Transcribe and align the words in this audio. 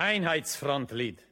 Einheitsfrontlied. 0.00 1.22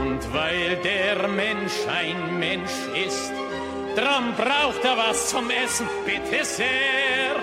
Und 0.00 0.34
weil 0.34 0.76
der 0.82 1.28
Mensch 1.28 1.72
ein 1.88 2.40
Mensch 2.40 2.72
ist, 3.06 3.30
drum 3.94 4.34
braucht 4.36 4.84
er 4.84 4.96
was 4.96 5.28
zum 5.28 5.48
Essen, 5.48 5.86
bitte 6.04 6.44
sehr. 6.44 7.36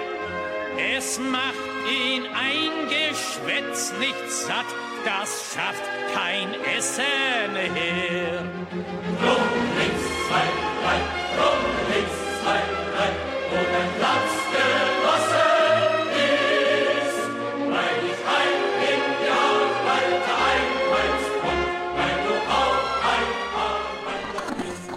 Es 0.94 1.18
macht 1.20 1.56
ihn 1.90 2.26
ein 2.26 2.90
Geschwätz 2.90 3.94
nicht 3.98 4.30
satt, 4.30 4.66
das 5.06 5.54
schafft 5.54 5.84
kein 6.14 6.54
Essen 6.78 7.04
her. 7.56 8.44
Rum, 9.22 9.50
links, 9.78 10.06
zwei, 10.28 10.46
drei, 10.82 11.00
rum, 11.40 11.62
links, 11.92 12.18
zwei, 12.42 12.62
drei, 12.94 13.10
wo 13.50 13.58
dein 13.74 13.92
Platz 14.00 14.32
genossen 14.56 15.62
ist. 16.16 17.20
Weil 17.74 17.98
ich 18.10 18.22
heim 18.30 18.62
in 18.92 19.02
die 19.22 19.32
alte 19.48 20.34
Einheitsfront, 20.50 21.70
weil 21.98 22.18
du 22.26 22.34
auch 22.60 22.88
ein 23.14 23.30
Arbeiter 23.68 24.46
bist. 24.58 24.88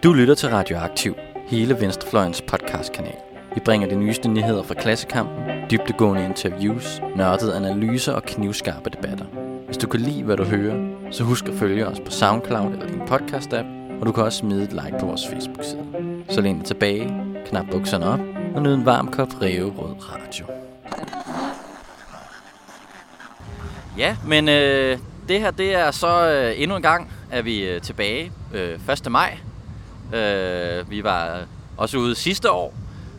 Du 0.00 0.10
lytter 0.12 0.36
til 0.36 0.48
Radioaktiv, 0.48 1.14
hele 1.46 1.80
Venstrefløjens 1.80 2.42
podcastkanal. 2.42 3.29
Vi 3.54 3.60
bringer 3.64 3.88
de 3.88 3.96
nyeste 3.96 4.28
nyheder 4.28 4.62
fra 4.62 4.74
klassekampen, 4.74 5.42
dybtegående 5.70 6.24
interviews, 6.24 7.00
nørdede 7.16 7.56
analyser 7.56 8.12
og 8.12 8.22
knivskarpe 8.22 8.90
debatter. 8.90 9.24
Hvis 9.66 9.76
du 9.76 9.86
kan 9.86 10.00
lide, 10.00 10.22
hvad 10.22 10.36
du 10.36 10.44
hører, 10.44 10.88
så 11.10 11.24
husk 11.24 11.48
at 11.48 11.54
følge 11.54 11.86
os 11.86 12.00
på 12.00 12.10
SoundCloud 12.10 12.72
eller 12.72 12.86
din 12.86 13.00
podcast-app, 13.00 13.66
og 14.00 14.06
du 14.06 14.12
kan 14.12 14.24
også 14.24 14.38
smide 14.38 14.64
et 14.64 14.72
like 14.72 14.96
på 15.00 15.06
vores 15.06 15.28
Facebook-side. 15.28 15.84
Så 16.28 16.40
læn 16.40 16.56
dig 16.56 16.66
tilbage, 16.66 17.14
knap 17.46 17.66
bukserne 17.70 18.06
op 18.06 18.20
og 18.54 18.62
nyd 18.62 18.74
en 18.74 18.86
varm 18.86 19.10
kop 19.10 19.28
Rød 19.42 19.94
Radio. 20.00 20.46
Ja, 23.98 24.16
men 24.26 24.48
øh, 24.48 24.98
det 25.28 25.40
her 25.40 25.50
det 25.50 25.74
er 25.74 25.90
så 25.90 26.30
øh, 26.30 26.62
endnu 26.62 26.76
en 26.76 26.82
gang, 26.82 27.12
er 27.30 27.42
vi 27.42 27.68
øh, 27.68 27.80
tilbage 27.80 28.32
øh, 28.54 28.78
1. 28.92 29.10
maj. 29.10 29.38
Øh, 30.14 30.90
vi 30.90 31.04
var 31.04 31.40
også 31.76 31.98
ude 31.98 32.14
sidste 32.14 32.50
år, 32.50 32.74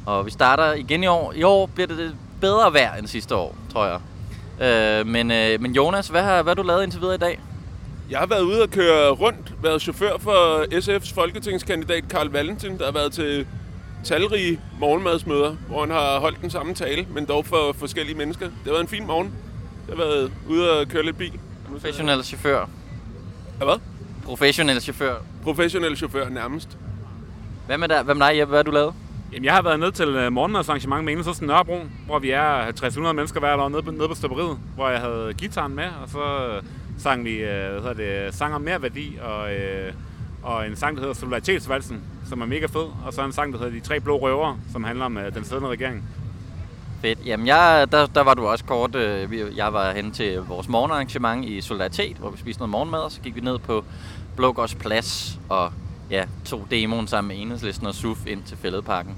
og 0.05 0.25
vi 0.25 0.31
starter 0.31 0.73
igen 0.73 1.03
i 1.03 1.07
år. 1.07 1.33
I 1.35 1.43
år 1.43 1.65
bliver 1.65 1.87
det 1.87 2.15
bedre 2.41 2.73
vejr 2.73 2.95
end 2.95 3.07
sidste 3.07 3.35
år, 3.35 3.55
tror 3.73 3.85
jeg. 3.85 3.99
Øh, 4.61 5.07
men, 5.07 5.31
øh, 5.31 5.61
men 5.61 5.75
Jonas, 5.75 6.07
hvad 6.07 6.23
har, 6.23 6.43
hvad 6.43 6.51
har 6.51 6.55
du 6.55 6.67
lavet 6.67 6.83
indtil 6.83 7.01
videre 7.01 7.15
i 7.15 7.17
dag? 7.17 7.39
Jeg 8.09 8.19
har 8.19 8.25
været 8.25 8.41
ude 8.41 8.61
og 8.61 8.69
køre 8.69 9.09
rundt, 9.09 9.63
været 9.63 9.81
chauffør 9.81 10.17
for 10.17 10.63
SF's 10.63 11.13
folketingskandidat 11.13 12.03
Karl 12.09 12.27
Valentin, 12.27 12.77
der 12.77 12.85
har 12.85 12.91
været 12.91 13.13
til 13.13 13.47
talrige 14.03 14.59
morgenmadsmøder, 14.79 15.55
hvor 15.67 15.79
han 15.79 15.91
har 15.91 16.19
holdt 16.19 16.41
den 16.41 16.49
samme 16.49 16.73
tale, 16.73 17.07
men 17.13 17.25
dog 17.25 17.45
for 17.45 17.75
forskellige 17.79 18.17
mennesker. 18.17 18.45
Det 18.45 18.55
har 18.65 18.71
været 18.71 18.81
en 18.81 18.87
fin 18.87 19.07
morgen. 19.07 19.33
Jeg 19.87 19.97
har 19.97 20.03
været 20.03 20.31
ude 20.49 20.71
og 20.71 20.87
køre 20.87 21.05
lidt 21.05 21.17
bil. 21.17 21.39
Professionel 21.71 22.23
chauffør. 22.23 22.65
Ja, 23.59 23.65
hvad? 23.65 23.79
Professionel 24.25 24.81
chauffør. 24.81 25.15
Professionel 25.43 25.97
chauffør 25.97 26.29
nærmest. 26.29 26.77
Hvad 27.67 27.77
med 27.77 27.87
dig, 27.87 28.03
hvad 28.03 28.15
med 28.15 28.27
dig 28.27 28.37
Jeppe? 28.37 28.49
Hvad 28.49 28.59
har 28.59 28.63
du 28.63 28.71
lavet? 28.71 28.93
Jamen, 29.33 29.45
jeg 29.45 29.53
har 29.53 29.61
været 29.61 29.79
ned 29.79 29.91
til 29.91 30.07
øh, 30.07 30.31
morgenmadsarrangement 30.33 31.03
med 31.05 31.13
Enhedslisten 31.13 31.47
Nørrebro, 31.47 31.79
hvor 32.05 32.19
vi 32.19 32.31
er 32.31 32.67
50-100 32.67 32.99
mennesker 33.13 33.39
hver 33.39 33.57
dag 33.57 33.71
nede, 33.71 33.83
på- 33.83 33.91
nede 33.91 34.07
på 34.07 34.15
støberiet, 34.15 34.57
hvor 34.75 34.89
jeg 34.89 34.99
havde 34.99 35.33
gitaren 35.37 35.75
med, 35.75 35.83
og 36.03 36.09
så 36.09 36.47
øh, 36.47 36.63
sang 36.97 37.25
vi 37.25 37.31
øh, 37.35 37.71
hvad 37.71 37.81
hedder 37.81 38.23
det, 38.25 38.35
sang 38.35 38.55
om 38.55 38.61
mere 38.61 38.81
værdi, 38.81 39.17
og, 39.23 39.53
øh, 39.53 39.93
og 40.43 40.67
en 40.67 40.75
sang, 40.75 40.95
der 40.97 41.01
hedder 41.01 41.15
Solidaritetsvalsen, 41.15 42.01
som 42.29 42.41
er 42.41 42.45
mega 42.45 42.65
fed, 42.65 42.85
og 43.05 43.13
så 43.13 43.21
en 43.25 43.31
sang, 43.31 43.53
der 43.53 43.59
hedder 43.59 43.71
De 43.73 43.79
Tre 43.79 43.99
Blå 43.99 44.17
Røvere, 44.17 44.57
som 44.71 44.83
handler 44.83 45.05
om 45.05 45.17
øh, 45.17 45.33
den 45.35 45.43
siddende 45.43 45.69
regering. 45.69 46.03
Fedt. 47.01 47.19
Jamen, 47.25 47.47
jeg, 47.47 47.87
der, 47.91 48.05
der 48.05 48.21
var 48.21 48.33
du 48.33 48.47
også 48.47 48.65
kort. 48.65 48.95
øh, 48.95 49.31
vi- 49.31 49.43
Jeg 49.55 49.73
var 49.73 49.91
hen 49.91 50.11
til 50.11 50.37
vores 50.41 50.69
morgenarrangement 50.69 51.45
i 51.45 51.61
Solidaritet, 51.61 52.17
hvor 52.17 52.29
vi 52.29 52.37
spiste 52.37 52.59
noget 52.59 52.69
morgenmad, 52.69 52.99
og 52.99 53.11
så 53.11 53.21
gik 53.21 53.35
vi 53.35 53.41
ned 53.41 53.59
på 53.59 53.83
Blågårds 54.35 54.75
Plads 54.75 55.39
og 55.49 55.71
ja, 56.11 56.25
tog 56.45 56.67
demoen 56.71 57.07
sammen 57.07 57.27
med 57.27 57.41
Enhedslisten 57.41 57.87
og 57.87 57.95
SUF 57.95 58.25
ind 58.27 58.43
til 58.43 58.57
Fælledparken. 58.57 59.15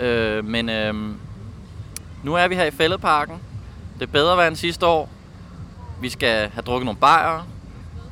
Øh, 0.00 0.44
men 0.44 0.68
øh, 0.68 0.94
nu 2.22 2.34
er 2.34 2.48
vi 2.48 2.54
her 2.54 2.64
i 2.64 2.70
Fælledparken. 2.70 3.38
Det 3.94 4.02
er 4.02 4.12
bedre 4.12 4.48
end 4.48 4.56
sidste 4.56 4.86
år. 4.86 5.08
Vi 6.00 6.08
skal 6.08 6.48
have 6.48 6.62
drukket 6.62 6.84
nogle 6.84 7.00
bajer, 7.00 7.46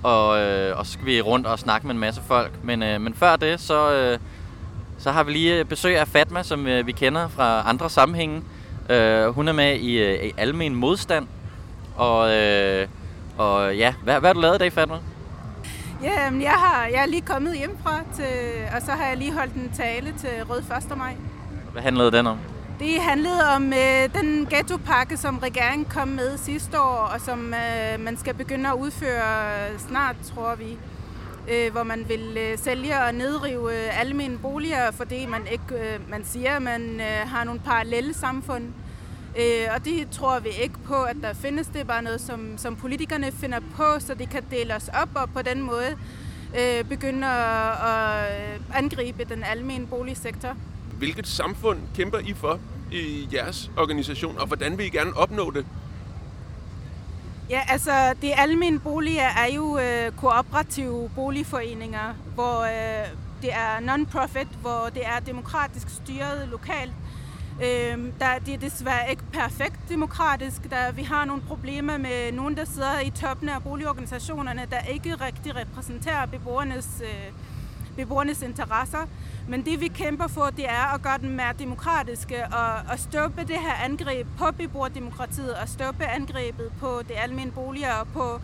og, 0.03 0.41
øh, 0.41 0.79
og 0.79 0.87
så 0.87 0.93
skal 0.93 1.06
vi 1.06 1.21
rundt 1.21 1.47
og 1.47 1.59
snakke 1.59 1.87
med 1.87 1.95
en 1.95 2.01
masse 2.01 2.23
folk. 2.27 2.53
Men, 2.62 2.83
øh, 2.83 3.01
men 3.01 3.15
før 3.15 3.37
det, 3.37 3.61
så, 3.61 3.93
øh, 3.93 4.19
så 4.99 5.11
har 5.11 5.23
vi 5.23 5.33
lige 5.33 5.65
besøg 5.65 5.99
af 5.99 6.09
Fatma, 6.09 6.43
som 6.43 6.67
øh, 6.67 6.87
vi 6.87 6.93
kender 6.93 7.29
fra 7.29 7.69
andre 7.69 7.91
sammenhænge. 7.91 8.43
Øh, 8.91 9.27
hun 9.27 9.49
er 9.49 9.53
med 9.53 9.77
i, 9.77 9.99
øh, 9.99 10.25
i 10.25 10.33
Almen 10.37 10.75
Modstand. 10.75 11.27
Og, 11.97 12.35
øh, 12.35 12.89
og 13.39 13.77
ja, 13.77 13.95
hvad, 14.03 14.21
hvad 14.21 14.29
har 14.29 14.35
du 14.35 14.41
lavet 14.41 14.55
i 14.55 14.59
dag, 14.59 14.73
Fatma? 14.73 14.97
Jamen, 16.03 16.43
jeg, 16.43 16.51
har, 16.53 16.87
jeg 16.87 17.03
er 17.03 17.07
lige 17.07 17.23
kommet 17.23 17.57
hjemmefra, 17.59 18.01
til, 18.15 18.25
og 18.77 18.83
så 18.83 18.93
har 18.93 19.07
jeg 19.07 19.17
lige 19.17 19.33
holdt 19.33 19.55
en 19.55 19.71
tale 19.77 20.15
til 20.19 20.45
Rød 20.51 20.59
1. 20.91 20.99
maj. 20.99 21.15
Hvad 21.73 21.83
handlede 21.83 22.12
den 22.12 22.27
om? 22.27 22.39
Det 22.79 23.01
handlede 23.01 23.41
om 23.57 23.73
øh, 23.73 24.15
den 24.15 24.47
ghettopakke, 24.47 25.17
som 25.17 25.39
regeringen 25.39 25.85
kom 25.85 26.09
med 26.09 26.39
sidste 26.39 26.81
år, 26.81 27.11
og 27.15 27.21
som 27.21 27.55
øh, 27.55 28.01
man 28.01 28.17
skal 28.17 28.35
begynde 28.35 28.69
at 28.69 28.75
udføre 28.75 29.79
snart, 29.79 30.17
tror 30.35 30.55
vi. 30.55 30.79
Øh, 31.51 31.73
hvor 31.73 31.83
man 31.83 32.05
vil 32.09 32.39
øh, 32.41 32.59
sælge 32.59 33.01
og 33.01 33.15
nedrive 33.15 33.73
øh, 33.75 34.01
almene 34.01 34.39
boliger, 34.39 34.91
fordi 34.91 35.27
man 35.27 35.43
ikke, 35.53 35.95
øh, 35.95 36.11
man 36.11 36.25
siger, 36.25 36.56
at 36.56 36.62
man 36.62 37.01
øh, 37.01 37.29
har 37.31 37.45
nogle 37.45 37.61
parallelle 37.61 38.15
samfund. 38.15 38.65
Øh, 39.39 39.69
og 39.75 39.85
det 39.85 40.11
tror 40.11 40.39
vi 40.39 40.49
ikke 40.63 40.79
på, 40.85 41.03
at 41.03 41.17
der 41.23 41.33
findes. 41.35 41.67
Det 41.67 41.81
er 41.81 41.85
bare 41.85 42.03
noget, 42.03 42.21
som, 42.21 42.59
som 42.59 42.77
politikerne 42.77 43.33
finder 43.33 43.61
på, 43.77 43.85
så 43.99 44.15
de 44.15 44.27
kan 44.27 44.43
dele 44.51 44.75
os 44.75 44.89
op 45.03 45.09
og 45.15 45.31
på 45.31 45.43
den 45.43 45.63
måde 45.63 45.97
øh, 46.59 46.85
begynde 46.85 47.27
at, 47.27 47.73
at 47.73 48.61
angribe 48.75 49.25
den 49.25 49.45
almene 49.45 49.87
boligsektor. 49.87 50.57
Hvilket 50.99 51.27
samfund 51.27 51.79
kæmper 51.97 52.19
I 52.19 52.35
for 52.35 52.61
i 52.93 53.29
jeres 53.33 53.71
organisation, 53.77 54.39
og 54.39 54.47
hvordan 54.47 54.79
vil 54.79 54.87
I 54.87 54.89
gerne 54.89 55.17
opnå 55.17 55.51
det? 55.51 55.67
Ja, 57.51 57.63
altså 57.69 58.15
de 58.23 58.35
almene 58.35 58.79
boliger 58.79 59.23
er 59.23 59.53
jo 59.55 59.79
øh, 59.79 60.13
kooperative 60.13 61.11
boligforeninger, 61.15 62.15
hvor 62.35 62.63
øh, 62.63 63.09
det 63.43 63.53
er 63.53 63.81
non-profit, 63.81 64.49
hvor 64.61 64.91
det 64.95 65.07
er 65.07 65.21
demokratisk 65.27 65.89
styret 65.89 66.49
lokalt. 66.51 66.93
Øh, 67.62 67.99
der, 68.21 68.39
det 68.47 68.55
er 68.55 68.59
desværre 68.59 69.11
ikke 69.11 69.22
perfekt 69.33 69.89
demokratisk. 69.89 70.71
Der, 70.71 70.93
vi 70.93 71.03
har 71.03 71.25
nogle 71.25 71.43
problemer 71.43 71.99
med 71.99 72.33
nogen, 72.33 72.56
der 72.56 72.65
sidder 72.65 73.00
i 73.00 73.11
toppen 73.11 73.49
af 73.49 73.62
boligorganisationerne, 73.62 74.67
der 74.71 74.81
ikke 74.81 75.15
rigtig 75.15 75.56
repræsenterer 75.56 76.27
beboernes, 76.27 77.03
øh, 77.03 77.33
beboernes 77.97 78.43
interesser. 78.43 79.06
Men 79.49 79.65
det 79.65 79.81
vi 79.81 79.89
kæmper 79.89 80.27
for, 80.27 80.44
det 80.56 80.65
er 80.65 80.94
at 80.94 81.03
gøre 81.03 81.19
den 81.19 81.31
mere 81.31 81.53
demokratiske 81.59 82.44
og, 82.44 82.93
og 82.93 82.99
stoppe 82.99 83.41
det 83.41 83.56
her 83.56 83.75
angreb 83.84 84.27
på 84.38 84.44
beboerdemokratiet 84.59 85.55
og 85.55 85.69
stoppe 85.69 86.05
angrebet 86.05 86.73
på 86.81 87.00
det 87.09 87.15
almindelige 87.17 87.55
boliger 87.55 87.94
og 87.94 88.09
på 88.09 88.41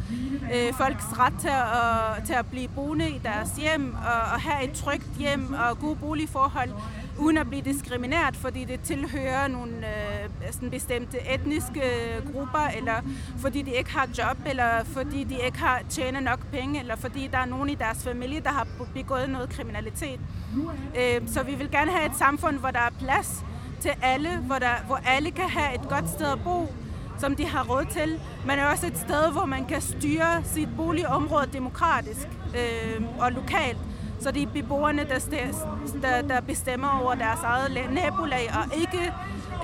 øh, 0.54 0.74
folks 0.74 1.04
ret 1.18 1.34
til 1.40 1.48
at, 1.48 2.26
til 2.26 2.32
at 2.32 2.46
blive 2.46 2.68
boende 2.68 3.10
i 3.10 3.20
deres 3.24 3.50
hjem 3.50 3.94
og, 3.94 4.32
og 4.34 4.40
have 4.40 4.64
et 4.64 4.72
trygt 4.72 5.16
hjem 5.18 5.54
og 5.54 5.78
gode 5.78 5.96
boligforhold 5.96 6.70
uden 7.18 7.38
at 7.38 7.48
blive 7.48 7.62
diskrimineret, 7.62 8.36
fordi 8.36 8.64
det 8.64 8.80
tilhører 8.80 9.48
nogle 9.48 9.72
øh, 9.72 10.52
sådan 10.52 10.70
bestemte 10.70 11.18
etniske 11.34 11.80
øh, 11.80 12.32
grupper, 12.32 12.68
eller 12.76 12.94
fordi 13.38 13.62
de 13.62 13.70
ikke 13.70 13.92
har 13.92 14.08
job, 14.18 14.36
eller 14.46 14.84
fordi 14.84 15.24
de 15.24 15.36
ikke 15.46 15.58
har 15.58 15.82
tjener 15.88 16.20
nok 16.20 16.46
penge, 16.52 16.80
eller 16.80 16.96
fordi 16.96 17.28
der 17.32 17.38
er 17.38 17.44
nogen 17.44 17.68
i 17.70 17.74
deres 17.74 18.04
familie, 18.04 18.40
der 18.40 18.50
har 18.50 18.66
begået 18.94 19.30
noget 19.30 19.48
kriminalitet. 19.50 20.20
Øh, 20.98 21.28
så 21.28 21.42
vi 21.42 21.54
vil 21.54 21.70
gerne 21.70 21.90
have 21.90 22.06
et 22.06 22.16
samfund, 22.18 22.58
hvor 22.58 22.70
der 22.70 22.78
er 22.78 22.90
plads 22.98 23.44
til 23.80 23.92
alle, 24.02 24.36
hvor, 24.36 24.58
der, 24.58 24.74
hvor 24.86 25.00
alle 25.06 25.30
kan 25.30 25.48
have 25.48 25.74
et 25.74 25.88
godt 25.88 26.08
sted 26.10 26.26
at 26.26 26.38
bo, 26.44 26.74
som 27.18 27.36
de 27.36 27.46
har 27.46 27.64
råd 27.64 27.84
til, 27.90 28.20
men 28.46 28.58
også 28.58 28.86
et 28.86 28.98
sted, 28.98 29.32
hvor 29.32 29.44
man 29.44 29.64
kan 29.64 29.80
styre 29.80 30.44
sit 30.44 30.68
boligområde 30.76 31.46
demokratisk 31.52 32.28
øh, 32.56 33.02
og 33.18 33.32
lokalt. 33.32 33.78
Så 34.22 34.30
det 34.30 34.42
er 34.42 34.46
beboerne, 34.46 35.04
der, 35.08 35.18
der, 36.02 36.22
der 36.22 36.40
bestemmer 36.40 37.00
over 37.02 37.14
deres 37.14 37.40
eget 37.44 37.66
la- 37.68 37.90
nabolag, 37.90 38.50
og 38.54 38.76
ikke 38.78 39.12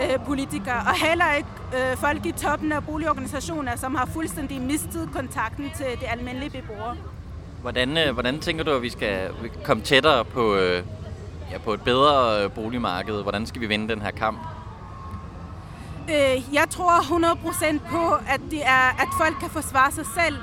øh, 0.02 0.26
politikere. 0.26 0.76
Og 0.76 1.08
heller 1.08 1.34
ikke 1.36 1.48
øh, 1.74 1.96
folk 1.96 2.26
i 2.26 2.32
toppen 2.32 2.72
af 2.72 2.84
boligorganisationer, 2.84 3.76
som 3.76 3.94
har 3.94 4.06
fuldstændig 4.06 4.60
mistet 4.60 5.08
kontakten 5.12 5.70
til 5.76 5.86
de 6.00 6.06
almindelige 6.06 6.50
beboere. 6.50 6.96
Hvordan, 7.62 7.98
øh, 7.98 8.12
hvordan 8.12 8.40
tænker 8.40 8.64
du, 8.64 8.70
at 8.70 8.82
vi 8.82 8.90
skal 8.90 9.30
komme 9.64 9.82
tættere 9.82 10.24
på, 10.24 10.54
øh, 10.54 10.82
ja, 11.52 11.58
på 11.58 11.72
et 11.72 11.80
bedre 11.80 12.44
øh, 12.44 12.50
boligmarked? 12.50 13.22
Hvordan 13.22 13.46
skal 13.46 13.60
vi 13.60 13.66
vinde 13.66 13.88
den 13.88 14.02
her 14.02 14.10
kamp? 14.10 14.38
Øh, 16.10 16.54
jeg 16.54 16.64
tror 16.70 17.00
100% 17.00 17.78
på, 17.90 18.14
at, 18.28 18.40
det 18.50 18.62
er, 18.66 19.02
at 19.02 19.08
folk 19.20 19.36
kan 19.40 19.50
forsvare 19.50 19.92
sig 19.92 20.06
selv, 20.06 20.36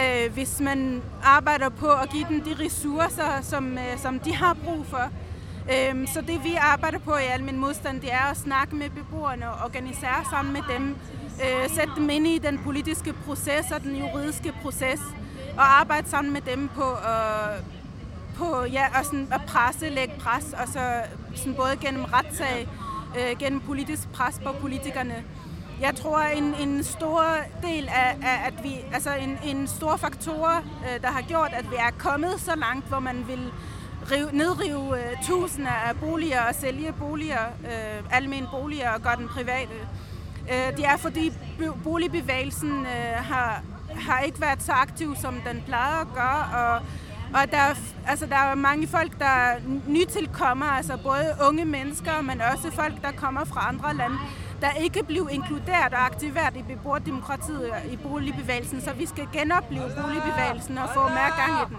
øh, 0.00 0.32
hvis 0.32 0.60
man 0.60 1.02
arbejder 1.22 1.68
på 1.68 1.86
at 1.86 2.10
give 2.10 2.26
dem 2.28 2.40
de 2.40 2.64
ressourcer, 2.64 3.42
som, 3.42 3.78
øh, 3.78 3.98
som 3.98 4.18
de 4.18 4.34
har 4.34 4.56
brug 4.64 4.86
for. 4.86 5.10
Øhm, 5.72 6.06
så 6.06 6.20
det 6.20 6.44
vi 6.44 6.54
arbejder 6.60 6.98
på 6.98 7.10
i 7.16 7.24
Almen 7.32 7.58
Modstand, 7.58 8.00
det 8.00 8.12
er 8.12 8.30
at 8.30 8.36
snakke 8.36 8.76
med 8.76 8.90
beboerne 8.90 9.50
og 9.50 9.64
organisere 9.64 10.24
sammen 10.30 10.52
med 10.52 10.62
dem. 10.76 10.96
Øh, 11.44 11.70
sætte 11.70 11.92
dem 11.96 12.10
ind 12.10 12.26
i 12.26 12.38
den 12.38 12.58
politiske 12.58 13.12
proces 13.12 13.72
og 13.74 13.82
den 13.82 13.96
juridiske 13.96 14.52
proces. 14.62 15.00
Og 15.56 15.80
arbejde 15.80 16.08
sammen 16.08 16.32
med 16.32 16.40
dem 16.40 16.68
på, 16.68 16.90
øh, 16.92 17.62
på 18.36 18.64
ja, 18.64 18.98
og 18.98 19.04
sådan 19.04 19.28
at 19.32 19.40
presse, 19.46 19.88
lægge 19.88 20.14
pres, 20.18 20.44
og 20.52 20.68
så 20.68 20.80
sådan 21.34 21.54
både 21.54 21.76
gennem 21.80 22.04
retssag, 22.04 22.68
øh, 23.18 23.38
gennem 23.38 23.60
politisk 23.60 24.12
pres 24.12 24.40
på 24.44 24.52
politikerne. 24.60 25.24
Jeg 25.80 25.94
tror, 25.94 26.20
en, 26.20 26.54
en 26.54 26.84
stor 26.84 27.24
del 27.62 27.88
af, 27.88 28.16
af 28.22 28.46
at 28.46 28.64
vi, 28.64 28.76
altså 28.92 29.10
en, 29.14 29.38
en 29.44 29.66
stor 29.66 29.96
faktor, 29.96 30.48
øh, 30.56 31.02
der 31.02 31.08
har 31.08 31.22
gjort, 31.22 31.50
at 31.52 31.70
vi 31.70 31.76
er 31.78 31.90
kommet 31.98 32.40
så 32.40 32.52
langt, 32.56 32.88
hvor 32.88 32.98
man 32.98 33.24
vil 33.28 33.52
rive, 34.12 34.28
nedrive 34.32 34.98
øh, 34.98 35.16
tusinder 35.22 35.70
af 35.70 35.96
boliger 35.96 36.42
og 36.48 36.54
sælge 36.54 36.92
boliger, 36.92 37.44
øh, 37.64 38.04
almindelige 38.10 38.50
boliger 38.52 38.90
og 38.90 39.02
gøre 39.02 39.16
den 39.16 39.28
private. 39.28 39.74
Øh, 40.52 40.76
det 40.76 40.86
er 40.86 40.96
fordi 40.96 41.32
boligbevægelsen 41.84 42.86
øh, 42.86 43.16
har, 43.16 43.62
har 43.94 44.20
ikke 44.20 44.40
været 44.40 44.62
så 44.62 44.72
aktiv, 44.72 45.16
som 45.16 45.34
den 45.46 45.62
plejer 45.66 46.00
at 46.00 46.08
gøre, 46.14 46.64
og 46.64 46.82
og 47.34 47.50
der 47.50 47.58
er, 47.58 47.74
altså, 48.06 48.26
der 48.26 48.36
er 48.36 48.54
mange 48.54 48.86
folk, 48.86 49.18
der 49.18 49.54
nytilkommer, 49.86 50.66
altså 50.66 50.96
både 50.96 51.34
unge 51.48 51.64
mennesker, 51.64 52.20
men 52.20 52.40
også 52.40 52.70
folk, 52.70 53.02
der 53.02 53.12
kommer 53.16 53.44
fra 53.44 53.68
andre 53.68 53.96
lande, 53.96 54.16
der 54.60 54.70
ikke 54.72 55.04
blev 55.04 55.28
inkluderet 55.32 55.92
og 55.92 56.04
aktiveret 56.06 56.56
i 56.56 56.62
beboerdemokratiet 56.62 57.70
i 57.90 57.96
boligbevægelsen, 57.96 58.80
så 58.80 58.92
vi 58.92 59.06
skal 59.06 59.28
genopleve 59.32 59.90
boligbevægelsen 60.02 60.78
og 60.78 60.88
få 60.94 61.00
mere 61.00 61.32
gang 61.36 61.52
i 61.62 61.74
den. 61.74 61.76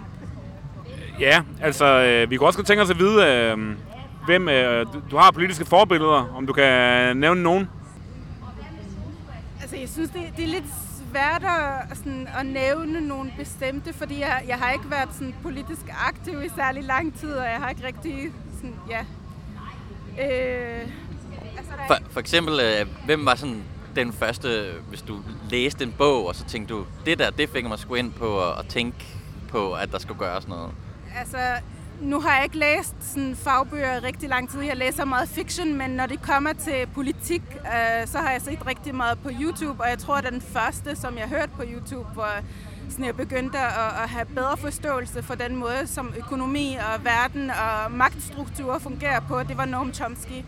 Ja, 1.20 1.42
altså 1.62 1.86
øh, 1.86 2.30
vi 2.30 2.38
kunne 2.38 2.48
også 2.48 2.64
tænke 2.64 2.84
os 2.84 2.90
at 2.90 3.00
vide, 3.00 3.26
øh, 3.26 3.58
hvem 4.26 4.50
øh, 4.50 4.86
du 5.12 5.18
har 5.18 5.32
politiske 5.32 5.66
forbilleder, 5.66 6.34
om 6.36 6.48
du 6.48 6.54
kan 6.54 7.18
nævne 7.18 7.44
nogen. 7.44 7.70
Altså 9.62 9.76
jeg 9.76 9.90
synes, 9.90 10.10
det, 10.10 10.22
det 10.38 10.44
er 10.44 10.50
lidt 10.50 10.66
svært 11.10 11.44
at, 11.44 11.98
sådan, 11.98 12.28
at 12.40 12.46
nævne 12.46 13.02
nogle 13.02 13.34
bestemte, 13.38 13.94
fordi 13.94 14.20
jeg, 14.20 14.44
jeg 14.48 14.58
har 14.58 14.72
ikke 14.72 14.92
været 14.92 15.10
sådan, 15.14 15.36
politisk 15.44 15.82
aktiv 16.08 16.44
i 16.44 16.50
særlig 16.56 16.84
lang 16.84 17.20
tid, 17.20 17.34
og 17.34 17.46
jeg 17.46 17.58
har 17.60 17.70
ikke 17.70 17.88
rigtig 17.88 18.32
sådan, 18.56 18.76
ja. 18.90 19.06
Øh 20.24 20.88
for, 21.88 21.96
for 22.12 22.20
eksempel, 22.20 22.60
øh, 22.60 22.88
hvem 23.06 23.26
var 23.26 23.36
sådan 23.36 23.64
den 23.96 24.14
første, 24.14 24.72
hvis 24.90 25.02
du 25.02 25.20
læste 25.50 25.84
en 25.84 25.94
bog, 25.98 26.28
og 26.28 26.36
så 26.36 26.46
tænkte 26.46 26.74
du, 26.74 26.86
det 27.06 27.20
der, 27.20 27.30
det 27.30 27.50
fik 27.50 27.66
mig 27.66 27.80
sgu 27.80 27.96
ind 27.96 28.14
på 28.14 28.42
at, 28.42 28.60
at 28.60 28.66
tænke 28.68 29.06
på, 29.50 29.74
at 29.74 29.92
der 29.92 30.00
skulle 30.00 30.20
gøres 30.20 30.48
noget? 30.48 30.72
Altså, 31.18 31.38
nu 32.02 32.20
har 32.20 32.36
jeg 32.36 32.44
ikke 32.44 32.58
læst 32.58 32.96
sådan 33.00 33.36
fagbøger 33.36 33.96
i 33.96 34.00
rigtig 34.00 34.30
lang 34.30 34.50
tid. 34.50 34.62
Jeg 34.62 34.78
læser 34.78 35.06
meget 35.06 35.30
fiction, 35.30 35.74
men 35.74 35.90
når 35.90 36.06
det 36.06 36.22
kommer 36.22 36.54
til 36.54 36.88
politik, 36.94 37.42
øh, 37.56 38.08
så 38.08 38.18
har 38.18 38.32
jeg 38.32 38.42
set 38.42 38.68
rigtig 38.68 38.96
meget 38.96 39.20
på 39.20 39.30
YouTube, 39.42 39.84
og 39.84 39.90
jeg 39.90 40.00
tror, 40.00 40.16
at 40.16 40.32
den 40.32 40.42
første, 40.42 40.96
som 40.96 41.18
jeg 41.18 41.28
hørte 41.28 41.52
på 41.56 41.64
YouTube, 41.66 42.10
hvor 42.14 42.30
sådan 42.90 43.06
jeg 43.06 43.16
begyndte 43.16 43.58
at, 43.58 44.04
at 44.04 44.10
have 44.10 44.26
bedre 44.26 44.58
forståelse 44.58 45.24
for 45.24 45.36
den 45.36 45.56
måde, 45.56 45.88
som 45.88 46.14
økonomi 46.18 46.76
og 46.76 47.06
verden 47.06 47.50
og 47.50 47.92
magtstrukturer 47.92 48.80
fungerer 48.80 49.20
på, 49.20 49.44
det 49.44 49.58
var 49.58 49.66
Noam 49.66 49.94
Chomsky. 49.94 50.44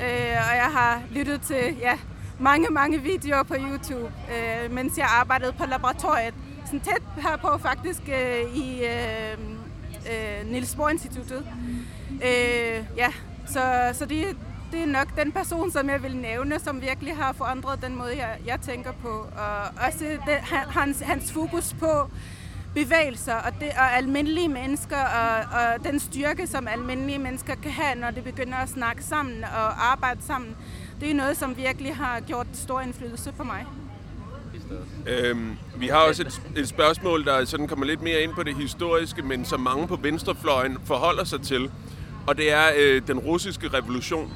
Øh, 0.00 0.36
og 0.50 0.56
jeg 0.56 0.70
har 0.72 1.02
lyttet 1.10 1.40
til 1.40 1.76
ja, 1.80 1.98
mange, 2.38 2.68
mange 2.70 3.02
videoer 3.02 3.42
på 3.42 3.54
YouTube, 3.54 4.12
øh, 4.34 4.72
mens 4.72 4.98
jeg 4.98 5.06
arbejdede 5.20 5.52
på 5.52 5.66
laboratoriet. 5.66 6.34
Sådan 6.64 6.80
tæt 6.80 7.02
herpå 7.16 7.58
faktisk 7.58 8.02
øh, 8.08 8.56
i... 8.56 8.84
Øh, 8.84 9.38
øh, 10.08 10.50
Niels 10.50 10.74
Bohr 10.74 10.88
Instituttet. 10.88 11.46
Øh, 12.10 12.84
ja, 12.96 13.12
så, 13.46 13.90
så 13.92 14.06
det, 14.06 14.36
det 14.72 14.82
er 14.82 14.86
nok 14.86 15.16
den 15.16 15.32
person, 15.32 15.70
som 15.70 15.90
jeg 15.90 16.02
vil 16.02 16.16
nævne, 16.16 16.58
som 16.58 16.82
virkelig 16.82 17.16
har 17.16 17.32
forandret 17.32 17.82
den 17.82 17.96
måde, 17.96 18.16
jeg, 18.16 18.38
jeg 18.46 18.60
tænker 18.60 18.92
på. 18.92 19.08
Og 19.36 19.86
også 19.86 20.04
det, 20.26 20.34
hans, 20.50 21.00
hans 21.00 21.32
fokus 21.32 21.76
på 21.80 22.10
bevægelser 22.74 23.34
og, 23.34 23.52
det, 23.60 23.68
og 23.68 23.96
almindelige 23.96 24.48
mennesker 24.48 24.96
og, 24.96 25.36
og 25.60 25.84
den 25.84 26.00
styrke, 26.00 26.46
som 26.46 26.68
almindelige 26.68 27.18
mennesker 27.18 27.54
kan 27.54 27.70
have, 27.70 27.94
når 28.00 28.10
de 28.10 28.22
begynder 28.22 28.56
at 28.56 28.68
snakke 28.68 29.04
sammen 29.04 29.44
og 29.44 29.90
arbejde 29.92 30.20
sammen. 30.26 30.56
Det 31.00 31.10
er 31.10 31.14
noget, 31.14 31.36
som 31.36 31.56
virkelig 31.56 31.96
har 31.96 32.20
gjort 32.20 32.46
stor 32.52 32.80
indflydelse 32.80 33.32
på 33.32 33.44
mig. 33.44 33.66
Øhm, 35.06 35.56
vi 35.76 35.86
har 35.86 35.98
også 35.98 36.22
et, 36.22 36.42
et 36.56 36.68
spørgsmål, 36.68 37.24
der 37.24 37.44
sådan 37.44 37.68
kommer 37.68 37.86
lidt 37.86 38.02
mere 38.02 38.20
ind 38.20 38.34
på 38.34 38.42
det 38.42 38.56
historiske, 38.56 39.22
men 39.22 39.44
som 39.44 39.60
mange 39.60 39.88
på 39.88 39.96
venstrefløjen 39.96 40.78
forholder 40.84 41.24
sig 41.24 41.40
til. 41.42 41.70
Og 42.26 42.36
det 42.36 42.52
er 42.52 42.66
øh, 42.78 43.02
den 43.06 43.18
russiske 43.18 43.68
revolution. 43.68 44.32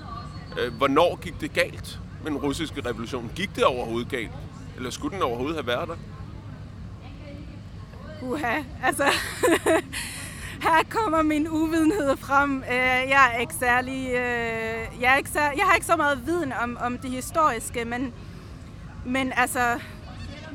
Øh, 0.61 0.75
hvornår 0.75 1.19
gik 1.23 1.41
det 1.41 1.53
galt 1.53 2.01
med 2.23 2.31
den 2.31 2.39
russiske 2.39 2.81
revolution? 2.87 3.31
Gik 3.35 3.57
det 3.57 3.65
overhovedet 3.65 4.09
galt? 4.09 4.31
Eller 4.77 4.91
skulle 4.91 5.15
den 5.15 5.23
overhovedet 5.23 5.57
have 5.57 5.67
været 5.67 5.89
der? 5.89 5.97
Uha, 8.23 8.63
altså... 8.85 9.05
her 10.63 10.83
kommer 10.91 11.23
min 11.23 11.49
uvidenhed 11.49 12.17
frem. 12.17 12.65
Øh, 12.71 13.11
jeg 13.11 13.33
er 13.35 13.39
ikke 13.39 13.55
særlig... 13.55 14.09
Øh, 14.09 15.01
jeg, 15.01 15.13
er 15.13 15.17
ikke 15.17 15.31
særlig, 15.31 15.59
jeg 15.59 15.67
har 15.67 15.75
ikke 15.75 15.87
så 15.87 15.97
meget 15.97 16.27
viden 16.27 16.53
om, 16.53 16.79
om 16.81 16.99
det 16.99 17.11
historiske, 17.11 17.85
men, 17.85 18.13
men 19.05 19.33
altså 19.37 19.79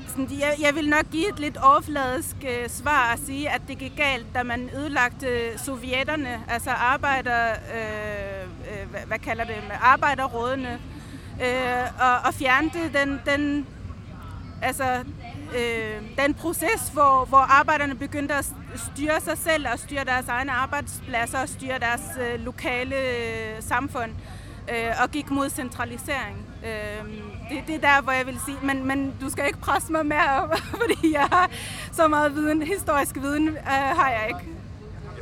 sådan, 0.08 0.40
jeg, 0.40 0.56
jeg 0.62 0.76
vil 0.76 0.90
nok 0.90 1.06
give 1.12 1.30
et 1.30 1.40
lidt 1.40 1.58
overfladisk 1.58 2.36
øh, 2.44 2.70
svar 2.70 3.14
og 3.14 3.20
sige, 3.26 3.50
at 3.50 3.62
det 3.68 3.78
gik 3.78 3.94
galt, 3.98 4.26
da 4.34 4.44
man 4.44 4.70
ødelagte 4.76 5.60
sovjetterne, 5.60 6.40
altså 6.50 6.70
arbejder, 6.70 7.50
øh, 7.50 8.42
øh, 8.42 8.90
hvad, 8.90 9.02
hvad 9.08 9.20
kalder 9.20 9.44
det, 9.44 9.56
arbejderrådene, 9.82 10.80
øh, 11.42 11.84
og, 12.00 12.18
og 12.26 12.34
fjernede 12.34 12.90
den, 12.94 13.22
den, 13.26 13.68
altså, 14.62 15.04
øh, 15.56 16.02
den 16.26 16.34
proces, 16.34 16.90
hvor, 16.94 17.26
hvor 17.26 17.60
arbejderne 17.60 17.96
begyndte 17.96 18.34
at 18.34 18.46
styre 18.76 19.22
sig 19.22 19.38
selv 19.38 19.68
og 19.74 19.80
styre 19.80 20.04
deres 20.06 20.28
egne 20.28 20.52
arbejdspladser 20.52 21.40
og 21.40 21.50
styre 21.50 21.80
deres 21.80 22.02
øh, 22.22 22.40
lokale 22.40 22.96
øh, 22.96 23.56
samfund 23.60 24.12
øh, 24.70 25.04
og 25.04 25.12
gik 25.12 25.32
mod 25.32 25.50
centralisering. 25.50 26.46
Øh, 26.66 27.10
det, 27.50 27.64
det 27.68 27.76
er 27.76 27.80
der, 27.80 28.02
hvor 28.02 28.12
jeg 28.12 28.26
vil 28.26 28.40
sige, 28.46 28.58
men, 28.64 28.86
men 28.86 29.14
du 29.22 29.30
skal 29.30 29.46
ikke 29.48 29.60
presse 29.60 29.92
mig 29.92 30.06
mere, 30.06 30.50
fordi 30.82 31.14
jeg 31.14 31.28
har 31.32 31.50
så 31.92 32.08
meget 32.08 32.36
viden, 32.36 32.62
historisk 32.62 33.16
viden 33.16 33.48
øh, 33.48 33.58
har 33.68 34.10
jeg 34.10 34.26
ikke. 34.28 34.57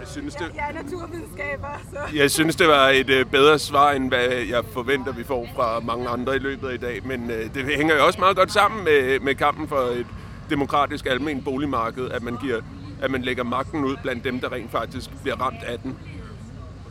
Jeg 0.06 0.12
synes, 0.12 0.36
det... 0.36 0.42
Jeg, 0.42 0.52
jeg 0.56 0.70
er 0.70 0.84
naturvidenskaber, 0.84 1.68
så... 1.92 2.16
Jeg 2.16 2.32
synes, 2.32 2.56
det 2.56 2.68
var 2.68 2.90
et 2.90 3.10
øh, 3.10 3.26
bedre 3.26 3.60
svar, 3.60 3.92
end 3.92 4.08
hvad 4.08 4.28
jeg 4.28 4.64
forventer, 4.74 5.14
vi 5.14 5.24
får 5.24 5.48
fra 5.56 5.80
mange 5.80 6.10
andre 6.10 6.36
i 6.36 6.40
løbet 6.40 6.68
af 6.70 6.74
i 6.74 6.78
dag. 6.78 7.02
Men 7.06 7.32
øh, 7.32 7.54
det 7.54 7.66
hænger 7.66 7.96
jo 7.96 8.06
også 8.06 8.20
meget 8.20 8.38
godt 8.38 8.52
sammen 8.52 8.84
med, 8.84 9.20
med 9.20 9.36
kampen 9.36 9.68
for 9.68 9.78
et 9.78 10.08
demokratisk 10.50 11.06
almen 11.06 11.44
boligmarked, 11.44 12.10
at 12.12 12.24
man, 12.24 12.38
giver, 12.38 12.62
at 13.02 13.12
man 13.12 13.22
lægger 13.22 13.44
magten 13.44 13.86
ud 13.86 13.98
blandt 14.02 14.24
dem, 14.24 14.40
der 14.40 14.52
rent 14.52 14.72
faktisk 14.72 15.10
bliver 15.22 15.42
ramt 15.42 15.64
af 15.64 15.80
den. 15.80 15.98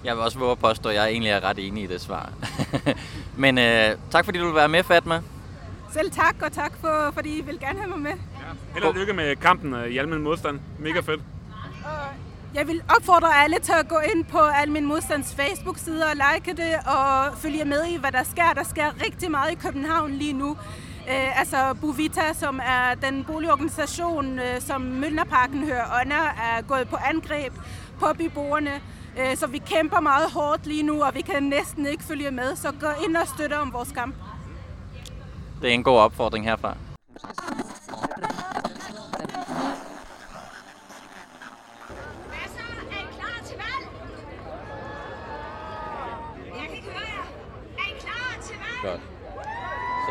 Jeg 0.04 0.16
vil 0.16 0.23
også 0.23 0.38
våge 0.38 0.52
at 0.52 0.59
påstå, 0.59 0.88
at 0.88 0.94
jeg 0.94 1.09
egentlig 1.09 1.30
er 1.30 1.44
ret 1.44 1.59
enig 1.59 1.85
i 1.85 1.87
det 1.87 2.00
svar. 2.00 2.33
Men 3.37 3.59
øh, 3.59 3.90
tak 4.11 4.25
fordi 4.25 4.38
du 4.38 4.44
vil 4.47 4.54
være 4.54 4.68
med, 4.68 4.83
Fatma. 4.85 5.21
Selv 5.92 6.11
tak, 6.11 6.35
og 6.42 6.52
tak 6.52 6.73
for, 6.80 7.11
fordi 7.14 7.38
I 7.38 7.42
vil 7.42 7.61
gerne 7.61 7.78
have 7.78 7.90
mig 7.90 7.99
med. 7.99 8.11
Ja. 8.11 8.75
Held 8.75 8.85
og 8.85 8.94
lykke 8.94 9.12
med 9.12 9.37
kampen 9.37 9.75
øh, 9.75 9.87
i 9.87 9.99
Almen 9.99 10.23
Modstand. 10.23 10.61
Mega 10.78 11.00
fedt. 11.00 11.21
Jeg 12.55 12.69
vil 12.69 12.83
opfordre 12.97 13.43
alle 13.45 13.59
til 13.59 13.73
at 13.73 13.89
gå 13.89 13.99
ind 14.15 14.25
på 14.25 14.39
Almen 14.39 14.87
Modstands 14.87 15.35
Facebook-side 15.35 16.05
og 16.05 16.13
like 16.17 16.63
det 16.63 16.75
og 16.87 17.39
følge 17.39 17.65
med 17.65 17.85
i, 17.85 17.97
hvad 17.97 18.13
der 18.13 18.23
sker. 18.23 18.53
Der 18.55 18.65
sker 18.65 19.05
rigtig 19.07 19.31
meget 19.31 19.53
i 19.53 19.55
København 19.55 20.11
lige 20.13 20.33
nu. 20.33 20.51
Uh, 20.51 21.39
altså 21.39 21.75
Bovita, 21.81 22.33
som 22.33 22.61
er 22.61 22.95
den 22.95 23.25
boligorganisation, 23.25 24.39
uh, 24.39 24.45
som 24.61 24.81
Møllnerparken 24.81 25.65
hører 25.65 26.01
under, 26.03 26.17
er 26.17 26.63
gået 26.63 26.89
på 26.89 26.97
angreb 26.97 27.53
på 28.01 28.07
beboerne. 28.19 28.81
Uh, 29.17 29.31
øh, 29.31 29.37
så 29.37 29.47
vi 29.47 29.59
kæmper 29.59 30.01
meget 30.01 30.31
hårdt 30.31 30.67
lige 30.67 30.83
nu, 30.83 31.03
og 31.03 31.15
vi 31.15 31.21
kan 31.21 31.43
næsten 31.43 31.87
ikke 31.87 32.05
følge 32.05 32.31
med. 32.31 32.57
Så 32.57 32.73
gå 32.81 32.89
ind 33.07 33.17
og 33.17 33.29
støtte 33.29 33.59
om 33.59 33.73
vores 33.73 33.93
kamp. 33.93 34.15
Det 35.63 35.71
er 35.71 35.75
en 35.75 35.83
god 35.83 35.99
opfordring 35.99 36.45
herfra. 36.45 36.77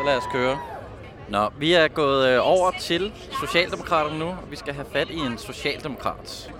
Så 0.04 0.08
lad 0.08 0.18
os 0.18 0.24
køre. 0.32 0.60
Nå, 1.30 1.50
vi 1.58 1.74
er 1.74 1.88
gået 1.88 2.28
øh, 2.28 2.40
over 2.44 2.72
til 2.72 3.12
Socialdemokraterne 3.42 4.20
nu, 4.20 4.26
og 4.26 4.52
vi 4.52 4.56
skal 4.56 4.74
have 4.74 4.86
fat 4.94 5.10
i 5.10 5.18
en 5.18 5.38
socialdemokrat. 5.38 6.52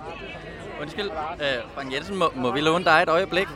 Undskyld, 0.80 1.10
øh, 1.40 1.62
Frank 1.74 1.92
Jensen, 1.94 2.16
må, 2.16 2.32
må 2.34 2.52
vi 2.52 2.60
låne 2.60 2.84
dig 2.84 3.02
et 3.02 3.08
øjeblik? 3.08 3.48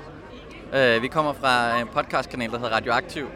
Øh, 0.73 1.03
vi 1.03 1.09
kommer 1.09 1.33
fra 1.33 1.81
en 1.81 1.87
podcastkanal, 1.87 2.51
der 2.51 2.59
hedder 2.59 2.77
Radioaktiv, 2.77 3.27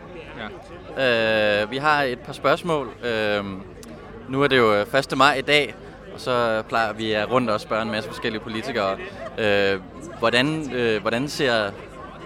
Ja. 0.97 1.63
Øh, 1.63 1.71
vi 1.71 1.77
har 1.77 2.03
et 2.03 2.19
par 2.19 2.33
spørgsmål. 2.33 2.89
Øh, 3.05 3.45
nu 4.29 4.43
er 4.43 4.49
det 4.49 4.59
jo 4.59 4.73
1. 4.73 5.17
maj 5.17 5.35
i 5.35 5.43
dag, 5.43 5.75
og 6.15 6.21
så 6.21 6.63
plejer 6.69 6.93
vi 6.93 7.13
at 7.13 7.31
rundt 7.31 7.51
og 7.51 7.61
spørge 7.61 7.83
en 7.83 7.91
masse 7.91 8.09
forskellige 8.09 8.43
politikere. 8.43 8.97
Øh, 9.39 9.81
hvordan, 10.19 10.73
øh, 10.73 11.01
hvordan, 11.01 11.29
ser, 11.29 11.71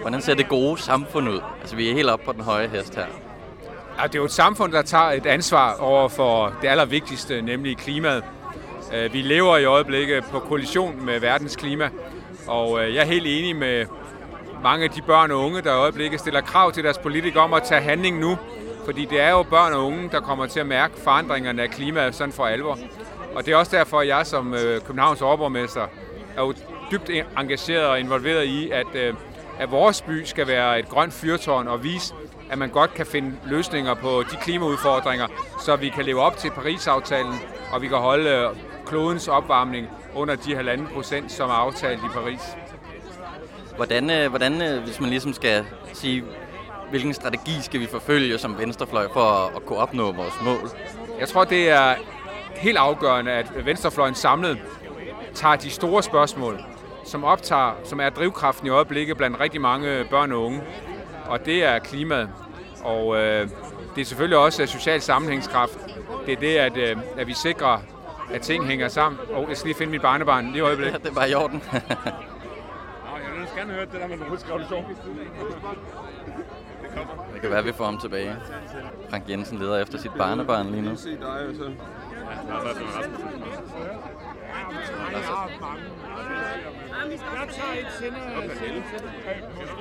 hvordan 0.01 0.21
ser 0.21 0.35
det 0.35 0.49
gode 0.49 0.81
samfund 0.81 1.29
ud? 1.29 1.39
Altså, 1.61 1.75
vi 1.75 1.89
er 1.89 1.93
helt 1.93 2.09
oppe 2.09 2.25
på 2.25 2.31
den 2.31 2.41
høje 2.41 2.67
hest 2.67 2.95
her. 2.95 3.05
Ja, 3.99 4.03
det 4.03 4.15
er 4.15 4.19
jo 4.19 4.25
et 4.25 4.31
samfund, 4.31 4.71
der 4.71 4.81
tager 4.81 5.11
et 5.11 5.25
ansvar 5.25 5.75
over 5.79 6.07
for 6.09 6.53
det 6.61 6.67
allervigtigste, 6.67 7.41
nemlig 7.41 7.77
klimaet. 7.77 8.23
Øh, 8.93 9.13
vi 9.13 9.21
lever 9.21 9.57
i 9.57 9.65
øjeblikket 9.65 10.23
på 10.31 10.39
kollision 10.39 11.05
med 11.05 11.19
verdens 11.19 11.55
klima, 11.55 11.89
og 12.47 12.83
øh, 12.83 12.95
jeg 12.95 13.01
er 13.01 13.05
helt 13.05 13.25
enig 13.27 13.55
med 13.55 13.85
mange 14.63 14.83
af 14.83 14.89
de 14.89 15.01
børn 15.01 15.31
og 15.31 15.39
unge, 15.39 15.61
der 15.61 15.73
i 15.73 15.77
øjeblikket 15.77 16.19
stiller 16.19 16.41
krav 16.41 16.71
til 16.71 16.83
deres 16.83 16.97
politikere 16.97 17.43
om 17.43 17.53
at 17.53 17.63
tage 17.63 17.81
handling 17.81 18.19
nu. 18.19 18.37
Fordi 18.85 19.05
det 19.05 19.21
er 19.21 19.29
jo 19.29 19.43
børn 19.43 19.73
og 19.73 19.85
unge, 19.85 20.09
der 20.11 20.19
kommer 20.19 20.45
til 20.45 20.59
at 20.59 20.65
mærke 20.65 20.93
forandringerne 20.97 21.61
af 21.61 21.69
klimaet 21.69 22.15
sådan 22.15 22.33
for 22.33 22.45
alvor. 22.45 22.77
Og 23.35 23.45
det 23.45 23.53
er 23.53 23.57
også 23.57 23.77
derfor, 23.77 23.99
at 23.99 24.07
jeg 24.07 24.25
som 24.25 24.53
øh, 24.53 24.81
Københavns 24.81 25.21
overborgmester 25.21 25.87
er 26.37 26.41
jo 26.41 26.53
dybt 26.91 27.09
engageret 27.37 27.85
og 27.85 27.99
involveret 27.99 28.45
i, 28.45 28.69
at, 28.71 28.95
at 29.59 29.71
vores 29.71 30.01
by 30.01 30.23
skal 30.23 30.47
være 30.47 30.79
et 30.79 30.89
grønt 30.89 31.13
fyrtårn 31.13 31.67
og 31.67 31.83
vise, 31.83 32.13
at 32.49 32.57
man 32.57 32.69
godt 32.69 32.93
kan 32.93 33.05
finde 33.05 33.33
løsninger 33.45 33.93
på 33.93 34.23
de 34.31 34.37
klimaudfordringer, 34.41 35.27
så 35.65 35.75
vi 35.75 35.89
kan 35.89 36.05
leve 36.05 36.21
op 36.21 36.37
til 36.37 36.51
Paris-aftalen, 36.51 37.35
og 37.73 37.81
vi 37.81 37.87
kan 37.87 37.97
holde 37.97 38.49
klodens 38.85 39.27
opvarmning 39.27 39.87
under 40.15 40.35
de 40.35 40.55
halvanden 40.55 40.87
procent, 40.87 41.31
som 41.31 41.49
er 41.49 41.53
aftalt 41.53 41.99
i 41.99 42.07
Paris. 42.13 42.41
Hvordan, 43.75 44.09
øh, 44.09 44.29
hvordan, 44.29 44.61
øh, 44.61 44.83
hvis 44.83 44.99
man 44.99 45.09
ligesom 45.09 45.33
skal 45.33 45.65
sige, 45.93 46.23
hvilken 46.89 47.13
strategi 47.13 47.61
skal 47.61 47.79
vi 47.79 47.85
forfølge 47.85 48.37
som 48.37 48.57
venstrefløj 48.59 49.07
for 49.13 49.21
at, 49.21 49.55
at 49.55 49.65
kunne 49.65 49.79
opnå 49.79 50.11
vores 50.11 50.41
mål? 50.43 50.69
Jeg 51.19 51.27
tror, 51.27 51.43
det 51.43 51.69
er 51.69 51.95
helt 52.55 52.77
afgørende, 52.77 53.31
at 53.31 53.65
venstrefløjen 53.65 54.15
samlet 54.15 54.57
tager 55.33 55.55
de 55.55 55.69
store 55.69 56.03
spørgsmål, 56.03 56.63
som 57.05 57.23
optager, 57.23 57.71
som 57.83 57.99
er 57.99 58.09
drivkraften 58.09 58.67
i 58.67 58.69
øjeblikket 58.69 59.17
blandt 59.17 59.39
rigtig 59.39 59.61
mange 59.61 60.05
børn 60.09 60.31
og 60.31 60.43
unge. 60.43 60.61
Og 61.29 61.45
det 61.45 61.63
er 61.63 61.79
klimaet. 61.79 62.29
Og 62.83 63.15
øh, 63.15 63.49
det 63.95 64.01
er 64.01 64.05
selvfølgelig 64.05 64.37
også 64.37 64.65
social 64.65 65.01
sammenhængskraft. 65.01 65.79
Det 66.25 66.33
er 66.33 66.39
det, 66.39 66.57
at, 66.57 66.77
øh, 66.77 66.97
at 67.17 67.27
vi 67.27 67.33
sikrer 67.33 67.79
at 68.33 68.41
ting 68.41 68.65
hænger 68.65 68.87
sammen. 68.87 69.21
Og 69.33 69.41
oh, 69.43 69.49
jeg 69.49 69.57
skal 69.57 69.67
lige 69.67 69.77
finde 69.77 69.91
mit 69.91 70.01
barnebarn 70.01 70.45
lige 70.45 70.57
i 70.57 70.61
øjeblikket. 70.61 70.93
Ja, 70.93 70.97
det 70.97 71.09
er 71.09 71.13
bare 71.13 71.29
i 71.29 71.33
orden. 71.33 71.63
jeg 71.73 71.81
vil 73.37 73.47
gerne 73.57 73.73
høre 73.73 73.85
det 73.85 73.93
der 73.93 74.07
med 74.07 74.17
revolution. 74.21 74.85
Det 77.33 77.41
kan 77.41 77.49
være, 77.49 77.59
at 77.59 77.65
vi 77.65 77.71
får 77.73 77.85
ham 77.85 77.97
tilbage. 77.97 78.35
Frank 79.09 79.29
Jensen 79.29 79.59
leder 79.59 79.81
efter 79.81 79.97
sit 79.97 80.11
barnebarn 80.17 80.71
lige 80.71 80.81
nu. 80.81 80.95
Se 80.95 81.09
dig, 81.09 81.55
så. 81.57 81.63
Ja, 81.63 82.55
der 82.55 82.71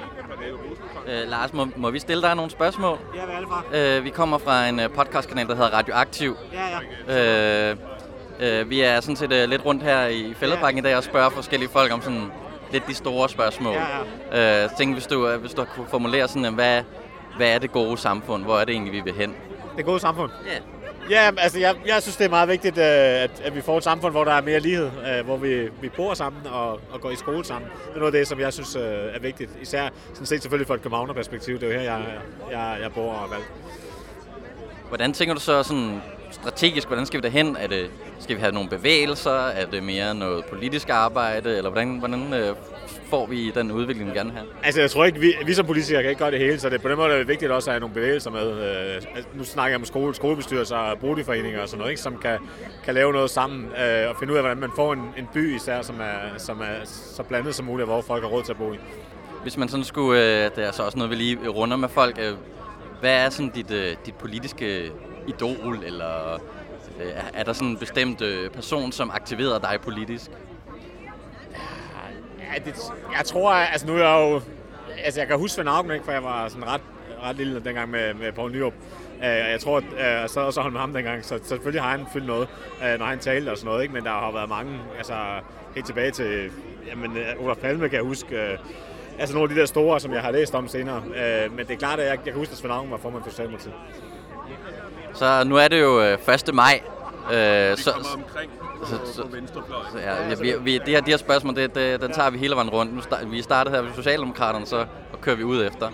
er 0.00 0.05
Øh, 1.08 1.28
Lars, 1.28 1.52
må, 1.52 1.66
må 1.76 1.90
vi 1.90 1.98
stille 1.98 2.22
dig 2.22 2.34
nogle 2.34 2.50
spørgsmål? 2.50 2.98
Ja, 3.14 3.24
hvad 3.24 3.34
er 3.34 3.40
det 3.40 3.48
fra? 3.48 3.62
Øh, 3.72 4.04
vi 4.04 4.10
kommer 4.10 4.38
fra 4.38 4.68
en 4.68 4.80
uh, 4.80 4.90
podcastkanal, 4.90 5.46
der 5.46 5.54
hedder 5.54 5.70
Radioaktiv. 5.70 6.36
Ja, 6.52 6.66
ja. 7.08 7.70
Øh, 7.70 7.76
øh, 8.40 8.70
vi 8.70 8.80
er 8.80 9.00
sådan 9.00 9.16
set 9.16 9.32
uh, 9.32 9.50
lidt 9.50 9.64
rundt 9.64 9.82
her 9.82 10.06
i 10.06 10.34
Fældeparken 10.34 10.76
ja. 10.78 10.82
i 10.82 10.84
dag 10.84 10.96
og 10.96 11.04
spørger 11.04 11.30
forskellige 11.30 11.68
folk 11.68 11.92
om 11.92 12.02
sådan 12.02 12.32
lidt 12.72 12.86
de 12.86 12.94
store 12.94 13.28
spørgsmål. 13.28 13.74
Ja, 13.74 13.84
ja. 14.32 14.64
Øh, 14.64 14.70
tænk, 14.78 14.92
hvis 14.92 15.06
du, 15.06 15.34
uh, 15.34 15.40
hvis 15.40 15.54
du 15.54 15.64
kunne 15.64 15.86
formulere 15.88 16.28
sådan, 16.28 16.54
hvad, 16.54 16.82
hvad 17.36 17.48
er 17.54 17.58
det 17.58 17.72
gode 17.72 17.98
samfund? 17.98 18.44
Hvor 18.44 18.58
er 18.58 18.64
det 18.64 18.72
egentlig, 18.72 18.92
vi 18.92 19.00
vil 19.00 19.14
hen? 19.14 19.34
Det 19.76 19.84
gode 19.84 20.00
samfund? 20.00 20.30
Ja. 20.46 20.58
Ja, 21.10 21.30
altså 21.38 21.58
jeg, 21.58 21.74
jeg 21.86 22.02
synes, 22.02 22.16
det 22.16 22.24
er 22.24 22.28
meget 22.28 22.48
vigtigt, 22.48 22.78
øh, 22.78 22.84
at, 22.84 23.30
at 23.44 23.54
vi 23.54 23.60
får 23.60 23.78
et 23.78 23.84
samfund, 23.84 24.12
hvor 24.12 24.24
der 24.24 24.32
er 24.32 24.40
mere 24.42 24.60
lighed, 24.60 24.86
øh, 24.86 25.24
hvor 25.24 25.36
vi, 25.36 25.68
vi 25.80 25.88
bor 25.88 26.14
sammen 26.14 26.46
og, 26.46 26.80
og 26.90 27.00
går 27.00 27.10
i 27.10 27.16
skole 27.16 27.44
sammen. 27.44 27.70
Det 27.88 27.94
er 27.94 27.98
noget 27.98 28.14
af 28.14 28.18
det, 28.18 28.28
som 28.28 28.40
jeg 28.40 28.52
synes 28.52 28.76
øh, 28.76 28.82
er 28.82 29.18
vigtigt. 29.20 29.50
Især 29.62 29.88
sådan 30.12 30.26
set 30.26 30.42
selvfølgelig 30.42 30.66
fra 30.66 30.74
et 30.74 30.82
københavnerperspektiv. 30.82 31.60
Det 31.60 31.68
er 31.68 31.72
jo 31.72 31.78
her, 31.78 31.92
jeg, 31.92 32.04
jeg, 32.50 32.78
jeg 32.82 32.92
bor 32.92 33.12
og 33.12 33.30
valgt. 33.30 33.46
Hvordan 34.88 35.12
tænker 35.12 35.34
du 35.34 35.40
så 35.40 35.62
sådan 35.62 36.02
strategisk, 36.30 36.86
hvordan 36.86 37.06
skal 37.06 37.22
vi 37.22 37.22
derhen? 37.22 37.56
Er 37.60 37.66
det, 37.66 37.90
skal 38.18 38.36
vi 38.36 38.40
have 38.40 38.52
nogle 38.52 38.68
bevægelser? 38.68 39.30
Er 39.30 39.66
det 39.66 39.82
mere 39.82 40.14
noget 40.14 40.44
politisk 40.44 40.88
arbejde? 40.88 41.56
Eller 41.56 41.70
hvordan, 41.70 41.98
hvordan 41.98 42.54
får 43.10 43.26
vi 43.26 43.50
den 43.50 43.70
udvikling, 43.72 44.10
vi 44.10 44.18
gerne 44.18 44.30
have? 44.30 44.46
Altså, 44.62 44.80
jeg 44.80 44.90
tror 44.90 45.04
ikke, 45.04 45.20
vi, 45.20 45.34
vi 45.46 45.54
som 45.54 45.66
politikere 45.66 46.02
kan 46.02 46.10
ikke 46.10 46.18
gøre 46.18 46.30
det 46.30 46.38
hele, 46.38 46.58
så 46.58 46.68
det, 46.68 46.82
på 46.82 46.88
den 46.88 46.96
måde 46.96 47.12
er 47.12 47.18
det 47.18 47.28
vigtigt 47.28 47.50
også 47.50 47.70
at 47.70 47.72
have 47.72 47.80
nogle 47.80 47.94
bevægelser 47.94 48.30
med. 48.30 48.52
Øh, 48.52 48.94
altså, 48.94 49.28
nu 49.34 49.44
snakker 49.44 49.70
jeg 49.70 49.80
om 49.80 49.84
skole, 49.84 50.14
skolebestyrelser 50.14 50.76
og 50.76 50.98
boligforeninger 50.98 51.62
og 51.62 51.68
sådan 51.68 51.78
noget, 51.78 51.90
ikke, 51.90 52.02
som 52.02 52.18
kan, 52.18 52.38
kan 52.84 52.94
lave 52.94 53.12
noget 53.12 53.30
sammen 53.30 53.64
øh, 53.64 54.10
og 54.10 54.16
finde 54.18 54.32
ud 54.32 54.36
af, 54.38 54.42
hvordan 54.42 54.60
man 54.60 54.70
får 54.76 54.92
en, 54.92 55.02
en 55.18 55.28
by 55.34 55.56
især, 55.56 55.82
som 55.82 56.00
er, 56.00 56.38
som 56.38 56.60
er 56.60 56.84
så 56.84 57.22
blandet 57.22 57.54
som 57.54 57.66
muligt, 57.66 57.88
hvor 57.88 58.00
folk 58.00 58.22
har 58.22 58.30
råd 58.30 58.42
til 58.42 58.52
at 58.52 58.58
bo 58.58 58.72
i. 58.72 58.76
Hvis 59.42 59.56
man 59.56 59.68
sådan 59.68 59.84
skulle, 59.84 60.20
øh, 60.20 60.50
det 60.56 60.66
er 60.66 60.72
så 60.72 60.82
også 60.82 60.98
noget, 60.98 61.10
vi 61.10 61.16
lige 61.16 61.48
runder 61.48 61.76
med 61.76 61.88
folk, 61.88 62.18
øh, 62.18 62.32
hvad 63.00 63.24
er 63.24 63.30
sådan 63.30 63.50
dit, 63.50 63.70
øh, 63.70 63.96
dit 64.06 64.14
politiske 64.14 64.90
idol, 65.28 65.78
eller 65.86 66.40
øh, 67.00 67.12
er 67.34 67.44
der 67.44 67.52
sådan 67.52 67.68
en 67.68 67.76
bestemt 67.76 68.22
øh, 68.22 68.50
person, 68.50 68.92
som 68.92 69.10
aktiverer 69.10 69.58
dig 69.58 69.78
politisk? 69.82 70.30
Ja, 72.54 72.58
det, 72.64 72.74
jeg 73.16 73.24
tror, 73.24 73.52
altså 73.52 73.86
nu 73.86 73.92
er 73.92 73.98
jeg 73.98 74.32
jo... 74.32 74.40
Altså 75.04 75.20
jeg 75.20 75.28
kan 75.28 75.38
huske 75.38 75.54
Svend 75.54 75.68
Augen, 75.68 76.00
for 76.04 76.12
jeg 76.12 76.24
var 76.24 76.48
sådan 76.48 76.66
ret, 76.66 76.80
ret 77.22 77.36
lille 77.36 77.60
dengang 77.64 77.90
med, 77.90 78.14
med 78.14 78.32
Poul 78.32 78.52
Nyrup. 78.52 78.72
Uh, 79.18 79.24
jeg 79.24 79.60
tror, 79.60 79.76
at 79.76 79.84
øh, 79.92 80.00
jeg 80.00 80.30
sad 80.30 80.42
også 80.42 80.60
holdt 80.60 80.72
med 80.72 80.80
ham 80.80 80.92
dengang, 80.92 81.24
så, 81.24 81.38
så 81.42 81.48
selvfølgelig 81.48 81.82
har 81.82 81.90
han 81.90 82.06
fyldt 82.12 82.26
noget, 82.26 82.48
uh, 82.80 82.98
når 82.98 83.06
han 83.06 83.18
talte 83.18 83.50
og 83.50 83.56
sådan 83.58 83.68
noget, 83.68 83.82
ikke? 83.82 83.94
men 83.94 84.04
der 84.04 84.10
har 84.10 84.32
været 84.32 84.48
mange, 84.48 84.80
altså 84.98 85.14
helt 85.74 85.86
tilbage 85.86 86.10
til, 86.10 86.50
jamen 86.86 87.16
Olaf 87.38 87.56
Palme 87.56 87.88
kan 87.88 87.96
jeg 87.96 88.04
huske, 88.04 88.26
uh, 88.34 88.70
altså 89.18 89.34
nogle 89.34 89.50
af 89.50 89.54
de 89.54 89.60
der 89.60 89.66
store, 89.66 90.00
som 90.00 90.12
jeg 90.12 90.20
har 90.22 90.30
læst 90.30 90.54
om 90.54 90.68
senere, 90.68 90.96
uh, 90.96 91.56
men 91.56 91.66
det 91.66 91.70
er 91.70 91.78
klart, 91.78 91.98
at 91.98 92.06
jeg, 92.06 92.18
jeg 92.24 92.32
kan 92.32 92.34
huske, 92.34 92.52
at 92.52 92.58
Svend 92.58 92.72
Augen 92.72 92.90
var 92.90 92.96
formand 92.96 93.22
for 93.22 93.30
Socialdemokratiet. 93.30 93.74
Så 95.14 95.44
nu 95.44 95.56
er 95.56 95.68
det 95.68 95.80
jo 95.80 96.00
1. 96.00 96.54
maj. 96.54 96.80
Øh, 97.32 97.76
så, 97.76 97.92
kommer 97.92 98.08
omkring 98.14 98.50
så, 98.84 99.12
så, 99.12 99.22
på 99.22 99.28
venstrefløjen. 99.28 99.86
Så, 99.92 99.98
ja, 99.98 100.34
vi, 100.40 100.54
vi, 100.60 100.78
det 100.78 100.88
her, 100.88 101.00
de 101.00 101.10
her 101.10 101.18
spørgsmål, 101.18 101.56
det, 101.56 101.74
det, 101.74 102.00
den 102.00 102.12
tager 102.12 102.30
vi 102.30 102.38
hele 102.38 102.54
vejen 102.54 102.70
rundt. 102.70 102.94
Nu 102.94 103.00
start, 103.00 103.30
vi 103.30 103.42
startede 103.42 103.74
her 103.74 103.82
ved 103.82 103.90
Socialdemokraterne, 103.94 104.66
så 104.66 104.86
og 105.12 105.20
kører 105.20 105.36
vi 105.36 105.44
ud 105.44 105.66
efter. 105.66 105.86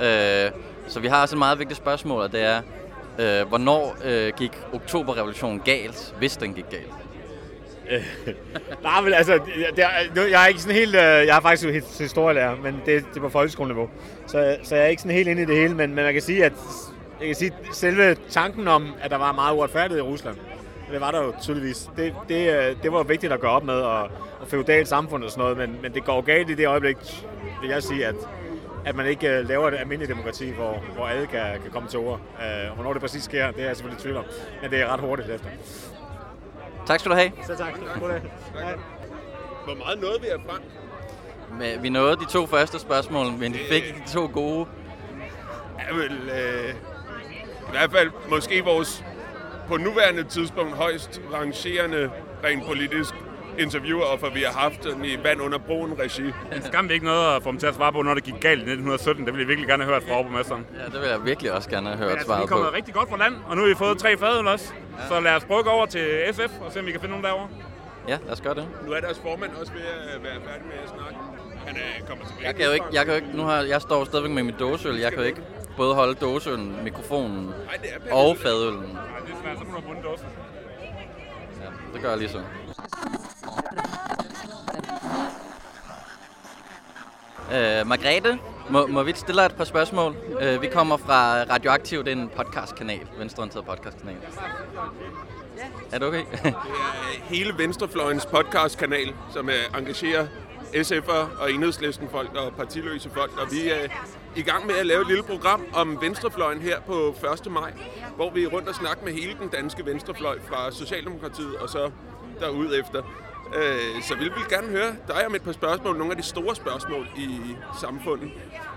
Øh, 0.00 0.50
så 0.88 1.00
vi 1.00 1.08
har 1.08 1.22
også 1.22 1.34
et 1.34 1.38
meget 1.38 1.58
vigtigt 1.58 1.78
spørgsmål, 1.78 2.22
og 2.22 2.32
det 2.32 2.40
er, 2.40 2.62
øh, 3.18 3.48
hvornår 3.48 3.96
øh, 4.04 4.32
gik 4.36 4.52
oktoberrevolutionen 4.72 5.60
galt, 5.60 6.14
hvis 6.18 6.36
den 6.36 6.54
gik 6.54 6.70
galt? 6.70 6.92
Nej, 8.82 9.00
men 9.00 9.12
altså, 9.12 9.40
det 9.76 9.84
er, 9.84 10.26
jeg 10.30 10.42
er 10.42 10.46
ikke 10.46 10.60
sådan 10.60 10.76
helt, 10.76 10.94
øh, 10.94 11.02
jeg 11.02 11.36
er 11.36 11.40
faktisk 11.40 11.98
historielærer, 11.98 12.56
men 12.56 12.74
det, 12.86 12.86
det 12.86 13.16
er 13.16 13.20
på 13.20 13.28
folkeskoleniveau. 13.28 13.90
Så, 14.26 14.56
så 14.62 14.74
jeg 14.74 14.84
er 14.84 14.88
ikke 14.88 15.02
sådan 15.02 15.16
helt 15.16 15.28
inde 15.28 15.42
i 15.42 15.44
det 15.44 15.56
hele, 15.56 15.74
men, 15.74 15.94
men 15.94 16.04
man 16.04 16.12
kan 16.12 16.22
sige, 16.22 16.44
at 16.44 16.52
jeg 17.20 17.26
kan 17.26 17.36
sige, 17.36 17.52
selve 17.72 18.16
tanken 18.30 18.68
om, 18.68 18.94
at 19.00 19.10
der 19.10 19.16
var 19.16 19.32
meget 19.32 19.54
uretfærdighed 19.54 19.98
i 19.98 20.06
Rusland, 20.06 20.36
det 20.92 21.00
var 21.00 21.10
der 21.10 21.22
jo 21.22 21.32
tydeligvis. 21.40 21.90
Det, 21.96 22.14
det, 22.28 22.54
øh, 22.54 22.82
det 22.82 22.92
var 22.92 23.02
vigtigt 23.02 23.32
at 23.32 23.40
gøre 23.40 23.50
op 23.50 23.64
med, 23.64 23.74
og, 23.74 24.02
og 24.40 24.48
feudalt 24.48 24.88
samfund 24.88 25.24
og 25.24 25.30
sådan 25.30 25.42
noget, 25.42 25.56
men, 25.56 25.82
men 25.82 25.94
det 25.94 26.04
går 26.04 26.20
galt 26.20 26.50
i 26.50 26.54
det 26.54 26.66
øjeblik, 26.66 26.96
vil 27.60 27.70
jeg 27.70 27.82
sige, 27.82 28.06
at, 28.06 28.14
at 28.84 28.96
man 28.96 29.06
ikke 29.06 29.28
øh, 29.28 29.48
laver 29.48 29.68
et 29.68 29.74
almindeligt 29.74 30.10
demokrati, 30.10 30.50
hvor, 30.50 30.82
hvor 30.94 31.06
alle 31.06 31.26
kan, 31.26 31.62
kan 31.62 31.70
komme 31.70 31.88
til 31.88 31.98
ord. 31.98 32.20
Uh, 32.34 32.74
hvornår 32.74 32.92
det 32.92 33.02
præcis 33.02 33.22
sker, 33.22 33.50
det 33.50 33.62
er 33.62 33.66
jeg 33.66 33.76
selvfølgelig 33.76 34.02
tvivl 34.02 34.16
om, 34.16 34.24
men 34.62 34.70
det 34.70 34.80
er 34.80 34.86
ret 34.86 35.00
hurtigt 35.00 35.30
efter. 35.30 35.48
Tak 36.86 37.00
skal 37.00 37.10
du 37.10 37.16
have. 37.16 37.32
Så 37.46 37.56
tak. 37.56 37.78
Hvor 39.64 39.74
meget 39.74 40.00
nåede 40.00 40.20
vi 40.20 40.26
herfra? 40.26 40.60
Men 41.58 41.82
vi 41.82 41.88
nåede 41.88 42.16
de 42.16 42.24
to 42.24 42.46
første 42.46 42.78
spørgsmål, 42.78 43.26
men 43.32 43.52
vi 43.52 43.58
fik 43.68 43.84
de 43.84 44.12
to 44.12 44.30
gode. 44.32 44.66
Ja, 45.78 45.94
vel, 45.94 46.12
øh, 46.12 46.74
i 47.68 47.70
hvert 47.70 47.92
fald 47.92 48.10
måske 48.30 48.64
vores 48.64 49.04
på 49.68 49.76
nuværende 49.76 50.24
tidspunkt 50.24 50.72
højst 50.72 51.20
rangerende 51.32 52.10
rent 52.44 52.66
politisk 52.66 53.14
interviewoffer, 53.58 54.30
vi 54.30 54.42
har 54.42 54.52
haft 54.60 54.86
i 55.04 55.18
Vand 55.24 55.40
under 55.40 55.58
broen 55.58 55.98
regi. 55.98 56.22
Det 56.52 56.64
skam 56.64 56.90
ikke 56.90 57.04
noget 57.04 57.36
at 57.36 57.42
få 57.42 57.50
dem 57.50 57.58
til 57.58 57.66
at 57.66 57.74
svare 57.74 57.92
på, 57.92 58.02
når 58.02 58.14
det 58.14 58.24
gik 58.24 58.34
galt 58.40 58.58
i 58.58 58.62
1917. 58.62 59.26
Det 59.26 59.32
ville 59.34 59.42
jeg 59.42 59.48
virkelig 59.48 59.68
gerne 59.68 59.84
have 59.84 59.92
hørt 59.94 60.02
fra 60.02 60.14
overborgmesteren. 60.14 60.66
Ja, 60.78 60.84
det 60.84 61.00
vil 61.00 61.08
jeg 61.08 61.24
virkelig 61.24 61.52
også 61.52 61.70
gerne 61.70 61.88
have 61.88 61.98
hørt 61.98 62.10
altså, 62.10 62.26
svaret 62.26 62.48
på. 62.48 62.54
Vi 62.54 62.60
kommer 62.60 62.74
rigtig 62.74 62.94
godt 62.94 63.08
fra 63.08 63.16
land, 63.16 63.34
og 63.48 63.56
nu 63.56 63.62
har 63.62 63.68
vi 63.68 63.74
fået 63.74 63.98
tre 63.98 64.16
fadøl 64.18 64.46
også. 64.46 64.72
Ja. 64.98 65.08
Så 65.08 65.20
lad 65.20 65.36
os 65.36 65.44
prøve 65.44 65.70
over 65.70 65.86
til 65.86 66.06
SF 66.32 66.52
og 66.60 66.72
se, 66.72 66.80
om 66.80 66.86
vi 66.86 66.90
kan 66.90 67.00
finde 67.00 67.10
nogen 67.10 67.24
derovre. 67.24 67.48
Ja, 68.08 68.18
lad 68.24 68.32
os 68.32 68.40
gøre 68.40 68.54
det. 68.54 68.68
Nu 68.86 68.92
er 68.92 69.00
deres 69.00 69.18
formand 69.18 69.50
også 69.60 69.72
ved 69.72 69.80
at 70.14 70.22
være 70.22 70.34
færdig 70.34 70.66
med 70.66 70.76
at 70.84 70.88
snakke. 70.88 71.16
Han 71.66 71.76
er, 71.76 72.06
kommer 72.08 72.24
tilbage. 72.24 72.46
Jeg 72.46 72.54
kan 72.54 72.64
jo 72.64 72.72
ikke, 72.72 72.86
jeg 72.92 73.04
kan 73.04 73.14
jo 73.14 73.16
ikke, 73.16 73.36
nu 73.36 73.42
har, 73.42 73.62
jeg 73.62 73.80
står 73.82 74.04
stadigvæk 74.04 74.32
med 74.32 74.42
mit 74.42 74.60
dåseøl. 74.60 74.96
Jeg 74.96 75.12
kan 75.12 75.20
jo 75.20 75.26
ikke 75.26 75.42
både 75.76 75.94
holde 75.94 76.14
dåseølen, 76.14 76.76
mikrofonen 76.84 77.54
Ej, 77.68 78.12
og 78.12 78.36
fadølen. 78.36 78.98
Så 79.54 79.64
må 79.64 79.80
du 79.80 79.94
have 79.94 80.02
dåsen. 80.02 80.26
Ja, 81.60 81.66
det 81.94 82.02
gør 82.02 82.08
jeg 82.08 82.18
lige 82.18 82.28
så. 82.28 82.38
Øh, 87.52 87.86
Margrethe, 87.86 88.38
Må, 88.70 88.86
må 88.86 89.02
vi 89.02 89.12
stille 89.14 89.40
dig 89.40 89.46
et 89.46 89.54
par 89.56 89.64
spørgsmål? 89.64 90.16
Uh, 90.42 90.62
vi 90.62 90.68
kommer 90.68 90.96
fra 90.96 91.42
Radioaktiv, 91.42 92.04
det 92.04 92.12
er 92.12 92.16
en 92.16 92.30
podcastkanal, 92.36 93.06
venstreorienteret 93.18 93.64
podcastkanal. 93.66 94.16
Er 95.92 95.98
det 95.98 96.08
okay? 96.08 96.24
Det 96.42 96.46
er 96.46 96.52
hele 97.24 97.54
Venstrefløjens 97.58 98.26
podcastkanal, 98.26 99.14
som 99.32 99.46
uh, 99.46 99.78
engagerer 99.78 100.26
SF'er 100.74 101.40
og 101.42 101.52
enhedslisten 101.52 102.08
folk 102.08 102.34
og 102.34 102.52
partiløse 102.56 103.10
folk. 103.10 103.40
Og 103.40 103.52
vi 103.52 103.70
er 103.70 103.88
i 104.36 104.42
gang 104.42 104.66
med 104.66 104.74
at 104.74 104.86
lave 104.86 105.00
et 105.00 105.06
lille 105.06 105.22
program 105.22 105.62
om 105.74 105.98
Venstrefløjen 106.00 106.60
her 106.62 106.80
på 106.80 107.14
1. 107.46 107.52
maj, 107.52 107.72
hvor 108.16 108.30
vi 108.30 108.44
er 108.44 108.48
rundt 108.48 108.68
og 108.68 108.74
snakker 108.74 109.04
med 109.04 109.12
hele 109.12 109.36
den 109.40 109.48
danske 109.48 109.86
Venstrefløj 109.86 110.38
fra 110.48 110.70
Socialdemokratiet 110.70 111.56
og 111.56 111.68
så 111.68 111.90
derud 112.40 112.78
efter. 112.80 113.02
Øh, 113.56 114.02
Så 114.02 114.14
vi 114.14 114.24
vil 114.24 114.48
gerne 114.50 114.68
høre 114.68 114.94
dig 115.08 115.26
om 115.26 115.34
et 115.34 115.42
par 115.42 115.52
spørgsmål, 115.52 115.96
nogle 115.98 116.10
af 116.10 116.16
de 116.16 116.22
store 116.22 116.56
spørgsmål 116.56 117.06
i 117.16 117.40
samfundet. 117.80 118.30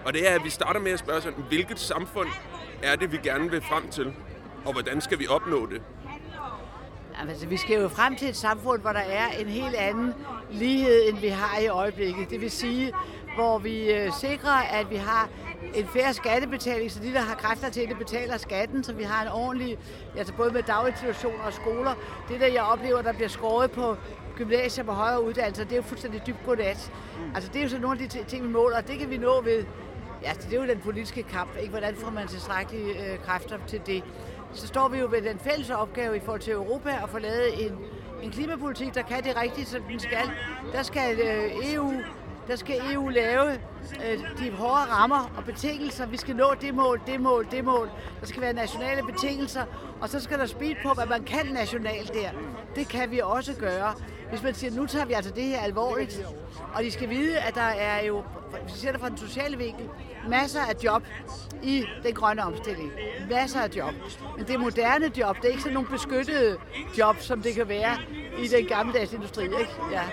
Og 0.05 0.13
det 0.13 0.29
er, 0.31 0.35
at 0.35 0.43
vi 0.43 0.49
starter 0.49 0.79
med 0.79 0.91
at 0.91 0.99
spørge 0.99 1.21
sådan, 1.21 1.43
hvilket 1.49 1.79
samfund 1.79 2.27
er 2.83 2.95
det, 2.95 3.11
vi 3.11 3.17
gerne 3.23 3.51
vil 3.51 3.61
frem 3.61 3.87
til? 3.89 4.13
Og 4.65 4.71
hvordan 4.71 5.01
skal 5.01 5.19
vi 5.19 5.27
opnå 5.27 5.65
det? 5.65 5.81
Altså, 7.29 7.47
vi 7.47 7.57
skal 7.57 7.81
jo 7.81 7.87
frem 7.87 8.15
til 8.15 8.29
et 8.29 8.35
samfund, 8.35 8.81
hvor 8.81 8.91
der 8.91 8.99
er 8.99 9.27
en 9.39 9.47
helt 9.47 9.75
anden 9.75 10.13
lighed, 10.51 11.09
end 11.09 11.17
vi 11.17 11.27
har 11.27 11.59
i 11.59 11.67
øjeblikket. 11.67 12.29
Det 12.29 12.41
vil 12.41 12.51
sige, 12.51 12.91
hvor 13.35 13.57
vi 13.57 13.91
øh, 13.91 14.13
sikrer, 14.13 14.79
at 14.79 14.89
vi 14.89 14.95
har 14.95 15.29
en 15.75 15.87
færre 15.87 16.13
skattebetaling, 16.13 16.91
så 16.91 16.99
de, 16.99 17.13
der 17.13 17.19
har 17.19 17.35
kræfter 17.35 17.69
til 17.69 17.89
det, 17.89 17.97
betaler 17.97 18.37
skatten, 18.37 18.83
så 18.83 18.93
vi 18.93 19.03
har 19.03 19.21
en 19.21 19.27
ordentlig, 19.27 19.77
altså 20.17 20.33
både 20.33 20.51
med 20.51 20.63
daginstitutioner 20.63 21.43
og 21.43 21.53
skoler. 21.53 21.93
Det 22.29 22.39
der, 22.39 22.47
jeg 22.47 22.63
oplever, 22.63 23.01
der 23.01 23.13
bliver 23.13 23.29
skåret 23.29 23.71
på 23.71 23.95
gymnasier 24.35 24.83
på 24.83 24.91
højere 24.91 25.23
uddannelser, 25.23 25.63
det 25.63 25.71
er 25.71 25.75
jo 25.75 25.81
fuldstændig 25.81 26.21
dybt 26.27 26.45
godnat. 26.45 26.91
Altså, 27.35 27.49
det 27.53 27.59
er 27.59 27.63
jo 27.63 27.69
så 27.69 27.79
nogle 27.79 28.01
af 28.01 28.09
de 28.09 28.23
ting, 28.23 28.43
vi 28.43 28.49
måler, 28.49 28.77
og 28.77 28.87
det 28.87 28.99
kan 28.99 29.09
vi 29.09 29.17
nå 29.17 29.41
ved, 29.41 29.65
ja, 30.23 30.31
det 30.33 30.53
er 30.53 30.61
jo 30.61 30.67
den 30.67 30.79
politiske 30.79 31.23
kamp, 31.23 31.57
ikke? 31.57 31.69
Hvordan 31.69 31.95
får 31.95 32.11
man 32.11 32.27
tilstrækkelige 32.27 33.11
øh, 33.11 33.19
kræfter 33.19 33.57
til 33.67 33.81
det? 33.85 34.03
Så 34.53 34.67
står 34.67 34.87
vi 34.87 34.99
jo 34.99 35.07
ved 35.11 35.21
den 35.21 35.39
fælles 35.39 35.69
opgave 35.69 36.17
i 36.17 36.19
forhold 36.19 36.41
til 36.41 36.53
Europa 36.53 36.89
at 37.03 37.09
få 37.09 37.19
lavet 37.19 37.65
en, 37.65 37.77
en 38.23 38.31
klimapolitik, 38.31 38.95
der 38.95 39.01
kan 39.01 39.23
det 39.23 39.41
rigtigt, 39.41 39.67
som 39.67 39.81
den 39.81 39.99
skal. 39.99 40.31
Der 40.73 40.83
skal 40.83 41.19
øh, 41.19 41.73
EU 41.73 41.93
der 42.49 42.55
skal 42.55 42.81
EU 42.93 43.09
lave 43.09 43.51
øh, 44.05 44.19
de 44.39 44.51
hårde 44.51 44.91
rammer 44.91 45.33
og 45.37 45.43
betingelser. 45.43 46.05
Vi 46.05 46.17
skal 46.17 46.35
nå 46.35 46.53
det 46.61 46.75
mål, 46.75 47.01
det 47.07 47.21
mål, 47.21 47.47
det 47.51 47.65
mål. 47.65 47.89
Der 48.21 48.27
skal 48.27 48.41
være 48.41 48.53
nationale 48.53 49.03
betingelser, 49.03 49.63
og 50.01 50.09
så 50.09 50.19
skal 50.19 50.39
der 50.39 50.45
speed 50.45 50.75
på, 50.85 50.93
hvad 50.93 51.05
man 51.05 51.23
kan 51.23 51.45
nationalt 51.53 52.13
der. 52.13 52.29
Det 52.75 52.87
kan 52.87 53.11
vi 53.11 53.19
også 53.23 53.53
gøre. 53.53 53.93
Hvis 54.29 54.43
man 54.43 54.53
siger, 54.53 54.71
nu 54.75 54.85
tager 54.85 55.05
vi 55.05 55.13
altså 55.13 55.31
det 55.31 55.43
her 55.43 55.59
alvorligt, 55.59 56.25
og 56.73 56.83
de 56.83 56.91
skal 56.91 57.09
vide, 57.09 57.39
at 57.39 57.55
der 57.55 57.61
er 57.61 58.05
jo, 58.05 58.23
hvis 58.63 58.73
vi 58.73 58.79
ser 58.79 58.91
det 58.91 59.01
fra 59.01 59.09
den 59.09 59.17
sociale 59.17 59.57
vinkel, 59.57 59.89
masser 60.29 60.61
af 60.61 60.73
job 60.83 61.03
i 61.63 61.85
den 62.03 62.13
grønne 62.13 62.43
omstilling. 62.43 62.91
Masser 63.29 63.59
af 63.59 63.69
job. 63.75 63.93
Men 64.37 64.45
det 64.45 64.55
er 64.55 64.59
moderne 64.59 65.11
job, 65.17 65.35
det 65.35 65.45
er 65.45 65.49
ikke 65.49 65.61
sådan 65.61 65.73
nogle 65.73 65.89
beskyttede 65.89 66.57
job, 66.97 67.19
som 67.19 67.41
det 67.41 67.53
kan 67.53 67.67
være 67.67 67.97
i 68.43 68.47
den 68.47 68.65
gammeldags 68.65 69.13
industri. 69.13 69.43
Ikke? 69.43 69.69
Ja. 69.91 70.03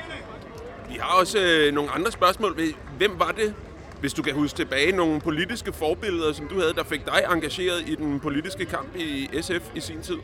Vi 0.89 0.99
har 1.01 1.21
også 1.21 1.39
øh, 1.39 1.75
nogle 1.75 1.91
andre 1.91 2.13
spørgsmål. 2.13 2.59
Hvem 2.99 3.19
var 3.19 3.31
det, 3.31 3.55
hvis 4.01 4.15
du 4.15 4.23
kan 4.23 4.35
huske 4.35 4.57
tilbage, 4.57 4.93
nogle 4.93 5.21
politiske 5.21 5.73
forbilleder, 5.73 6.33
som 6.33 6.49
du 6.49 6.61
havde, 6.61 6.73
der 6.73 6.85
fik 6.85 7.05
dig 7.05 7.23
engageret 7.33 7.89
i 7.89 7.95
den 7.95 8.21
politiske 8.21 8.65
kamp 8.65 8.97
i 8.97 9.29
SF 9.41 9.71
i 9.75 9.81
sin 9.81 10.03
tid? 10.03 10.17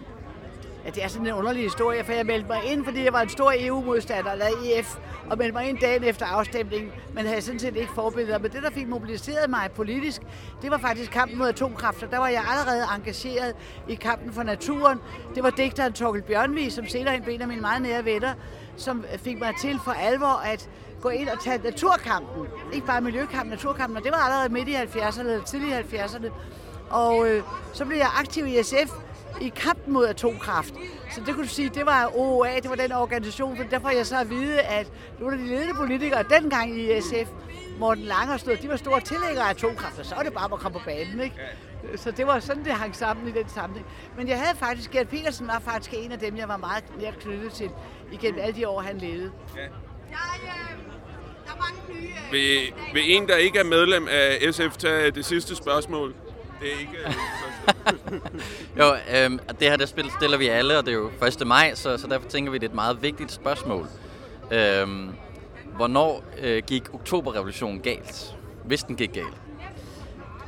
Ja, 0.85 0.91
det 0.91 1.05
er 1.05 1.09
sådan 1.09 1.27
en 1.27 1.33
underlig 1.33 1.63
historie, 1.63 2.05
for 2.05 2.13
jeg 2.13 2.27
meldte 2.27 2.49
mig 2.49 2.61
ind, 2.73 2.85
fordi 2.85 3.05
jeg 3.05 3.13
var 3.13 3.21
en 3.21 3.29
stor 3.29 3.53
EU-modstander, 3.59 4.33
eller 4.33 4.47
EF, 4.65 4.97
og 5.31 5.39
meldte 5.39 5.53
mig 5.53 5.69
ind 5.69 5.79
dagen 5.79 6.05
efter 6.05 6.27
afstemningen, 6.27 6.91
men 7.15 7.27
havde 7.27 7.43
sådan 7.43 7.61
set 7.61 7.77
ikke 7.77 7.93
forbilleder. 7.95 8.39
Men 8.39 8.51
det, 8.51 8.63
der 8.63 8.71
fik 8.71 8.89
mobiliseret 8.89 9.51
mig 9.51 9.71
politisk, 9.77 10.23
det 10.63 10.71
var 10.71 10.79
faktisk 10.79 11.11
kampen 11.11 11.39
mod 11.39 11.49
atomkraft, 11.49 12.03
og 12.03 12.11
der 12.11 12.19
var 12.19 12.29
jeg 12.29 12.45
allerede 12.51 12.85
engageret 12.97 13.55
i 13.89 13.95
kampen 13.95 14.33
for 14.33 14.43
naturen. 14.43 14.99
Det 15.35 15.43
var 15.43 15.51
digteren 15.51 15.93
Torkel 15.93 16.23
Bjørnvig, 16.23 16.73
som 16.73 16.87
senere 16.87 17.15
hen 17.15 17.23
blev 17.23 17.35
en 17.35 17.43
af 17.43 17.49
mine 17.49 17.61
meget 17.61 17.83
nære 17.83 18.05
venner, 18.05 18.35
som 18.77 19.05
fik 19.17 19.39
mig 19.39 19.55
til 19.61 19.81
for 19.85 19.93
alvor 19.93 20.43
at 20.45 20.69
gå 21.01 21.09
ind 21.09 21.29
og 21.29 21.41
tage 21.41 21.59
naturkampen. 21.59 22.47
Ikke 22.73 22.87
bare 22.87 23.01
miljøkampen, 23.01 23.51
naturkampen, 23.51 23.97
og 23.97 24.05
det 24.05 24.13
var 24.13 24.19
allerede 24.19 24.49
midt 24.49 24.69
i 24.69 24.75
70'erne, 24.75 25.21
eller 25.21 25.45
tidlige 25.45 25.79
70'erne. 25.79 26.31
Og 26.91 27.29
øh, 27.29 27.43
så 27.73 27.85
blev 27.85 27.99
jeg 27.99 28.09
aktiv 28.19 28.47
i 28.47 28.63
SF, 28.63 28.93
i 29.41 29.53
kampen 29.57 29.93
mod 29.93 30.07
atomkraft. 30.07 30.75
Så 31.11 31.21
det 31.27 31.35
kunne 31.35 31.45
du 31.45 31.49
sige, 31.49 31.69
det 31.69 31.87
var 31.87 32.11
OOA, 32.15 32.57
det 32.57 32.71
var 32.71 32.77
den 32.77 32.93
organisation, 32.93 33.57
for 33.57 33.65
derfor 33.65 33.91
jeg 33.91 34.07
så 34.07 34.21
at 34.21 34.31
vide, 34.31 34.61
at 34.61 34.93
nogle 35.21 35.37
af 35.37 35.43
de 35.43 35.49
ledende 35.49 35.75
politikere 35.75 36.23
dengang 36.23 36.79
i 36.79 37.01
SF, 37.01 37.31
Morten 37.79 38.05
Lange 38.05 38.35
og 38.35 38.41
stod, 38.41 38.57
de 38.57 38.69
var 38.69 38.77
store 38.77 39.01
tilhængere 39.01 39.45
af 39.45 39.51
atomkraft, 39.51 39.99
og 39.99 40.07
så 40.07 40.15
var 40.15 40.23
det 40.23 40.33
bare 40.33 40.49
at 40.53 40.61
komme 40.61 40.79
på 40.79 40.85
banen, 40.85 41.21
ikke? 41.21 41.37
Så 41.97 42.11
det 42.11 42.27
var 42.27 42.39
sådan, 42.41 42.65
det 42.65 42.73
hang 42.73 42.97
sammen 42.97 43.29
i 43.29 43.31
den 43.31 43.49
sammenhæng. 43.49 43.87
Men 44.17 44.29
jeg 44.29 44.39
havde 44.39 44.57
faktisk, 44.57 44.91
Gert 44.91 45.09
Petersen 45.09 45.47
var 45.47 45.59
faktisk 45.59 45.95
en 45.99 46.13
af 46.13 46.19
dem, 46.19 46.37
jeg 46.37 46.49
var 46.49 46.57
meget 46.57 46.85
nær 47.01 47.11
knyttet 47.11 47.53
til 47.53 47.71
igennem 48.13 48.41
alle 48.41 48.57
de 48.57 48.69
år, 48.69 48.81
han 48.81 48.99
levede. 48.99 49.31
Ja. 49.57 49.67
Vil, 52.31 52.73
vil 52.93 53.17
en, 53.17 53.29
der 53.29 53.37
ikke 53.37 53.59
er 53.59 53.65
medlem 53.65 54.09
af 54.11 54.55
SF, 54.55 54.77
tage 54.77 55.11
det 55.11 55.25
sidste 55.25 55.57
spørgsmål? 55.57 56.15
Det 56.61 56.73
er 56.73 56.79
ikke... 56.81 56.99
jo, 58.79 58.95
øhm, 59.17 59.39
det 59.61 59.69
her 59.69 59.77
det 59.77 59.89
spil 59.89 60.11
stiller 60.11 60.39
vi 60.39 60.49
alle, 60.49 60.79
og 60.79 60.87
det 60.87 60.93
er 60.93 60.97
jo 60.97 61.11
1. 61.41 61.47
maj, 61.47 61.75
så, 61.75 61.99
så 61.99 62.07
derfor 62.07 62.29
tænker 62.29 62.53
vi, 62.53 62.59
det 62.59 62.67
er 62.67 62.71
et 62.71 62.75
meget 62.75 63.03
vigtigt 63.03 63.33
spørgsmål. 63.33 63.87
Øhm, 64.51 65.09
hvornår 65.77 66.25
øh, 66.41 66.63
gik 66.67 66.95
oktoberrevolutionen 66.95 67.81
galt? 67.81 68.37
Hvis 68.65 68.83
den 68.83 68.97
gik 68.97 69.13
galt? 69.13 69.37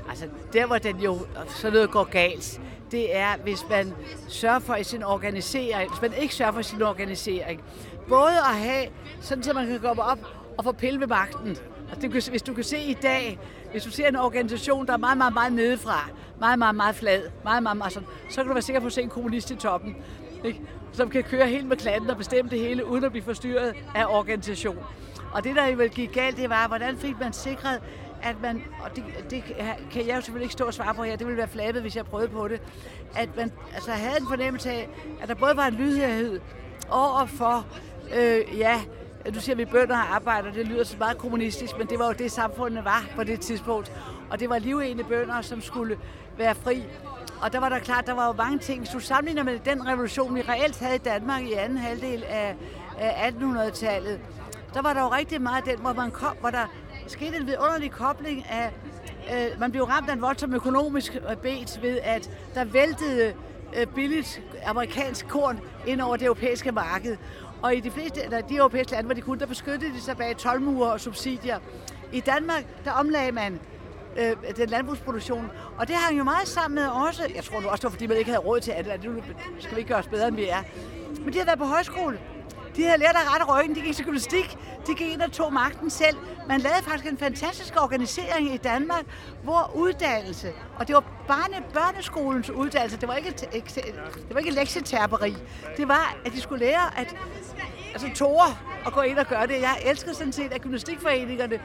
Altså, 0.09 0.29
der 0.53 0.67
hvor 0.67 0.79
den 0.79 1.01
jo 1.01 1.19
så 1.49 1.71
noget 1.71 1.91
går 1.91 2.05
galt, 2.05 2.61
det 2.95 3.17
er, 3.17 3.37
hvis 3.43 3.69
man 3.71 3.95
sørger 4.29 4.59
for 4.59 4.75
i 4.75 4.85
sin 4.85 5.03
organisering, 5.03 5.91
hvis 5.91 6.03
man 6.03 6.13
ikke 6.23 6.35
sørger 6.35 6.53
for 6.53 6.63
sin 6.63 6.83
organisering. 6.83 7.61
Både 8.09 8.39
at 8.39 8.57
have, 8.57 8.87
sådan 9.21 9.49
at 9.49 9.55
man 9.55 9.67
kan 9.67 9.81
komme 9.81 10.03
op 10.03 10.19
og 10.59 10.65
få 10.65 10.73
pille 10.73 11.01
ved 11.01 11.07
magten. 11.07 11.57
Altså, 11.91 12.31
hvis 12.31 12.43
du 12.43 12.55
kan 12.55 12.65
se 12.65 12.79
i 12.79 12.95
dag, 13.03 13.39
hvis 13.73 13.85
du 13.85 13.91
ser 13.91 14.09
en 14.09 14.17
organisation, 14.17 14.87
der 14.87 14.93
er 14.93 14.97
meget, 14.97 15.19
meget, 15.19 15.35
meget 15.35 15.53
nedefra, 15.53 16.11
meget, 16.41 16.59
meget, 16.59 16.75
meget 16.75 16.95
flad, 16.95 17.23
meget, 17.45 17.63
meget, 17.63 17.77
meget 17.77 17.93
sådan, 17.93 18.09
så 18.31 18.37
kan 18.37 18.47
du 18.47 18.53
være 18.53 18.63
sikker 18.63 18.81
på 18.81 18.87
at 18.87 18.93
se 18.93 19.03
en 19.03 19.09
kommunist 19.09 19.51
i 19.51 19.57
toppen, 19.57 19.97
ikke? 20.45 20.61
som 20.93 21.11
kan 21.11 21.23
køre 21.23 21.47
helt 21.47 21.67
med 21.67 21.77
klatten 21.77 22.11
og 22.11 22.17
bestemme 22.17 22.51
det 22.51 22.61
hele, 22.61 22.87
uden 22.87 23.05
at 23.05 23.11
blive 23.11 23.25
forstyrret 23.25 23.75
af 23.95 24.05
organisation. 24.07 24.79
Og 25.33 25.45
det, 25.45 25.57
der 25.57 25.77
vel 25.77 25.91
gik 25.91 26.13
galt, 26.13 26.37
det 26.37 26.51
var, 26.51 26.69
hvordan 26.69 26.99
fik 26.99 27.15
man 27.21 27.33
sikret, 27.33 27.81
at 28.25 28.37
man, 28.43 28.63
og 28.85 28.97
det, 28.97 29.05
det 29.31 29.45
kan 29.91 30.07
jeg 30.07 30.17
jo 30.17 30.21
selvfølgelig 30.21 30.45
ikke 30.45 30.53
stå 30.53 30.65
og 30.65 30.75
svare 30.75 30.95
på 30.95 31.03
her, 31.03 31.17
det 31.17 31.27
ville 31.27 31.39
være 31.39 31.49
flabet, 31.49 31.83
hvis 31.83 31.97
jeg 31.97 32.07
prøvede 32.07 32.29
på 32.29 32.49
det, 32.49 32.63
at 33.17 33.37
man 33.37 33.53
altså, 33.75 33.91
havde 33.91 34.21
en 34.21 34.29
fornemmelse 34.29 34.71
af, 34.71 34.89
at 35.23 35.29
der 35.29 35.35
både 35.35 35.57
var 35.57 35.67
en 35.67 35.75
lydhørhed 35.75 36.41
over 36.91 37.27
for, 37.27 37.67
øh, 38.17 38.59
ja, 38.59 38.81
du 39.35 39.41
siger, 39.41 39.57
vi 39.57 39.65
bønder 39.65 39.97
og 39.97 40.15
arbejder, 40.15 40.53
det 40.53 40.67
lyder 40.67 40.85
så 40.85 40.97
meget 40.99 41.19
kommunistisk, 41.19 41.79
men 41.79 41.87
det 41.87 41.99
var 41.99 42.07
jo 42.07 42.13
det, 42.13 42.33
samfundet 42.33 42.85
var 42.85 43.05
på 43.17 43.25
det 43.25 43.41
tidspunkt. 43.41 43.93
Og 44.31 44.41
det 44.41 44.49
var 44.51 44.59
livende 44.59 45.05
bønder, 45.05 45.41
som 45.41 45.61
skulle 45.61 45.99
være 46.39 46.55
fri. 46.55 46.85
Og 47.43 47.53
der 47.53 47.61
var 47.61 47.69
der 47.69 47.79
klart, 47.79 48.07
der 48.07 48.13
var 48.13 48.27
jo 48.27 48.33
mange 48.33 48.59
ting. 48.59 48.79
Hvis 48.79 48.91
du 48.91 49.01
sammenligner 49.01 49.43
med 49.43 49.59
den 49.59 49.87
revolution, 49.87 50.35
vi 50.35 50.41
reelt 50.41 50.79
havde 50.79 50.95
i 50.95 50.99
Danmark 50.99 51.43
i 51.43 51.53
anden 51.53 51.79
halvdel 51.79 52.25
af, 52.29 52.57
1800-tallet, 52.99 54.21
der 54.75 54.83
var 54.83 54.93
der 54.93 55.01
jo 55.01 55.09
rigtig 55.09 55.43
meget 55.43 55.65
den, 55.65 55.79
hvor, 55.79 55.93
man 55.93 56.11
kom, 56.11 56.37
hvor 56.41 56.51
der 56.51 56.67
skete 57.07 57.37
en 57.37 57.47
vidunderlig 57.47 57.91
kobling 57.91 58.47
af, 58.51 58.73
øh, 59.33 59.61
man 59.61 59.71
blev 59.71 59.85
ramt 59.85 60.09
af 60.09 60.13
en 60.13 60.23
voldsom 60.23 60.55
økonomisk 60.55 61.17
øh, 61.31 61.37
bet 61.37 61.79
ved, 61.83 61.99
at 62.03 62.31
der 62.55 62.65
væltede 62.65 63.35
øh, 63.77 63.87
billigt 63.87 64.43
amerikansk 64.67 65.29
korn 65.29 65.61
ind 65.87 66.01
over 66.01 66.17
det 66.17 66.25
europæiske 66.25 66.73
marked. 66.73 67.17
Og 67.63 67.75
i 67.75 67.81
de 67.81 67.91
fleste 67.91 68.23
eller 68.23 68.41
de 68.41 68.57
europæiske 68.57 68.93
lande, 68.93 69.07
hvor 69.07 69.15
de 69.15 69.21
kunne, 69.21 69.41
der 69.41 69.47
beskyttede 69.47 69.93
de 69.93 70.01
sig 70.01 70.17
bag 70.17 70.37
tolvmure 70.37 70.93
og 70.93 71.01
subsidier. 71.01 71.59
I 72.13 72.21
Danmark, 72.21 72.65
der 72.85 72.93
omlagde 72.93 73.33
man 73.33 73.61
øh, 74.17 74.57
den 74.57 74.69
landbrugsproduktion. 74.69 75.51
Og 75.79 75.89
det 75.89 75.97
hang 75.97 76.19
jo 76.19 76.25
meget 76.25 76.49
sammen 76.49 76.75
med 76.75 76.87
også, 76.87 77.23
jeg 77.35 77.45
tror 77.45 77.61
nu 77.61 77.69
også, 77.69 77.81
det 77.81 77.85
var 77.85 77.91
fordi 77.91 78.07
man 78.07 78.17
ikke 78.17 78.31
havde 78.31 78.45
råd 78.45 78.61
til 78.61 78.71
andet, 78.71 79.03
det 79.03 79.23
skal 79.59 79.75
vi 79.75 79.79
ikke 79.79 79.89
gøre 79.89 79.99
os 79.99 80.07
bedre, 80.07 80.29
end 80.29 80.37
vi 80.37 80.49
er. 80.49 80.63
Men 81.25 81.33
de 81.33 81.39
har 81.39 81.45
været 81.45 81.59
på 81.59 81.65
højskole. 81.65 82.19
De 82.77 82.85
havde 82.85 82.99
lært 82.99 83.17
at 83.17 83.33
rette 83.33 83.47
ryggen, 83.47 83.77
de 83.77 83.81
gik 83.81 83.97
til 83.97 84.05
gymnastik, 84.05 84.59
de 84.87 84.95
gik 84.95 85.13
ind 85.13 85.23
og 85.23 85.33
tog 85.33 85.53
magten 85.53 85.91
selv. 85.91 86.17
Man 86.49 86.61
lavede 86.61 86.83
faktisk 86.83 87.13
en 87.13 87.19
fantastisk 87.19 87.75
organisering 87.83 88.55
i 88.55 88.57
Danmark, 88.57 89.05
hvor 89.43 89.71
uddannelse, 89.75 90.53
og 90.79 90.89
det 90.89 90.95
var 90.95 91.05
barne, 91.29 91.65
børneskolens 91.73 92.51
uddannelse, 92.51 92.97
det 93.01 93.09
var 93.09 93.15
ikke, 93.15 93.31
det 93.31 94.31
var 94.31 94.39
ikke 94.39 94.51
lektieterperi, 94.51 95.37
Det 95.77 95.89
var, 95.89 96.17
at 96.27 96.33
de 96.33 96.41
skulle 96.41 96.67
lære 96.67 96.99
at 96.99 97.17
altså, 97.93 98.11
tåre 98.15 98.57
at 98.87 98.93
gå 98.93 99.01
ind 99.01 99.19
og 99.19 99.27
gøre 99.27 99.47
det. 99.47 99.61
Jeg 99.61 99.77
elsker 99.87 100.13
sådan 100.13 100.33
set, 100.33 100.53
at 100.53 100.61
gymnastikforeningerne 100.63 101.61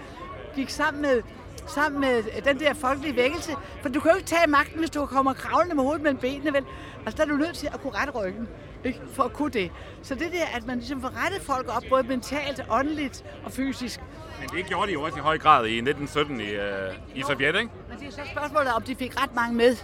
gik 0.56 0.70
sammen 0.70 1.02
med 1.02 1.22
sammen 1.68 2.02
med 2.02 2.24
den 2.42 2.60
der 2.60 2.74
folkelige 2.74 3.16
vækkelse. 3.16 3.52
For 3.82 3.90
du 3.90 4.00
kan 4.00 4.12
jo 4.12 4.18
ikke 4.18 4.28
tage 4.28 4.48
magten, 4.48 4.80
hvis 4.80 4.90
du 4.90 5.06
kommer 5.06 5.34
kravlende 5.34 5.76
med 5.76 5.84
hovedet 5.84 6.02
mellem 6.02 6.20
benene, 6.20 6.54
vel? 6.54 6.66
Altså, 7.06 7.18
der 7.18 7.24
er 7.24 7.28
du 7.28 7.38
nødt 7.38 7.56
til 7.56 7.68
at 7.74 7.82
kunne 7.82 7.94
rette 7.94 8.14
ryggen. 8.14 8.48
Ikke? 8.84 9.00
For 9.14 9.24
at 9.24 9.34
kunne 9.34 9.52
det. 9.52 9.72
Så 10.04 10.16
det 10.16 10.32
der, 10.32 10.58
at 10.58 10.68
man 10.68 10.78
ligesom 10.78 11.02
får 11.02 11.24
rettet 11.26 11.42
folk 11.42 11.76
op, 11.76 11.84
både 11.90 12.04
mentalt, 12.04 12.62
åndeligt 12.70 13.26
og 13.44 13.52
fysisk. 13.52 14.00
Men 14.40 14.50
det 14.50 14.66
gjorde 14.66 14.88
de 14.88 14.94
jo 14.94 15.02
også 15.02 15.18
i 15.18 15.22
høj 15.22 15.38
grad 15.38 15.66
i 15.66 15.78
1917 15.78 16.42
i, 16.42 16.44
øh, 16.44 16.94
i 17.16 17.22
Sovjet, 17.22 17.56
ikke? 17.56 17.72
Men 17.90 18.00
det 18.00 18.08
er 18.08 18.12
så 18.12 18.22
spørgsmålet, 18.32 18.74
om 18.74 18.82
de 18.82 18.96
fik 18.96 19.22
ret 19.24 19.36
mange 19.36 19.56
med. 19.56 19.76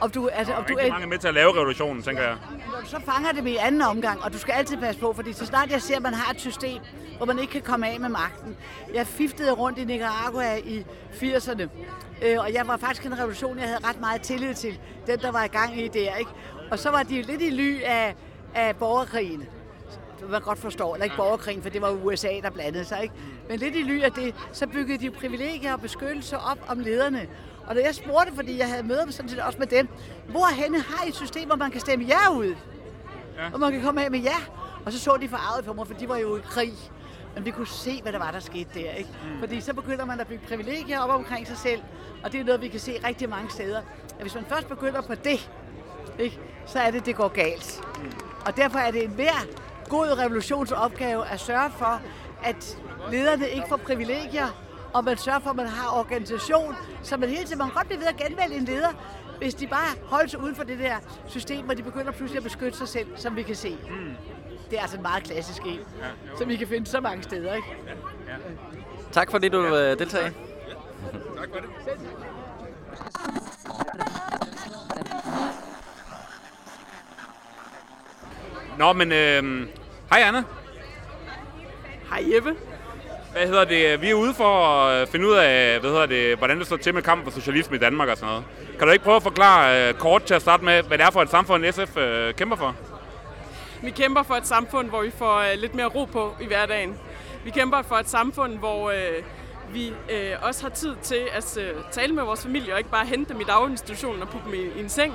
Om 0.00 0.10
du, 0.10 0.28
altså, 0.28 0.54
om 0.54 0.64
du 0.64 0.74
rigtig 0.74 0.92
mange 0.92 1.04
er 1.04 1.08
med 1.08 1.18
til 1.18 1.28
at 1.28 1.34
lave 1.34 1.56
revolutionen, 1.56 2.02
tænker 2.02 2.22
jeg. 2.22 2.36
Når 2.72 2.80
du 2.80 2.86
så 2.86 3.00
fanger 3.00 3.32
det 3.32 3.46
i 3.46 3.56
anden 3.56 3.82
omgang, 3.82 4.24
og 4.24 4.32
du 4.32 4.38
skal 4.38 4.52
altid 4.52 4.76
passe 4.76 5.00
på, 5.00 5.12
fordi 5.12 5.32
så 5.32 5.46
snart 5.46 5.70
jeg 5.70 5.82
ser, 5.82 5.96
at 5.96 6.02
man 6.02 6.14
har 6.14 6.32
et 6.32 6.40
system, 6.40 6.80
hvor 7.16 7.26
man 7.26 7.38
ikke 7.38 7.52
kan 7.52 7.62
komme 7.62 7.88
af 7.88 8.00
med 8.00 8.08
magten. 8.08 8.56
Jeg 8.94 9.06
fiftede 9.06 9.52
rundt 9.52 9.78
i 9.78 9.84
Nicaragua 9.84 10.56
i 10.56 10.84
80'erne, 11.12 11.62
øh, 12.22 12.38
og 12.38 12.52
jeg 12.54 12.66
var 12.66 12.76
faktisk 12.76 13.06
en 13.06 13.18
revolution, 13.18 13.58
jeg 13.58 13.68
havde 13.68 13.88
ret 13.88 14.00
meget 14.00 14.20
tillid 14.20 14.54
til, 14.54 14.78
den 15.06 15.18
der 15.18 15.32
var 15.32 15.44
i 15.44 15.48
gang 15.48 15.80
i 15.80 15.88
der, 15.88 16.14
ikke? 16.14 16.30
Og 16.70 16.78
så 16.78 16.90
var 16.90 17.02
de 17.02 17.22
lidt 17.22 17.42
i 17.42 17.50
ly 17.50 17.82
af, 17.82 18.14
af 18.56 18.76
borgerkrigen. 18.76 19.48
Man 20.30 20.40
godt 20.40 20.58
forstår, 20.58 20.94
eller 20.94 21.04
ikke 21.04 21.16
borgerkrigen, 21.16 21.62
for 21.62 21.70
det 21.70 21.82
var 21.82 21.90
USA, 21.90 22.28
der 22.42 22.50
blandede 22.50 22.84
sig, 22.84 23.02
ikke? 23.02 23.14
Men 23.48 23.58
lidt 23.58 23.76
i 23.76 23.82
ly 23.82 24.02
af 24.02 24.12
det, 24.12 24.34
så 24.52 24.66
byggede 24.66 24.98
de 24.98 25.10
privilegier 25.10 25.72
og 25.72 25.80
beskyttelse 25.80 26.38
op 26.38 26.58
om 26.68 26.78
lederne. 26.78 27.28
Og 27.66 27.74
da 27.74 27.80
jeg 27.80 27.94
spurgte, 27.94 28.32
fordi 28.34 28.58
jeg 28.58 28.68
havde 28.68 28.82
møder 28.82 29.10
sådan 29.10 29.28
set 29.28 29.38
også 29.38 29.58
med 29.58 29.66
dem, 29.66 29.88
hvorhenne 30.28 30.80
har 30.80 31.04
I 31.04 31.08
et 31.08 31.14
system, 31.14 31.46
hvor 31.46 31.56
man 31.56 31.70
kan 31.70 31.80
stemme 31.80 32.04
ja 32.04 32.30
ud? 32.32 32.54
Ja. 33.36 33.50
Og 33.52 33.60
man 33.60 33.72
kan 33.72 33.82
komme 33.82 34.04
af 34.04 34.10
med 34.10 34.20
ja. 34.20 34.36
Og 34.84 34.92
så 34.92 34.98
så 34.98 35.16
de 35.20 35.28
forarvet 35.28 35.64
på 35.64 35.72
mig, 35.72 35.86
for 35.86 35.94
de 35.94 36.08
var 36.08 36.16
jo 36.16 36.36
i 36.36 36.40
krig. 36.40 36.72
Men 37.34 37.44
vi 37.44 37.50
kunne 37.50 37.66
se, 37.66 38.02
hvad 38.02 38.12
der 38.12 38.18
var, 38.18 38.30
der 38.30 38.40
skete 38.40 38.70
der. 38.74 38.90
Ikke? 38.90 39.10
Mm. 39.10 39.40
Fordi 39.40 39.60
så 39.60 39.74
begynder 39.74 40.04
man 40.04 40.20
at 40.20 40.26
bygge 40.26 40.46
privilegier 40.46 41.00
op 41.00 41.10
omkring 41.10 41.46
sig 41.46 41.56
selv. 41.56 41.82
Og 42.24 42.32
det 42.32 42.40
er 42.40 42.44
noget, 42.44 42.60
vi 42.60 42.68
kan 42.68 42.80
se 42.80 43.00
rigtig 43.06 43.28
mange 43.28 43.50
steder. 43.50 43.78
At 44.16 44.20
hvis 44.20 44.34
man 44.34 44.44
først 44.48 44.68
begynder 44.68 45.00
på 45.00 45.14
det, 45.14 45.50
ikke, 46.18 46.40
så 46.66 46.78
er 46.78 46.90
det, 46.90 47.06
det 47.06 47.16
går 47.16 47.28
galt. 47.28 47.80
Mm. 47.98 48.35
Og 48.46 48.56
derfor 48.56 48.78
er 48.78 48.90
det 48.90 49.04
en 49.04 49.10
hver 49.10 49.46
god 49.88 50.18
revolutionsopgave 50.18 51.26
at 51.26 51.40
sørge 51.40 51.70
for, 51.78 52.00
at 52.44 52.78
lederne 53.10 53.48
ikke 53.48 53.66
får 53.68 53.76
privilegier, 53.76 54.46
og 54.94 55.04
man 55.04 55.16
sørger 55.16 55.40
for, 55.40 55.50
at 55.50 55.56
man 55.56 55.66
har 55.66 55.98
organisation, 55.98 56.76
så 57.02 57.16
man 57.16 57.28
hele 57.28 57.44
tiden, 57.44 57.58
man 57.58 57.66
kan 57.66 57.74
godt 57.74 57.86
blive 57.86 58.00
ved 58.00 58.06
at 58.06 58.16
genvælge 58.16 58.56
en 58.56 58.64
leder, 58.64 58.88
hvis 59.38 59.54
de 59.54 59.66
bare 59.66 59.96
holder 60.04 60.28
sig 60.28 60.40
uden 60.40 60.56
for 60.56 60.64
det 60.64 60.78
der 60.78 60.96
system, 61.28 61.64
hvor 61.64 61.74
de 61.74 61.82
begynder 61.82 62.12
pludselig 62.12 62.38
at 62.38 62.44
beskytte 62.44 62.78
sig 62.78 62.88
selv, 62.88 63.06
som 63.16 63.36
vi 63.36 63.42
kan 63.42 63.56
se. 63.56 63.78
Mm. 63.90 64.14
Det 64.70 64.78
er 64.78 64.82
altså 64.82 64.96
en 64.96 65.02
meget 65.02 65.24
klassisk 65.24 65.62
en, 65.62 65.72
ja, 65.72 66.36
som 66.38 66.48
vi 66.48 66.56
kan 66.56 66.68
finde 66.68 66.86
så 66.86 67.00
mange 67.00 67.22
steder. 67.22 67.54
Ikke? 67.54 67.68
Ja, 67.86 68.32
ja. 68.32 68.38
Tak 69.12 69.30
fordi 69.30 69.48
du 69.48 69.64
ja. 69.64 69.94
deltager. 69.94 70.30
Tak 71.36 71.48
for 71.52 71.60
det. 71.60 71.68
Nå, 78.78 78.92
men 78.92 79.12
øh, 79.12 79.66
hej 80.10 80.22
Anna. 80.22 80.42
Hej 82.10 82.34
Jeppe. 82.34 82.54
Hvad 83.32 83.46
hedder 83.46 83.64
det? 83.64 84.02
Vi 84.02 84.10
er 84.10 84.14
ude 84.14 84.34
for 84.34 84.64
at 84.86 85.08
finde 85.08 85.26
ud 85.26 85.32
af, 85.32 85.80
hvad 85.80 85.90
hedder 85.90 86.06
det, 86.06 86.38
hvordan 86.38 86.58
det 86.58 86.66
står 86.66 86.76
til 86.76 86.94
med 86.94 87.02
kampen 87.02 87.32
for 87.32 87.40
socialisme 87.40 87.76
i 87.76 87.78
Danmark 87.78 88.08
og 88.08 88.16
sådan 88.16 88.28
noget. 88.28 88.44
Kan 88.78 88.86
du 88.86 88.92
ikke 88.92 89.04
prøve 89.04 89.16
at 89.16 89.22
forklare 89.22 89.90
uh, 89.90 89.98
kort 89.98 90.22
til 90.22 90.34
at 90.34 90.42
starte 90.42 90.64
med, 90.64 90.82
hvad 90.82 90.98
det 90.98 91.06
er 91.06 91.10
for 91.10 91.22
et 91.22 91.30
samfund, 91.30 91.72
SF 91.72 91.96
uh, 91.96 92.34
kæmper 92.36 92.56
for? 92.56 92.76
Vi 93.82 93.90
kæmper 93.90 94.22
for 94.22 94.34
et 94.34 94.46
samfund, 94.46 94.88
hvor 94.88 95.02
vi 95.02 95.10
får 95.10 95.38
uh, 95.38 95.60
lidt 95.60 95.74
mere 95.74 95.86
ro 95.86 96.04
på 96.04 96.36
i 96.40 96.46
hverdagen. 96.46 96.98
Vi 97.44 97.50
kæmper 97.50 97.82
for 97.82 97.96
et 97.96 98.08
samfund, 98.08 98.58
hvor 98.58 98.86
uh, 98.86 99.74
vi 99.74 99.90
uh, 99.90 100.46
også 100.46 100.62
har 100.62 100.70
tid 100.70 100.96
til 101.02 101.20
at 101.32 101.56
uh, 101.56 101.82
tale 101.90 102.14
med 102.14 102.22
vores 102.22 102.42
familie, 102.42 102.72
og 102.72 102.78
ikke 102.78 102.90
bare 102.90 103.06
hente 103.06 103.32
dem 103.32 103.40
i 103.40 103.44
daginstitutionen 103.44 104.22
og 104.22 104.28
putte 104.28 104.46
dem 104.46 104.54
i, 104.54 104.78
i 104.78 104.80
en 104.80 104.88
seng. 104.88 105.14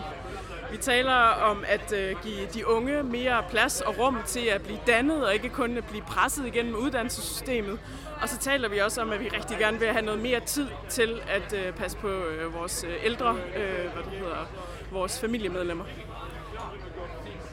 Vi 0.72 0.78
taler 0.78 1.14
om 1.52 1.64
at 1.68 1.94
øh, 1.94 2.16
give 2.24 2.48
de 2.54 2.68
unge 2.68 3.04
mere 3.04 3.44
plads 3.50 3.82
og 3.82 4.00
rum 4.00 4.18
til 4.26 4.40
at 4.40 4.62
blive 4.62 4.80
dannet, 4.88 5.26
og 5.26 5.34
ikke 5.34 5.50
kun 5.50 5.78
at 5.78 5.86
blive 5.86 6.04
presset 6.04 6.46
igennem 6.48 6.76
uddannelsessystemet. 6.76 7.80
Og 8.22 8.30
så 8.30 8.38
taler 8.38 8.70
vi 8.70 8.78
også 8.78 9.02
om, 9.02 9.12
at 9.12 9.20
vi 9.20 9.28
rigtig 9.28 9.58
gerne 9.58 9.80
vil 9.80 9.88
have 9.88 10.06
noget 10.06 10.22
mere 10.22 10.40
tid 10.40 10.68
til 10.90 11.22
at 11.30 11.54
øh, 11.54 11.74
passe 11.74 11.98
på 11.98 12.08
øh, 12.08 12.54
vores 12.54 12.86
ældre, 13.04 13.34
hvad 13.34 14.04
det 14.04 14.20
hedder, 14.20 14.48
vores 14.92 15.20
familiemedlemmer. 15.20 15.84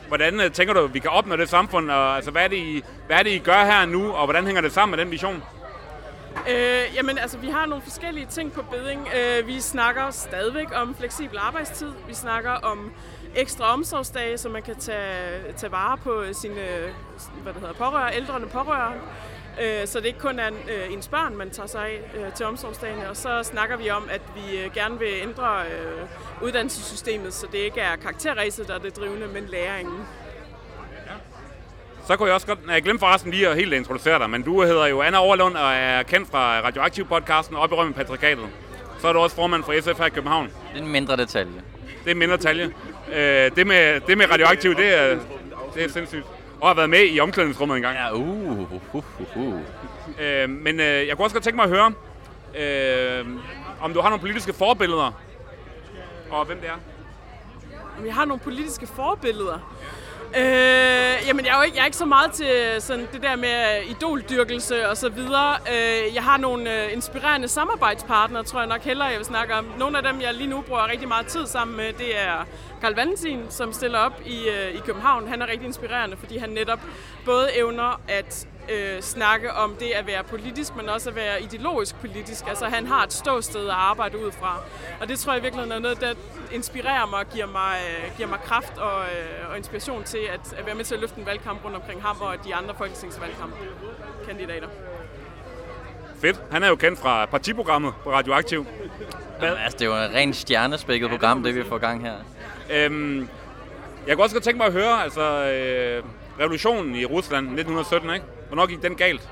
Hvordan 0.09 0.53
tænker 0.53 0.75
du, 0.75 0.81
at 0.85 0.95
vi 0.95 0.99
kan 0.99 1.11
opnå 1.11 1.37
det 1.37 1.49
samfund, 1.49 1.91
og 1.91 2.17
altså, 2.17 2.31
hvad, 2.31 2.45
er 2.45 2.49
det, 2.49 2.57
I, 2.57 2.83
hvad 3.07 3.19
er 3.19 3.23
det, 3.23 3.31
I 3.31 3.39
gør 3.39 3.65
her 3.65 3.87
nu, 3.87 4.13
og 4.13 4.27
hvordan 4.27 4.47
hænger 4.47 4.63
det 4.63 4.73
sammen 4.73 4.97
med 4.97 5.05
den 5.05 5.13
vision? 5.13 5.43
Øh, 6.49 6.95
jamen 6.95 7.19
altså, 7.19 7.39
vi 7.39 7.49
har 7.49 7.67
nogle 7.67 7.83
forskellige 7.83 8.27
ting 8.27 8.53
på 8.53 8.63
beding. 8.63 9.09
Øh, 9.17 9.47
vi 9.47 9.61
snakker 9.61 10.11
stadigvæk 10.11 10.67
om 10.75 10.95
fleksibel 10.95 11.39
arbejdstid. 11.39 11.93
Vi 12.07 12.15
snakker 12.15 12.51
om 12.51 12.93
ekstra 13.37 13.73
omsorgsdage, 13.73 14.39
så 14.39 14.49
man 14.49 14.63
kan 14.63 14.77
tage, 14.77 15.53
tage 15.57 15.73
vare 15.73 15.99
på 15.99 16.25
sine 16.33 16.55
hvad 17.43 17.53
det 17.53 17.61
hedder, 17.61 17.75
pårørende, 17.75 18.17
ældrene 18.17 18.47
pårørende. 18.47 19.01
Øh, 19.63 19.87
så 19.87 20.01
det 20.01 20.07
ikke 20.07 20.19
kun 20.19 20.39
er 20.39 20.49
øh, 20.49 20.93
ens 20.93 21.09
børn, 21.09 21.37
man 21.37 21.51
tager 21.51 21.67
sig 21.67 21.83
af 21.83 22.01
øh, 22.15 22.33
til 22.33 22.47
omsorgsdagene. 22.47 23.11
Og 23.11 23.17
så 23.17 23.43
snakker 23.43 23.77
vi 23.77 23.91
om, 23.91 24.09
at 24.11 24.23
vi 24.35 24.59
øh, 24.59 24.75
gerne 24.75 24.99
vil 24.99 25.13
ændre 25.23 25.63
øh, 25.63 26.09
uddannelsessystemet, 26.43 27.35
så 27.35 27.47
det 27.53 27.59
ikke 27.59 27.81
er 27.81 27.97
karakterræset, 27.97 28.69
der 28.69 28.75
er 28.75 28.79
det 28.79 28.97
drivende, 28.97 29.27
men 29.27 29.47
læringen. 29.47 30.07
Så 32.09 32.17
kunne 32.17 32.27
jeg 32.27 32.35
også 32.35 32.47
godt... 32.47 32.59
Jeg 32.69 32.83
glemte 32.83 33.01
forresten 33.01 33.31
lige 33.31 33.49
at 33.49 33.57
helt 33.57 33.73
introducere 33.73 34.19
dig, 34.19 34.31
men 34.31 34.43
du 34.43 34.63
hedder 34.63 34.87
jo 34.87 35.03
Anna 35.03 35.19
Overlund 35.19 35.57
og 35.57 35.73
er 35.73 36.03
kendt 36.03 36.31
fra 36.31 36.61
Radioaktiv-podcasten 36.61 37.57
op 37.57 37.73
i 37.91 37.93
Patrikatet. 37.93 38.45
Så 38.99 39.09
er 39.09 39.13
du 39.13 39.19
også 39.19 39.37
formand 39.37 39.65
for 39.65 39.81
SF 39.81 39.99
her 39.99 40.07
i 40.07 40.11
København. 40.11 40.47
Det 40.47 40.81
er 40.81 40.85
en 40.85 40.93
mindre 40.93 41.17
detalje. 41.17 41.53
Det 42.05 42.07
er 42.07 42.11
en 42.11 42.19
mindre 42.19 42.37
detalje. 42.37 42.73
Det 43.57 43.67
med, 43.67 44.01
det 44.01 44.19
med 44.19 44.31
Radioaktiv, 44.31 44.75
det 44.75 44.99
er, 44.99 45.19
det 45.75 45.85
er 45.85 45.89
sindssygt. 45.89 46.25
Og 46.61 46.69
har 46.69 46.75
været 46.75 46.91
med 46.91 47.07
i 47.11 47.21
omklædningsrummet 47.21 47.77
engang. 47.77 47.97
Ja, 47.97 48.15
uh, 48.15 48.61
uh, 48.61 48.73
uh, 48.73 49.05
uh, 49.21 49.37
uh. 49.37 49.61
Øh, 50.21 50.51
men 50.51 50.81
øh, 50.81 51.07
jeg 51.07 51.17
kunne 51.17 51.25
også 51.25 51.35
godt 51.35 51.45
tænke 51.45 51.57
mig 51.57 51.65
at 51.65 51.71
høre, 51.71 51.93
øh, 52.59 53.27
om 53.81 53.93
du 53.93 54.01
har 54.01 54.09
nogle 54.09 54.21
politiske 54.21 54.53
forbilleder, 54.53 55.13
og 56.31 56.45
hvem 56.45 56.59
det 56.59 56.69
er. 56.69 56.79
Om 57.99 58.07
jeg 58.07 58.15
har 58.15 58.25
nogle 58.25 58.41
politiske 58.41 58.87
forbilleder? 58.87 59.75
Øh, 60.37 61.27
jamen, 61.27 61.45
jeg 61.45 61.53
er 61.53 61.57
jo 61.57 61.63
ikke, 61.63 61.77
jeg 61.77 61.83
er 61.83 61.87
ikke 61.87 61.97
så 61.97 62.05
meget 62.05 62.33
til 62.33 62.83
sådan 62.83 63.09
det 63.13 63.23
der 63.23 63.37
med 63.37 63.83
idoldyrkelse 63.91 64.89
og 64.89 64.97
så 64.97 65.09
videre. 65.09 65.57
Øh, 65.73 66.15
jeg 66.15 66.23
har 66.23 66.37
nogle 66.37 66.85
øh, 66.85 66.93
inspirerende 66.93 67.49
samarbejdspartnere, 67.49 68.43
tror 68.45 68.61
jeg 68.61 68.69
nok 68.69 68.81
hellere, 68.81 69.09
jeg 69.09 69.19
vil 69.19 69.27
snakke 69.27 69.55
om. 69.55 69.67
Nogle 69.79 69.97
af 69.97 70.03
dem, 70.03 70.21
jeg 70.21 70.35
lige 70.35 70.51
nu 70.51 70.61
bruger 70.61 70.91
rigtig 70.91 71.09
meget 71.09 71.27
tid 71.27 71.47
sammen 71.47 71.77
med, 71.77 71.93
det 71.93 72.19
er 72.19 72.47
Karl 72.81 72.95
Valentin, 72.95 73.41
som 73.51 73.73
stiller 73.73 73.99
op 73.99 74.21
i, 74.27 74.49
øh, 74.49 74.75
i 74.75 74.79
København. 74.79 75.29
Han 75.29 75.43
er 75.43 75.47
rigtig 75.47 75.67
inspirerende, 75.67 76.17
fordi 76.17 76.39
han 76.39 76.51
netop 76.51 76.81
både 77.25 77.49
evner 77.57 78.01
at 78.09 78.49
øh, 78.73 79.03
snakke 79.03 79.53
om 79.53 79.77
det 79.81 79.91
at 79.91 80.07
være 80.07 80.25
politisk, 80.25 80.77
men 80.77 80.89
også 80.89 81.11
at 81.11 81.17
være 81.17 81.43
ideologisk 81.43 81.95
politisk. 82.01 82.45
Altså 82.49 82.65
han 82.65 82.87
har 82.87 83.05
et 83.05 83.13
ståsted 83.13 83.69
at 83.69 83.75
arbejde 83.75 84.27
ud 84.27 84.33
fra. 84.33 84.61
Og 85.01 85.09
det 85.09 85.19
tror 85.19 85.33
jeg 85.33 85.43
virkelig 85.43 85.71
er 85.71 85.79
noget, 85.79 86.01
der 86.01 86.15
inspirerer 86.53 87.07
mig 87.07 87.19
og 87.19 87.27
giver 87.33 87.47
mig, 87.47 87.77
øh, 87.89 88.17
giver 88.17 88.29
mig 88.29 88.39
kraft 88.45 88.79
og, 88.79 89.03
øh, 89.03 89.51
og 89.51 89.57
inspiration 89.57 90.05
til 90.05 90.21
at, 90.33 90.53
at 90.59 90.67
være 90.67 90.75
med 90.75 90.85
til 90.85 90.95
at 90.95 91.01
løfte 91.01 91.21
en 91.21 91.27
valgkamp 91.27 91.65
rundt 91.65 91.77
omkring 91.77 92.03
ham 92.03 92.17
og 92.21 92.35
de 92.45 92.55
andre 92.55 92.75
folketingsvalgkampkandidater. 92.79 94.69
Fedt. 96.21 96.41
Han 96.51 96.63
er 96.63 96.69
jo 96.69 96.77
kendt 96.77 96.99
fra 96.99 97.27
partiprogrammet 97.27 97.95
på 98.05 98.13
Radioaktiv. 98.13 98.67
Hvad? 99.39 99.49
Jamen, 99.49 99.63
altså, 99.63 99.79
det 99.79 99.85
er 99.85 99.99
jo 99.99 100.05
en 100.09 100.15
ren 100.15 100.35
stjernespækket 100.35 101.11
program, 101.11 101.43
det 101.43 101.55
vi 101.55 101.65
får 101.65 101.79
gang 101.79 102.03
her. 102.03 102.15
Øhm, 102.73 103.29
jeg 104.07 104.17
kunne 104.17 104.25
også 104.25 104.35
godt 104.35 104.45
tænke 104.45 104.59
mig 104.59 104.67
at 104.67 104.73
høre, 104.73 105.03
altså, 105.03 105.21
øh, 105.21 106.03
revolutionen 106.41 106.95
i 106.95 107.05
Rusland 107.05 107.47
1917, 107.47 108.15
ikke? 108.15 108.27
Hvornår 108.49 108.67
gik 108.67 108.83
den 108.83 108.97
galt? 108.97 109.29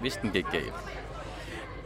Hvis 0.00 0.16
den 0.16 0.30
gik 0.30 0.46
galt. 0.52 0.74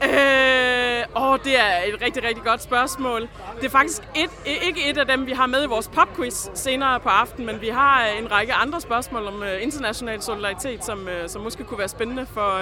Øh, 0.05 1.23
åh, 1.23 1.39
det 1.45 1.61
er 1.61 1.77
et 1.87 2.03
rigtig, 2.03 2.25
rigtig 2.25 2.45
godt 2.45 2.63
spørgsmål. 2.63 3.29
Det 3.57 3.65
er 3.65 3.71
faktisk 3.71 4.03
et, 4.17 4.31
ikke 4.45 4.91
et 4.91 4.99
af 4.99 5.07
dem, 5.07 5.27
vi 5.27 5.33
har 5.33 5.47
med 5.47 5.65
i 5.65 5.67
vores 5.67 5.89
popquiz 5.89 6.49
senere 6.55 7.01
på 7.01 7.09
aftenen, 7.09 7.47
men 7.47 7.61
vi 7.61 7.69
har 7.69 8.07
en 8.07 8.33
række 8.33 8.53
andre 8.53 8.81
spørgsmål 8.81 9.27
om 9.27 9.41
uh, 9.41 9.63
international 9.63 10.23
solidaritet, 10.23 10.85
som, 10.85 10.99
uh, 11.03 11.29
som 11.29 11.43
måske 11.43 11.65
kunne 11.65 11.79
være 11.79 11.89
spændende 11.89 12.27
for, 12.27 12.61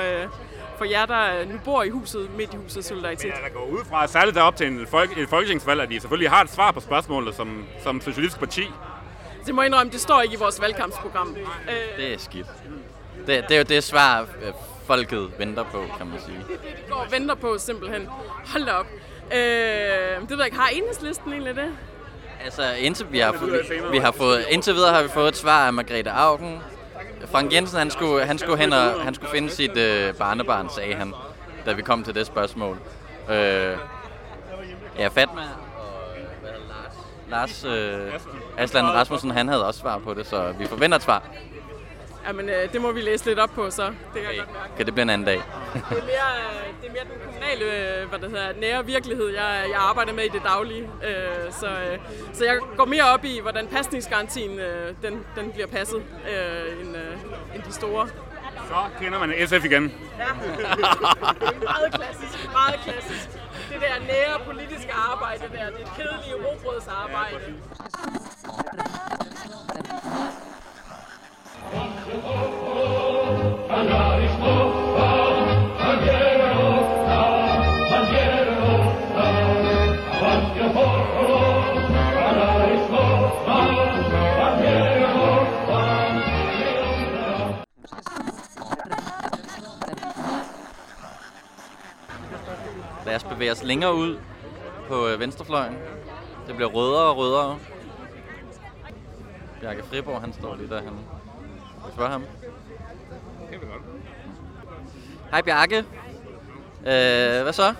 for 0.78 0.84
jer, 0.84 1.06
der 1.06 1.44
nu 1.44 1.58
bor 1.64 1.82
i 1.82 1.88
huset, 1.88 2.30
midt 2.36 2.54
i 2.54 2.56
huset 2.56 2.84
Solidaritet. 2.84 3.32
Men 3.34 3.44
der 3.44 3.58
går 3.58 3.66
ud 3.66 3.84
fra, 3.90 4.06
særligt 4.06 4.36
derop 4.36 4.56
til 4.56 4.66
en 4.66 4.86
folk, 4.86 5.18
et 5.18 5.28
folketingsvalg, 5.28 5.80
at 5.80 5.88
de 5.88 6.00
selvfølgelig 6.00 6.30
har 6.30 6.42
et 6.42 6.50
svar 6.50 6.70
på 6.72 6.80
spørgsmålet 6.80 7.34
som, 7.34 7.66
som 7.82 8.00
socialistisk 8.00 8.38
parti. 8.38 8.62
Det 9.46 9.54
må 9.54 9.62
jeg 9.62 9.66
indrømme, 9.66 9.92
det 9.92 10.00
står 10.00 10.20
ikke 10.20 10.34
i 10.34 10.38
vores 10.38 10.60
valgkampsprogram. 10.60 11.36
Det 11.96 12.14
er 12.14 12.18
skidt. 12.18 12.46
Det, 13.26 13.44
det 13.48 13.50
er 13.50 13.58
jo 13.58 13.62
det 13.62 13.84
svar, 13.84 14.26
folket 14.86 15.30
venter 15.38 15.64
på, 15.64 15.84
kan 15.98 16.06
man 16.06 16.20
sige. 16.26 16.38
Det 16.48 16.54
er 16.54 16.58
det, 16.58 16.86
de 16.86 16.90
går 16.90 16.96
og 16.96 17.12
venter 17.12 17.34
på, 17.34 17.58
simpelthen. 17.58 18.08
Hold 18.52 18.64
da 18.64 18.72
op. 18.72 18.86
Øh, 19.32 20.20
det 20.20 20.30
ved 20.30 20.36
jeg 20.36 20.46
ikke. 20.46 20.58
Har 20.58 20.68
enhedslisten 20.68 21.32
egentlig 21.32 21.56
det? 21.56 21.72
Altså, 22.44 22.62
indtil, 22.78 23.06
vi, 23.10 23.18
har, 23.18 23.32
vi, 23.32 23.90
vi 23.90 23.98
har 23.98 24.12
fået, 24.12 24.44
indtil 24.50 24.74
videre 24.74 24.94
har 24.94 25.02
vi 25.02 25.08
fået 25.08 25.28
et 25.28 25.36
svar 25.36 25.66
af 25.66 25.72
Margrethe 25.72 26.10
Augen. 26.10 26.58
Frank 27.26 27.52
Jensen, 27.52 27.78
han 27.78 27.90
skulle, 27.90 28.24
han 28.24 28.38
skulle 28.38 28.58
hen 28.58 28.72
og 28.72 29.00
han 29.00 29.14
skulle 29.14 29.30
finde 29.30 29.50
sit 29.50 29.76
øh, 29.76 30.14
barnebarn, 30.14 30.68
sagde 30.70 30.94
han, 30.94 31.14
da 31.66 31.72
vi 31.72 31.82
kom 31.82 32.04
til 32.04 32.14
det 32.14 32.26
spørgsmål. 32.26 32.78
Øh, 33.30 33.76
ja, 34.98 35.08
Fatma 35.08 35.40
og 35.76 36.12
hvad 36.40 36.50
Lars 37.30 37.64
Lars 37.64 37.64
øh, 37.64 38.20
Aslan 38.58 38.84
Rasmussen, 38.84 39.30
han 39.30 39.48
havde 39.48 39.66
også 39.66 39.80
svar 39.80 39.98
på 39.98 40.14
det, 40.14 40.26
så 40.26 40.54
vi 40.58 40.66
forventer 40.66 40.96
et 40.96 41.02
svar. 41.02 41.22
Jamen, 42.26 42.48
øh, 42.48 42.72
det 42.72 42.80
må 42.80 42.92
vi 42.92 43.00
læse 43.00 43.26
lidt 43.26 43.38
op 43.38 43.50
på, 43.54 43.70
så. 43.70 43.86
Det 43.86 43.94
kan 44.14 44.22
jeg 44.24 44.36
godt 44.38 44.52
mærke. 44.52 44.72
Kan 44.76 44.86
det 44.86 44.94
blive 44.94 45.02
en 45.02 45.10
anden 45.10 45.26
dag? 45.26 45.42
Det 45.74 45.98
er 45.98 46.04
mere, 46.04 46.30
øh, 46.40 46.66
det 46.82 46.88
er 46.88 46.92
mere 46.92 47.04
den 47.12 47.20
kommunale 47.24 47.64
øh, 48.00 48.08
hvad 48.08 48.18
det 48.18 48.30
hedder, 48.30 48.52
nære 48.60 48.86
virkelighed, 48.86 49.28
jeg, 49.28 49.64
jeg 49.70 49.78
arbejder 49.78 50.12
med 50.12 50.24
i 50.24 50.28
det 50.28 50.42
daglige. 50.44 50.82
Øh, 50.82 51.52
så, 51.52 51.66
øh, 51.66 51.98
så 52.32 52.44
jeg 52.44 52.58
går 52.76 52.84
mere 52.84 53.04
op 53.04 53.24
i, 53.24 53.40
hvordan 53.40 53.66
pasningsgarantien 53.66 54.58
øh, 54.58 54.94
den, 55.02 55.24
den 55.36 55.52
bliver 55.52 55.66
passet, 55.66 56.02
øh, 56.30 56.80
end, 56.86 56.96
øh, 56.96 57.54
end 57.54 57.62
de 57.62 57.72
store. 57.72 58.08
Så 58.68 58.74
kender 59.00 59.18
man 59.18 59.48
SF 59.48 59.64
igen. 59.64 59.92
Ja, 60.18 60.24
det 60.56 60.64
er 60.64 61.64
meget 61.64 61.94
klassisk, 61.94 62.52
meget 62.52 62.80
klassisk. 62.84 63.28
Det 63.70 63.80
der 63.80 64.06
nære 64.06 64.40
politiske 64.46 64.92
arbejde 64.92 65.42
der, 65.52 65.66
det 65.66 65.86
kedelige 65.96 66.34
robrødsarbejde. 66.46 67.54
Lad 71.70 71.78
os 93.16 93.24
bevæge 93.24 93.52
os 93.52 93.62
længere 93.62 93.94
ud 93.94 94.18
på 94.88 95.08
øh, 95.08 95.20
venstrefløjen. 95.20 95.74
Det 96.46 96.56
bliver 96.56 96.70
rødere 96.70 97.10
og 97.10 97.16
rødere. 97.16 97.58
Bjarke 99.60 99.82
Friborg, 99.82 100.20
han 100.20 100.32
står 100.32 100.56
lige 100.56 100.68
derhenne. 100.68 101.09
Spørge 101.92 102.10
ham? 102.10 102.24
Hej 105.30 105.42
Bjarke. 105.42 105.78
Øh, 105.78 107.42
hvad 107.42 107.52
så? 107.52 107.74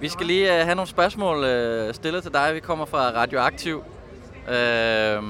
Vi 0.00 0.08
skal 0.08 0.26
lige 0.26 0.58
øh, 0.58 0.64
have 0.64 0.74
nogle 0.74 0.88
spørgsmål 0.88 1.44
øh, 1.44 1.94
stillet 1.94 2.22
til 2.22 2.32
dig. 2.32 2.54
Vi 2.54 2.60
kommer 2.60 2.84
fra 2.84 2.98
Radioaktiv. 2.98 3.84
Øh, 4.48 5.22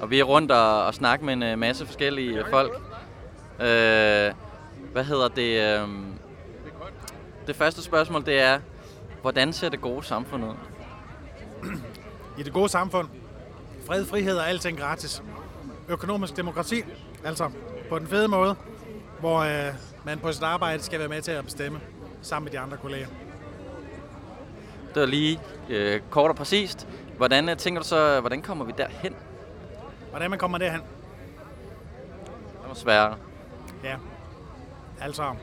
og 0.00 0.10
vi 0.10 0.20
er 0.20 0.24
rundt 0.24 0.50
og, 0.50 0.86
og 0.86 0.94
snakker 0.94 1.26
med 1.26 1.34
en 1.34 1.42
øh, 1.42 1.58
masse 1.58 1.86
forskellige 1.86 2.44
folk. 2.50 2.72
Øh, 3.60 4.32
hvad 4.92 5.04
hedder 5.04 5.28
det? 5.28 5.80
Øh, 5.80 5.88
det 7.46 7.56
første 7.56 7.82
spørgsmål, 7.82 8.26
det 8.26 8.40
er, 8.40 8.60
hvordan 9.22 9.52
ser 9.52 9.68
det 9.68 9.80
gode 9.80 10.04
samfund 10.04 10.44
ud? 10.44 10.54
I 12.38 12.42
det 12.42 12.52
gode 12.52 12.68
samfund. 12.68 13.08
Fred, 13.86 14.06
frihed 14.06 14.36
og 14.36 14.48
alting 14.48 14.78
gratis. 14.78 15.22
Økonomisk 15.88 16.36
demokrati, 16.36 16.82
altså 17.26 17.50
på 17.88 17.98
den 17.98 18.06
fede 18.06 18.28
måde, 18.28 18.56
hvor 19.20 19.38
øh, 19.38 19.74
man 20.04 20.18
på 20.18 20.32
sit 20.32 20.42
arbejde 20.42 20.82
skal 20.82 20.98
være 20.98 21.08
med 21.08 21.22
til 21.22 21.30
at 21.30 21.44
bestemme 21.44 21.80
sammen 22.22 22.44
med 22.44 22.52
de 22.52 22.58
andre 22.58 22.76
kolleger. 22.76 23.06
Det 24.94 25.00
var 25.00 25.06
lige 25.06 25.40
øh, 25.68 26.00
kort 26.10 26.30
og 26.30 26.36
præcist. 26.36 26.88
Hvordan 27.16 27.48
øh, 27.48 27.56
tænker 27.56 27.82
du 27.82 27.88
så, 27.88 28.20
hvordan 28.20 28.42
kommer 28.42 28.64
vi 28.64 28.72
derhen? 28.78 29.14
Hvordan 30.10 30.30
man 30.30 30.38
kommer 30.38 30.58
derhen? 30.58 30.80
Det 32.60 32.68
var 32.68 32.74
sværere. 32.74 33.16
Ja, 33.84 33.96
altså... 35.00 35.34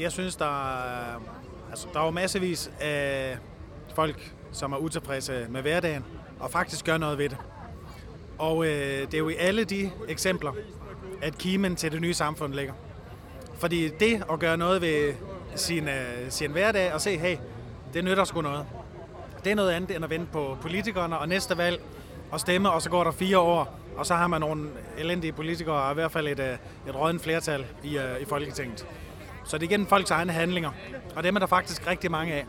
Jeg 0.00 0.12
synes, 0.12 0.36
der 0.36 0.74
er, 0.74 1.20
altså, 1.70 1.86
der 1.92 2.00
er 2.00 2.04
jo 2.04 2.10
massevis 2.10 2.70
af 2.80 3.38
folk, 3.94 4.34
som 4.52 4.72
er 4.72 4.76
utilfredse 4.76 5.46
med 5.50 5.62
hverdagen, 5.62 6.04
og 6.40 6.50
faktisk 6.50 6.84
gør 6.84 6.96
noget 6.96 7.18
ved 7.18 7.28
det. 7.28 7.38
Og 8.38 8.66
øh, 8.66 9.00
det 9.00 9.14
er 9.14 9.18
jo 9.18 9.28
i 9.28 9.34
alle 9.38 9.64
de 9.64 9.90
eksempler, 10.08 10.52
at 11.22 11.38
kimen 11.38 11.76
til 11.76 11.92
det 11.92 12.00
nye 12.00 12.14
samfund 12.14 12.54
ligger. 12.54 12.72
Fordi 13.58 13.88
det 13.88 14.24
at 14.32 14.38
gøre 14.38 14.56
noget 14.56 14.82
ved 14.82 15.14
sin, 15.54 15.88
øh, 15.88 16.30
sin 16.30 16.50
hverdag 16.50 16.94
og 16.94 17.00
se, 17.00 17.18
hey, 17.18 17.36
det 17.94 18.04
nytter 18.04 18.24
sgu 18.24 18.40
noget. 18.40 18.66
Det 19.44 19.50
er 19.50 19.56
noget 19.56 19.70
andet 19.70 19.96
end 19.96 20.04
at 20.04 20.10
vente 20.10 20.26
på 20.32 20.58
politikerne 20.60 21.18
og 21.18 21.28
næste 21.28 21.58
valg 21.58 21.80
og 22.30 22.40
stemme, 22.40 22.70
og 22.70 22.82
så 22.82 22.90
går 22.90 23.04
der 23.04 23.10
fire 23.10 23.38
år, 23.38 23.78
og 23.96 24.06
så 24.06 24.14
har 24.14 24.26
man 24.26 24.40
nogle 24.40 24.68
elendige 24.98 25.32
politikere, 25.32 25.82
og 25.82 25.90
i 25.90 25.94
hvert 25.94 26.12
fald 26.12 26.28
et, 26.28 26.40
øh, 26.40 26.52
et 26.88 26.94
rådent 26.94 27.22
flertal 27.22 27.66
i, 27.84 27.98
øh, 27.98 28.20
i 28.20 28.24
Folketinget. 28.24 28.86
Så 29.44 29.58
det 29.58 29.66
er 29.66 29.70
igen 29.70 29.86
folks 29.86 30.10
egne 30.10 30.32
handlinger, 30.32 30.70
og 31.16 31.22
dem 31.22 31.36
er 31.36 31.40
der 31.40 31.46
faktisk 31.46 31.86
rigtig 31.86 32.10
mange 32.10 32.34
af. 32.34 32.46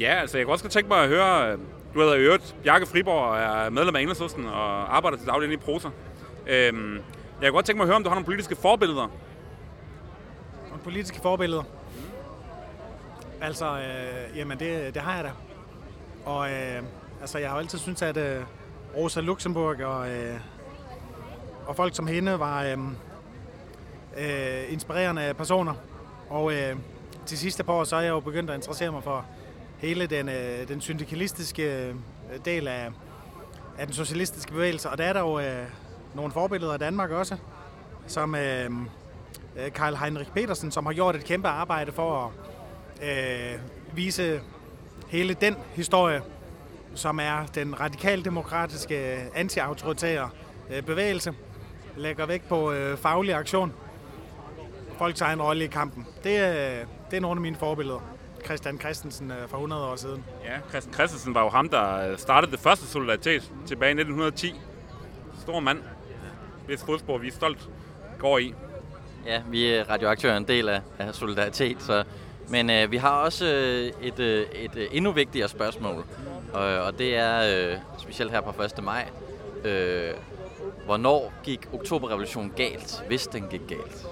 Ja, 0.00 0.14
altså 0.20 0.38
jeg 0.38 0.46
kunne 0.46 0.54
også 0.54 0.64
godt 0.64 0.72
tænke 0.72 0.88
mig 0.88 1.02
at 1.02 1.08
høre, 1.08 1.58
du 1.94 2.00
hedder 2.00 2.14
i 2.14 2.18
øvrigt 2.18 2.56
Bjarke 2.62 2.86
Friborg 2.86 3.24
og 3.24 3.38
er 3.38 3.70
medlem 3.70 3.96
af 3.96 4.00
Enhedslisten 4.00 4.46
og 4.46 4.96
arbejder 4.96 5.18
til 5.18 5.26
daglig 5.26 5.44
inde 5.44 5.54
i 5.54 5.64
Prosa. 5.64 5.88
Øhm, 6.46 6.94
jeg 6.94 7.02
kunne 7.40 7.50
godt 7.50 7.66
tænke 7.66 7.76
mig 7.76 7.84
at 7.84 7.88
høre, 7.88 7.96
om 7.96 8.02
du 8.02 8.08
har 8.08 8.14
nogle 8.14 8.24
politiske 8.24 8.56
forbilleder. 8.56 9.08
Nogle 10.68 10.82
politiske 10.84 11.20
forbilleder? 11.20 11.62
Mm. 11.62 11.68
Altså, 13.40 13.66
øh, 13.66 14.38
jamen 14.38 14.58
det, 14.58 14.94
det 14.94 15.02
har 15.02 15.14
jeg 15.14 15.24
da. 15.24 15.30
Og 16.24 16.50
øh, 16.52 16.82
altså, 17.20 17.38
jeg 17.38 17.48
har 17.48 17.56
jo 17.56 17.60
altid 17.60 17.78
syntes, 17.78 18.02
at 18.02 18.16
øh, 18.16 18.42
Rosa 18.96 19.20
Luxemburg 19.20 19.84
og, 19.84 20.10
øh, 20.10 20.40
og 21.66 21.76
folk 21.76 21.96
som 21.96 22.06
hende 22.06 22.38
var 22.38 22.62
øh, 22.62 22.78
øh, 24.16 24.72
inspirerende 24.72 25.34
personer. 25.34 25.74
Og 26.30 26.52
øh, 26.54 26.76
til 27.26 27.38
sidste 27.38 27.64
par 27.64 27.72
år, 27.72 27.84
så 27.84 27.96
er 27.96 28.00
jeg 28.00 28.10
jo 28.10 28.20
begyndt 28.20 28.50
at 28.50 28.56
interessere 28.56 28.92
mig 28.92 29.02
for 29.02 29.24
hele 29.84 30.06
den, 30.06 30.28
øh, 30.28 30.68
den 30.68 30.80
syndikalistiske 30.80 31.62
øh, 31.62 31.94
del 32.44 32.68
af, 32.68 32.90
af 33.78 33.86
den 33.86 33.94
socialistiske 33.94 34.52
bevægelse. 34.52 34.90
Og 34.90 34.98
der 34.98 35.04
er 35.04 35.12
der 35.12 35.20
jo 35.20 35.38
øh, 35.38 35.66
nogle 36.14 36.32
forbilleder 36.32 36.72
af 36.72 36.78
Danmark 36.78 37.10
også, 37.10 37.36
som 38.06 38.34
øh, 38.34 38.70
øh, 39.56 39.72
Karl 39.72 39.96
Heinrich 39.96 40.30
Petersen, 40.30 40.70
som 40.70 40.86
har 40.86 40.92
gjort 40.92 41.16
et 41.16 41.24
kæmpe 41.24 41.48
arbejde 41.48 41.92
for 41.92 42.32
at 43.00 43.52
øh, 43.54 43.60
vise 43.92 44.40
hele 45.08 45.34
den 45.34 45.56
historie, 45.74 46.22
som 46.94 47.20
er 47.20 47.46
den 47.54 47.80
radikaldemokratiske 47.80 49.14
øh, 49.14 49.26
anti-autoritære 49.34 50.30
øh, 50.70 50.82
bevægelse, 50.82 51.34
lægger 51.96 52.26
vægt 52.26 52.48
på 52.48 52.72
øh, 52.72 52.98
faglig 52.98 53.34
aktion, 53.34 53.72
folks 54.98 55.20
egen 55.20 55.42
rolle 55.42 55.64
i 55.64 55.68
kampen. 55.68 56.06
Det, 56.24 56.30
øh, 56.30 56.86
det 57.10 57.16
er 57.16 57.20
nogle 57.20 57.38
af 57.38 57.42
mine 57.42 57.56
forbilleder. 57.56 58.13
Christian 58.44 58.80
Christensen 58.80 59.30
øh, 59.30 59.48
for 59.48 59.56
100 59.56 59.86
år 59.86 59.96
siden. 59.96 60.24
Ja, 60.44 60.58
Christian 60.68 60.94
Christensen 60.94 61.34
var 61.34 61.42
jo 61.42 61.48
ham, 61.48 61.68
der 61.68 62.16
startede 62.16 62.52
det 62.52 62.60
første 62.60 62.86
solidaritet 62.86 63.52
tilbage 63.66 63.90
i 63.90 64.00
1910. 64.00 64.60
Stor 65.40 65.60
mand, 65.60 65.78
hvis 66.66 66.84
fodspor 66.84 67.18
vi 67.18 67.28
er 67.28 67.32
stolt 67.32 67.68
går 68.18 68.38
i. 68.38 68.54
Ja, 69.26 69.42
vi 69.50 69.70
er 69.70 69.90
radioaktører 69.90 70.36
en 70.36 70.48
del 70.48 70.68
af, 70.68 70.80
af 70.98 71.14
solidaritet, 71.14 71.82
så, 71.82 72.04
men 72.48 72.70
øh, 72.70 72.90
vi 72.90 72.96
har 72.96 73.20
også 73.20 73.46
øh, 73.46 74.06
et, 74.06 74.18
øh, 74.18 74.46
et 74.52 74.76
øh, 74.76 74.86
endnu 74.92 75.12
vigtigere 75.12 75.48
spørgsmål, 75.48 76.04
og, 76.52 76.62
og 76.62 76.98
det 76.98 77.16
er 77.16 77.70
øh, 77.72 77.78
specielt 77.98 78.30
her 78.30 78.40
på 78.40 78.62
1. 78.62 78.84
maj. 78.84 79.08
Øh, 79.64 80.10
hvornår 80.84 81.32
gik 81.42 81.68
oktoberrevolutionen 81.72 82.52
galt, 82.56 83.02
hvis 83.08 83.26
den 83.26 83.48
gik 83.48 83.60
galt? 83.68 84.06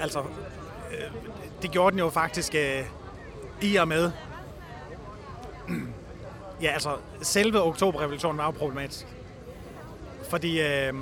Altså, 0.00 0.18
øh, 0.92 1.31
det 1.62 1.70
gjorde 1.70 1.90
den 1.90 1.98
jo 1.98 2.10
faktisk 2.10 2.54
øh, 2.54 2.84
i 3.60 3.76
og 3.76 3.88
med. 3.88 4.10
ja, 6.62 6.70
altså, 6.72 6.96
selve 7.22 7.62
oktoberrevolutionen 7.62 8.38
var 8.38 8.44
jo 8.44 8.50
problematisk. 8.50 9.06
Fordi 10.30 10.60
øh, 10.60 10.94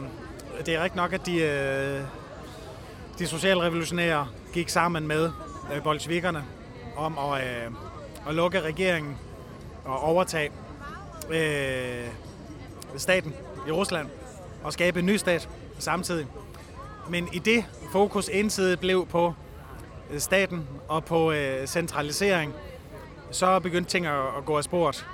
det 0.67 0.75
er 0.75 0.83
rigtig 0.83 0.97
nok, 0.97 1.13
at 1.13 1.27
de, 1.27 1.37
øh, 1.37 2.01
de 3.19 3.27
socialrevolutionære 3.27 4.29
gik 4.53 4.69
sammen 4.69 5.07
med 5.07 5.31
øh, 5.75 5.83
bolsjevikerne 5.83 6.45
om 6.97 7.19
at, 7.19 7.45
øh, 7.45 7.71
at 8.29 8.35
lukke 8.35 8.61
regeringen 8.61 9.19
og 9.85 10.01
overtage 10.01 10.51
øh, 11.31 12.09
staten 12.97 13.35
i 13.69 13.71
Rusland 13.71 14.09
og 14.63 14.73
skabe 14.73 14.99
en 14.99 15.07
ny 15.07 15.17
stat 15.17 15.49
samtidig. 15.79 16.27
Men 17.09 17.29
i 17.33 17.39
det 17.39 17.65
fokus 17.93 18.29
ensidigt 18.33 18.81
blev 18.81 19.07
på 19.07 19.35
Øh, 20.13 20.21
staten 20.21 20.69
og 20.89 21.05
på 21.05 21.33
øh, 21.33 21.67
centralisering, 21.67 22.53
så 23.31 23.59
begyndte 23.59 23.91
ting 23.91 24.07
at, 24.07 24.21
at 24.39 24.45
gå 24.45 24.57
af 24.57 24.65
sporet. 24.65 25.07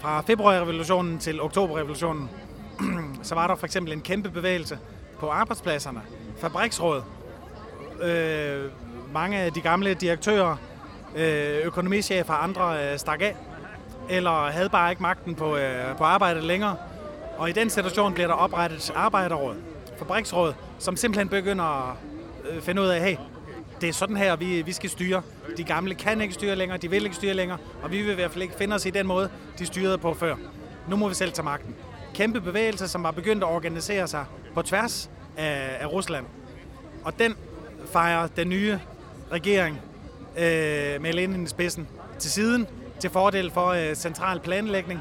Fra 0.00 0.20
februarrevolutionen 0.20 1.18
til 1.18 1.40
oktoberrevolutionen, 1.40 2.30
så 3.22 3.34
var 3.34 3.46
der 3.46 3.54
for 3.54 3.66
eksempel 3.66 3.92
en 3.92 4.00
kæmpe 4.00 4.30
bevægelse 4.30 4.78
på 5.20 5.28
arbejdspladserne. 5.28 6.02
Fabriksråd. 6.38 7.02
Øh, 8.02 8.70
mange 9.12 9.38
af 9.38 9.52
de 9.52 9.60
gamle 9.60 9.94
direktører, 9.94 10.56
øh, 11.16 11.66
økonomichefer 11.66 12.34
og 12.34 12.44
andre 12.44 12.92
øh, 12.92 12.98
stak 12.98 13.22
af, 13.22 13.36
eller 14.08 14.50
havde 14.50 14.68
bare 14.68 14.90
ikke 14.90 15.02
magten 15.02 15.34
på, 15.34 15.56
øh, 15.56 15.96
på 15.96 16.04
arbejdet 16.04 16.44
længere. 16.44 16.76
Og 17.38 17.48
i 17.48 17.52
den 17.52 17.70
situation 17.70 18.14
bliver 18.14 18.26
der 18.26 18.34
oprettet 18.34 18.92
arbejderråd, 18.94 19.56
fabriksråd, 19.98 20.54
som 20.78 20.96
simpelthen 20.96 21.28
begynder 21.28 21.90
at 21.90 21.96
øh, 22.50 22.62
finde 22.62 22.82
ud 22.82 22.86
af, 22.86 23.00
hey, 23.00 23.16
det 23.82 23.88
er 23.88 23.92
sådan 23.92 24.16
her, 24.16 24.36
vi, 24.36 24.62
vi 24.62 24.72
skal 24.72 24.90
styre. 24.90 25.22
De 25.56 25.64
gamle 25.64 25.94
kan 25.94 26.20
ikke 26.20 26.34
styre 26.34 26.56
længere, 26.56 26.78
de 26.78 26.90
vil 26.90 27.04
ikke 27.04 27.16
styre 27.16 27.34
længere, 27.34 27.58
og 27.82 27.90
vi 27.90 28.02
vil 28.02 28.10
i 28.10 28.14
hvert 28.14 28.30
fald 28.30 28.42
ikke 28.42 28.54
finde 28.58 28.74
os 28.74 28.86
i 28.86 28.90
den 28.90 29.06
måde, 29.06 29.30
de 29.58 29.66
styrede 29.66 29.98
på 29.98 30.14
før. 30.14 30.36
Nu 30.88 30.96
må 30.96 31.08
vi 31.08 31.14
selv 31.14 31.32
tage 31.32 31.44
magten. 31.44 31.74
Kæmpe 32.14 32.40
bevægelser, 32.40 32.86
som 32.86 33.04
har 33.04 33.12
begyndt 33.12 33.42
at 33.42 33.48
organisere 33.48 34.08
sig 34.08 34.24
på 34.54 34.62
tværs 34.62 35.10
af, 35.36 35.76
af 35.80 35.92
Rusland. 35.92 36.26
Og 37.04 37.18
den 37.18 37.36
fejrer 37.92 38.26
den 38.26 38.48
nye 38.48 38.78
regering 39.32 39.80
øh, 40.36 41.02
med 41.02 41.12
Lenin 41.12 41.44
i 41.44 41.46
spidsen 41.46 41.88
til 42.18 42.30
siden 42.30 42.66
til 43.00 43.10
fordel 43.10 43.50
for 43.50 43.66
øh, 43.66 43.94
central 43.94 44.40
planlægning. 44.40 45.00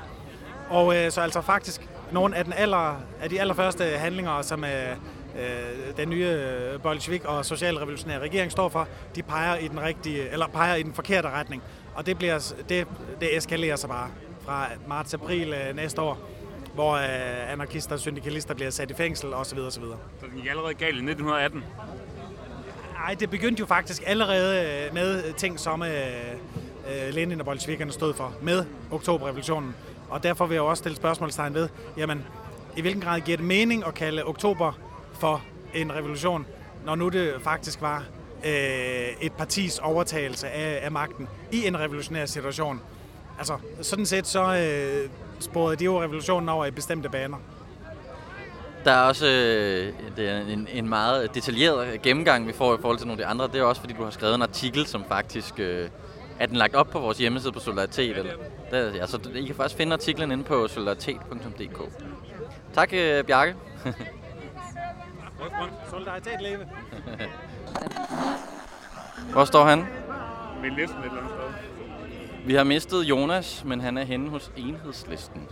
Og 0.69 0.95
øh, 0.95 1.11
så 1.11 1.21
altså 1.21 1.41
faktisk 1.41 1.87
nogle 2.11 2.35
af, 2.35 2.43
den 2.43 2.53
aller, 2.53 2.95
af 3.21 3.29
de 3.29 3.41
allerførste 3.41 3.83
handlinger, 3.83 4.41
som 4.41 4.63
øh, 4.63 4.95
øh, 5.39 5.97
den 5.97 6.09
nye 6.09 6.25
øh, 6.25 6.81
bolshevik 6.81 7.25
og 7.25 7.45
socialrevolutionære 7.45 8.19
regering 8.19 8.51
står 8.51 8.69
for, 8.69 8.87
de 9.15 9.23
peger 9.23 9.55
i 9.55 9.67
den 9.67 9.81
rigtige 9.81 10.29
eller 10.29 10.47
peger 10.47 10.75
i 10.75 10.83
den 10.83 10.93
forkerte 10.93 11.29
retning. 11.29 11.63
Og 11.95 12.05
det 12.05 12.17
bliver 12.17 12.53
det, 12.69 12.87
det 13.19 13.37
eskalerer 13.37 13.75
sig 13.75 13.89
bare 13.89 14.09
fra 14.45 14.67
marts 14.87 15.13
april 15.13 15.53
øh, 15.53 15.75
næste 15.75 16.01
år, 16.01 16.29
hvor 16.73 16.93
øh, 16.93 17.51
anarkister 17.51 17.93
og 17.93 17.99
syndikalister 17.99 18.53
bliver 18.53 18.71
sat 18.71 18.91
i 18.91 18.93
fængsel 18.93 19.33
osv. 19.33 19.59
osv. 19.59 19.83
Så 20.19 20.25
den 20.25 20.41
gik 20.41 20.49
allerede 20.49 20.73
galt 20.73 20.95
i 20.95 21.09
1918? 21.09 21.63
Nej, 22.93 23.15
det 23.19 23.29
begyndte 23.29 23.59
jo 23.59 23.65
faktisk 23.65 24.03
allerede 24.05 24.85
øh, 24.87 24.93
med 24.93 25.33
ting, 25.33 25.59
som 25.59 25.83
øh, 25.83 25.89
Lenin 27.11 27.39
og 27.39 27.45
bolsjevikerne 27.45 27.91
stod 27.91 28.13
for 28.13 28.33
med 28.41 28.65
oktoberrevolutionen. 28.91 29.75
Og 30.09 30.23
derfor 30.23 30.45
vil 30.45 30.55
jeg 30.55 30.61
også 30.61 30.81
stille 30.81 30.95
spørgsmålstegn 30.95 31.53
ved, 31.53 31.69
jamen, 31.97 32.25
i 32.77 32.81
hvilken 32.81 33.01
grad 33.01 33.21
giver 33.21 33.37
det 33.37 33.45
mening 33.45 33.87
at 33.87 33.93
kalde 33.93 34.23
oktober 34.25 34.73
for 35.21 35.41
en 35.73 35.95
revolution, 35.95 36.45
når 36.86 36.95
nu 36.95 37.10
det 37.10 37.34
faktisk 37.43 37.81
var 37.81 38.03
øh, 38.45 39.07
et 39.21 39.34
partis 39.38 39.79
overtagelse 39.79 40.49
af, 40.49 40.86
af 40.86 40.91
magten 40.91 41.27
i 41.51 41.67
en 41.67 41.79
revolutionær 41.79 42.25
situation. 42.25 42.81
Altså, 43.38 43.57
sådan 43.81 44.05
set 44.05 44.27
så 44.27 44.55
øh, 44.55 45.10
sporede 45.39 45.75
de 45.75 45.86
jo 45.86 46.01
revolutionen 46.01 46.49
over 46.49 46.65
i 46.65 46.71
bestemte 46.71 47.10
baner. 47.10 47.38
Der 48.86 48.91
er 48.91 49.01
også 49.01 49.25
øh, 49.25 49.93
det 50.17 50.29
er 50.29 50.39
en, 50.39 50.67
en 50.73 50.89
meget 50.89 51.36
detaljeret 51.36 52.01
gennemgang, 52.01 52.47
vi 52.47 52.53
får 52.53 52.73
i 52.75 52.77
forhold 52.81 52.97
til 52.97 53.07
nogle 53.07 53.21
af 53.21 53.27
de 53.27 53.31
andre. 53.31 53.47
Det 53.47 53.55
er 53.55 53.63
også, 53.63 53.81
fordi 53.81 53.93
du 53.93 54.03
har 54.03 54.12
skrevet 54.12 54.36
en 54.36 54.41
artikel, 54.41 54.88
som 54.88 55.03
faktisk 55.07 55.60
øh, 55.60 55.89
er 56.39 56.45
den 56.45 56.55
lagt 56.55 56.75
op 56.75 56.88
på 56.89 56.99
vores 56.99 57.17
hjemmeside 57.17 57.51
på 57.51 57.60
Solidaritet. 57.60 58.17
Eller, 58.17 58.34
der, 58.71 58.95
ja, 58.95 59.07
så 59.07 59.19
I 59.36 59.45
kan 59.45 59.55
faktisk 59.55 59.77
finde 59.77 59.93
artiklen 59.93 60.31
inde 60.31 60.43
på 60.43 60.67
solidaritet.dk. 60.67 61.81
Tak, 62.73 62.93
øh, 62.93 63.23
Bjarke. 63.23 63.55
Solidaritet 65.89 66.41
leve. 66.41 66.60
Hvor 69.34 69.45
står 69.45 69.65
han? 69.65 69.88
Med 70.62 70.69
listen 70.69 70.99
et 70.99 71.06
eller 71.06 71.17
andet 71.17 71.32
sted. 71.32 71.49
Vi 72.45 72.54
har 72.54 72.63
mistet 72.63 73.04
Jonas, 73.04 73.63
men 73.65 73.82
han 73.82 73.97
er 73.97 74.04
henne 74.04 74.30
hos 74.30 74.51
enhedslisten. 74.56 75.47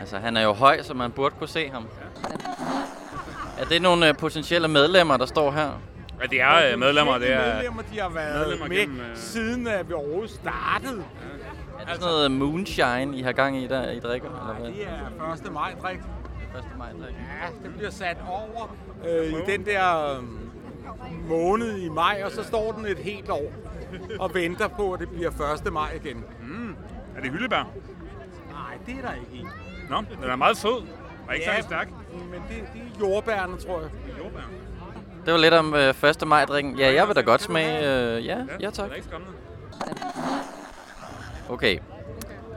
Altså, 0.00 0.18
han 0.18 0.36
er 0.36 0.42
jo 0.42 0.52
høj, 0.52 0.82
så 0.82 0.94
man 0.94 1.12
burde 1.12 1.34
kunne 1.38 1.48
se 1.48 1.68
ham. 1.68 1.86
Er 3.58 3.64
det 3.64 3.82
nogle 3.82 4.08
øh, 4.08 4.16
potentielle 4.16 4.68
medlemmer, 4.68 5.16
der 5.16 5.26
står 5.26 5.50
her? 5.50 5.80
Ja, 6.20 6.26
det 6.26 6.40
er 6.40 6.72
øh, 6.72 6.78
medlemmer. 6.78 7.18
Det 7.18 7.32
er 7.32 7.54
medlemmer, 7.54 7.82
de 7.92 8.00
har 8.00 8.08
været 8.08 8.40
medlemmer 8.40 8.68
med, 8.68 8.76
gennem, 8.76 9.00
øh, 9.00 9.16
siden 9.16 9.66
at 9.66 9.88
vi 9.88 9.92
overhovedet 9.92 10.30
startede. 10.30 11.04
Er 11.80 11.84
det 11.84 11.94
sådan 11.94 12.00
noget 12.00 12.30
moonshine, 12.30 13.16
I 13.16 13.22
har 13.22 13.32
gang 13.32 13.56
i, 13.56 13.66
der 13.66 13.90
I 13.90 14.00
drikker? 14.00 14.28
Eller 14.28 14.54
hvad? 14.60 14.70
Det 14.70 14.86
er 15.20 15.32
1. 15.46 15.52
maj 15.52 15.74
drik. 15.82 15.98
1. 16.58 16.64
maj 16.78 16.92
drik. 16.92 17.14
Ja, 17.14 17.68
det 17.68 17.74
bliver 17.74 17.90
sat 17.90 18.16
over 18.28 18.76
øh, 19.08 19.26
i 19.26 19.36
den 19.46 19.66
der 19.66 20.16
øh, 20.16 20.24
måned 21.28 21.78
i 21.78 21.88
maj, 21.88 22.22
og 22.24 22.30
så 22.30 22.44
står 22.44 22.72
den 22.72 22.86
et 22.86 22.98
helt 22.98 23.30
år 23.30 23.52
og 24.18 24.34
venter 24.34 24.68
på, 24.68 24.92
at 24.92 25.00
det 25.00 25.08
bliver 25.08 25.54
1. 25.66 25.72
maj 25.72 25.92
igen. 26.04 26.24
Mm. 26.42 26.76
Er 27.16 27.20
det 27.22 27.30
hyldebær? 27.30 27.70
Nej, 28.50 28.78
det 28.86 28.94
er 28.94 29.08
der 29.08 29.14
ikke 29.14 29.44
i. 29.44 29.46
Nå, 29.90 29.96
den 30.22 30.30
er 30.30 30.36
meget 30.36 30.56
sød. 30.56 30.86
Og 31.28 31.34
ikke 31.34 31.46
særlig 31.46 31.64
stærk. 31.64 31.88
Men 32.12 32.42
det, 32.48 32.56
det 32.74 32.82
er 32.82 32.98
jordbærne, 33.00 33.56
tror 33.56 33.80
jeg. 33.80 33.90
Jordbær. 34.18 34.40
Det 35.24 35.32
var 35.32 35.38
lidt 35.38 35.54
om 35.54 35.74
øh, 35.74 36.04
1. 36.10 36.28
maj 36.28 36.44
drikken. 36.44 36.78
Ja, 36.78 36.92
jeg 36.94 37.08
vil 37.08 37.16
da 37.16 37.20
godt 37.20 37.42
smage. 37.42 37.78
Øh, 37.78 38.26
ja, 38.26 38.38
ja 38.60 38.70
tak. 38.70 38.90
Det. 38.90 39.10
Okay. 41.48 41.78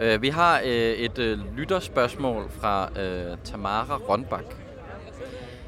Øh, 0.04 0.22
vi 0.22 0.30
har 0.30 0.60
øh, 0.60 0.94
et 0.94 1.20
øh, 1.20 1.40
lytterspørgsmål 1.58 2.50
fra 2.50 2.90
øh, 3.02 3.38
Tamara 3.44 3.98
Rønbak. 3.98 4.44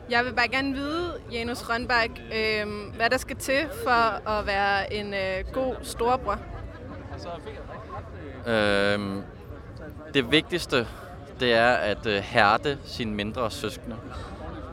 Jeg 0.09 0.25
vil 0.25 0.33
bare 0.33 0.47
gerne 0.47 0.73
vide, 0.73 1.13
Janus 1.31 1.69
Rønbak, 1.69 2.09
øh, 2.09 2.67
hvad 2.95 3.09
der 3.09 3.17
skal 3.17 3.35
til 3.35 3.59
for 3.83 4.29
at 4.29 4.47
være 4.47 4.93
en 4.93 5.13
øh, 5.13 5.53
god 5.53 5.75
storebror. 5.81 6.39
Øh, 8.47 8.99
det 10.13 10.31
vigtigste, 10.31 10.87
det 11.39 11.53
er 11.53 11.71
at 11.71 12.05
øh, 12.05 12.17
hærde 12.17 12.77
sine 12.85 13.13
mindre 13.13 13.51
søskende. 13.51 13.95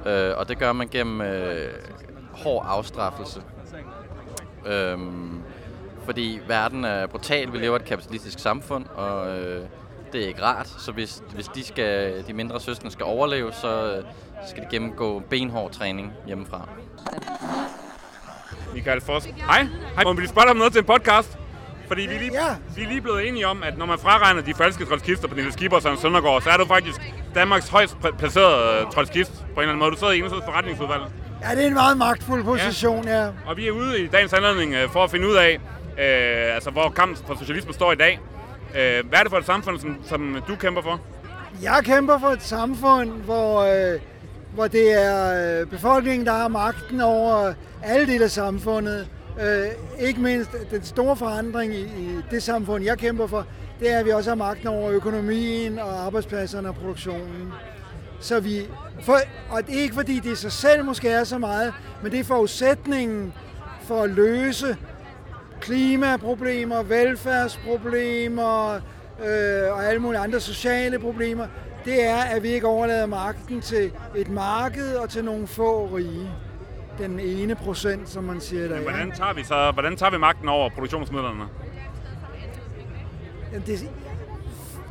Øh, 0.07 0.39
og 0.39 0.49
det 0.49 0.59
gør 0.59 0.73
man 0.73 0.89
gennem 0.89 1.21
øh, 1.21 1.73
hård 2.33 2.67
afstraffelse. 2.69 3.43
Øh, 4.67 4.99
fordi 6.05 6.41
verden 6.49 6.85
er 6.85 7.07
brutal, 7.07 7.53
vi 7.53 7.59
lever 7.59 7.77
i 7.79 7.81
et 7.81 7.85
kapitalistisk 7.87 8.39
samfund, 8.39 8.85
og 8.95 9.39
øh, 9.39 9.63
det 10.13 10.23
er 10.25 10.29
ikke 10.29 10.43
rart. 10.43 10.69
Så 10.69 10.93
hvis, 10.93 11.23
hvis 11.35 11.47
de, 11.49 11.65
skal, 11.65 12.25
de 12.29 12.33
mindre 12.33 12.61
søskende 12.61 12.93
skal 12.93 13.05
overleve, 13.05 13.53
så 13.53 13.95
øh, 13.97 14.05
skal 14.49 14.63
de 14.63 14.69
gennemgå 14.71 15.23
benhård 15.31 15.71
træning 15.73 16.13
hjemmefra. 16.27 16.69
Michael 18.75 19.01
Foss. 19.01 19.27
Hej. 19.27 19.67
Hej. 19.95 20.05
Må 20.05 20.13
vi 20.13 20.27
spørge 20.27 20.45
dig 20.45 20.51
om 20.51 20.57
noget 20.57 20.73
til 20.73 20.79
en 20.81 20.85
podcast? 20.87 21.39
Fordi 21.89 22.03
vi 22.03 22.15
er, 22.15 22.19
lige, 22.19 22.33
Ja. 22.33 22.55
vi 22.77 22.83
er 22.83 22.89
lige 22.89 23.01
blevet 23.01 23.29
enige 23.29 23.47
om, 23.47 23.63
at 23.63 23.79
når 23.79 23.87
man 23.87 23.99
fraregner 23.99 24.43
de 24.43 24.55
falske 24.55 24.85
trotskister 24.85 25.29
på 25.29 25.35
Niels 25.35 25.55
Skipper 25.55 25.77
og 25.77 25.83
Søren 25.83 25.99
Søndergaard, 25.99 26.43
så 26.43 26.51
er 26.51 26.57
du 26.57 26.65
faktisk 26.67 27.01
Danmarks 27.35 27.69
højst 27.69 27.97
pla- 28.05 28.17
placerede 28.17 28.87
trotskist 28.95 29.33
på 29.33 29.41
en 29.41 29.49
eller 29.61 29.63
anden 29.63 29.79
måde. 29.79 29.91
Du 29.91 29.97
sidder 29.97 30.13
i 30.13 30.17
enhedslistens 30.17 30.45
forretningsudvalg. 30.45 31.03
Ja, 31.43 31.55
det 31.55 31.63
er 31.63 31.69
en 31.69 31.75
meget 31.75 31.97
magtfuld 31.99 32.45
position, 32.45 33.09
ja. 33.09 33.27
Og 33.47 33.57
vi 33.57 33.67
er 33.69 33.73
ude 33.73 34.01
i 34.01 34.07
dagens 34.07 34.33
anledning 34.33 34.75
øh, 34.75 34.89
for 34.91 35.05
at 35.05 35.11
finde 35.11 35.29
ud 35.29 35.35
af, 35.35 35.61
øh, 35.99 36.55
altså, 36.55 36.71
hvor 36.71 36.89
kampen 36.89 37.27
for 37.27 37.35
socialisme 37.39 37.73
står 37.73 37.93
i 37.93 37.97
dag. 37.97 38.21
Øh, 38.77 39.09
hvad 39.09 39.19
er 39.19 39.23
det 39.23 39.31
for 39.31 39.39
et 39.39 39.47
samfund, 39.47 39.79
som, 39.79 39.97
som 40.05 40.43
du 40.49 40.57
kæmper 40.57 40.83
for? 40.83 41.01
Jeg 41.63 41.81
kæmper 41.85 42.19
for 42.19 42.29
et 42.29 42.43
samfund, 42.43 43.11
hvor, 43.11 43.61
øh, 43.61 44.01
hvor 44.55 44.67
det 44.67 45.03
er 45.03 45.61
øh, 45.61 45.67
befolkningen, 45.67 46.27
der 46.27 46.33
har 46.33 46.49
magten 46.49 47.01
over 47.01 47.55
alle 47.83 48.07
dele 48.07 48.25
af 48.25 48.31
samfundet. 48.31 49.09
Øh, 49.41 49.67
ikke 50.07 50.21
mindst 50.21 50.51
den 50.71 50.85
store 50.85 51.17
forandring 51.17 51.75
i, 51.75 51.81
i 51.81 52.21
det 52.31 52.43
samfund, 52.43 52.85
jeg 52.85 52.99
kæmper 52.99 53.27
for, 53.27 53.47
det 53.81 53.93
er, 53.93 53.99
at 53.99 54.05
vi 54.05 54.11
også 54.11 54.31
har 54.31 54.35
magten 54.35 54.69
over 54.69 54.91
økonomien 54.91 55.79
og 55.79 56.07
arbejdspladserne 56.07 56.69
og 56.69 56.75
produktionen. 56.75 57.53
Så 58.21 58.41
vi, 58.41 58.61
for, 59.01 59.17
og 59.51 59.67
det 59.67 59.79
er 59.79 59.83
ikke 59.83 59.95
fordi 59.95 60.21
det 60.21 60.33
i 60.33 60.35
sig 60.35 60.53
selv 60.53 60.85
måske 60.85 61.09
er 61.09 61.25
så 61.25 61.39
meget, 61.39 61.75
men 62.03 62.13
det 62.13 62.21
er 62.21 62.25
forudsætningen 62.25 63.33
for 63.87 64.03
at 64.03 64.11
løse 64.11 64.77
klimaproblemer, 65.63 66.83
velfærdsproblemer 66.83 68.75
øh, 69.25 69.73
og 69.73 69.85
alle 69.85 69.99
mulige 69.99 70.21
andre 70.21 70.41
sociale 70.41 70.99
problemer, 70.99 71.47
det 71.85 72.05
er, 72.05 72.23
at 72.23 72.43
vi 72.43 72.49
ikke 72.49 72.67
overlader 72.67 73.07
magten 73.07 73.61
til 73.61 73.93
et 74.17 74.29
marked 74.29 74.95
og 74.95 75.11
til 75.11 75.25
nogle 75.25 75.47
få 75.47 75.87
rige. 75.87 76.31
Den 76.99 77.21
ene 77.21 77.55
procent, 77.55 78.09
som 78.09 78.25
man 78.25 78.41
siger 78.41 78.69
der. 78.69 78.75
Men 78.75 78.83
hvordan 78.83 79.13
tager 79.13 79.33
vi 79.33 79.45
så 79.45 79.71
hvordan 79.71 79.97
tager 79.97 80.11
vi 80.11 80.19
magten 80.19 80.49
over 80.49 80.71
produktionsmidlerne? 80.71 81.45
Det, 83.67 83.91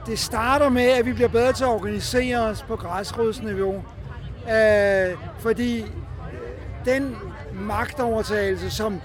det 0.06 0.20
starter 0.20 0.70
med, 0.70 0.90
at 0.90 1.06
vi 1.06 1.14
bliver 1.14 1.28
bedre 1.30 1.54
til 1.54 1.64
at 1.64 1.70
organisere 1.70 2.40
os 2.40 2.64
på 2.68 2.76
græsrodsniveau. 2.76 3.84
Øh, 4.52 5.18
fordi 5.40 5.86
den 6.86 7.18
magtovertagelse, 7.54 8.70
som 8.70 9.02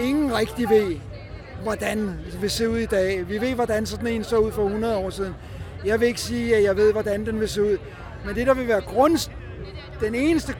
ingen 0.00 0.36
rigtig 0.36 0.68
ved, 0.70 0.96
hvordan 1.62 2.18
vil 2.40 2.50
se 2.50 2.68
ud 2.68 2.78
i 2.78 2.86
dag. 2.86 3.28
Vi 3.28 3.40
ved, 3.40 3.54
hvordan 3.54 3.86
sådan 3.86 4.06
en 4.06 4.24
så 4.24 4.36
ud 4.36 4.52
for 4.52 4.64
100 4.64 4.96
år 4.96 5.10
siden. 5.10 5.34
Jeg 5.84 6.00
vil 6.00 6.08
ikke 6.08 6.20
sige, 6.20 6.56
at 6.56 6.62
jeg 6.62 6.76
ved, 6.76 6.92
hvordan 6.92 7.26
den 7.26 7.40
vil 7.40 7.48
se 7.48 7.62
ud. 7.62 7.78
Men 8.26 8.34
det, 8.34 8.46
der 8.46 8.54
vil 8.54 8.68
være 8.68 8.80
grund, 8.80 9.30
den 10.00 10.14
eneste 10.14 10.54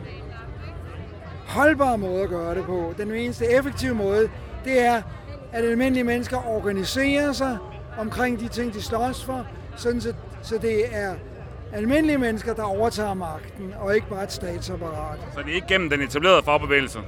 holdbare 1.46 1.98
måde 1.98 2.22
at 2.22 2.28
gøre 2.28 2.54
det 2.54 2.64
på, 2.64 2.94
den 2.98 3.10
eneste 3.10 3.46
effektive 3.46 3.94
måde, 3.94 4.28
det 4.64 4.80
er, 4.80 5.02
at 5.52 5.64
almindelige 5.64 6.04
mennesker 6.04 6.48
organiserer 6.48 7.32
sig 7.32 7.58
omkring 7.98 8.40
de 8.40 8.48
ting, 8.48 8.74
de 8.74 8.82
slås 8.82 9.24
for, 9.24 9.46
sådan 9.76 10.00
så, 10.00 10.12
så 10.42 10.58
det 10.58 10.96
er 10.96 11.14
almindelige 11.72 12.18
mennesker, 12.18 12.54
der 12.54 12.62
overtager 12.62 13.14
magten, 13.14 13.74
og 13.78 13.94
ikke 13.94 14.08
bare 14.08 14.24
et 14.24 14.32
statsapparat. 14.32 15.18
Så 15.34 15.40
det 15.42 15.50
er 15.50 15.54
ikke 15.54 15.66
gennem 15.66 15.90
den 15.90 16.00
etablerede 16.00 16.42
fagbevægelse? 16.42 16.98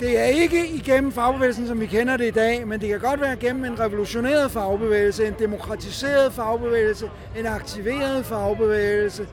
Det 0.00 0.18
er 0.18 0.24
ikke 0.24 0.68
igennem 0.68 1.12
fagbevægelsen, 1.12 1.66
som 1.66 1.80
vi 1.80 1.86
kender 1.86 2.16
det 2.16 2.26
i 2.26 2.30
dag, 2.30 2.66
men 2.66 2.80
det 2.80 2.88
kan 2.88 3.00
godt 3.00 3.20
være 3.20 3.36
gennem 3.36 3.64
en 3.64 3.80
revolutioneret 3.80 4.50
fagbevægelse, 4.50 5.26
en 5.26 5.34
demokratiseret 5.38 6.32
fagbevægelse, 6.32 7.10
en 7.38 7.46
aktiveret 7.46 8.26
fagbevægelse, 8.26 9.26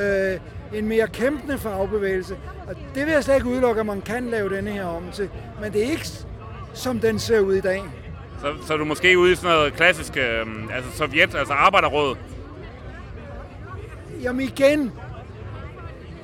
øh, 0.00 0.40
en 0.78 0.88
mere 0.88 1.08
kæmpende 1.08 1.58
fagbevægelse. 1.58 2.36
Og 2.68 2.74
det 2.94 3.06
vil 3.06 3.12
jeg 3.12 3.24
slet 3.24 3.34
ikke 3.34 3.48
udelukke, 3.48 3.80
at 3.80 3.86
man 3.86 4.00
kan 4.00 4.30
lave 4.30 4.56
denne 4.56 4.70
her 4.70 4.84
om 4.84 5.04
til. 5.12 5.28
Men 5.62 5.72
det 5.72 5.86
er 5.86 5.90
ikke, 5.90 6.08
som 6.74 7.00
den 7.00 7.18
ser 7.18 7.40
ud 7.40 7.54
i 7.54 7.60
dag. 7.60 7.82
Så, 8.40 8.66
så 8.66 8.72
er 8.72 8.76
du 8.76 8.84
måske 8.84 9.18
ude 9.18 9.32
i 9.32 9.34
sådan 9.34 9.50
noget 9.50 9.74
klassisk, 9.74 10.16
øh, 10.16 10.46
altså 10.74 10.90
Sovjet, 10.96 11.34
altså 11.34 11.54
arbejderråd. 11.54 12.16
Jamen 14.22 14.40
igen, 14.40 14.92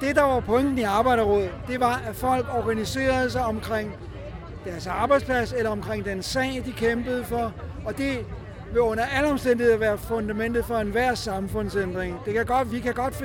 det 0.00 0.16
der 0.16 0.22
var 0.22 0.40
pointen 0.40 0.78
i 0.78 0.82
Arbejderrådet, 0.82 1.50
det 1.68 1.80
var, 1.80 2.02
at 2.08 2.14
folk 2.14 2.46
organiserede 2.54 3.30
sig 3.30 3.44
omkring 3.44 3.96
deres 4.64 4.86
arbejdsplads 4.86 5.52
eller 5.52 5.70
omkring 5.70 6.04
den 6.04 6.22
sag, 6.22 6.62
de 6.66 6.72
kæmpede 6.72 7.24
for. 7.24 7.52
Og 7.84 7.98
det 7.98 8.26
vil 8.72 8.80
under 8.80 9.04
alle 9.04 9.30
omstændigheder 9.30 9.78
være 9.78 9.98
fundamentet 9.98 10.64
for 10.64 10.76
enhver 10.76 11.14
samfundsændring. 11.14 12.20
Det 12.24 12.34
kan 12.34 12.46
godt, 12.46 12.72
vi, 12.72 12.80
kan 12.80 12.94
godt, 12.94 13.24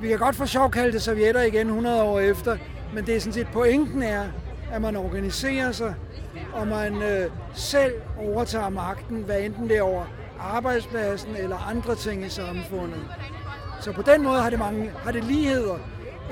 vi 0.00 0.08
kan 0.08 0.18
godt 0.18 0.36
få 0.36 0.46
sjov 0.46 0.70
kalde 0.70 0.92
det 0.92 1.02
sovjetter 1.02 1.42
igen 1.42 1.66
100 1.66 2.02
år 2.02 2.20
efter, 2.20 2.56
men 2.94 3.06
det 3.06 3.16
er 3.16 3.20
sådan 3.20 3.32
set 3.32 3.48
pointen 3.52 4.02
er, 4.02 4.24
at 4.72 4.82
man 4.82 4.96
organiserer 4.96 5.72
sig, 5.72 5.94
og 6.52 6.68
man 6.68 7.02
øh, 7.02 7.30
selv 7.54 7.92
overtager 8.18 8.68
magten, 8.68 9.16
hvad 9.16 9.40
enten 9.40 9.68
det 9.68 9.76
er 9.76 9.82
over 9.82 10.04
arbejdspladsen 10.40 11.36
eller 11.36 11.68
andre 11.70 11.94
ting 11.94 12.24
i 12.24 12.28
samfundet. 12.28 13.00
Så 13.80 13.92
på 13.92 14.02
den 14.02 14.22
måde 14.22 14.40
har 14.40 14.50
det, 14.50 14.58
mange, 14.58 14.92
har 15.04 15.12
det 15.12 15.24
ligheder. 15.24 15.78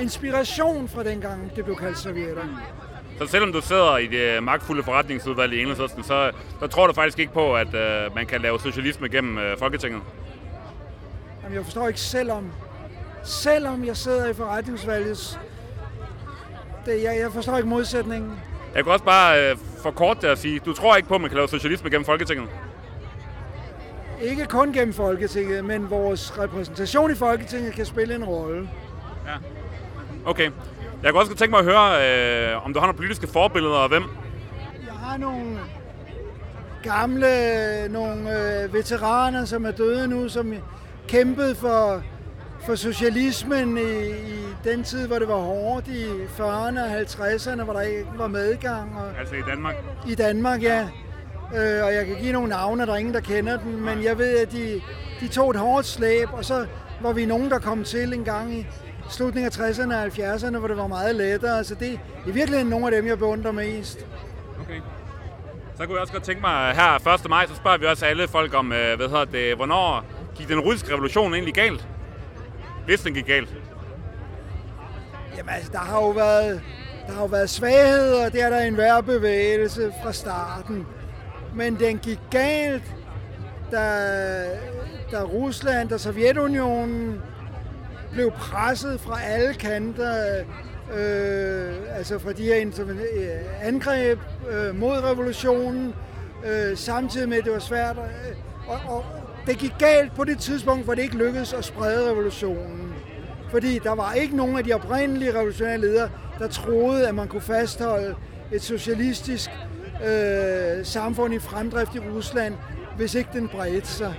Inspiration 0.01 0.89
fra 0.89 1.05
dengang, 1.05 1.57
det 1.57 1.65
blev 1.65 1.77
kaldt 1.77 1.99
sovjetter. 1.99 2.45
Så 3.19 3.27
selvom 3.27 3.53
du 3.53 3.61
sidder 3.61 3.97
i 3.97 4.07
det 4.07 4.43
magtfulde 4.43 4.83
forretningsudvalg 4.83 5.53
i 5.53 5.63
Enhedslisten, 5.63 6.05
så 6.05 6.31
der 6.61 6.67
tror 6.67 6.87
du 6.87 6.93
faktisk 6.93 7.19
ikke 7.19 7.33
på, 7.33 7.57
at 7.57 7.75
øh, 7.75 8.15
man 8.15 8.27
kan 8.27 8.41
lave 8.41 8.61
socialisme 8.61 9.09
gennem 9.09 9.39
øh, 9.39 9.59
Folketinget? 9.59 10.03
Jamen, 11.43 11.57
jeg 11.57 11.65
forstår 11.65 11.89
ikke, 11.89 12.01
selvom, 12.01 12.51
selvom 13.23 13.85
jeg 13.85 13.97
sidder 13.97 14.31
i 14.31 14.35
forretningsudvalget, 14.35 15.41
det, 16.87 17.03
jeg, 17.03 17.17
jeg 17.21 17.33
forstår 17.33 17.57
ikke 17.57 17.69
modsætningen. 17.69 18.33
Jeg 18.75 18.85
kan 18.85 18.93
også 18.93 19.05
bare 19.05 19.51
øh, 19.51 19.57
forkort 19.83 20.23
det 20.23 20.29
at 20.29 20.39
sige, 20.39 20.59
du 20.59 20.73
tror 20.73 20.97
ikke 20.97 21.09
på, 21.09 21.15
at 21.15 21.21
man 21.21 21.31
kan 21.31 21.37
lave 21.37 21.49
socialisme 21.49 21.91
gennem 21.91 22.05
Folketinget? 22.05 22.49
Ikke 24.23 24.45
kun 24.45 24.73
gennem 24.73 24.95
Folketinget, 24.95 25.65
men 25.65 25.91
vores 25.91 26.39
repræsentation 26.39 27.11
i 27.11 27.15
Folketinget 27.15 27.75
kan 27.75 27.87
spille 27.87 28.15
en 28.15 28.25
rolle. 28.25 28.69
Ja. 29.27 29.33
Okay. 30.27 30.51
Jeg 31.03 31.13
kunne 31.13 31.23
også 31.23 31.35
tænke 31.35 31.51
mig 31.51 31.59
at 31.59 31.65
høre, 31.65 32.53
øh, 32.53 32.67
om 32.67 32.73
du 32.73 32.79
har 32.79 32.87
nogle 32.87 32.97
politiske 32.97 33.27
forbilleder, 33.27 33.75
og 33.75 33.89
hvem? 33.89 34.03
Jeg 34.87 34.95
har 34.95 35.17
nogle 35.17 35.59
gamle, 36.83 37.29
nogle 37.89 38.63
øh, 38.63 38.75
veteraner, 38.75 39.45
som 39.45 39.65
er 39.67 39.71
døde 39.71 40.09
nu, 40.09 40.29
som 40.29 40.55
kæmpede 41.09 41.55
for, 41.55 42.03
for 42.67 42.75
socialismen 42.75 43.79
i, 43.79 44.11
i 44.11 44.45
den 44.65 44.83
tid, 44.83 45.07
hvor 45.07 45.19
det 45.19 45.29
var 45.29 45.35
hårdt, 45.35 45.89
i 45.89 46.05
40'erne 46.39 46.81
og 46.81 47.01
50'erne, 47.01 47.63
hvor 47.63 47.73
der 47.73 47.81
ikke 47.81 48.07
var 48.17 48.29
medgang. 48.29 48.97
Og, 48.99 49.19
altså 49.19 49.35
i 49.35 49.43
Danmark? 49.51 49.75
I 50.09 50.15
Danmark, 50.15 50.63
ja. 50.63 50.89
Øh, 51.57 51.85
og 51.85 51.95
jeg 51.95 52.07
kan 52.07 52.17
give 52.21 52.33
nogle 52.33 52.49
navne, 52.49 52.87
der 52.87 52.93
er 52.93 52.97
ingen, 52.97 53.15
der 53.15 53.21
kender 53.21 53.59
dem, 53.59 53.73
men 53.73 54.05
jeg 54.05 54.19
ved, 54.19 54.39
at 54.39 54.53
de, 54.53 54.81
de 55.21 55.29
tog 55.29 55.51
et 55.51 55.57
hårdt 55.57 55.87
slæb, 55.87 56.29
og 56.33 56.45
så 56.45 56.67
var 57.01 57.13
vi 57.13 57.27
nogen, 57.27 57.51
der 57.51 57.59
kom 57.59 57.85
til 57.85 58.13
en 58.13 58.25
gang 58.25 58.55
i 58.55 58.67
slutningen 59.09 59.53
af 59.53 59.71
60'erne 59.71 59.95
og 59.95 60.07
70'erne, 60.07 60.59
hvor 60.59 60.69
det 60.69 60.77
var 60.77 60.87
meget 60.87 61.17
lettere. 61.17 61.65
Så 61.65 61.75
det 61.75 61.89
er 61.89 61.99
i 62.27 62.31
virkeligheden 62.31 62.69
nogle 62.69 62.87
af 62.87 62.93
dem, 62.93 63.07
jeg 63.07 63.19
beundrer 63.19 63.53
mest. 63.53 64.07
Okay. 64.61 64.81
Så 65.77 65.87
kunne 65.87 65.95
jeg 65.95 66.01
også 66.01 66.13
godt 66.13 66.25
tænke 66.25 66.41
mig, 66.41 66.75
her 66.75 67.15
1. 67.15 67.29
maj, 67.29 67.47
så 67.47 67.55
spørger 67.55 67.79
vi 67.79 67.87
også 67.87 68.07
alle 68.07 68.29
folk 68.29 68.55
om, 68.55 68.73
øh, 68.73 68.97
hvad 68.97 69.09
hedder 69.09 69.25
det, 69.25 69.57
hvornår 69.57 70.05
gik 70.35 70.49
den 70.49 70.61
russiske 70.61 70.93
revolution 70.93 71.35
egentlig 71.35 71.55
galt? 71.55 71.89
Hvis 72.87 73.01
den 73.01 73.15
gik 73.15 73.27
galt? 73.27 73.55
Jamen 75.37 75.55
altså, 75.55 75.73
der 75.73 75.79
har 75.79 76.01
jo 76.01 76.09
været, 76.09 76.63
der 77.07 77.13
har 77.13 77.21
jo 77.21 77.27
været 77.27 77.51
svagheder, 77.51 78.29
det 78.29 78.43
er 78.43 78.51
der 78.51 78.61
en 78.61 78.77
værre 78.77 79.03
bevægelse 79.03 79.93
fra 80.03 80.13
starten. 80.13 80.87
Men 81.55 81.79
den 81.81 81.99
gik 81.99 82.19
galt, 82.31 82.95
da, 83.71 84.01
da 85.13 85.23
Rusland 85.23 85.93
og 85.93 86.01
Sovjetunionen 86.01 87.21
blev 88.15 88.31
presset 88.31 89.01
fra 89.01 89.23
alle 89.23 89.55
kanter, 89.55 90.45
øh, 90.95 91.75
altså 91.97 92.19
fra 92.19 92.33
de 92.33 92.43
her 92.43 92.57
øh, 92.57 93.67
angreb 93.69 94.19
øh, 94.51 94.79
mod 94.81 95.05
revolutionen, 95.05 95.95
øh, 96.47 96.77
samtidig 96.77 97.29
med, 97.29 97.39
at 97.39 97.45
det 97.45 97.53
var 97.53 97.59
svært. 97.59 97.97
Øh, 97.97 98.37
og, 98.67 98.97
og 98.97 99.05
det 99.47 99.59
gik 99.59 99.73
galt 99.79 100.15
på 100.15 100.25
det 100.25 100.39
tidspunkt, 100.39 100.85
hvor 100.85 100.95
det 100.95 101.03
ikke 101.03 101.17
lykkedes 101.17 101.53
at 101.53 101.65
sprede 101.65 102.11
revolutionen. 102.11 102.95
Fordi 103.51 103.79
der 103.79 103.95
var 103.95 104.13
ikke 104.13 104.37
nogen 104.37 104.57
af 104.57 104.65
de 104.65 104.73
oprindelige 104.73 105.35
revolutionære 105.35 105.79
ledere, 105.79 106.11
der 106.39 106.49
troede, 106.49 107.09
at 107.09 107.15
man 107.15 107.29
kunne 107.29 107.43
fastholde 107.43 108.15
et 108.53 108.63
socialistisk 108.63 109.51
øh, 110.07 110.85
samfund 110.85 111.35
i 111.35 111.39
fremdrift 111.39 111.95
i 111.95 111.99
Rusland, 111.99 112.55
hvis 112.97 113.15
ikke 113.15 113.31
den 113.33 113.49
bredte 113.49 113.89
sig. 113.89 114.15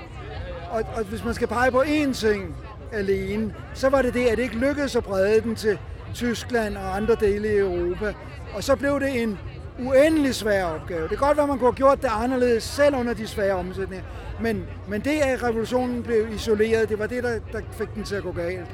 Og, 0.71 0.83
og 0.95 1.03
hvis 1.03 1.23
man 1.23 1.33
skal 1.33 1.47
pege 1.47 1.71
på 1.71 1.81
én 1.81 2.13
ting, 2.13 2.55
alene, 2.95 3.53
så 3.73 3.89
var 3.89 4.01
det 4.01 4.13
det, 4.13 4.25
at 4.25 4.37
det 4.37 4.43
ikke 4.43 4.55
lykkedes 4.55 4.95
at 4.95 5.03
brede 5.03 5.41
den 5.41 5.55
til 5.55 5.79
Tyskland 6.13 6.77
og 6.77 6.95
andre 6.95 7.15
dele 7.15 7.53
i 7.53 7.57
Europa. 7.57 8.13
Og 8.53 8.63
så 8.63 8.75
blev 8.75 8.99
det 8.99 9.21
en 9.21 9.39
uendelig 9.79 10.35
svær 10.35 10.63
opgave. 10.63 11.01
Det 11.01 11.09
kan 11.09 11.17
godt 11.17 11.37
være, 11.37 11.47
man 11.47 11.57
kunne 11.59 11.67
have 11.67 11.75
gjort 11.75 12.01
det 12.01 12.09
anderledes, 12.11 12.63
selv 12.63 12.95
under 12.95 13.13
de 13.13 13.27
svære 13.27 13.53
omsætninger. 13.53 14.05
Men, 14.41 14.65
men 14.87 15.01
det, 15.01 15.19
at 15.21 15.43
revolutionen 15.43 16.03
blev 16.03 16.33
isoleret, 16.33 16.89
det 16.89 16.99
var 16.99 17.07
det, 17.07 17.23
der, 17.23 17.39
der 17.51 17.61
fik 17.71 17.93
den 17.95 18.03
til 18.03 18.15
at 18.15 18.23
gå 18.23 18.31
galt. 18.31 18.67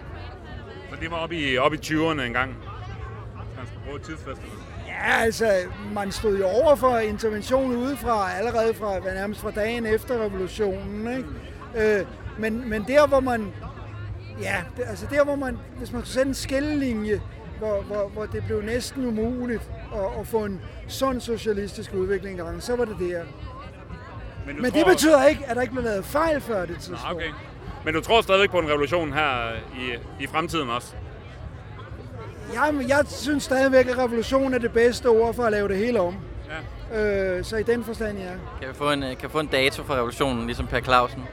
Så 0.89 0.95
det 1.01 1.11
var 1.11 1.17
oppe 1.17 1.35
i, 1.35 1.57
op 1.57 1.73
i 1.73 1.77
20'erne 1.77 2.21
engang? 2.21 2.55
Man 3.57 3.67
skulle 3.67 3.85
bruge 3.85 3.99
tidsfester? 3.99 4.43
Ja, 4.87 5.21
altså, 5.21 5.51
man 5.93 6.11
stod 6.11 6.37
jo 6.37 6.45
over 6.45 6.75
for 6.75 6.97
intervention 6.97 7.75
udefra, 7.75 8.31
allerede 8.37 8.73
fra, 8.73 8.99
nærmest 8.99 9.41
fra 9.41 9.51
dagen 9.51 9.85
efter 9.85 10.25
revolutionen. 10.25 11.17
Ikke? 11.17 11.99
Øh, 11.99 12.05
men, 12.39 12.69
men 12.69 12.85
der, 12.87 13.07
hvor 13.07 13.19
man 13.19 13.53
Ja, 14.41 14.63
det, 14.77 14.83
altså 14.87 15.05
der 15.11 15.23
hvor 15.23 15.35
man, 15.35 15.57
hvis 15.77 15.91
man 15.91 16.01
skulle 16.01 16.13
sætte 16.13 16.29
en 16.29 16.33
skillelinje, 16.33 17.21
hvor, 17.59 17.81
hvor, 17.81 18.07
hvor 18.07 18.25
det 18.25 18.43
blev 18.45 18.61
næsten 18.61 19.05
umuligt 19.05 19.61
at, 19.95 20.19
at 20.19 20.27
få 20.27 20.45
en 20.45 20.61
sund 20.87 21.21
socialistisk 21.21 21.93
udvikling 21.93 22.39
i 22.39 22.41
gang, 22.41 22.63
så 22.63 22.75
var 22.75 22.85
det 22.85 22.95
der. 22.99 23.23
Men, 24.45 24.61
Men 24.61 24.71
det 24.71 24.85
betyder 24.85 25.25
ikke, 25.25 25.45
at 25.47 25.55
der 25.55 25.61
ikke 25.61 25.73
blev 25.73 25.83
lavet 25.83 26.05
fejl 26.05 26.41
før 26.41 26.65
det 26.65 26.75
tidspunkt. 26.75 27.03
Nå, 27.03 27.15
okay. 27.15 27.29
Men 27.85 27.93
du 27.93 28.01
tror 28.01 28.21
stadigvæk 28.21 28.51
på 28.51 28.59
en 28.59 28.69
revolution 28.69 29.13
her 29.13 29.53
i, 29.79 29.97
i 30.23 30.27
fremtiden 30.27 30.69
også? 30.69 30.93
Jamen, 32.53 32.89
jeg 32.89 33.03
synes 33.07 33.43
stadigvæk, 33.43 33.87
at 33.87 33.97
revolution 33.97 34.53
er 34.53 34.57
det 34.57 34.73
bedste 34.73 35.07
ord 35.07 35.33
for 35.33 35.43
at 35.43 35.51
lave 35.51 35.67
det 35.67 35.77
hele 35.77 36.01
om. 36.01 36.15
Ja. 36.91 37.37
Øh, 37.37 37.43
så 37.43 37.57
i 37.57 37.63
den 37.63 37.83
forstand, 37.83 38.17
ja. 38.17 38.31
Kan 38.59 38.69
vi 38.69 38.73
få 38.73 38.91
en, 38.91 39.01
kan 39.01 39.17
vi 39.23 39.29
få 39.29 39.39
en 39.39 39.47
dato 39.47 39.83
for 39.83 39.93
revolutionen, 39.93 40.45
ligesom 40.45 40.67
Per 40.67 40.79
Clausen? 40.79 41.23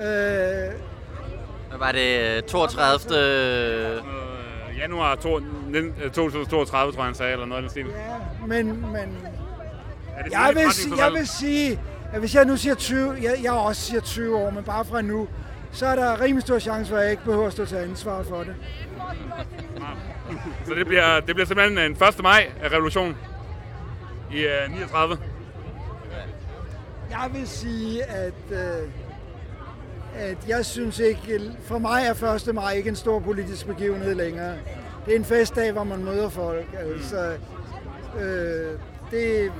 Øh, 0.00 0.72
hvad 1.70 1.78
var 1.78 1.92
det? 1.92 2.44
32. 2.44 3.16
Øh, 3.18 4.02
januar 4.78 5.14
2032, 5.14 6.92
tror 6.92 7.00
jeg, 7.00 7.06
han 7.06 7.14
sagde, 7.14 7.32
eller 7.32 7.46
noget 7.46 7.56
af 7.56 7.62
den 7.62 7.70
stil. 7.70 7.86
Ja, 7.86 8.46
men, 8.46 8.66
men 8.66 9.18
jeg, 10.30 10.52
vil, 10.54 10.72
sige, 10.72 11.04
jeg 11.04 11.12
vil 11.12 11.28
sige, 11.28 11.80
at 12.12 12.20
hvis 12.20 12.34
jeg 12.34 12.44
nu 12.44 12.56
siger 12.56 12.74
20, 12.74 13.14
jeg, 13.22 13.36
jeg 13.42 13.52
også 13.52 13.82
siger 13.82 14.00
20 14.00 14.36
år, 14.36 14.50
men 14.50 14.64
bare 14.64 14.84
fra 14.84 15.02
nu, 15.02 15.28
så 15.72 15.86
er 15.86 15.96
der 15.96 16.20
rimelig 16.20 16.42
stor 16.42 16.58
chance 16.58 16.90
for, 16.90 16.96
at 16.96 17.02
jeg 17.02 17.10
ikke 17.10 17.24
behøver 17.24 17.46
at 17.46 17.52
stå 17.52 17.64
til 17.64 17.76
ansvar 17.76 18.22
for 18.22 18.38
det. 18.38 18.54
så 20.66 20.74
det 20.74 20.86
bliver, 20.86 21.20
det 21.20 21.34
bliver 21.34 21.46
simpelthen 21.46 21.78
en 21.78 21.92
1. 21.92 22.22
maj 22.22 22.50
af 22.62 22.72
revolution 22.72 23.16
i 24.32 24.44
uh, 24.44 24.72
39? 24.74 25.18
Jeg 27.10 27.30
vil 27.32 27.48
sige, 27.48 28.04
at 28.04 28.32
uh, 28.50 28.56
at 30.14 30.36
jeg 30.48 30.64
synes 30.64 30.98
ikke, 30.98 31.40
for 31.64 31.78
mig 31.78 32.02
er 32.06 32.48
1. 32.48 32.54
maj 32.54 32.72
ikke 32.72 32.88
en 32.88 32.96
stor 32.96 33.18
politisk 33.18 33.66
begivenhed 33.66 34.14
længere. 34.14 34.54
Det 35.06 35.12
er 35.12 35.18
en 35.18 35.24
festdag, 35.24 35.72
hvor 35.72 35.84
man 35.84 36.04
møder 36.04 36.28
folk. 36.28 36.66
Altså, 36.78 37.32
øh, 38.20 38.78
det, 39.10 39.52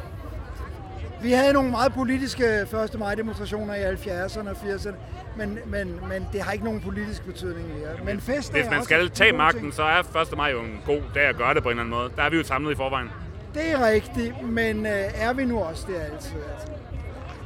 vi 1.22 1.32
havde 1.32 1.52
nogle 1.52 1.70
meget 1.70 1.92
politiske 1.92 2.44
1. 2.84 2.98
maj 2.98 3.14
demonstrationer 3.14 3.74
i 3.74 3.94
70'erne 3.94 4.48
og 4.50 4.56
80'erne, 4.56 4.94
men, 5.36 5.58
men, 5.66 6.00
men 6.08 6.28
det 6.32 6.40
har 6.42 6.52
ikke 6.52 6.64
nogen 6.64 6.80
politisk 6.80 7.24
betydning 7.24 7.68
mere. 7.68 7.96
Men, 7.96 8.06
men 8.06 8.20
fest 8.20 8.52
Hvis 8.52 8.70
man 8.70 8.84
skal 8.84 9.10
tage 9.10 9.32
magten, 9.32 9.60
ting. 9.60 9.74
så 9.74 9.82
er 9.82 10.22
1. 10.32 10.36
maj 10.36 10.50
jo 10.50 10.60
en 10.60 10.80
god 10.86 11.00
dag 11.14 11.24
at 11.24 11.36
gøre 11.36 11.54
det 11.54 11.62
på 11.62 11.68
en 11.68 11.72
eller 11.72 11.82
anden 11.82 11.94
måde. 11.98 12.10
Der 12.16 12.22
er 12.22 12.30
vi 12.30 12.36
jo 12.36 12.44
samlet 12.44 12.72
i 12.72 12.74
forvejen. 12.76 13.08
Det 13.54 13.72
er 13.72 13.86
rigtigt, 13.86 14.42
men 14.42 14.86
øh, 14.86 14.92
er 15.14 15.32
vi 15.32 15.44
nu 15.44 15.60
også 15.60 15.84
det 15.88 15.94
altid? 15.94 16.36
Altså? 16.54 16.72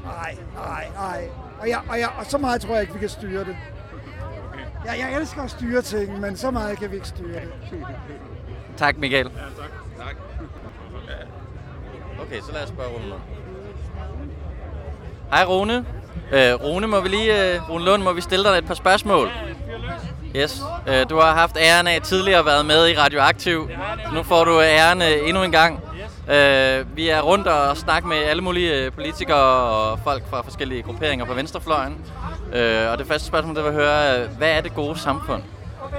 Nej, 0.04 0.36
nej, 0.54 0.86
nej. 0.94 1.28
Og, 1.64 1.70
jeg, 1.70 1.80
og, 1.88 2.00
jeg, 2.00 2.08
og 2.18 2.26
så 2.26 2.38
meget 2.38 2.60
tror 2.60 2.72
jeg 2.72 2.80
ikke, 2.80 2.92
vi 2.92 2.98
kan 2.98 3.08
styre 3.08 3.44
det. 3.44 3.56
Jeg, 4.84 4.98
jeg 4.98 5.20
elsker 5.20 5.42
at 5.42 5.50
styre 5.50 5.82
ting, 5.82 6.20
men 6.20 6.36
så 6.36 6.50
meget 6.50 6.78
kan 6.78 6.90
vi 6.90 6.94
ikke 6.94 7.08
styre 7.08 7.40
det. 7.40 7.52
Tak, 8.76 8.98
Michael. 8.98 9.30
Ja, 9.36 9.62
tak. 9.62 9.70
tak. 9.98 10.16
Okay, 12.22 12.40
så 12.40 12.52
lad 12.52 12.62
os 12.62 12.68
spørge 12.68 12.88
Rune. 12.88 13.14
Hej 15.30 15.44
Rune. 15.44 15.86
Øh, 16.32 16.54
Rune, 16.64 16.86
må 16.86 17.00
vi 17.00 17.08
lige, 17.08 17.54
øh, 17.54 17.70
Rune 17.70 17.84
Lund, 17.84 18.02
må 18.02 18.12
vi 18.12 18.20
stille 18.20 18.44
dig 18.44 18.58
et 18.58 18.66
par 18.66 18.74
spørgsmål? 18.74 19.30
Yes. 20.36 20.62
Øh, 20.88 21.06
du 21.10 21.16
har 21.16 21.34
haft 21.34 21.56
æren 21.56 21.86
af 21.86 22.00
tidligere 22.02 22.38
at 22.38 22.46
været 22.46 22.66
med 22.66 22.88
i 22.88 22.98
Radioaktiv. 22.98 23.70
Nu 24.14 24.22
får 24.22 24.44
du 24.44 24.60
æren 24.60 25.02
øh, 25.02 25.28
endnu 25.28 25.42
en 25.42 25.52
gang. 25.52 25.80
Øh, 26.30 26.96
vi 26.96 27.08
er 27.08 27.20
rundt 27.20 27.46
og 27.46 27.76
snakker 27.76 28.08
med 28.08 28.16
alle 28.16 28.42
mulige 28.42 28.84
øh, 28.84 28.92
politikere 28.92 29.36
og 29.38 29.98
folk 30.04 30.22
fra 30.30 30.42
forskellige 30.42 30.82
grupperinger 30.82 31.24
på 31.24 31.34
venstrefløjen. 31.34 32.06
Øh, 32.52 32.90
og 32.90 32.98
det 32.98 33.06
første 33.06 33.26
spørgsmål, 33.26 33.56
det 33.56 33.64
vil 33.64 33.72
høre, 33.72 34.26
hvad 34.26 34.50
er 34.50 34.60
det 34.60 34.74
gode 34.74 34.98
samfund? 34.98 35.42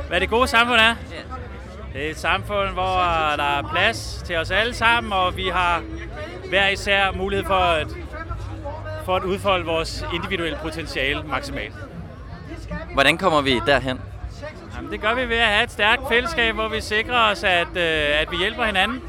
Hvad 0.08 0.20
det 0.20 0.30
gode 0.30 0.48
samfund 0.48 0.80
er? 0.80 0.96
Det 1.94 2.06
er 2.06 2.10
et 2.12 2.20
samfund, 2.20 2.70
hvor 2.70 2.98
der 3.38 3.58
er 3.58 3.70
plads 3.72 4.24
til 4.26 4.36
os 4.36 4.52
alle 4.52 4.74
sammen, 4.74 5.14
og 5.14 5.38
vi 5.38 5.48
har 5.48 5.82
hver 6.50 6.68
især 6.68 7.12
mulighed 7.12 7.46
for 7.46 7.54
at, 7.54 7.88
for 9.06 9.16
at 9.16 9.24
udfolde 9.24 9.66
vores 9.66 10.06
individuelle 10.14 10.58
potentiale 10.62 11.24
maksimalt. 11.24 11.74
Hvordan 12.94 13.18
kommer 13.18 13.42
vi 13.42 13.62
derhen? 13.66 14.02
Jamen, 14.76 14.92
det 14.92 15.02
gør 15.02 15.14
vi 15.14 15.30
ved 15.30 15.38
at 15.38 15.48
have 15.48 15.64
et 15.64 15.72
stærkt 15.72 16.02
fællesskab, 16.10 16.56
hvor 16.56 16.68
vi 16.68 16.82
sikrer 16.82 17.32
os, 17.32 17.44
at, 17.44 17.68
øh, 17.76 18.22
at 18.22 18.32
vi 18.32 18.38
hjælper 18.38 18.64
hinanden. 18.64 19.02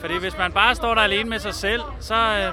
Fordi 0.00 0.18
hvis 0.18 0.38
man 0.38 0.52
bare 0.52 0.74
står 0.74 0.94
der 0.94 1.02
alene 1.02 1.30
med 1.30 1.38
sig 1.38 1.54
selv, 1.54 1.82
så, 2.00 2.14
øh, 2.14 2.52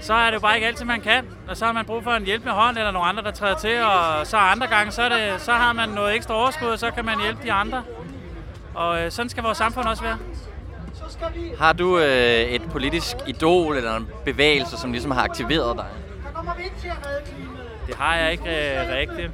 så 0.00 0.14
er 0.14 0.26
det 0.26 0.34
jo 0.34 0.40
bare 0.40 0.54
ikke 0.54 0.66
altid, 0.66 0.84
man 0.84 1.00
kan. 1.00 1.26
Og 1.48 1.56
så 1.56 1.64
har 1.64 1.72
man 1.72 1.84
brug 1.84 2.04
for 2.04 2.10
en 2.10 2.24
hjælpende 2.24 2.54
hånd 2.54 2.78
eller 2.78 2.90
nogle 2.90 3.08
andre, 3.08 3.22
der 3.22 3.30
træder 3.30 3.56
til. 3.56 3.82
Og 3.82 4.26
så 4.26 4.36
andre 4.36 4.66
gange, 4.66 4.92
så, 4.92 5.08
det, 5.08 5.40
så 5.40 5.52
har 5.52 5.72
man 5.72 5.88
noget 5.88 6.14
ekstra 6.14 6.34
overskud, 6.34 6.68
og 6.68 6.78
så 6.78 6.90
kan 6.90 7.04
man 7.04 7.20
hjælpe 7.20 7.42
de 7.42 7.52
andre. 7.52 7.82
Og 8.74 9.02
øh, 9.02 9.10
sådan 9.10 9.28
skal 9.28 9.42
vores 9.42 9.58
samfund 9.58 9.86
også 9.86 10.02
være. 10.02 10.18
Har 11.58 11.72
du 11.72 11.98
øh, 11.98 12.40
et 12.40 12.62
politisk 12.70 13.16
idol 13.26 13.76
eller 13.76 13.96
en 13.96 14.08
bevægelse, 14.24 14.76
som 14.76 14.92
ligesom 14.92 15.10
har 15.10 15.22
aktiveret 15.22 15.76
dig? 15.76 15.86
Det 17.86 17.94
har 17.94 18.16
jeg 18.16 18.32
ikke 18.32 18.44
øh, 18.44 18.92
rigtigt. 18.96 19.30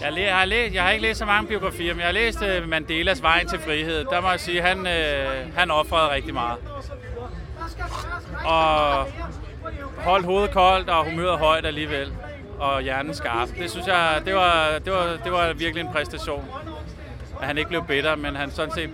Jeg, 0.00 0.12
læ- 0.12 0.22
jeg, 0.26 0.36
har 0.36 0.44
læst, 0.44 0.74
jeg 0.74 0.82
har 0.82 0.90
ikke 0.90 1.02
læst 1.02 1.18
så 1.18 1.24
mange 1.24 1.48
biografier, 1.48 1.94
men 1.94 2.00
jeg 2.00 2.06
har 2.08 2.12
læst 2.12 2.38
uh, 2.42 2.68
Mandelas 2.68 3.22
Vej 3.22 3.44
til 3.44 3.58
frihed. 3.60 4.04
Der 4.04 4.20
må 4.20 4.30
jeg 4.30 4.40
sige, 4.40 4.62
at 4.62 4.68
han, 4.68 4.78
uh, 4.78 5.54
han 5.56 5.70
offrede 5.70 6.10
rigtig 6.10 6.34
meget. 6.34 6.58
Og 8.44 9.06
holdt 9.98 10.26
hovedet 10.26 10.50
koldt 10.50 10.88
og 10.88 11.04
humøret 11.04 11.38
højt 11.38 11.66
alligevel. 11.66 12.12
Og 12.58 12.82
hjernen 12.82 13.14
skarp. 13.14 13.48
Det 13.58 13.70
synes 13.70 13.86
jeg, 13.86 14.22
det 14.24 14.34
var, 14.34 14.78
det 14.84 14.92
var, 14.92 15.18
det 15.24 15.32
var 15.32 15.52
virkelig 15.52 15.80
en 15.84 15.92
præstation. 15.92 16.48
At 17.40 17.46
han 17.46 17.58
ikke 17.58 17.68
blev 17.68 17.84
bitter, 17.84 18.16
men 18.16 18.36
han 18.36 18.50
sådan 18.50 18.74
set 18.74 18.90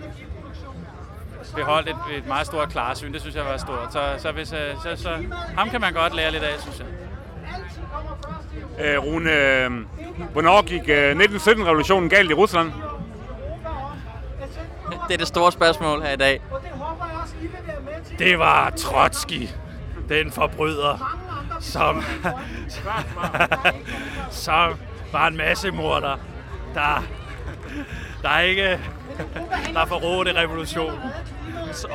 beholdt 1.55 1.89
et, 1.89 1.95
et 2.17 2.27
meget 2.27 2.47
stort 2.47 2.69
klarsyn. 2.69 3.13
Det 3.13 3.21
synes 3.21 3.35
jeg 3.35 3.45
var 3.45 3.57
stort. 3.57 3.93
Så, 3.93 3.99
så, 4.17 4.31
hvis, 4.31 4.53
øh, 4.53 4.59
så, 4.83 5.03
så 5.03 5.09
ham 5.57 5.69
kan 5.69 5.81
man 5.81 5.93
godt 5.93 6.15
lære 6.15 6.31
lidt 6.31 6.43
af, 6.43 6.59
synes 6.61 6.79
jeg. 6.79 6.87
Øh, 8.79 8.97
Rune, 8.97 9.31
øh, 9.31 9.71
hvornår 10.31 10.61
gik 10.61 10.89
øh, 10.89 11.15
1917-revolutionen 11.15 12.09
galt 12.09 12.31
i 12.31 12.33
Rusland? 12.33 12.71
Det 15.07 15.13
er 15.13 15.17
det 15.17 15.27
store 15.27 15.51
spørgsmål 15.51 16.01
her 16.01 16.11
i 16.11 16.15
dag. 16.15 16.41
Det 18.19 18.39
var 18.39 18.69
Trotsky, 18.69 19.49
den 20.09 20.31
forbryder, 20.31 21.19
som, 21.59 22.03
som 24.29 24.75
var 25.11 25.27
en 25.27 25.37
masse 25.37 25.71
morder, 25.71 26.17
der, 26.73 27.03
der 28.21 28.39
ikke 28.39 28.79
der 29.73 29.85
forrådte 29.85 30.35
revolutionen. 30.35 30.99
Så, 31.71 31.87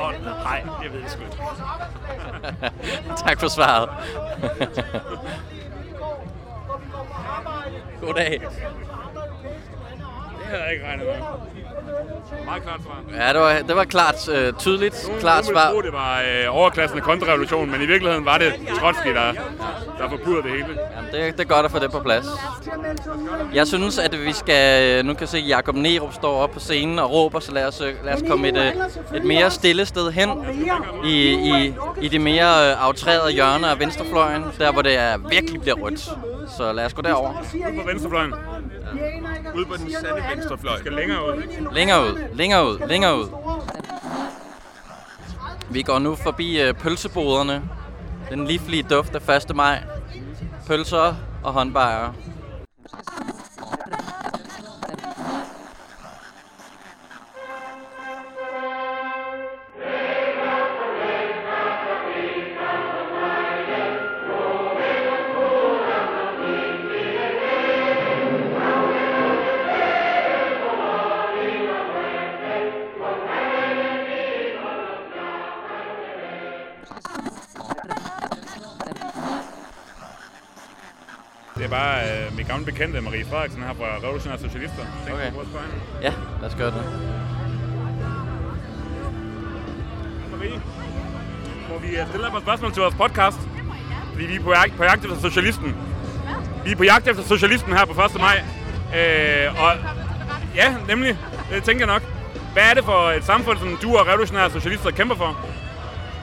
nej, 0.43 0.63
det 0.83 0.93
ved 0.93 1.01
jeg 1.01 1.09
sgu 1.09 1.21
ikke. 1.23 1.37
tak 3.25 3.39
for 3.39 3.47
svaret. 3.47 3.89
Goddag. 8.01 8.41
Det 10.39 10.49
havde 10.49 10.63
jeg 10.63 10.73
ikke 10.73 10.85
regnet 10.85 11.05
med. 11.05 11.15
Meget 12.45 12.63
klart 12.63 12.79
svar. 12.83 13.25
Ja, 13.25 13.33
det 13.33 13.41
var, 13.41 13.53
det 13.67 13.75
var 13.75 13.83
klart 13.83 14.29
øh, 14.29 14.53
tydeligt, 14.53 15.03
Nogen, 15.07 15.21
klart 15.21 15.43
nogen 15.43 15.55
svar. 15.55 15.71
tro, 15.71 15.81
det 15.81 15.93
var 15.93 16.19
øh, 16.21 16.55
overklassen 16.55 16.97
af 16.99 17.03
kontrarevolutionen, 17.03 17.71
men 17.71 17.81
i 17.81 17.85
virkeligheden 17.85 18.25
var 18.25 18.37
det 18.37 18.53
Trotsky, 18.79 19.07
der, 19.09 19.31
der 19.99 20.09
forpurrede 20.09 20.43
det 20.43 20.51
hele. 20.51 20.65
Jamen, 20.97 21.11
det, 21.11 21.37
det 21.37 21.39
er 21.39 21.47
godt 21.47 21.65
at 21.65 21.71
få 21.71 21.79
det 21.79 21.91
på 21.91 21.99
plads. 21.99 22.25
Jeg 23.53 23.67
synes, 23.67 23.97
at 23.99 24.25
vi 24.25 24.33
skal... 24.33 25.05
Nu 25.05 25.13
kan 25.13 25.21
jeg 25.21 25.29
se, 25.29 25.37
at 25.37 25.49
Jacob 25.49 25.75
Nerup 25.75 26.13
står 26.13 26.37
op 26.43 26.51
på 26.51 26.59
scenen 26.59 26.99
og 26.99 27.11
råber, 27.11 27.39
så 27.39 27.51
lad 27.51 27.67
os, 27.67 27.81
øh, 27.81 27.93
lad 28.05 28.13
os 28.13 28.23
komme 28.29 28.47
et, 28.49 28.57
øh, 28.57 29.17
et 29.17 29.23
mere 29.23 29.51
stille 29.51 29.85
sted 29.85 30.11
hen 30.11 30.29
i, 31.05 31.31
i, 31.31 31.73
i 32.01 32.07
det 32.07 32.21
mere 32.21 32.69
øh, 32.71 32.85
aftrærede 32.87 33.31
hjørne 33.31 33.67
af 33.67 33.79
venstrefløjen, 33.79 34.43
der 34.59 34.71
hvor 34.71 34.81
det 34.81 34.97
er, 34.97 35.17
virkelig 35.17 35.61
bliver 35.61 35.75
rødt. 35.75 36.09
Så 36.47 36.73
lad 36.73 36.85
os 36.85 36.93
gå 36.93 37.01
derover. 37.01 37.29
Ude 37.31 37.81
på 37.81 37.87
venstrefløjen. 37.87 38.33
Ude 39.55 39.65
på 39.65 39.75
den 39.77 39.91
sande 39.91 40.23
venstrefløj. 40.35 40.77
Skal 40.79 40.91
længere 40.91 41.25
ud. 41.27 41.43
Længere 41.73 42.01
ud, 42.01 42.19
længere 42.33 42.67
ud, 42.67 42.79
længere 42.87 43.17
ud. 43.17 43.27
Vi 45.69 45.81
går 45.81 45.99
nu 45.99 46.15
forbi 46.15 46.61
øh, 46.61 46.73
pølseboderne. 46.73 47.63
Den 48.29 48.45
livlige 48.47 48.83
duft 48.83 49.15
af 49.15 49.35
1. 49.49 49.55
maj. 49.55 49.83
Pølser 50.67 51.15
og 51.43 51.53
håndbajere. 51.53 52.13
Gamle 82.51 82.65
bekendte 82.65 83.01
Marie 83.01 83.25
Frederiksen 83.25 83.63
her 83.63 83.73
fra 83.73 83.85
Revolutionære 84.03 84.39
Socialister. 84.39 84.83
Tænk, 85.05 85.15
Okay. 85.15 85.27
okay. 85.27 85.37
at. 85.37 86.03
Ja, 86.03 86.13
lad 86.41 86.49
os 86.49 86.55
gøre 86.55 86.71
det. 86.71 86.83
Marie, 90.31 90.61
må 91.69 91.77
vi 91.79 91.87
øh, 91.97 92.07
stille 92.07 92.25
dig 92.27 92.35
et 92.37 92.41
spørgsmål 92.43 92.73
til 92.73 92.81
vores 92.81 92.95
podcast? 92.95 93.39
Fordi 94.13 94.25
vi 94.25 94.35
er 94.35 94.41
på 94.43 94.51
jagt, 94.51 94.77
på 94.77 94.83
jagt 94.83 95.03
efter 95.05 95.19
socialisten. 95.19 95.75
Vi 96.65 96.71
er 96.71 96.75
på 96.75 96.83
jagt 96.83 97.07
efter 97.07 97.23
socialisten 97.23 97.73
her 97.77 97.85
på 97.85 98.01
1. 98.01 98.19
maj. 98.19 98.37
Øh, 98.99 99.63
og 99.63 99.71
ja, 100.55 100.75
nemlig. 100.87 101.17
Det 101.51 101.63
tænker 101.63 101.85
jeg 101.85 101.93
nok. 101.93 102.03
Hvad 102.53 102.63
er 102.69 102.73
det 102.73 102.83
for 102.85 103.11
et 103.11 103.23
samfund, 103.23 103.57
som 103.59 103.77
du 103.81 103.97
og 103.97 104.07
revolutionære 104.07 104.51
socialister 104.51 104.91
kæmper 104.91 105.15
for? 105.15 105.37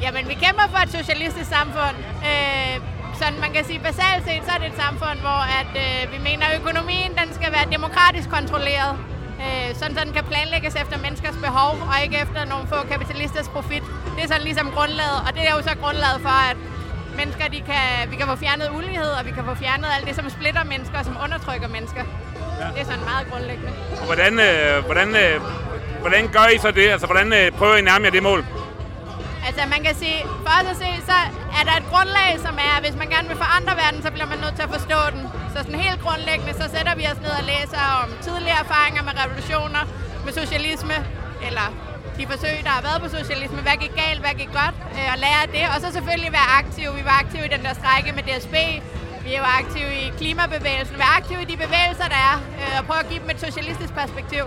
Jamen, 0.03 0.29
vi 0.29 0.35
kæmper 0.35 0.67
for 0.71 0.79
et 0.83 0.91
socialistisk 0.93 1.51
samfund. 1.51 1.97
Øh, 2.31 2.98
sådan 3.21 3.41
man 3.45 3.53
kan 3.57 3.65
sige, 3.65 3.81
basalt 3.91 4.23
set, 4.29 4.43
så 4.47 4.51
er 4.57 4.61
det 4.63 4.69
et 4.75 4.79
samfund, 4.85 5.19
hvor 5.27 5.41
at, 5.61 5.73
øh, 5.85 6.01
vi 6.15 6.19
mener, 6.29 6.45
at 6.49 6.55
økonomien 6.61 7.11
den 7.21 7.29
skal 7.39 7.51
være 7.57 7.67
demokratisk 7.77 8.29
kontrolleret. 8.37 8.95
Øh, 9.45 9.69
sådan, 9.79 9.95
så 9.97 10.01
den 10.05 10.13
kan 10.19 10.25
planlægges 10.33 10.75
efter 10.83 10.97
menneskers 11.05 11.37
behov, 11.47 11.73
og 11.91 11.97
ikke 12.05 12.17
efter 12.25 12.41
nogle 12.53 12.65
få 12.73 12.79
kapitalisters 12.93 13.49
profit. 13.55 13.85
Det 14.15 14.21
er 14.25 14.29
sådan 14.33 14.47
ligesom 14.51 14.67
grundlaget, 14.77 15.19
og 15.27 15.31
det 15.37 15.43
er 15.49 15.53
jo 15.57 15.63
så 15.69 15.75
grundlaget 15.83 16.19
for, 16.27 16.37
at 16.51 16.57
mennesker, 17.21 17.45
de 17.55 17.61
kan, 17.71 17.85
vi 18.11 18.17
kan 18.21 18.27
få 18.33 18.37
fjernet 18.45 18.69
ulighed, 18.79 19.11
og 19.19 19.23
vi 19.29 19.33
kan 19.37 19.45
få 19.51 19.55
fjernet 19.65 19.89
alt 19.97 20.07
det, 20.09 20.15
som 20.17 20.31
splitter 20.37 20.65
mennesker, 20.73 20.97
og 20.99 21.05
som 21.05 21.17
undertrykker 21.25 21.69
mennesker. 21.77 22.03
Ja. 22.61 22.67
Det 22.75 22.81
er 22.85 22.89
sådan 22.93 23.07
meget 23.13 23.25
grundlæggende. 23.31 23.73
Hvordan, 24.11 24.33
øh, 24.49 24.85
hvordan, 24.89 25.09
øh, 25.23 25.35
hvordan 26.01 26.23
gør 26.37 26.47
I 26.55 26.59
så 26.59 26.71
det? 26.71 26.87
Altså, 26.95 27.07
hvordan 27.07 27.33
øh, 27.33 27.53
prøver 27.59 27.77
I 27.77 27.83
nærmere 27.91 28.11
det 28.11 28.23
mål? 28.23 28.41
Altså 29.47 29.63
man 29.75 29.81
kan 29.87 29.95
sige, 29.95 30.19
for 30.45 30.53
os 30.61 30.69
at 30.71 30.77
se, 30.85 30.91
så 31.11 31.19
er 31.59 31.65
der 31.69 31.75
et 31.83 31.87
grundlag, 31.93 32.31
som 32.47 32.55
er, 32.69 32.73
at 32.79 32.83
hvis 32.87 32.97
man 33.03 33.09
gerne 33.15 33.29
vil 33.33 33.39
forandre 33.45 33.73
verden, 33.83 34.01
så 34.07 34.11
bliver 34.15 34.29
man 34.33 34.39
nødt 34.45 34.55
til 34.59 34.65
at 34.69 34.73
forstå 34.77 35.01
den. 35.15 35.23
Så 35.53 35.59
sådan 35.65 35.81
helt 35.87 36.01
grundlæggende, 36.07 36.53
så 36.61 36.67
sætter 36.75 36.95
vi 37.01 37.05
os 37.13 37.21
ned 37.25 37.33
og 37.41 37.45
læser 37.53 37.83
om 38.03 38.09
tidligere 38.27 38.61
erfaringer 38.67 39.03
med 39.09 39.15
revolutioner, 39.23 39.83
med 40.25 40.33
socialisme, 40.41 40.97
eller 41.49 41.67
de 42.19 42.25
forsøg, 42.33 42.57
der 42.67 42.73
har 42.77 42.83
været 42.89 42.99
på 43.05 43.09
socialisme. 43.19 43.59
Hvad 43.67 43.77
gik 43.85 43.95
galt, 44.03 44.21
hvad 44.25 44.35
gik 44.41 44.53
godt, 44.61 44.77
øh, 44.97 45.07
og 45.13 45.19
lære 45.25 45.41
af 45.47 45.51
det. 45.57 45.65
Og 45.73 45.79
så 45.85 45.89
selvfølgelig 45.97 46.33
være 46.39 46.51
aktive. 46.61 46.91
Vi 46.99 47.05
var 47.09 47.17
aktive 47.23 47.45
i 47.49 47.51
den 47.55 47.63
der 47.67 47.73
strække 47.81 48.09
med 48.19 48.25
DSB. 48.29 48.57
Vi 49.25 49.31
er 49.35 49.39
jo 49.43 49.49
aktive 49.61 49.91
i 50.03 50.05
klimabevægelsen. 50.21 50.95
Vi 51.01 51.05
er 51.09 51.15
aktive 51.21 51.41
i 51.45 51.49
de 51.53 51.57
bevægelser, 51.65 52.07
der 52.15 52.21
er, 52.31 52.37
øh, 52.61 52.79
og 52.79 52.83
prøve 52.89 53.01
at 53.05 53.09
give 53.11 53.21
dem 53.25 53.31
et 53.35 53.41
socialistisk 53.47 53.93
perspektiv. 54.01 54.45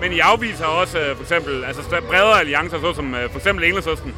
Men 0.00 0.12
I 0.12 0.18
afviser 0.18 0.66
også 0.66 0.98
øh, 0.98 1.16
for 1.16 1.22
eksempel 1.22 1.64
altså, 1.64 1.82
bredere 2.10 2.40
alliancer, 2.40 2.78
såsom 2.80 3.14
øh, 3.14 3.30
for 3.30 3.38
eksempel 3.38 3.64
Enhedslisten. 3.64 4.14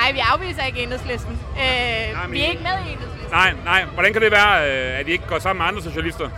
Nej, 0.00 0.12
vi 0.12 0.18
afviser 0.32 0.64
ikke 0.64 0.82
enhedslisten. 0.82 1.32
Øh, 1.32 2.22
men- 2.22 2.32
vi 2.32 2.40
er 2.42 2.48
ikke 2.50 2.62
med 2.62 2.70
i 2.88 2.92
enhedslisten. 2.92 3.30
Nej, 3.30 3.52
nej. 3.64 3.84
Hvordan 3.84 4.12
kan 4.12 4.22
det 4.22 4.30
være, 4.30 4.52
øh, 4.70 5.00
at 5.00 5.08
I 5.08 5.10
ikke 5.10 5.26
går 5.26 5.38
sammen 5.38 5.58
med 5.62 5.66
andre 5.68 5.82
socialister? 5.82 6.28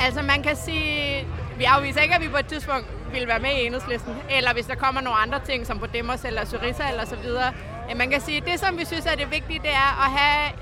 Altså 0.00 0.22
man 0.22 0.42
kan 0.42 0.56
sige, 0.56 1.26
vi 1.58 1.64
afviser 1.64 2.00
ikke, 2.00 2.14
at 2.14 2.22
vi 2.22 2.28
på 2.28 2.36
et 2.36 2.46
tidspunkt 2.46 2.86
vil 3.12 3.28
være 3.28 3.38
med 3.38 3.50
i 3.50 3.66
enhedslisten, 3.66 4.14
eller 4.30 4.52
hvis 4.52 4.66
der 4.66 4.74
kommer 4.74 5.00
nogle 5.00 5.18
andre 5.18 5.40
ting, 5.46 5.66
som 5.66 5.78
Podemos 5.78 6.24
eller 6.24 6.44
Syriza 6.46 6.82
eller 6.90 7.04
så 7.06 7.16
videre. 7.16 7.52
Man 7.96 8.10
kan 8.10 8.20
sige, 8.20 8.40
det 8.40 8.60
som 8.60 8.78
vi 8.78 8.84
synes 8.84 9.06
er 9.06 9.14
det 9.14 9.30
vigtige, 9.30 9.58
det 9.62 9.70
er 9.70 10.04
at 10.04 10.10
have 10.20 10.52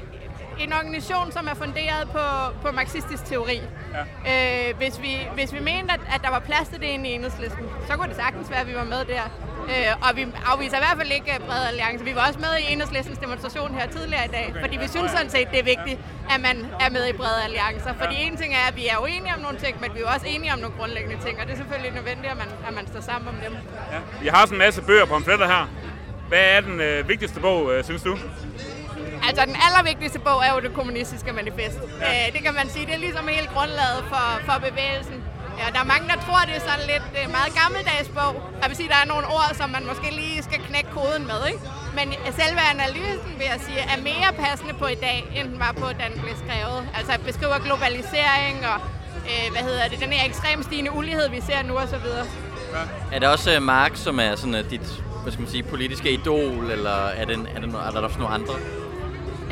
en 0.65 0.73
organisation, 0.73 1.33
som 1.33 1.47
er 1.47 1.55
funderet 1.55 2.09
på, 2.17 2.25
på 2.63 2.73
marxistisk 2.73 3.25
teori. 3.25 3.61
Ja. 3.97 4.03
Øh, 4.31 4.77
hvis, 4.77 5.03
vi, 5.03 5.13
hvis 5.35 5.53
vi 5.53 5.59
mente, 5.59 5.93
at, 5.93 6.01
at 6.15 6.21
der 6.23 6.31
var 6.31 6.39
plads 6.39 6.69
til 6.69 6.81
det 6.81 6.87
inde 6.87 7.09
i 7.11 7.13
enhedslisten, 7.13 7.65
så 7.87 7.97
kunne 7.97 8.09
det 8.09 8.17
sagtens 8.17 8.51
være, 8.51 8.61
at 8.61 8.69
vi 8.69 8.75
var 8.75 8.85
med 8.85 9.05
der. 9.05 9.25
Øh, 9.73 10.09
og 10.09 10.17
vi 10.17 10.27
afviser 10.53 10.77
i 10.77 10.83
hvert 10.87 10.97
fald 11.01 11.13
ikke 11.19 11.33
Bred 11.47 11.65
Alliance. 11.71 12.05
Vi 12.05 12.15
var 12.15 12.27
også 12.29 12.41
med 12.47 12.53
i 12.63 12.73
enhedslistens 12.73 13.19
demonstration 13.19 13.75
her 13.75 13.87
tidligere 13.97 14.25
i 14.25 14.29
dag, 14.29 14.47
okay. 14.51 14.61
fordi 14.61 14.77
vi 14.77 14.89
synes 14.89 15.11
sådan 15.11 15.31
set, 15.31 15.47
det 15.53 15.59
er 15.59 15.69
vigtigt, 15.75 15.99
at 16.35 16.41
man 16.41 16.57
er 16.85 16.91
med 16.91 17.05
i 17.09 17.13
brede 17.13 17.41
alliancer. 17.45 17.93
Fordi 18.03 18.17
en 18.27 18.37
ting 18.37 18.55
er, 18.55 18.65
at 18.71 18.77
vi 18.77 18.85
er 18.93 18.99
uenige 19.03 19.35
om 19.35 19.41
nogle 19.41 19.59
ting, 19.59 19.81
men 19.81 19.91
vi 19.95 20.01
er 20.01 20.09
også 20.15 20.27
enige 20.35 20.53
om 20.53 20.59
nogle 20.59 20.75
grundlæggende 20.79 21.19
ting, 21.25 21.35
og 21.41 21.47
det 21.47 21.53
er 21.53 21.57
selvfølgelig 21.57 21.93
nødvendigt, 21.93 22.31
at 22.35 22.39
man, 22.43 22.51
at 22.69 22.75
man 22.75 22.87
står 22.93 23.01
sammen 23.01 23.29
om 23.29 23.37
dem. 23.45 23.53
Ja. 23.93 23.99
Vi 24.23 24.29
har 24.29 24.41
sådan 24.41 24.55
en 24.55 24.59
masse 24.59 24.83
bøger 24.83 25.05
på 25.05 25.13
pamfletter 25.15 25.47
her. 25.47 25.65
Hvad 26.29 26.45
er 26.57 26.61
den 26.61 26.81
øh, 26.81 27.09
vigtigste 27.09 27.41
bog, 27.41 27.73
øh, 27.73 27.85
synes 27.85 28.03
du? 28.03 28.19
Altså, 29.29 29.43
den 29.51 29.57
allervigtigste 29.67 30.19
bog 30.19 30.39
er 30.47 30.51
jo 30.55 30.61
det 30.67 30.73
kommunistiske 30.79 31.31
manifest. 31.41 31.79
Ja. 32.01 32.09
Øh, 32.11 32.27
det 32.35 32.41
kan 32.47 32.55
man 32.61 32.67
sige, 32.75 32.85
det 32.87 32.95
er 32.99 33.03
ligesom 33.07 33.25
helt 33.29 33.51
grundlaget 33.55 34.01
for, 34.13 34.27
for 34.47 34.57
bevægelsen. 34.69 35.19
Ja, 35.61 35.67
der 35.75 35.81
er 35.85 35.89
mange, 35.95 36.07
der 36.13 36.19
tror, 36.27 36.41
det 36.49 36.55
er 36.61 36.65
sådan 36.71 36.87
lidt 36.93 37.07
øh, 37.19 37.27
meget 37.37 37.51
gammeldags 37.61 38.09
bog. 38.19 38.33
Jeg 38.61 38.69
vil 38.71 38.77
sige, 38.81 38.89
der 38.95 39.01
er 39.05 39.09
nogle 39.15 39.27
ord, 39.39 39.51
som 39.61 39.69
man 39.77 39.83
måske 39.91 40.09
lige 40.21 40.43
skal 40.49 40.61
knække 40.69 40.91
koden 40.97 41.25
med, 41.33 41.41
ikke? 41.51 41.63
Men 41.99 42.07
selve 42.41 42.61
analysen, 42.75 43.31
vil 43.39 43.47
jeg 43.53 43.61
sige, 43.67 43.81
er 43.95 43.99
mere 44.11 44.31
passende 44.45 44.75
på 44.83 44.87
i 44.97 44.99
dag, 45.07 45.19
end 45.37 45.45
den 45.53 45.59
var 45.67 45.73
på, 45.83 45.87
da 45.99 46.05
den 46.13 46.19
blev 46.25 46.35
skrevet. 46.45 46.81
Altså, 46.99 47.13
beskriver 47.31 47.59
globalisering 47.67 48.57
og, 48.73 48.79
øh, 49.31 49.47
hvad 49.55 49.63
hedder 49.69 49.85
det, 49.91 49.99
den 50.05 50.13
her 50.17 50.23
ekstremt 50.31 50.65
stigende 50.65 50.93
ulighed, 51.01 51.27
vi 51.37 51.41
ser 51.49 51.63
nu 51.63 51.75
og 51.83 51.89
så 51.95 51.99
videre. 52.05 52.27
Er 53.13 53.19
det 53.19 53.29
også 53.29 53.57
uh, 53.57 53.63
Marx, 53.63 53.99
som 53.99 54.21
er 54.21 54.37
sådan 54.37 54.55
uh, 54.55 54.71
dit 54.71 54.87
hvad 55.23 55.33
skal 55.33 55.43
man 55.43 55.51
sige, 55.51 55.63
politiske 55.63 56.13
idol, 56.13 56.71
eller 56.71 56.97
er, 57.07 57.25
det, 57.25 57.39
er, 57.55 57.61
det, 57.61 57.69
no- 57.75 57.87
er 57.87 57.91
der 57.91 58.01
også 58.01 58.19
nogle 58.19 58.35
andre? 58.35 58.55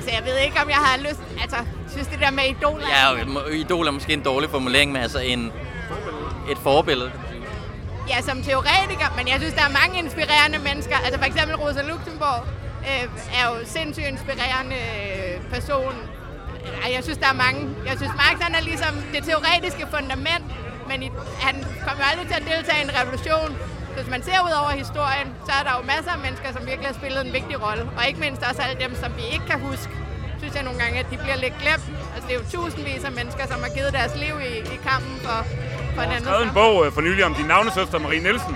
Altså, 0.09 0.25
jeg 0.25 0.35
ved 0.35 0.45
ikke, 0.47 0.61
om 0.65 0.69
jeg 0.69 0.83
har 0.89 0.97
lyst... 0.99 1.21
Altså, 1.43 1.57
synes 1.95 2.09
det 2.09 2.21
der 2.21 2.31
med 2.31 2.45
idoler... 2.45 2.87
Ja, 2.89 3.53
idol 3.53 3.87
er 3.87 3.91
måske 3.91 4.13
en 4.13 4.23
dårlig 4.23 4.51
formulering, 4.51 4.93
men 4.93 5.03
altså 5.03 5.19
en, 5.19 5.53
et 6.51 6.59
forbillede. 6.59 7.13
Ja, 8.09 8.21
som 8.21 8.43
teoretiker, 8.43 9.09
men 9.17 9.29
jeg 9.29 9.37
synes, 9.41 9.55
der 9.55 9.65
er 9.71 9.75
mange 9.83 9.99
inspirerende 10.05 10.59
mennesker. 10.59 10.97
Altså 11.05 11.19
for 11.21 11.27
eksempel 11.27 11.57
Rosa 11.57 11.83
Luxemburg 11.83 12.41
øh, 12.89 13.05
er 13.39 13.45
jo 13.51 13.55
sindssygt 13.65 14.07
inspirerende 14.07 14.77
øh, 14.77 15.51
person. 15.55 15.95
Jeg 16.95 17.03
synes, 17.03 17.19
der 17.19 17.29
er 17.35 17.39
mange. 17.47 17.61
Jeg 17.87 17.97
synes, 17.97 18.13
Marx 18.23 18.37
han 18.47 18.55
er 18.55 18.61
ligesom 18.61 18.93
det 19.15 19.25
teoretiske 19.25 19.85
fundament, 19.95 20.47
men 20.89 21.03
i, 21.03 21.11
han 21.41 21.55
kommer 21.87 22.05
aldrig 22.11 22.27
til 22.31 22.37
at 22.41 22.45
deltage 22.53 22.79
i 22.83 22.85
en 22.89 22.95
revolution. 23.01 23.51
Hvis 23.99 24.11
man 24.17 24.23
ser 24.29 24.41
ud 24.49 24.55
over 24.61 24.71
historien, 24.85 25.29
så 25.47 25.53
er 25.59 25.63
der 25.69 25.73
jo 25.79 25.83
masser 25.93 26.13
af 26.17 26.21
mennesker, 26.27 26.49
som 26.57 26.63
virkelig 26.71 26.89
har 26.91 26.97
spillet 27.01 27.21
en 27.27 27.33
vigtig 27.39 27.57
rolle. 27.67 27.83
Og 27.97 28.03
ikke 28.09 28.21
mindst 28.25 28.41
også 28.51 28.61
alle 28.67 28.77
dem, 28.85 28.93
som 29.03 29.11
vi 29.21 29.25
ikke 29.35 29.47
kan 29.53 29.59
huske. 29.69 29.93
Synes 30.41 30.55
jeg 30.59 30.65
nogle 30.69 30.79
gange, 30.83 30.97
at 31.03 31.07
de 31.13 31.17
bliver 31.25 31.39
lidt 31.45 31.57
glemt. 31.63 31.87
Altså 32.15 32.25
det 32.29 32.33
er 32.37 32.41
jo 32.43 32.47
tusindvis 32.55 33.03
af 33.09 33.13
mennesker, 33.21 33.45
som 33.53 33.59
har 33.65 33.71
givet 33.77 33.93
deres 33.99 34.15
liv 34.25 34.35
i, 34.51 34.53
i 34.75 34.77
kampen 34.89 35.15
for, 35.27 35.39
for 35.95 36.03
en 36.03 36.11
Jeg 36.11 36.21
har 36.25 36.35
anden 36.35 36.49
en 36.49 36.55
bog 36.61 36.75
øh, 36.85 36.89
for 36.97 37.01
nylig 37.09 37.23
om 37.29 37.35
din 37.41 37.49
navnesøster, 37.55 37.99
Marie 38.05 38.23
Nielsen. 38.27 38.55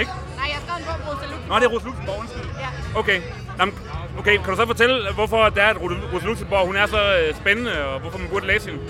Ikke? 0.00 0.10
Nej, 0.38 0.46
jeg 0.50 0.56
har 0.58 0.62
skrevet 0.66 0.80
en 0.82 0.86
bog 0.88 0.96
om 0.98 1.02
Rosa 1.08 1.24
Luxemburg. 1.30 1.48
Nå, 1.48 1.54
det 1.60 1.66
er 1.68 1.72
Rosa 1.74 1.86
Luxemburg, 1.88 2.18
undskyld. 2.22 2.46
Ja. 2.64 2.70
Okay. 3.00 3.18
Jamen, 3.58 3.74
okay, 4.20 4.34
kan 4.42 4.48
du 4.52 4.56
så 4.62 4.66
fortælle, 4.66 4.96
hvorfor 5.18 5.40
det 5.54 5.62
er, 5.66 5.70
at 5.74 5.78
Rosa 6.12 6.26
Luxemburg 6.30 6.66
hun 6.66 6.76
er 6.82 6.86
så 6.86 7.02
øh, 7.20 7.34
spændende, 7.42 7.74
og 7.88 8.00
hvorfor 8.00 8.18
man 8.18 8.28
burde 8.28 8.46
læse 8.46 8.70
hende? 8.70 8.82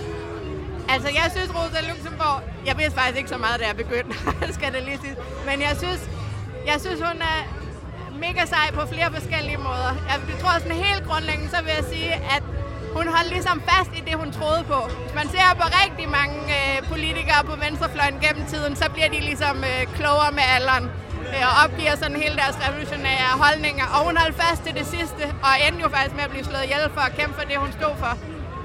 Altså, 0.89 1.09
jeg 1.20 1.26
synes, 1.34 1.51
Rosa 1.59 1.80
Luxemburg... 1.91 2.39
Jeg 2.66 2.74
vidste 2.78 2.97
faktisk 3.01 3.18
ikke 3.18 3.32
så 3.37 3.41
meget, 3.45 3.61
da 3.61 3.66
jeg 3.66 3.76
begyndte, 3.76 4.14
skal 4.59 4.72
det 4.74 4.82
lige 4.89 4.99
sige. 5.05 5.16
Men 5.49 5.57
jeg 5.68 5.74
synes, 5.82 6.01
jeg 6.70 6.76
synes, 6.84 7.01
hun 7.09 7.18
er 7.32 7.39
mega 8.26 8.43
sej 8.55 8.66
på 8.78 8.82
flere 8.93 9.09
forskellige 9.16 9.61
måder. 9.68 9.93
Jeg 10.12 10.18
tror 10.41 10.53
sådan 10.62 10.78
helt 10.87 11.03
grundlæggende, 11.09 11.51
så 11.57 11.61
vil 11.64 11.72
jeg 11.78 11.84
sige, 11.95 12.12
at 12.37 12.43
hun 12.97 13.07
holdt 13.16 13.30
ligesom 13.37 13.59
fast 13.70 13.91
i 13.99 14.01
det, 14.09 14.14
hun 14.22 14.30
troede 14.39 14.62
på. 14.72 14.80
Hvis 15.03 15.14
man 15.20 15.28
ser 15.34 15.49
på 15.61 15.66
rigtig 15.82 16.07
mange 16.18 16.39
øh, 16.59 16.76
politikere 16.93 17.41
på 17.51 17.55
venstrefløjen 17.64 18.18
gennem 18.24 18.45
tiden, 18.53 18.72
så 18.82 18.87
bliver 18.95 19.09
de 19.14 19.20
ligesom 19.30 19.57
øh, 19.72 19.82
klogere 19.99 20.32
med 20.39 20.47
alderen 20.57 20.84
øh, 21.32 21.43
og 21.49 21.55
opgiver 21.64 21.95
sådan 22.03 22.16
hele 22.24 22.37
deres 22.43 22.57
revolutionære 22.64 23.32
holdninger. 23.45 23.87
Og 23.95 24.01
hun 24.07 24.16
holdt 24.22 24.37
fast 24.45 24.61
til 24.66 24.74
det 24.80 24.87
sidste, 24.95 25.24
og 25.47 25.53
endte 25.64 25.80
jo 25.87 25.89
faktisk 25.95 26.14
med 26.18 26.24
at 26.28 26.32
blive 26.34 26.45
slået 26.51 26.64
ihjel 26.64 26.84
for 26.97 27.05
at 27.09 27.12
kæmpe 27.18 27.34
for 27.39 27.47
det, 27.51 27.57
hun 27.64 27.72
stod 27.78 27.95
for. 28.03 28.12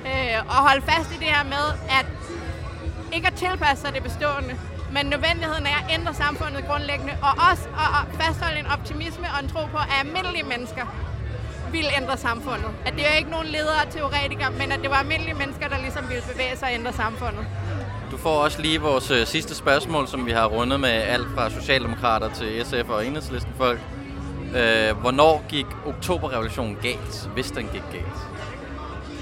Øh, 0.06 0.38
og 0.54 0.60
holde 0.68 0.82
fast 0.82 1.10
i 1.16 1.18
det 1.24 1.28
her 1.36 1.43
med, 1.43 1.66
at 1.89 2.06
ikke 3.14 3.28
at 3.28 3.34
tilpasse 3.34 3.82
sig 3.84 3.93
det 3.93 4.04
bestående, 4.04 4.54
men 4.95 5.06
nødvendigheden 5.06 5.66
er 5.66 5.78
at 5.84 5.88
ændre 5.97 6.14
samfundet 6.14 6.68
grundlæggende, 6.70 7.14
og 7.22 7.34
også 7.52 7.66
at 7.97 8.22
fastholde 8.22 8.60
en 8.60 8.66
optimisme 8.76 9.28
og 9.34 9.43
en 9.43 9.49
tro 9.49 9.66
på, 9.66 9.78
at 9.78 9.89
almindelige 9.99 10.43
mennesker 10.43 10.86
vil 11.72 11.86
ændre 12.02 12.18
samfundet. 12.18 12.72
At 12.86 12.93
det 12.93 13.04
er 13.10 13.14
ikke 13.14 13.30
nogen 13.30 13.47
ledere 13.47 13.82
og 13.86 13.89
teoretikere, 13.93 14.52
men 14.52 14.72
at 14.72 14.80
det 14.82 14.89
var 14.89 14.95
almindelige 14.95 15.34
mennesker, 15.34 15.68
der 15.68 15.78
ligesom 15.78 16.10
ville 16.10 16.24
bevæge 16.32 16.56
sig 16.58 16.68
og 16.68 16.74
ændre 16.74 16.93
samfundet. 16.93 17.45
Du 18.12 18.18
får 18.18 18.43
også 18.43 18.62
lige 18.62 18.82
vores 18.82 19.12
øh, 19.12 19.26
sidste 19.26 19.56
spørgsmål, 19.56 20.08
som 20.08 20.26
vi 20.26 20.32
har 20.32 20.45
rundet 20.45 20.80
med 20.80 20.89
alt 20.89 21.28
fra 21.36 21.49
Socialdemokrater 21.49 22.30
til 22.34 22.66
SF 22.66 22.89
og 22.89 23.06
Enhedslisten 23.06 23.54
folk. 23.58 23.80
Øh, 24.56 24.97
hvornår 24.97 25.43
gik 25.49 25.66
oktoberrevolutionen 25.86 26.78
galt, 26.82 27.30
hvis 27.34 27.52
den 27.52 27.70
gik 27.74 27.84
galt? 27.91 28.30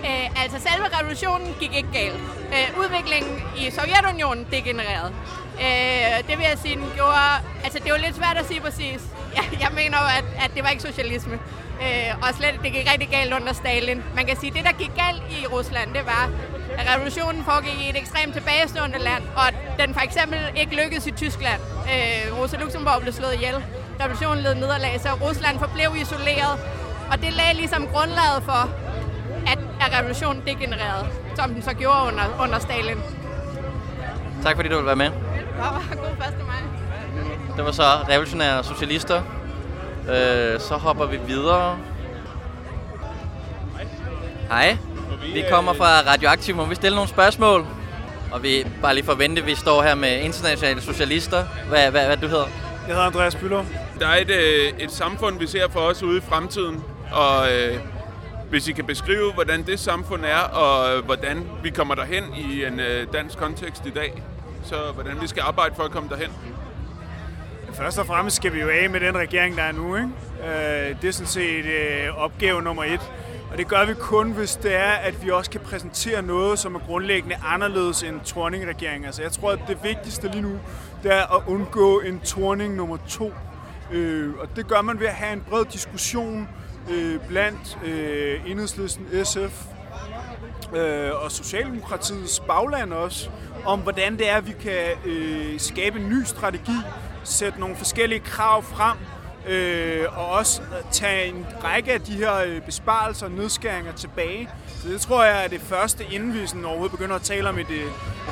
Øh, 0.06 0.44
altså 0.44 0.58
selve 0.70 0.86
revolutionen 1.00 1.56
gik 1.60 1.74
ikke 1.76 1.92
galt. 1.94 2.20
Øh, 2.56 2.80
udviklingen 2.80 3.44
i 3.58 3.72
Sovjetunionen 3.72 4.48
degenererede. 4.52 5.14
Øh, 5.62 6.28
det 6.28 6.38
vil 6.38 6.46
jeg 6.50 6.58
sige, 6.64 6.76
den 6.76 6.92
gjorde... 6.96 7.34
Altså 7.64 7.80
det 7.84 7.92
var 7.92 7.98
lidt 7.98 8.16
svært 8.16 8.38
at 8.38 8.48
sige 8.48 8.62
præcis. 8.62 9.02
Jeg, 9.36 9.44
jeg 9.62 9.70
mener 9.76 9.98
jo, 10.04 10.08
at, 10.18 10.26
at 10.44 10.52
det 10.56 10.64
var 10.64 10.70
ikke 10.70 10.84
socialisme. 10.84 11.40
Øh, 11.84 12.12
og 12.22 12.28
slet, 12.38 12.56
det 12.64 12.72
gik 12.74 12.92
rigtig 12.92 13.10
galt 13.10 13.34
under 13.34 13.54
Stalin. 13.54 14.04
Man 14.16 14.26
kan 14.26 14.38
sige, 14.40 14.50
at 14.50 14.56
det, 14.56 14.64
der 14.66 14.72
gik 14.72 14.92
galt 15.04 15.24
i 15.40 15.48
Rusland, 15.48 15.94
det 15.94 16.06
var, 16.06 16.30
at 16.78 16.86
revolutionen 16.96 17.44
foregik 17.44 17.78
i 17.86 17.90
et 17.90 17.98
ekstremt 17.98 18.34
tilbagestående 18.34 19.00
land, 19.00 19.24
og 19.36 19.48
den 19.80 19.94
for 19.94 20.02
eksempel 20.02 20.40
ikke 20.56 20.76
lykkedes 20.76 21.08
i 21.08 21.12
Tyskland. 21.12 21.62
Øh, 21.94 22.38
Rosa 22.38 22.58
Luxemburg 22.58 23.02
blev 23.02 23.14
slået 23.14 23.34
ihjel. 23.34 23.56
Revolutionen 24.02 24.44
led 24.44 24.56
nederlag, 24.56 25.00
så 25.02 25.10
Rusland 25.22 25.60
forblev 25.60 25.96
isoleret. 26.02 26.56
Og 27.12 27.22
det 27.22 27.34
lagde 27.34 27.54
ligesom 27.54 27.88
grundlaget 27.88 28.44
for, 28.44 28.62
at, 29.52 29.60
at 29.92 30.00
revolutionen 30.00 30.44
degenererede, 30.46 31.08
som 31.36 31.54
den 31.54 31.62
så 31.62 31.74
gjorde 31.74 32.02
under, 32.08 32.24
under 32.44 32.60
Stalin. 32.60 32.98
Tak 34.44 34.56
fordi 34.56 34.70
du 34.70 34.76
ville 34.76 34.88
være 34.88 34.96
med. 34.96 35.06
Det 35.06 35.14
var 35.58 35.84
god 35.96 36.16
første 36.22 36.44
maj. 36.48 36.62
Det 37.58 37.66
var 37.66 37.72
så 37.72 37.84
revolutionære 37.84 38.64
socialister. 38.64 39.22
Øh, 40.10 40.60
så 40.60 40.78
hopper 40.78 41.06
vi 41.06 41.20
videre. 41.28 41.78
Hej. 44.50 44.78
Vi 45.34 45.44
kommer 45.52 45.74
fra 45.74 46.12
Radioaktiv. 46.12 46.56
Må 46.56 46.66
vi 46.66 46.76
stille 46.76 46.96
nogle 46.96 47.10
spørgsmål? 47.10 47.66
Og 48.32 48.44
vi 48.44 48.66
bare 48.82 48.94
lige 48.96 49.06
forvente, 49.06 49.44
vi 49.44 49.56
står 49.56 49.82
her 49.82 49.96
med 49.96 50.22
internationale 50.22 50.82
socialister. 50.82 51.44
Hvad, 51.70 51.92
hvad, 51.92 52.06
hvad 52.06 52.18
du 52.18 52.28
hedder? 52.28 52.46
Jeg 52.88 52.96
hedder 52.96 53.08
Andreas 53.08 53.36
Bøller. 53.36 53.64
Der 54.00 54.08
er 54.08 54.22
et, 54.22 54.30
øh, 54.30 54.74
et 54.80 54.92
samfund, 54.92 55.40
vi 55.40 55.48
ser 55.48 55.70
for 55.70 55.80
os 55.80 56.04
ude 56.04 56.18
i 56.18 56.22
fremtiden, 56.30 56.84
og 57.12 57.52
øh, 57.54 57.78
hvis 58.50 58.68
I 58.68 58.72
kan 58.72 58.86
beskrive, 58.86 59.34
hvordan 59.34 59.64
det 59.64 59.80
samfund 59.80 60.26
er, 60.26 60.38
og 60.38 60.98
øh, 60.98 61.06
hvordan 61.06 61.48
vi 61.64 61.70
kommer 61.70 61.96
derhen 61.96 62.24
i 62.38 62.66
en 62.66 62.80
øh, 62.80 63.08
dansk 63.14 63.38
kontekst 63.38 63.86
i 63.86 63.90
dag, 63.90 64.24
så 64.64 64.76
hvordan 64.94 65.22
vi 65.22 65.28
skal 65.28 65.42
arbejde 65.42 65.76
for 65.76 65.84
at 65.84 65.92
komme 65.92 66.10
derhen. 66.10 66.32
Først 67.74 68.00
og 68.00 68.06
fremmest 68.06 68.36
skal 68.36 68.54
vi 68.54 68.60
jo 68.60 68.70
af 68.70 68.90
med 68.90 69.00
den 69.00 69.18
regering, 69.18 69.58
der 69.58 69.64
er 69.64 69.72
nu. 69.72 69.96
Ikke? 69.96 70.10
Øh, 70.44 71.02
det 71.02 71.08
er 71.08 71.12
sådan 71.12 71.28
set 71.28 71.66
opgave 72.18 72.62
nummer 72.62 72.84
et. 72.84 73.12
Og 73.52 73.58
det 73.58 73.68
gør 73.68 73.86
vi 73.86 73.94
kun, 73.94 74.32
hvis 74.32 74.56
det 74.56 74.76
er, 74.76 74.92
at 74.92 75.26
vi 75.26 75.30
også 75.30 75.52
kan 75.52 75.62
præsentere 75.62 76.22
noget, 76.22 76.60
som 76.60 76.76
er 76.76 76.80
grundlæggende 76.80 77.36
anderledes 77.46 78.04
end 78.04 78.22
Torning-regeringen. 78.22 79.06
Altså, 79.06 79.22
jeg 79.22 79.32
tror, 79.32 79.52
at 79.52 79.60
det 79.68 79.78
vigtigste 79.84 80.28
lige 80.28 80.42
nu, 80.42 80.60
det 81.04 81.14
er 81.14 81.36
at 81.36 81.44
undgå 81.48 82.00
en 82.00 82.20
Torning 82.20 82.76
nummer 82.76 82.98
to. 83.10 83.34
Øh, 83.92 84.34
og 84.40 84.56
det 84.56 84.68
gør 84.68 84.82
man 84.82 85.00
ved 85.00 85.08
at 85.08 85.14
have 85.14 85.34
en 85.34 85.44
bred 85.50 85.66
diskussion 85.66 86.48
øh, 86.90 87.20
blandt 87.28 87.78
øh, 87.86 88.52
Enhedslisten, 88.52 89.08
SF 89.24 89.66
øh, 90.76 91.12
og 91.24 91.32
Socialdemokratiets 91.32 92.40
bagland 92.40 92.94
også, 92.94 93.30
om 93.66 93.80
hvordan 93.80 94.18
det 94.18 94.30
er, 94.30 94.36
at 94.36 94.48
vi 94.48 94.54
kan 94.64 95.12
øh, 95.12 95.60
skabe 95.60 96.00
en 96.00 96.10
ny 96.10 96.24
strategi, 96.24 96.78
sætte 97.24 97.60
nogle 97.60 97.76
forskellige 97.76 98.20
krav 98.20 98.64
frem, 98.64 98.98
øh, 99.48 100.06
og 100.18 100.30
også 100.30 100.62
øh, 100.62 100.92
tage 100.92 101.28
en 101.28 101.46
række 101.64 101.94
af 101.94 102.02
de 102.02 102.12
her 102.12 102.36
øh, 102.36 102.62
besparelser 102.62 103.26
og 103.26 103.32
nedskæringer 103.32 103.92
tilbage. 103.92 104.50
Så 104.68 104.90
det 104.90 105.02
tror 105.02 105.24
jeg 105.24 105.44
er 105.44 105.48
det 105.48 105.62
første, 105.62 106.06
inden 106.12 106.34
vi 106.34 106.48
sådan 106.48 106.66
overhovedet 106.66 106.92
begynder 106.92 107.16
at 107.16 107.22
tale 107.22 107.50
om 107.50 107.60
et, 107.60 107.70
øh, 107.70 107.86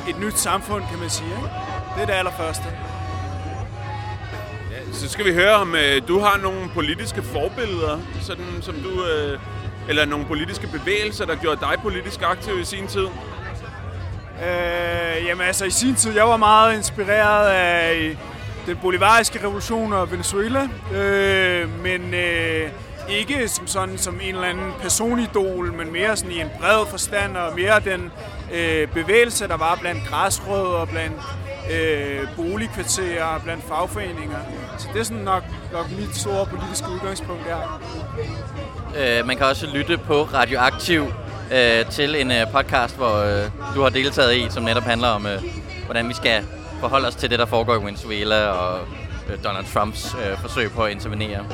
et 0.08 0.20
nyt 0.20 0.38
samfund, 0.38 0.82
kan 0.90 0.98
man 0.98 1.10
sige. 1.10 1.28
Ikke? 1.28 1.48
Det 1.94 2.02
er 2.02 2.06
det 2.06 2.12
allerførste. 2.12 2.64
Så 4.92 5.08
skal 5.08 5.24
vi 5.24 5.32
høre, 5.32 5.54
om 5.54 5.74
øh, 5.74 6.08
du 6.08 6.18
har 6.18 6.38
nogle 6.38 6.68
politiske 6.74 7.22
forbilleder, 7.22 7.98
sådan 8.20 8.44
som 8.60 8.74
du, 8.74 9.04
øh, 9.04 9.38
eller 9.88 10.04
nogle 10.04 10.26
politiske 10.26 10.66
bevægelser, 10.66 11.26
der 11.26 11.36
gjorde 11.36 11.60
dig 11.60 11.74
politisk 11.82 12.22
aktiv 12.22 12.60
i 12.60 12.64
sin 12.64 12.86
tid. 12.86 13.06
Øh, 14.42 15.26
jamen 15.26 15.46
altså 15.46 15.64
i 15.64 15.70
sin 15.70 15.94
tid, 15.94 16.14
jeg 16.14 16.28
var 16.28 16.36
meget 16.36 16.76
inspireret 16.76 17.48
af 17.48 18.16
den 18.66 18.76
bolivariske 18.82 19.38
revolution 19.44 19.92
og 19.92 20.12
Venezuela, 20.12 20.68
øh, 20.94 21.82
men 21.82 22.14
øh, 22.14 22.70
ikke 23.08 23.48
som 23.48 23.66
sådan 23.66 23.98
som 23.98 24.20
en 24.22 24.34
eller 24.34 24.48
anden 24.48 24.72
personidol, 24.80 25.72
men 25.72 25.92
mere 25.92 26.16
sådan 26.16 26.32
i 26.32 26.40
en 26.40 26.48
bred 26.60 26.86
forstand 26.90 27.36
og 27.36 27.54
mere 27.56 27.80
den 27.80 28.12
øh, 28.52 28.88
bevægelse, 28.88 29.48
der 29.48 29.56
var 29.56 29.78
blandt 29.80 30.00
græsrødder, 30.08 30.84
blandt 30.84 31.16
øh, 31.72 32.28
boligkvarterer, 32.36 33.40
blandt 33.44 33.64
fagforeninger. 33.68 34.38
Så 34.78 34.88
det 34.92 35.00
er 35.00 35.04
sådan 35.04 35.22
nok, 35.22 35.42
nok 35.72 35.90
mit 35.90 36.16
store 36.16 36.46
politiske 36.46 36.88
udgangspunkt 36.90 37.42
der. 37.46 37.80
Øh, 38.96 39.26
man 39.26 39.36
kan 39.36 39.46
også 39.46 39.66
lytte 39.66 39.98
på 39.98 40.22
Radioaktiv 40.22 41.06
øh, 41.52 41.86
til 41.90 42.20
en 42.20 42.30
øh, 42.30 42.52
podcast, 42.52 42.96
hvor 42.96 43.16
øh, 43.16 43.50
du 43.74 43.82
har 43.82 43.88
deltaget 43.88 44.36
i, 44.36 44.46
som 44.50 44.62
netop 44.62 44.82
handler 44.82 45.08
om, 45.08 45.26
øh, 45.26 45.42
hvordan 45.86 46.08
vi 46.08 46.14
skal 46.14 46.44
forholde 46.80 47.08
os 47.08 47.14
til 47.14 47.30
det, 47.30 47.38
der 47.38 47.46
foregår 47.46 47.74
i 47.74 47.84
Venezuela 47.84 48.46
og 48.46 48.80
øh, 49.28 49.44
Donald 49.44 49.64
Trumps 49.74 50.14
øh, 50.14 50.38
forsøg 50.38 50.70
på 50.72 50.82
at 50.82 50.92
intervenere. 50.92 51.44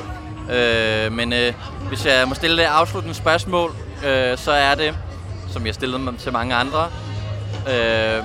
Øh, 0.51 1.11
men 1.11 1.33
øh, 1.33 1.53
hvis 1.87 2.05
jeg 2.05 2.27
må 2.27 2.35
stille 2.35 2.57
det 2.57 2.63
afsluttende 2.63 3.15
spørgsmål, 3.15 3.71
øh, 4.05 4.37
så 4.37 4.51
er 4.51 4.75
det, 4.75 4.97
som 5.49 5.65
jeg 5.65 5.73
stillede 5.73 6.17
til 6.17 6.31
mange 6.31 6.55
andre, 6.55 6.87
øh, 7.69 8.23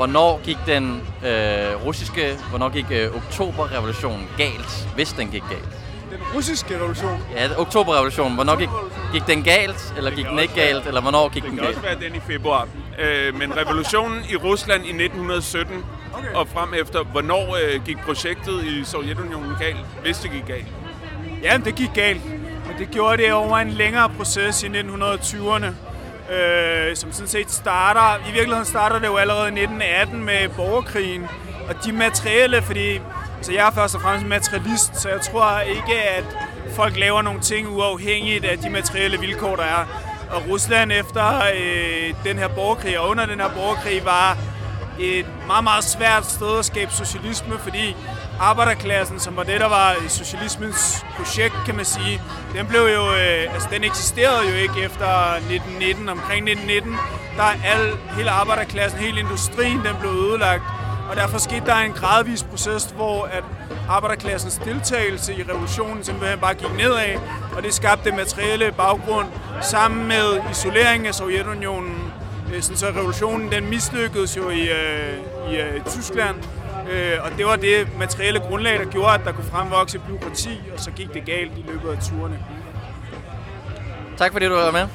hvornår 0.00 0.40
gik 0.44 0.56
den 0.66 1.02
øh, 1.24 1.86
russiske, 1.86 2.36
hvornår 2.50 2.68
gik 2.68 2.86
øh, 2.90 3.16
oktoberrevolutionen 3.16 4.28
galt, 4.36 4.88
hvis 4.94 5.12
den 5.12 5.30
gik 5.30 5.42
galt? 5.50 5.68
Den 6.10 6.18
russiske 6.34 6.76
revolution? 6.76 7.22
Ja, 7.36 7.48
oktoberrevolutionen. 7.58 8.34
Hvornår 8.34 8.56
gik, 8.56 8.68
gik 9.12 9.26
den 9.26 9.42
galt, 9.42 9.94
eller 9.96 10.10
gik 10.10 10.26
den 10.26 10.38
ikke 10.38 10.54
galt, 10.54 10.86
eller 10.86 11.00
hvornår 11.00 11.28
gik 11.28 11.42
den 11.42 11.50
Det 11.50 11.58
kan 11.58 11.66
galt? 11.66 11.76
også 11.76 11.88
være 11.88 12.08
den 12.08 12.14
i 12.14 12.20
februar. 12.20 12.68
Øh, 12.98 13.38
men 13.38 13.56
revolutionen 13.56 14.18
i 14.30 14.36
Rusland 14.36 14.82
i 14.84 14.88
1917 15.04 15.84
okay. 16.14 16.32
og 16.34 16.48
frem 16.48 16.74
efter, 16.74 17.04
hvornår 17.04 17.56
øh, 17.56 17.84
gik 17.84 17.98
projektet 17.98 18.64
i 18.64 18.84
Sovjetunionen 18.84 19.52
galt, 19.60 19.86
hvis 20.02 20.18
det 20.18 20.30
gik 20.30 20.46
galt? 20.46 20.66
Ja, 21.42 21.58
det 21.64 21.74
gik 21.74 21.90
galt. 21.94 22.24
Men 22.66 22.78
det 22.78 22.90
gjorde 22.90 23.22
det 23.22 23.32
over 23.32 23.58
en 23.58 23.70
længere 23.70 24.08
proces 24.18 24.62
i 24.62 24.66
1920'erne. 24.66 25.89
Øh, 26.32 26.96
som 26.96 27.12
sådan 27.12 27.28
set 27.28 27.50
starter, 27.50 28.28
i 28.28 28.32
virkeligheden 28.32 28.64
starter 28.64 28.98
det 28.98 29.06
jo 29.06 29.16
allerede 29.16 29.44
i 29.44 29.62
1918 29.62 30.24
med 30.24 30.48
borgerkrigen. 30.48 31.28
Og 31.68 31.84
de 31.84 31.92
materielle, 31.92 32.62
fordi 32.62 33.00
så 33.42 33.52
jeg 33.52 33.66
er 33.66 33.70
først 33.70 33.94
og 33.94 34.00
fremmest 34.00 34.26
materialist, 34.26 34.96
så 35.00 35.08
jeg 35.08 35.20
tror 35.20 35.60
ikke, 35.60 36.02
at 36.02 36.24
folk 36.76 36.96
laver 36.96 37.22
nogle 37.22 37.40
ting 37.40 37.68
uafhængigt 37.68 38.44
af 38.44 38.58
de 38.58 38.70
materielle 38.70 39.20
vilkår, 39.20 39.56
der 39.56 39.62
er. 39.62 39.84
Og 40.30 40.42
Rusland 40.48 40.92
efter 40.92 41.42
øh, 41.54 42.14
den 42.24 42.38
her 42.38 42.48
borgerkrig 42.48 42.98
og 42.98 43.08
under 43.08 43.26
den 43.26 43.40
her 43.40 43.48
borgerkrig 43.48 44.04
var 44.04 44.38
et 45.00 45.26
meget, 45.46 45.64
meget 45.64 45.84
svært 45.84 46.26
sted 46.26 46.58
at 46.58 46.64
skabe 46.64 46.90
socialisme, 46.92 47.58
fordi 47.58 47.96
arbejderklassen, 48.40 49.20
som 49.20 49.36
var 49.36 49.42
det, 49.42 49.60
der 49.60 49.68
var 49.68 49.96
socialismens 50.08 51.04
projekt, 51.16 51.54
kan 51.66 51.76
man 51.76 51.84
sige, 51.84 52.22
den 52.54 52.66
blev 52.66 52.80
jo, 52.80 53.10
øh, 53.10 53.54
altså 53.54 53.68
den 53.72 53.84
eksisterede 53.84 54.48
jo 54.50 54.54
ikke 54.54 54.80
efter 54.82 55.34
1919. 55.34 56.08
Omkring 56.08 56.50
1919, 56.50 56.92
der 57.36 57.42
er 57.42 57.56
al, 57.64 57.96
hele 58.16 58.30
arbejderklassen, 58.30 59.00
hele 59.00 59.20
industrien, 59.20 59.78
den 59.84 59.96
blev 60.00 60.10
ødelagt. 60.10 60.62
Og 61.10 61.16
derfor 61.16 61.38
skete 61.38 61.66
der 61.66 61.74
en 61.74 61.92
gradvis 61.92 62.42
proces, 62.42 62.84
hvor 62.84 63.24
at 63.24 63.44
arbejderklassens 63.88 64.60
deltagelse 64.64 65.34
i 65.34 65.42
revolutionen 65.42 66.04
simpelthen 66.04 66.38
bare 66.38 66.54
gik 66.54 66.76
nedad, 66.76 67.18
og 67.56 67.62
det 67.62 67.74
skabte 67.74 68.12
materielle 68.12 68.72
baggrund 68.72 69.26
sammen 69.62 70.08
med 70.08 70.40
isoleringen 70.50 71.06
af 71.06 71.14
Sovjetunionen. 71.14 72.12
Øh, 72.54 72.62
sådan 72.62 72.76
så 72.76 72.86
revolutionen 72.86 73.52
den 73.52 73.70
mislykkedes 73.70 74.36
jo 74.36 74.50
i, 74.50 74.60
øh, 74.60 75.18
i 75.52 75.56
øh, 75.56 75.84
Tyskland, 75.86 76.36
øh, 76.90 77.24
og 77.24 77.30
det 77.38 77.46
var 77.46 77.56
det 77.56 77.98
materielle 77.98 78.40
grundlag, 78.40 78.78
der 78.78 78.84
gjorde, 78.84 79.14
at 79.14 79.20
der 79.24 79.32
kunne 79.32 79.44
fremvokse 79.44 79.98
byråkrati, 79.98 80.60
og 80.74 80.80
så 80.80 80.90
gik 80.90 81.14
det 81.14 81.24
galt 81.24 81.52
i 81.58 81.64
løbet 81.66 81.90
af 81.90 82.02
turene. 82.02 82.44
Tak 84.18 84.32
fordi 84.32 84.46
du 84.46 84.54
var 84.54 84.70
med. 84.70 84.86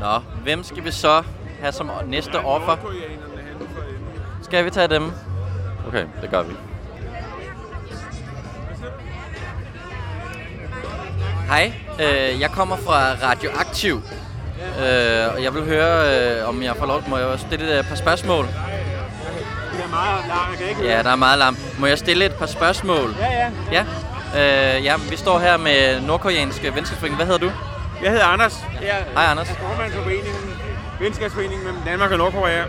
Nå, 0.00 0.18
hvem 0.42 0.62
skal 0.62 0.84
vi 0.84 0.90
så 0.90 1.22
have 1.60 1.72
som 1.72 1.90
næste 2.06 2.36
offer? 2.36 2.76
Skal 4.42 4.64
vi 4.64 4.70
tage 4.70 4.88
dem? 4.88 5.12
Okay, 5.86 6.06
det 6.22 6.30
gør 6.30 6.42
vi. 6.42 6.54
Hej, 11.48 11.72
øh, 12.00 12.40
jeg 12.40 12.50
kommer 12.50 12.76
fra 12.76 13.28
Radioaktiv. 13.28 14.02
Øh, 14.58 15.34
og 15.34 15.42
jeg 15.42 15.54
vil 15.54 15.64
høre, 15.64 16.16
øh, 16.40 16.48
om 16.48 16.62
jeg 16.62 16.76
får 16.76 16.86
lov, 16.86 17.02
må 17.08 17.16
jeg 17.18 17.38
stille 17.40 17.78
et 17.78 17.86
par 17.86 17.96
spørgsmål? 17.96 18.44
Det 18.44 19.84
er 19.84 19.88
meget 19.90 20.24
langt, 20.28 20.60
ikke? 20.70 20.84
Ja, 20.92 21.02
der 21.02 21.10
er 21.10 21.16
meget 21.16 21.38
larm. 21.38 21.56
Må 21.78 21.86
jeg 21.86 21.98
stille 21.98 22.24
et 22.24 22.34
par 22.34 22.46
spørgsmål? 22.46 23.14
Ja, 23.20 23.50
ja. 23.72 23.84
Ja, 24.34 24.76
øh, 24.76 24.84
ja 24.84 24.94
vi 25.10 25.16
står 25.16 25.38
her 25.38 25.56
med 25.56 26.00
nordkoreanske 26.00 26.74
venskabsforening. 26.74 27.16
Hvad 27.16 27.26
hedder 27.26 27.40
du? 27.46 27.52
Jeg 28.02 28.10
hedder 28.10 28.24
Anders. 28.26 28.64
Jeg 28.82 29.04
Hej, 29.14 29.24
Anders. 29.24 29.50
er 29.50 29.54
formand 29.54 29.92
for 29.92 30.02
foreningen, 30.02 30.60
venskabsforeningen 31.00 31.64
mellem 31.64 31.82
Danmark 31.82 32.10
og 32.10 32.18
Nordkorea. 32.18 32.64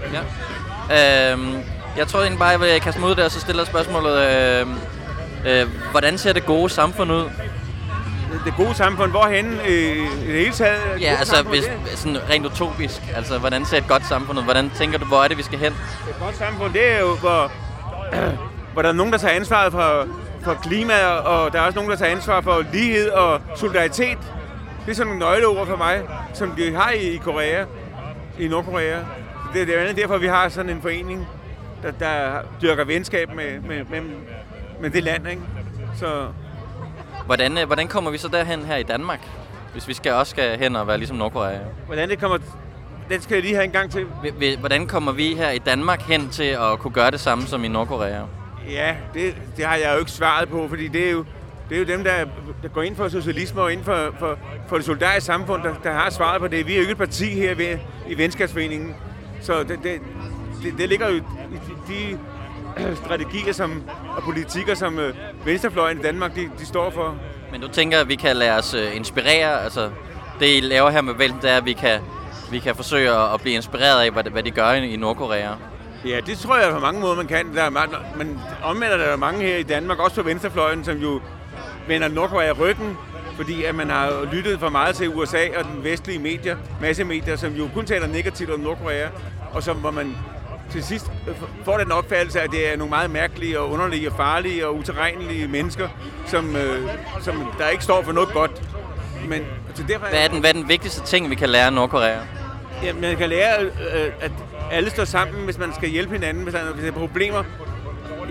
Ja. 0.90 1.32
Øhm, 1.32 1.58
jeg 1.98 2.08
tror 2.08 2.20
egentlig 2.20 2.40
bare, 2.40 2.50
jeg 2.50 2.60
vil 2.60 2.82
kaste 2.82 3.00
mig 3.00 3.10
ud 3.10 3.16
der, 3.16 3.26
og 3.26 3.32
så 3.32 3.40
stiller 3.40 3.64
jeg 3.64 3.68
spørgsmålet, 3.68 4.18
øh, 4.18 4.68
øh, 5.46 5.68
hvordan 5.92 6.18
ser 6.18 6.34
det 6.34 6.46
gode 6.46 6.70
samfund 6.70 7.12
ud? 7.12 7.30
Det 8.46 8.54
gode 8.58 8.74
samfund, 8.74 9.12
hvorhen 9.12 9.46
øh, 9.46 9.70
i 9.70 10.28
det 10.28 10.34
hele 10.34 10.52
taget? 10.54 10.82
et 10.96 11.02
Ja, 11.02 11.16
altså 11.20 11.36
samfund, 11.36 11.56
hvis, 11.56 11.66
det- 11.66 11.98
sådan 12.00 12.18
rent 12.30 12.46
utopisk. 12.46 13.02
Altså, 13.16 13.38
hvordan 13.40 13.66
ser 13.66 13.78
et 13.78 13.88
godt 13.88 14.06
samfund 14.06 14.40
ud? 14.40 14.44
Hvordan 14.44 14.70
tænker 14.70 14.98
du, 15.00 15.06
hvor 15.06 15.24
er 15.24 15.28
det, 15.28 15.38
vi 15.38 15.44
skal 15.44 15.60
hen? 15.60 15.72
Et 16.10 16.16
godt 16.22 16.36
samfund, 16.38 16.74
det 16.74 16.92
er 16.96 17.00
jo, 17.00 17.16
hvor, 17.16 17.52
hvor 18.74 18.82
der 18.82 18.90
er 18.90 18.94
nogen, 18.94 19.12
der 19.12 19.18
tager 19.20 19.34
ansvaret 19.36 19.72
for, 19.72 20.08
for 20.44 20.54
klima, 20.54 21.06
og 21.06 21.54
der 21.54 21.60
er 21.62 21.66
også 21.66 21.76
nogen, 21.76 21.92
der 21.92 21.98
tager 21.98 22.12
ansvar 22.12 22.42
for 22.42 22.64
lighed 22.74 23.10
og 23.10 23.42
solidaritet. 23.56 24.18
Det 24.86 24.92
er 24.92 24.96
sådan 24.96 25.08
nogle 25.14 25.20
nøgleord 25.26 25.68
for 25.68 25.76
mig, 25.76 26.02
som 26.34 26.52
de 26.52 26.76
har 26.76 26.92
i, 26.92 27.00
i 27.14 27.18
Korea, 27.18 27.66
i 28.40 28.48
Nordkorea. 28.48 28.98
Det 29.54 29.62
er 29.62 29.66
det 29.66 29.74
andet 29.74 29.98
derfor, 29.98 30.18
vi 30.18 30.28
har 30.28 30.50
sådan 30.50 30.70
en 30.70 30.82
forening, 30.82 31.28
der, 31.84 31.92
der 31.92 32.40
dyrker 32.62 32.84
venskab 32.86 33.30
med, 33.36 33.60
med, 33.60 33.84
med, 33.90 34.02
med 34.82 34.90
det 34.90 35.04
land, 35.04 35.28
ikke? 35.28 35.42
Så 35.96 36.26
Hvordan, 37.30 37.58
øh, 37.58 37.66
hvordan 37.66 37.88
kommer 37.88 38.12
vi 38.12 38.18
så 38.18 38.28
derhen 38.28 38.66
her 38.66 38.76
i 38.76 38.84
Danmark? 38.84 39.20
Hvis 39.74 39.88
vi 39.88 39.94
skal 39.94 40.14
også 40.14 40.30
skal 40.32 40.60
hen 40.60 40.76
og 40.76 40.88
være 40.88 40.98
ligesom 40.98 41.18
Nordkorea. 41.18 41.60
hvordan 41.86 42.10
det 42.10 42.20
kommer... 42.20 42.38
Den 43.10 43.22
skal 43.22 43.36
jeg 43.36 43.44
lige 43.44 43.56
have 43.56 43.66
en 43.66 43.72
gang 43.72 43.92
til. 43.92 44.06
H- 44.06 44.60
Hvordan 44.60 44.88
kommer 44.88 45.12
vi 45.12 45.36
her 45.36 45.50
i 45.50 45.58
Danmark 45.58 46.02
hen 46.02 46.30
til 46.30 46.44
at 46.44 46.80
kunne 46.80 46.94
gøre 46.94 47.12
det 47.12 47.20
samme 47.20 47.48
som 47.48 47.64
i 47.64 47.68
Nordkorea? 47.68 48.22
Ja, 48.70 48.96
det, 49.14 49.36
det 49.58 49.66
har 49.66 49.76
jeg 49.76 49.92
jo 49.94 50.00
ikke 50.00 50.12
svaret 50.12 50.50
på, 50.50 50.68
fordi 50.70 50.88
det 50.88 51.08
er 51.08 51.12
jo, 51.12 51.26
det 51.70 51.76
er 51.76 51.80
jo 51.80 51.86
dem, 51.86 52.04
der, 52.04 52.26
der 52.64 52.68
går 52.68 52.82
ind 52.82 52.96
for 52.96 53.08
socialisme 53.08 53.62
og 53.62 53.74
ind 53.74 53.84
for, 53.84 54.14
for, 54.20 54.38
for 54.68 54.76
det 54.76 54.86
solidariske 54.86 55.26
samfund, 55.26 55.64
der, 55.64 55.74
der 55.84 55.92
har 55.92 56.10
svaret 56.10 56.42
på 56.42 56.48
det. 56.48 56.68
Vi 56.68 56.72
er 56.72 56.76
jo 56.76 56.82
ikke 56.82 56.92
et 56.92 56.98
parti 56.98 57.26
her 57.26 57.56
ved, 57.56 57.78
i 58.08 58.18
Venskabsforeningen, 58.18 58.96
så 59.42 59.60
det, 59.64 59.80
det, 59.84 60.02
det, 60.64 60.74
det 60.78 60.90
ligger 60.90 61.10
jo 61.10 61.16
de, 61.88 62.18
strategier 63.06 63.54
som, 63.54 63.84
og 64.18 64.24
politikker, 64.24 64.76
som 64.76 65.00
øh, 65.00 65.16
venstrefløjen 65.46 66.00
i 66.00 66.02
Danmark 66.02 66.36
de, 66.36 66.50
de 66.60 66.66
står 66.66 66.90
for. 66.90 67.16
Men 67.52 67.62
du 67.62 67.68
tænker, 67.68 68.00
at 68.00 68.10
vi 68.10 68.16
kan 68.16 68.36
lade 68.36 68.58
os 68.58 68.74
øh, 68.74 68.96
inspirere? 68.96 69.64
Altså, 69.64 69.90
det 70.40 70.58
I 70.58 70.60
laver 70.60 70.90
her 70.90 71.02
med 71.02 71.14
Vælten, 71.14 71.42
det 71.42 71.50
er, 71.50 71.58
at 71.58 71.66
vi 71.66 71.74
kan, 71.74 72.00
vi 72.52 72.60
kan 72.60 72.76
forsøge 72.76 73.12
at, 73.34 73.42
blive 73.42 73.56
inspireret 73.56 74.02
af, 74.02 74.12
hvad, 74.12 74.24
hvad 74.24 74.44
de 74.44 74.52
gør 74.52 74.72
i, 74.72 74.96
Nordkorea. 74.96 75.52
Ja, 76.06 76.20
det 76.26 76.38
tror 76.38 76.58
jeg 76.58 76.74
på 76.74 76.80
mange 76.80 77.02
måder, 77.02 77.16
man 77.16 77.28
kan. 77.28 77.56
Der 77.56 77.64
er 77.64 77.70
meget, 77.70 77.90
men 78.16 78.40
omvendt 78.64 78.94
er 78.94 78.98
der 78.98 79.16
mange 79.16 79.46
her 79.46 79.58
i 79.58 79.64
Danmark, 79.64 80.00
også 80.00 80.16
på 80.16 80.22
venstrefløjen, 80.22 80.84
som 80.84 80.98
jo 80.98 81.22
vender 81.88 82.08
Nordkorea 82.08 82.52
ryggen, 82.52 82.98
fordi 83.36 83.64
at 83.64 83.76
man 83.76 83.90
har 83.90 84.30
lyttet 84.32 84.60
for 84.60 84.70
meget 84.70 84.96
til 84.96 85.10
USA 85.10 85.48
og 85.58 85.64
den 85.64 85.84
vestlige 85.84 86.20
medier, 86.20 86.58
massemedier, 86.82 87.36
som 87.36 87.54
jo 87.54 87.70
kun 87.74 87.86
taler 87.86 88.08
negativt 88.08 88.50
om 88.50 88.60
Nordkorea, 88.60 89.08
og 89.52 89.64
som 89.64 89.78
hvor 89.78 89.92
man 89.92 90.16
til 90.72 90.84
sidst 90.84 91.12
får 91.66 91.78
den 91.78 91.92
opfattelse, 91.92 92.42
at 92.42 92.52
det 92.52 92.74
er 92.74 92.78
nogle 92.78 92.90
meget 92.90 93.12
mærkelige 93.12 93.60
og 93.60 93.70
underlige 93.72 94.10
og 94.10 94.16
farlige 94.18 94.68
og 94.68 94.76
uterrenlige 94.76 95.48
mennesker, 95.48 95.88
som, 96.28 96.56
øh, 96.56 96.90
som 97.22 97.48
der 97.58 97.68
ikke 97.68 97.84
står 97.84 98.04
for 98.04 98.12
noget 98.12 98.30
godt. 98.30 98.52
Men 99.28 99.42
så 99.76 99.84
derfor 99.88 100.06
Hvad 100.08 100.24
er, 100.24 100.28
den, 100.28 100.40
hvad 100.40 100.50
er 100.50 100.54
den 100.54 100.68
vigtigste 100.70 101.02
ting, 101.06 101.30
vi 101.30 101.36
kan 101.36 101.50
lære 101.50 101.66
af 101.66 101.74
Nordkorea? 101.74 102.18
Ja, 102.84 102.94
man 102.94 103.18
kan 103.18 103.30
lære, 103.30 103.62
øh, 103.64 104.12
at 104.22 104.32
alle 104.72 104.90
står 104.90 105.06
sammen, 105.06 105.44
hvis 105.46 105.58
man 105.58 105.74
skal 105.76 105.90
hjælpe 105.90 106.14
hinanden, 106.14 106.44
hvis 106.44 106.54
der, 106.54 106.60
er- 106.62 106.74
hvis 106.74 106.84
der 106.84 106.92
er 106.92 106.96
problemer. 106.96 107.44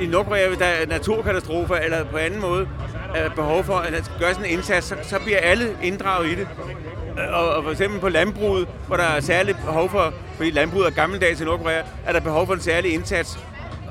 I 0.01 0.07
Nordkorea, 0.07 0.47
hvis 0.49 0.59
der 0.59 0.64
er 0.64 0.86
naturkatastrofer 0.86 1.74
eller 1.76 2.05
på 2.05 2.16
anden 2.16 2.41
måde 2.41 2.68
er 3.14 3.30
behov 3.30 3.64
for, 3.64 3.74
at 3.74 4.05
skal 4.05 4.18
gøres 4.20 4.36
en 4.36 4.45
indsats, 4.45 4.86
så, 4.86 4.95
så 5.03 5.18
bliver 5.18 5.39
alle 5.39 5.76
inddraget 5.82 6.26
i 6.26 6.34
det. 6.34 6.49
Og, 7.33 7.51
og 7.55 7.64
for 7.64 7.71
eksempel 7.71 8.01
på 8.01 8.09
landbruget, 8.09 8.69
hvor 8.87 8.97
der 8.97 9.05
er 9.05 9.21
særligt 9.21 9.59
behov 9.64 9.91
for, 9.91 10.12
fordi 10.37 10.51
landbruget 10.51 10.87
er 10.87 10.91
gammeldags 10.91 11.41
i 11.41 11.45
Nordkorea, 11.45 11.83
er 12.07 12.12
der 12.12 12.21
behov 12.21 12.47
for 12.47 12.55
en 12.55 12.61
særlig 12.61 12.95
indsats 12.95 13.39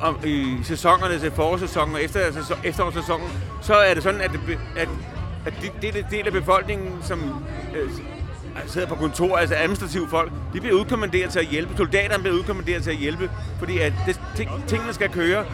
om, 0.01 0.19
i 0.25 0.57
sæsonerne 0.63 1.19
til 1.19 1.32
forårssæsonen 1.32 1.95
og 1.95 2.03
efter, 2.03 2.19
efterårssæsonen, 2.63 3.28
så 3.61 3.73
er 3.73 3.93
det 3.93 4.03
sådan, 4.03 4.21
at, 4.21 4.32
det, 4.32 4.59
at, 4.78 4.89
at 5.45 5.53
det, 5.61 5.93
det 5.93 6.05
del 6.11 6.28
af 6.28 6.34
befolkningen, 6.34 6.97
som 7.01 7.45
øh, 7.75 7.89
sidder 8.67 8.88
på 8.88 8.95
kontor, 8.95 9.38
altså 9.38 9.55
administrative 9.55 10.07
folk, 10.09 10.32
de 10.53 10.59
bliver 10.59 10.75
udkommanderet 10.75 11.32
til 11.32 11.39
at 11.39 11.45
hjælpe. 11.45 11.78
Soldaterne 11.78 12.23
bliver 12.23 12.36
udkommanderet 12.36 12.84
til 12.84 12.91
at 12.91 12.97
hjælpe, 12.97 13.30
fordi 13.59 13.78
at 13.78 13.93
det, 14.05 14.19
ting, 14.36 14.49
tingene 14.67 14.93
skal 14.93 15.09
køre. 15.09 15.45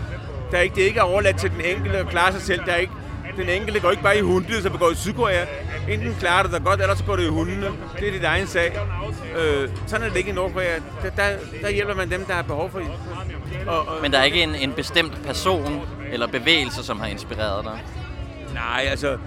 Der 0.51 0.57
er 0.57 0.61
ikke, 0.61 0.75
det 0.75 0.83
er 0.83 0.87
ikke 0.87 1.03
overladt 1.03 1.37
til 1.37 1.51
den 1.51 1.61
enkelte 1.61 1.97
at 1.97 2.07
klare 2.07 2.31
sig 2.31 2.41
selv. 2.41 2.65
Der 2.65 2.71
er 2.71 2.77
ikke, 2.77 2.93
den 3.37 3.49
enkelte 3.49 3.79
går 3.79 3.91
ikke 3.91 4.03
bare 4.03 4.17
i 4.17 4.21
hundet, 4.21 4.63
så 4.63 4.69
går 4.69 4.91
i 4.91 4.95
Sydkorea. 4.95 5.45
Enten 5.89 6.15
klarer 6.19 6.43
du 6.43 6.51
dig 6.51 6.63
godt, 6.63 6.81
eller 6.81 6.95
så 6.95 7.03
går 7.03 7.15
du 7.15 7.21
i 7.21 7.27
hundene. 7.27 7.67
Det 7.99 8.07
er 8.07 8.11
dit 8.11 8.23
egen 8.23 8.47
sag. 8.47 8.79
Øh, 9.37 9.69
sådan 9.87 10.05
er 10.05 10.09
det 10.09 10.17
ikke 10.17 10.29
i 10.29 10.33
Nordkorea. 10.33 10.75
Der, 11.01 11.09
der, 11.09 11.29
der 11.61 11.69
hjælper 11.69 11.95
man 11.95 12.11
dem, 12.11 12.25
der 12.25 12.33
har 12.33 12.41
behov 12.41 12.71
for 12.71 12.81
og, 13.67 13.79
og, 13.87 14.01
Men 14.01 14.11
der 14.11 14.19
er 14.19 14.23
ikke 14.23 14.43
en, 14.43 14.55
en 14.55 14.73
bestemt 14.73 15.23
person 15.25 15.81
eller 16.11 16.27
bevægelse, 16.27 16.83
som 16.83 16.99
har 16.99 17.07
inspireret 17.07 17.65
dig? 17.65 17.83
Nej, 18.53 18.85
altså... 18.89 19.17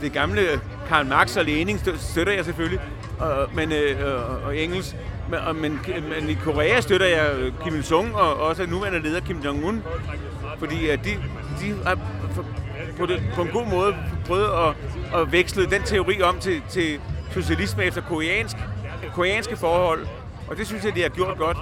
det 0.00 0.12
gamle 0.12 0.60
Karl 0.88 1.06
Marx 1.06 1.36
og 1.36 1.44
Lenin 1.44 1.80
støtter 1.96 2.32
jeg 2.32 2.44
selvfølgelig, 2.44 2.80
og, 3.18 3.48
men, 3.54 3.72
øh, 3.72 4.46
og, 4.46 4.56
engelsk. 4.56 4.96
Men, 5.30 5.60
men, 5.62 5.80
men 5.94 6.30
i 6.30 6.34
Korea 6.34 6.80
støtter 6.80 7.06
jeg 7.06 7.52
Kim 7.64 7.74
Il-sung 7.74 8.14
og 8.14 8.36
også 8.36 8.66
nuværende 8.66 9.02
leder 9.02 9.20
Kim 9.20 9.38
Jong-un. 9.38 9.74
Fordi 10.58 10.88
at 10.88 11.04
de, 11.04 11.10
de 11.60 11.74
har 11.86 11.98
på, 12.98 13.06
det, 13.06 13.22
på 13.34 13.42
en 13.42 13.48
god 13.48 13.66
måde 13.66 13.96
prøvet 14.26 14.50
at, 14.68 14.74
at 15.20 15.32
veksle 15.32 15.70
den 15.70 15.82
teori 15.82 16.22
om 16.22 16.38
til, 16.38 16.62
til 16.68 17.00
socialisme 17.30 17.84
efter 17.84 18.00
koreansk, 18.00 18.56
koreanske 19.14 19.56
forhold. 19.56 20.06
Og 20.48 20.56
det 20.56 20.66
synes 20.66 20.84
jeg, 20.84 20.94
de 20.94 21.02
har 21.02 21.08
gjort 21.08 21.38
godt. 21.38 21.56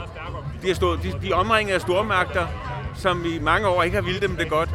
De, 0.63 0.67
har 0.67 0.75
stået, 0.75 1.03
de, 1.03 1.13
de 1.23 1.31
er 1.31 1.35
omringet 1.35 1.75
af 1.75 1.81
stormagter, 1.81 2.47
som 2.95 3.25
i 3.25 3.39
mange 3.39 3.69
år 3.69 3.83
ikke 3.83 3.95
har 3.95 4.03
ville 4.03 4.21
dem 4.21 4.37
det 4.37 4.49
godt 4.49 4.71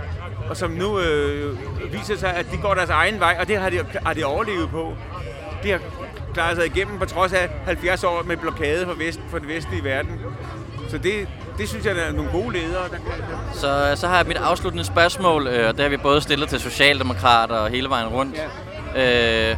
og 0.52 0.58
som 0.58 0.72
nu 0.72 1.00
øh, 1.00 1.58
viser 1.94 2.18
sig, 2.18 2.36
at 2.36 2.46
de 2.52 2.58
går 2.58 2.74
deres 2.74 2.90
egen 2.90 3.20
vej, 3.20 3.38
og 3.40 3.48
det 3.48 3.58
har 3.58 3.70
de, 3.70 3.86
har 4.06 4.14
de 4.14 4.24
overlevet 4.24 4.70
på. 4.70 4.96
De 5.64 5.72
har 5.72 5.80
klaret 6.34 6.58
sig 6.58 6.66
igennem 6.66 7.00
på 7.00 7.06
trods 7.06 7.34
af 7.34 7.50
70 7.66 8.04
år 8.04 8.24
med 8.24 8.38
blokade 8.38 8.86
for, 8.86 8.94
vest, 8.94 9.20
for 9.30 9.40
den 9.40 9.48
vestlige 9.48 9.84
verden. 9.84 10.20
Så 10.92 10.98
det, 10.98 11.28
det 11.58 11.70
synes 11.70 11.86
jeg, 11.86 11.96
der 11.96 12.02
er 12.02 12.12
nogle 12.12 12.32
gode 12.32 12.54
ledere. 12.54 12.84
Der. 12.90 12.98
Så, 13.54 14.02
så 14.02 14.08
har 14.08 14.18
jeg 14.18 14.28
mit 14.28 14.38
afsluttende 14.38 14.86
spørgsmål, 14.86 15.48
øh, 15.48 15.68
og 15.68 15.74
det 15.74 15.84
har 15.84 15.90
vi 15.90 15.98
både 15.98 16.22
stillet 16.22 16.50
til 16.50 16.60
Socialdemokrater 16.60 17.56
og 17.56 17.70
hele 17.70 17.90
vejen 17.90 18.08
rundt. 18.08 18.42
Ja. 18.96 19.52
Øh, 19.52 19.58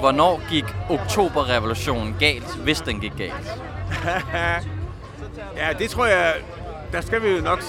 hvornår 0.00 0.42
gik 0.50 0.64
oktoberrevolutionen 0.90 2.16
galt, 2.18 2.56
hvis 2.56 2.80
den 2.80 3.00
gik 3.00 3.12
galt? 3.18 3.58
ja, 5.60 5.72
det 5.78 5.90
tror 5.90 6.06
jeg, 6.06 6.34
der 6.92 7.00
skal 7.00 7.22
vi 7.22 7.28
jo 7.28 7.40
nok 7.40 7.62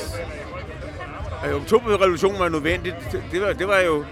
oktoberrevolutionen 1.55 2.39
var 2.39 2.49
nødvendigt. 2.49 2.95
Det 3.31 3.41
var, 3.41 3.53
det 3.53 3.67
var 3.67 3.79
jo 3.79 4.05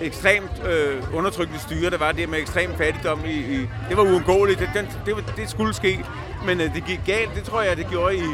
ekstremt 0.00 0.62
øh, 0.68 1.14
undertrykkende 1.14 1.60
styre, 1.60 1.90
der 1.90 1.98
var 1.98 2.12
det 2.12 2.28
med 2.28 2.38
ekstrem 2.38 2.74
fattigdom. 2.78 3.20
I, 3.24 3.30
i, 3.30 3.68
det 3.88 3.96
var 3.96 4.02
uundgåeligt. 4.02 4.58
Det, 4.58 4.70
den, 4.74 4.86
det, 5.06 5.32
det 5.36 5.50
skulle 5.50 5.74
ske. 5.74 6.04
Men 6.46 6.60
øh, 6.60 6.74
det 6.74 6.84
gik 6.86 7.00
galt, 7.06 7.34
det 7.34 7.44
tror 7.44 7.62
jeg, 7.62 7.76
det 7.76 7.86
gjorde 7.90 8.16
i, 8.16 8.24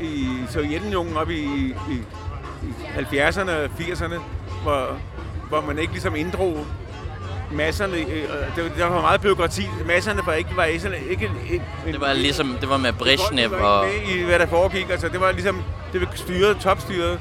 i 0.00 0.28
Sovjetunionen 0.50 1.16
op 1.16 1.30
i, 1.30 1.42
i, 1.44 1.74
i 2.62 2.72
70'erne 2.96 3.50
og 3.50 3.64
80'erne, 3.64 4.20
hvor, 4.62 4.98
hvor 5.48 5.60
man 5.60 5.78
ikke 5.78 5.92
ligesom 5.92 6.16
inddrog 6.16 6.66
masserne, 7.52 7.96
øh, 7.96 8.56
det, 8.56 8.72
der 8.78 8.86
var 8.86 9.00
meget 9.00 9.20
byråkrati. 9.20 9.62
Masserne 9.86 10.20
var 10.26 10.32
ikke, 10.32 10.56
var 10.56 10.64
ikke, 10.64 11.00
ikke, 11.10 11.30
ikke 11.50 11.64
det 11.86 12.00
var 12.00 12.12
ligesom, 12.12 12.56
det 12.60 12.68
var 12.68 12.76
med 12.76 12.92
Brezhnev 12.92 13.52
og... 13.52 13.86
i, 14.14 14.22
hvad 14.22 14.38
der 14.38 14.46
foregik. 14.46 14.90
Altså, 14.90 15.08
det 15.08 15.20
var 15.20 15.32
ligesom, 15.32 15.62
det 15.92 16.00
var 16.00 16.08
styret, 16.14 16.56
topstyret 16.60 17.20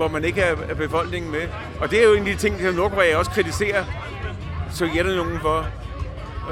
hvor 0.00 0.08
man 0.08 0.24
ikke 0.24 0.40
er 0.40 0.74
befolkningen 0.74 1.30
med. 1.30 1.40
Og 1.80 1.90
det 1.90 1.98
er 1.98 2.04
jo 2.04 2.12
en 2.12 2.18
af 2.18 2.24
de 2.24 2.36
ting, 2.36 2.60
som 2.60 2.74
Nordkorea 2.74 3.16
også 3.16 3.30
kritiserer 3.30 3.84
Sovjetunionen 4.74 5.40
for. 5.40 5.66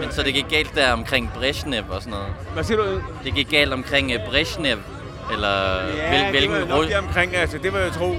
Men 0.00 0.12
så 0.12 0.22
det 0.22 0.34
gik 0.34 0.44
galt 0.50 0.74
der 0.74 0.92
omkring 0.92 1.30
Brezhnev 1.34 1.84
og 1.90 2.02
sådan 2.02 2.10
noget? 2.10 2.26
Hvad 2.54 2.64
siger 2.64 2.78
du? 2.78 3.02
Det 3.24 3.34
gik 3.34 3.50
galt 3.50 3.72
omkring 3.72 4.14
uh, 4.14 4.30
Brezhnev, 4.30 4.78
eller 5.32 5.86
ja, 5.96 6.30
hvilken 6.30 6.50
det 6.50 6.60
var 6.60 6.76
nok 6.76 6.86
det 6.88 6.96
omkring, 6.96 7.36
altså 7.36 7.58
det 7.58 7.72
var 7.72 7.78
jeg 7.78 7.92
tro. 7.92 8.12
Ja. 8.12 8.18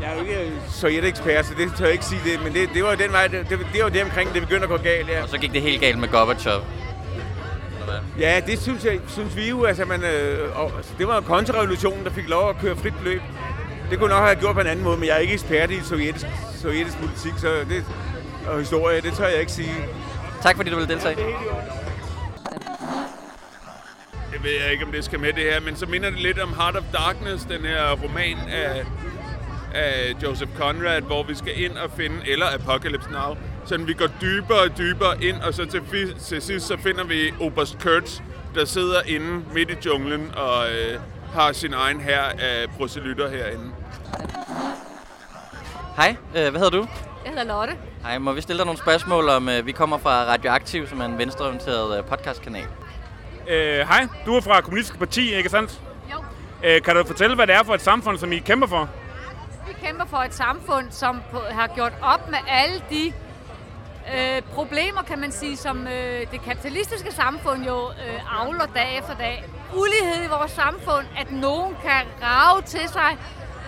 Jeg 0.00 0.10
er 0.10 0.14
jo 0.14 0.20
ikke 0.20 0.52
sovjetekspert, 0.70 1.46
så 1.46 1.54
det 1.58 1.72
tør 1.76 1.84
jeg 1.84 1.92
ikke 1.92 2.04
sige 2.04 2.20
det, 2.24 2.42
men 2.44 2.52
det, 2.52 2.68
det 2.74 2.84
var 2.84 2.94
den 2.94 3.12
vej, 3.12 3.26
det, 3.26 3.46
det, 3.50 3.58
det 3.72 3.84
var 3.84 3.88
det 3.88 4.02
omkring, 4.02 4.34
det 4.34 4.42
begyndte 4.42 4.64
at 4.64 4.70
gå 4.70 4.76
galt, 4.76 5.08
ja. 5.08 5.22
Og 5.22 5.28
så 5.28 5.38
gik 5.38 5.52
det 5.52 5.62
helt 5.62 5.80
galt 5.80 5.98
med 5.98 6.08
Gorbachev. 6.08 6.60
Ja, 8.18 8.40
det 8.46 8.58
synes, 8.58 8.84
jeg, 8.84 9.00
synes 9.08 9.36
vi 9.36 9.48
jo, 9.48 9.64
altså 9.64 9.84
man, 9.84 10.04
øh, 10.04 10.60
og, 10.60 10.72
altså, 10.76 10.92
det 10.98 11.08
var 11.08 11.20
kontrarevolutionen, 11.20 12.04
der 12.04 12.10
fik 12.10 12.28
lov 12.28 12.50
at 12.50 12.58
køre 12.58 12.76
frit 12.76 12.94
løb. 13.04 13.22
Det 13.92 14.00
kunne 14.00 14.10
nok 14.10 14.24
have 14.24 14.36
gjort 14.36 14.54
på 14.54 14.60
en 14.60 14.66
anden 14.66 14.84
måde, 14.84 14.96
men 14.96 15.08
jeg 15.08 15.14
er 15.14 15.18
ikke 15.18 15.32
ekspert 15.32 15.70
i 15.70 15.80
sovjetisk, 15.80 16.26
sovjetisk 16.62 16.98
politik, 16.98 17.32
så 17.38 17.48
det, 17.68 17.84
og 18.46 18.58
historie, 18.58 19.00
det 19.00 19.12
tør 19.12 19.26
jeg 19.26 19.40
ikke 19.40 19.52
sige. 19.52 19.74
Tak 20.42 20.56
fordi 20.56 20.70
du 20.70 20.76
ville 20.76 20.94
deltage. 20.94 21.16
Jeg 24.32 24.42
ved 24.42 24.70
ikke, 24.72 24.84
om 24.84 24.92
det 24.92 25.04
skal 25.04 25.20
med 25.20 25.32
det 25.32 25.42
her, 25.42 25.60
men 25.60 25.76
så 25.76 25.86
minder 25.86 26.10
det 26.10 26.18
lidt 26.18 26.38
om 26.38 26.54
Heart 26.54 26.76
of 26.76 26.82
Darkness, 26.92 27.44
den 27.44 27.60
her 27.60 27.92
roman 27.92 28.36
af, 28.48 28.84
af 29.74 30.14
Joseph 30.22 30.50
Conrad, 30.58 31.02
hvor 31.02 31.22
vi 31.22 31.34
skal 31.34 31.62
ind 31.64 31.72
og 31.72 31.90
finde, 31.96 32.16
eller 32.26 32.46
Apocalypse 32.54 33.10
Now, 33.10 33.36
så 33.64 33.76
vi 33.76 33.92
går 33.92 34.08
dybere 34.20 34.60
og 34.60 34.78
dybere 34.78 35.24
ind, 35.24 35.36
og 35.36 35.54
så 35.54 35.64
til, 35.64 36.14
til 36.20 36.42
sidst 36.42 36.66
så 36.66 36.76
finder 36.76 37.04
vi 37.04 37.34
Oberst 37.40 37.78
Kurtz, 37.82 38.20
der 38.54 38.64
sidder 38.64 39.00
inde 39.06 39.44
midt 39.54 39.70
i 39.70 39.76
junglen 39.86 40.32
og 40.36 40.70
øh, 40.70 41.00
har 41.34 41.52
sin 41.52 41.72
egen 41.72 42.00
her 42.00 42.22
af 42.22 42.66
proselytter 42.76 43.28
herinde. 43.30 43.72
Hej, 45.96 46.16
øh, 46.36 46.50
hvad 46.50 46.60
hedder 46.60 46.70
du? 46.70 46.86
Jeg 47.24 47.32
hedder 47.32 47.44
Lotte. 47.44 47.76
Hej, 48.02 48.18
må 48.18 48.32
vi 48.32 48.40
stille 48.40 48.58
dig 48.58 48.66
nogle 48.66 48.78
spørgsmål 48.78 49.28
om, 49.28 49.48
øh, 49.48 49.66
vi 49.66 49.72
kommer 49.72 49.98
fra 49.98 50.24
Radioaktiv, 50.24 50.88
som 50.88 51.00
er 51.00 51.04
en 51.04 51.18
venstreorienteret 51.18 51.98
øh, 51.98 52.04
podcastkanal. 52.04 52.66
Øh, 53.48 53.78
hej, 53.78 54.06
du 54.26 54.34
er 54.36 54.40
fra 54.40 54.60
Kommunistisk 54.60 54.98
Parti, 54.98 55.34
ikke 55.34 55.48
sandt? 55.48 55.80
Jo. 56.12 56.24
Øh, 56.64 56.82
kan 56.82 56.96
du 56.96 57.04
fortælle, 57.04 57.36
hvad 57.36 57.46
det 57.46 57.54
er 57.54 57.62
for 57.62 57.74
et 57.74 57.80
samfund, 57.80 58.18
som 58.18 58.32
I 58.32 58.38
kæmper 58.38 58.66
for? 58.66 58.88
Vi 59.66 59.72
kæmper 59.86 60.04
for 60.04 60.16
et 60.16 60.34
samfund, 60.34 60.86
som 60.90 61.22
har 61.50 61.66
gjort 61.66 61.92
op 62.02 62.30
med 62.30 62.38
alle 62.48 62.82
de 62.90 63.12
øh, 64.14 64.42
problemer, 64.42 65.02
kan 65.02 65.18
man 65.18 65.32
sige, 65.32 65.56
som 65.56 65.86
øh, 65.86 66.20
det 66.32 66.42
kapitalistiske 66.42 67.12
samfund 67.12 67.64
jo 67.64 67.88
øh, 67.88 68.40
avler 68.40 68.66
dag 68.74 68.98
efter 68.98 69.14
dag. 69.14 69.44
Ulighed 69.76 70.24
i 70.24 70.28
vores 70.28 70.50
samfund, 70.50 71.06
at 71.18 71.32
nogen 71.32 71.74
kan 71.82 72.06
rave 72.22 72.62
til 72.62 72.88
sig, 72.88 73.18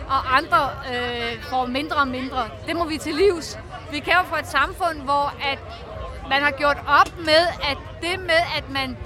og 0.08 0.36
andre 0.36 0.70
øh, 0.94 1.42
får 1.42 1.66
mindre 1.66 1.96
og 1.96 2.08
mindre. 2.08 2.48
Det 2.66 2.76
må 2.76 2.84
vi 2.84 2.98
til 2.98 3.14
livs. 3.14 3.58
Vi 3.90 3.98
kæmper 3.98 4.24
for 4.24 4.36
et 4.36 4.46
samfund, 4.46 5.02
hvor 5.02 5.34
at 5.52 5.58
man 6.28 6.42
har 6.42 6.50
gjort 6.50 6.76
op 6.86 7.18
med, 7.18 7.42
at 7.70 7.78
det 8.02 8.20
med, 8.20 8.42
at 8.56 8.70
man 8.70 8.96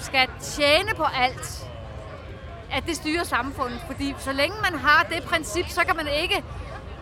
skal 0.00 0.28
tjene 0.40 0.94
på 0.96 1.04
alt, 1.04 1.68
at 2.72 2.86
det 2.86 2.96
styrer 2.96 3.24
samfundet. 3.24 3.80
Fordi 3.86 4.14
så 4.18 4.32
længe 4.32 4.56
man 4.70 4.80
har 4.80 5.06
det 5.10 5.22
princip, 5.22 5.68
så 5.68 5.84
kan 5.84 5.96
man 5.96 6.08
ikke 6.22 6.44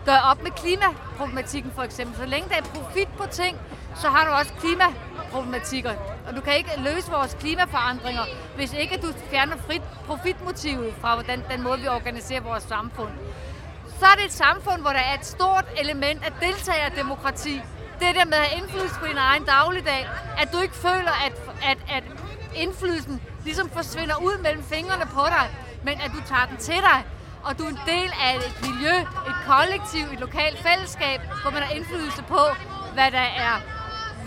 gøre 0.05 0.21
op 0.21 0.43
med 0.43 0.51
klimaproblematikken 0.51 1.71
for 1.75 1.81
eksempel. 1.83 2.17
Så 2.17 2.25
længe 2.25 2.49
der 2.49 2.55
er 2.55 2.61
profit 2.61 3.07
på 3.17 3.25
ting, 3.31 3.57
så 3.95 4.07
har 4.09 4.25
du 4.25 4.31
også 4.31 4.51
klimaproblematikker. 4.59 5.91
Og 6.27 6.35
du 6.35 6.41
kan 6.41 6.55
ikke 6.57 6.71
løse 6.77 7.11
vores 7.11 7.37
klimaforandringer, 7.39 8.23
hvis 8.55 8.73
ikke 8.73 8.97
du 8.97 9.07
fjerner 9.31 9.57
frit 9.57 9.81
profitmotivet 10.05 10.93
fra 11.01 11.13
hvordan, 11.13 11.43
den 11.51 11.63
måde, 11.63 11.79
vi 11.79 11.87
organiserer 11.87 12.41
vores 12.41 12.63
samfund. 12.63 13.11
Så 13.99 14.05
er 14.05 14.15
det 14.15 14.25
et 14.25 14.33
samfund, 14.33 14.81
hvor 14.81 14.89
der 14.89 14.99
er 14.99 15.13
et 15.13 15.25
stort 15.25 15.65
element 15.81 16.23
af 16.25 16.31
deltagerdemokrati. 16.41 17.61
Det 17.99 18.15
der 18.15 18.25
med 18.25 18.33
at 18.33 18.45
have 18.45 18.61
indflydelse 18.61 18.99
på 18.99 19.05
din 19.05 19.17
egen 19.17 19.43
dagligdag. 19.43 20.07
At 20.37 20.53
du 20.53 20.61
ikke 20.61 20.75
føler, 20.75 21.11
at, 21.25 21.33
at, 21.71 21.77
at 21.97 22.03
indflydelsen 22.55 23.21
ligesom 23.43 23.69
forsvinder 23.69 24.15
ud 24.15 24.41
mellem 24.41 24.63
fingrene 24.63 25.05
på 25.05 25.23
dig, 25.25 25.47
men 25.83 25.93
at 26.01 26.11
du 26.11 26.21
tager 26.27 26.45
den 26.45 26.57
til 26.57 26.75
dig 26.75 27.03
og 27.47 27.57
du 27.57 27.63
er 27.63 27.69
en 27.69 27.79
del 27.85 28.11
af 28.27 28.35
et 28.35 28.55
miljø, 28.67 28.95
et 29.29 29.37
kollektiv, 29.51 30.05
et 30.13 30.19
lokalt 30.19 30.59
fællesskab, 30.67 31.19
hvor 31.41 31.51
man 31.51 31.63
har 31.63 31.71
indflydelse 31.73 32.23
på, 32.23 32.43
hvad 32.93 33.11
der 33.11 33.27
er 33.45 33.53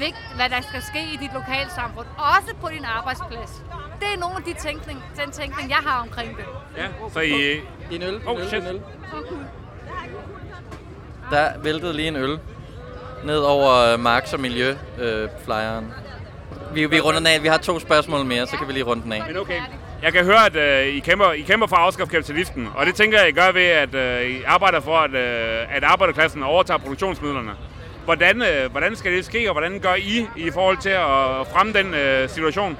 vigtigt, 0.00 0.32
hvad 0.36 0.48
der 0.54 0.60
skal 0.60 0.82
ske 0.82 1.02
i 1.14 1.16
dit 1.22 1.32
lokale 1.34 1.70
samfund, 1.70 2.06
også 2.36 2.50
på 2.62 2.68
din 2.68 2.84
arbejdsplads. 2.84 3.52
Det 4.00 4.08
er 4.14 4.18
nogle 4.18 4.36
af 4.36 4.42
de 4.42 4.54
tænkning, 4.54 5.04
den 5.20 5.30
tænkning, 5.30 5.70
jeg 5.70 5.82
har 5.86 6.00
omkring 6.02 6.36
det. 6.36 6.44
Ja, 6.76 6.86
så 7.12 7.20
I... 7.20 7.60
En 7.90 8.02
øl. 8.02 8.20
Oh, 8.26 8.40
en 8.40 8.48
shit. 8.48 8.62
En 8.62 8.68
øl. 8.68 8.80
Der 11.30 11.58
væltede 11.58 11.92
lige 11.92 12.08
en 12.08 12.16
øl 12.16 12.38
ned 13.24 13.38
over 13.38 13.96
Marks 13.96 14.32
og 14.32 14.40
Miljø 14.40 14.76
øh, 14.98 15.28
flyeren. 15.44 15.94
Vi, 16.74 16.86
vi 16.86 17.00
runder 17.00 17.20
den 17.20 17.26
af. 17.26 17.42
Vi 17.42 17.48
har 17.48 17.58
to 17.58 17.78
spørgsmål 17.78 18.24
mere, 18.24 18.46
så 18.46 18.56
kan 18.56 18.68
vi 18.68 18.72
lige 18.72 18.84
runde 18.84 19.02
den 19.02 19.12
af. 19.12 19.22
Men 19.26 19.36
okay. 19.36 19.60
Jeg 20.02 20.12
kan 20.12 20.24
høre, 20.24 20.46
at 20.46 20.56
øh, 20.56 20.94
I, 20.94 20.98
kæmper, 20.98 21.32
I 21.32 21.40
kæmper 21.40 21.66
for 21.66 21.76
at 21.76 21.82
afskaffe 21.82 22.10
kapitalismen, 22.10 22.68
og 22.74 22.86
det 22.86 22.94
tænker 22.94 23.18
jeg, 23.18 23.28
I 23.28 23.32
gør 23.32 23.52
ved, 23.52 23.64
at 23.64 23.94
øh, 23.94 24.30
I 24.30 24.42
arbejder 24.42 24.80
for, 24.80 24.96
at, 24.96 25.14
øh, 25.14 25.76
at 25.76 25.84
arbejderklassen 25.84 26.42
overtager 26.42 26.78
produktionsmidlerne. 26.78 27.50
Hvordan, 28.04 28.42
øh, 28.42 28.70
hvordan 28.70 28.96
skal 28.96 29.12
det 29.12 29.24
ske, 29.24 29.48
og 29.50 29.52
hvordan 29.52 29.80
gør 29.80 29.94
I 29.94 30.26
i 30.36 30.50
forhold 30.50 30.78
til 30.78 30.88
at 30.88 31.46
fremme 31.52 31.72
den 31.72 31.94
øh, 31.94 32.28
situation? 32.28 32.78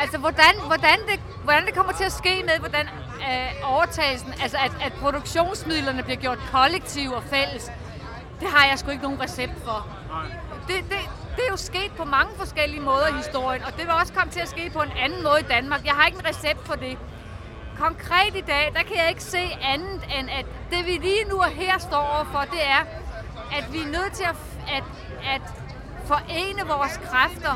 Altså, 0.00 0.18
hvordan, 0.18 0.54
hvordan, 0.66 0.98
det, 1.08 1.20
hvordan 1.44 1.66
det 1.66 1.74
kommer 1.74 1.92
til 1.92 2.04
at 2.04 2.12
ske 2.12 2.42
med, 2.42 2.58
hvordan 2.58 2.86
øh, 3.28 3.72
overtagelsen, 3.74 4.34
altså 4.42 4.56
at, 4.56 4.72
at 4.86 4.92
produktionsmidlerne 4.92 6.02
bliver 6.02 6.16
gjort 6.16 6.38
kollektive 6.52 7.14
og 7.16 7.22
fælles, 7.22 7.70
det 8.40 8.48
har 8.48 8.66
jeg 8.68 8.78
sgu 8.78 8.90
ikke 8.90 9.02
nogen 9.02 9.20
recept 9.20 9.52
for. 9.64 9.86
Det, 10.68 10.76
det, 10.90 10.98
det 11.36 11.42
er 11.44 11.50
jo 11.50 11.56
sket 11.56 11.92
på 11.96 12.04
mange 12.04 12.32
forskellige 12.36 12.80
måder 12.80 13.08
i 13.08 13.12
historien, 13.12 13.62
og 13.62 13.72
det 13.76 13.84
vil 13.86 13.94
også 14.00 14.12
komme 14.12 14.32
til 14.32 14.40
at 14.40 14.48
ske 14.48 14.70
på 14.70 14.82
en 14.82 14.92
anden 15.04 15.22
måde 15.22 15.40
i 15.40 15.48
Danmark. 15.54 15.84
Jeg 15.84 15.94
har 15.94 16.06
ikke 16.06 16.18
en 16.18 16.26
recept 16.26 16.66
for 16.66 16.74
det. 16.74 16.98
Konkret 17.78 18.36
i 18.36 18.40
dag, 18.40 18.72
der 18.74 18.82
kan 18.82 18.96
jeg 18.96 19.08
ikke 19.08 19.22
se 19.22 19.44
andet 19.62 20.00
end, 20.18 20.30
at 20.30 20.46
det 20.70 20.86
vi 20.86 20.90
lige 20.90 21.24
nu 21.30 21.36
og 21.36 21.50
her 21.50 21.78
står 21.78 22.04
overfor, 22.16 22.40
det 22.40 22.62
er, 22.66 22.82
at 23.52 23.72
vi 23.72 23.78
er 23.78 23.86
nødt 23.86 24.12
til 24.12 24.24
at, 24.24 24.36
at, 24.76 24.84
at 25.34 25.42
forene 26.04 26.62
vores 26.66 27.00
kræfter 27.04 27.54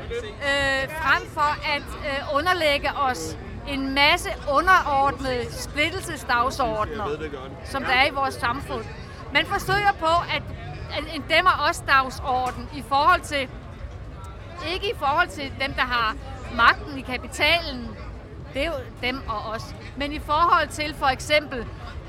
øh, 0.00 0.90
frem 0.90 1.30
for 1.30 1.74
at 1.74 1.82
øh, 1.82 2.36
underlægge 2.36 2.90
os 2.96 3.36
en 3.68 3.94
masse 3.94 4.28
underordnede 4.50 5.52
splittelsesdagsordner, 5.52 7.06
som 7.64 7.82
der 7.82 7.92
er 7.92 8.06
i 8.06 8.10
vores 8.10 8.34
samfund. 8.34 8.84
Man 9.32 9.46
forsøger 9.46 9.92
på 9.98 10.06
at, 10.34 10.42
at 10.96 11.04
en 11.14 11.24
dem 11.36 11.46
og 11.46 11.68
os 11.70 11.78
dagsorden 11.80 12.68
i 12.76 12.84
forhold 12.88 13.20
til, 13.20 13.48
ikke 14.74 14.90
i 14.90 14.94
forhold 14.98 15.28
til 15.28 15.52
dem, 15.60 15.72
der 15.72 15.82
har 15.82 16.16
magten 16.56 16.98
i 16.98 17.02
kapitalen, 17.02 17.88
det 18.54 18.62
er 18.62 18.66
jo 18.66 18.78
dem 19.02 19.22
og 19.28 19.50
os, 19.54 19.74
men 19.96 20.12
i 20.12 20.18
forhold 20.18 20.68
til 20.68 20.94
for 20.94 21.06
eksempel, 21.06 21.66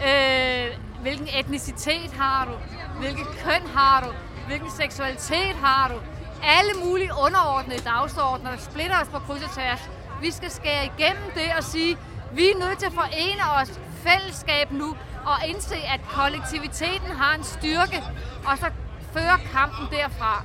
øh, 0.07 0.67
hvilken 1.01 1.27
etnicitet 1.39 2.11
har 2.19 2.45
du, 2.45 2.51
hvilket 2.99 3.27
køn 3.45 3.67
har 3.75 4.01
du, 4.01 4.09
hvilken 4.47 4.71
seksualitet 4.71 5.55
har 5.61 5.87
du, 5.87 5.95
alle 6.43 6.71
mulige 6.85 7.11
underordnede 7.25 7.79
dagsordner, 7.79 8.51
der 8.51 8.57
splitter 8.57 9.01
os 9.01 9.07
på 9.07 9.19
kryds 9.19 9.43
og 9.43 9.51
tværs. 9.51 9.79
Vi 10.21 10.31
skal 10.31 10.51
skære 10.51 10.85
igennem 10.85 11.31
det 11.35 11.49
og 11.57 11.63
sige, 11.63 11.97
vi 12.33 12.49
er 12.49 12.57
nødt 12.59 12.79
til 12.79 12.85
at 12.85 12.93
forene 12.93 13.43
os 13.61 13.79
fællesskab 14.05 14.71
nu 14.71 14.95
og 15.25 15.47
indse, 15.47 15.75
at 15.75 15.99
kollektiviteten 16.09 17.11
har 17.21 17.35
en 17.35 17.43
styrke, 17.43 18.03
og 18.45 18.57
så 18.57 18.65
føre 19.13 19.37
kampen 19.53 19.87
derfra. 19.91 20.43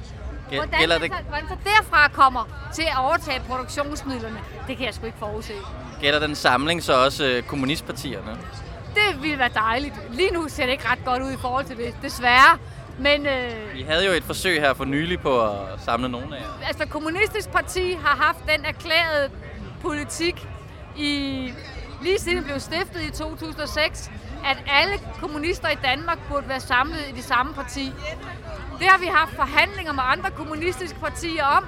Hvordan, 0.49 0.80
gælder 0.80 0.99
det... 0.99 1.12
Så, 1.12 1.22
hvordan 1.28 1.49
så 1.49 1.57
derfra 1.64 2.09
kommer 2.09 2.44
til 2.74 2.82
at 2.82 2.99
overtage 2.99 3.40
produktionsmidlerne, 3.49 4.38
det 4.68 4.76
kan 4.76 4.86
jeg 4.86 4.94
sgu 4.94 5.07
ikke 5.07 5.18
forudse. 5.18 5.53
Gælder 6.01 6.18
den 6.18 6.34
samling 6.34 6.82
så 6.82 7.05
også 7.05 7.24
øh, 7.24 7.42
kommunistpartierne? 7.42 8.38
Det 8.95 9.22
ville 9.22 9.39
være 9.39 9.51
dejligt. 9.55 9.95
Lige 10.11 10.30
nu 10.30 10.49
ser 10.49 10.64
det 10.64 10.72
ikke 10.72 10.89
ret 10.89 11.05
godt 11.05 11.22
ud 11.22 11.32
i 11.32 11.36
forhold 11.41 11.64
til 11.64 11.76
det, 11.76 11.95
desværre. 12.03 12.59
Men 12.99 13.26
øh, 13.26 13.74
Vi 13.74 13.82
havde 13.82 14.07
jo 14.07 14.12
et 14.12 14.24
forsøg 14.24 14.61
her 14.61 14.74
for 14.74 14.84
nylig 14.84 15.20
på 15.20 15.43
at 15.47 15.80
samle 15.84 16.09
nogle 16.09 16.36
af 16.36 16.41
jer. 16.41 16.66
altså, 16.66 16.86
Kommunistisk 16.86 17.51
Parti 17.51 17.93
har 17.93 18.16
haft 18.16 18.39
den 18.57 18.64
erklærede 18.64 19.30
politik 19.82 20.47
i 20.97 21.53
lige 22.03 22.18
siden 22.18 22.36
det 22.36 22.45
blev 22.47 22.61
stiftet 22.61 23.03
i 23.03 23.11
2006, 23.11 24.11
at 24.47 24.57
alle 24.66 24.95
kommunister 25.20 25.68
i 25.68 25.76
Danmark 25.84 26.18
burde 26.30 26.49
være 26.49 26.61
samlet 26.61 27.01
i 27.09 27.12
det 27.12 27.24
samme 27.24 27.55
parti. 27.55 27.93
Det 28.78 28.86
har 28.86 28.99
vi 28.99 29.07
haft 29.07 29.34
forhandlinger 29.36 29.93
med 29.93 30.03
andre 30.07 30.30
kommunistiske 30.30 30.99
partier 31.01 31.45
om. 31.45 31.64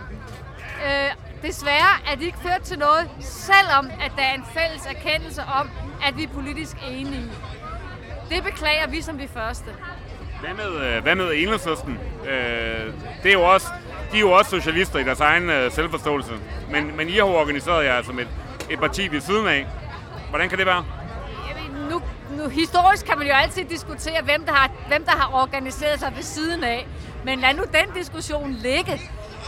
Øh, 0.87 1.11
desværre 1.43 2.13
er 2.13 2.17
de 2.17 2.25
ikke 2.25 2.39
ført 2.43 2.63
til 2.63 2.79
noget, 2.79 3.11
selvom 3.21 3.87
at 3.87 4.13
der 4.17 4.23
er 4.23 4.35
en 4.35 4.45
fælles 4.55 4.87
erkendelse 4.87 5.43
om, 5.43 5.71
at 6.07 6.17
vi 6.17 6.23
er 6.23 6.29
politisk 6.29 6.77
enige. 6.91 7.31
Det 8.31 8.45
beklager 8.45 8.87
vi 8.87 9.03
som 9.03 9.19
de 9.19 9.29
første. 9.29 9.71
Hvad 10.41 10.55
med, 10.55 10.87
øh, 10.87 11.03
hvad 11.03 11.15
med 11.15 11.33
enhedslisten? 11.35 11.99
Øh, 12.29 12.95
det 13.23 13.29
er 13.29 13.33
jo 13.33 13.43
også, 13.43 13.67
de 14.13 14.17
er 14.17 14.21
jo 14.21 14.31
også 14.33 14.51
socialister 14.51 14.99
i 14.99 15.05
deres 15.05 15.21
egen 15.21 15.51
øh, 15.51 15.73
selvforståelse. 15.73 16.33
Men, 16.71 16.97
men 16.97 17.09
I 17.09 17.13
har 17.13 17.19
jo 17.19 17.35
organiseret 17.35 17.85
jer 17.85 18.03
som 18.03 18.19
et, 18.19 18.29
et 18.71 18.79
parti 18.79 19.13
ved 19.13 19.21
siden 19.21 19.47
af. 19.47 19.67
Hvordan 20.31 20.49
kan 20.49 20.59
det 20.59 20.67
være? 20.67 20.85
nu, 21.91 22.03
nu, 22.37 22.49
historisk 22.49 23.07
kan 23.07 23.19
man 23.19 23.27
jo 23.27 23.33
altid 23.33 23.65
diskutere, 23.65 24.23
hvem 24.23 24.45
der, 24.45 24.53
har, 24.53 24.71
hvem 24.89 25.05
der 25.05 25.13
har 25.13 25.43
organiseret 25.43 26.01
sig 26.01 26.13
ved 26.17 26.23
siden 26.23 26.65
af. 26.65 26.87
Men 27.25 27.41
lad 27.41 27.55
nu 27.55 27.63
den 27.63 27.95
diskussion 27.95 28.53
ligge. 28.53 29.01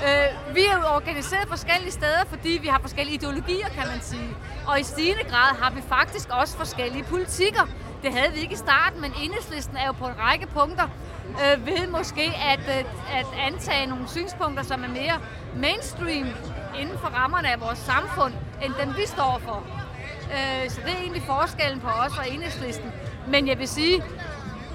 Øh, 0.07 0.55
vi 0.55 0.63
er 0.71 0.77
jo 0.79 0.85
organiseret 0.97 1.49
forskellige 1.49 1.93
steder, 1.93 2.25
fordi 2.29 2.59
vi 2.63 2.69
har 2.69 2.79
forskellige 2.81 3.15
ideologier, 3.15 3.69
kan 3.69 3.87
man 3.93 4.01
sige. 4.01 4.31
Og 4.67 4.81
i 4.81 4.83
stigende 4.83 5.25
grad 5.25 5.57
har 5.63 5.71
vi 5.71 5.83
faktisk 5.89 6.29
også 6.31 6.57
forskellige 6.57 7.05
politikker. 7.05 7.69
Det 8.03 8.13
havde 8.13 8.33
vi 8.33 8.41
ikke 8.41 8.55
i 8.55 8.57
starten, 8.57 9.01
men 9.01 9.13
enhedslisten 9.23 9.77
er 9.77 9.87
jo 9.87 9.93
på 9.93 10.07
en 10.07 10.19
række 10.19 10.47
punkter 10.47 10.89
øh, 11.43 11.67
ved 11.67 11.89
måske 11.89 12.33
at, 12.53 12.65
øh, 12.79 12.85
at 13.19 13.27
antage 13.49 13.87
nogle 13.87 14.09
synspunkter, 14.09 14.63
som 14.63 14.85
er 14.85 14.89
mere 14.89 15.17
mainstream 15.57 16.27
inden 16.81 16.99
for 16.99 17.09
rammerne 17.09 17.49
af 17.53 17.61
vores 17.61 17.79
samfund, 17.79 18.35
end 18.65 18.73
dem 18.81 18.97
vi 18.97 19.07
står 19.07 19.41
for. 19.45 19.67
Øh, 20.35 20.71
så 20.71 20.81
det 20.85 20.93
er 20.93 20.99
egentlig 20.99 21.23
forskellen 21.23 21.81
på 21.81 21.89
os 21.89 22.19
og 22.19 22.31
enhedslisten. 22.31 22.93
Men 23.29 23.49
jeg 23.49 23.59
vil 23.59 23.69
sige, 23.69 24.03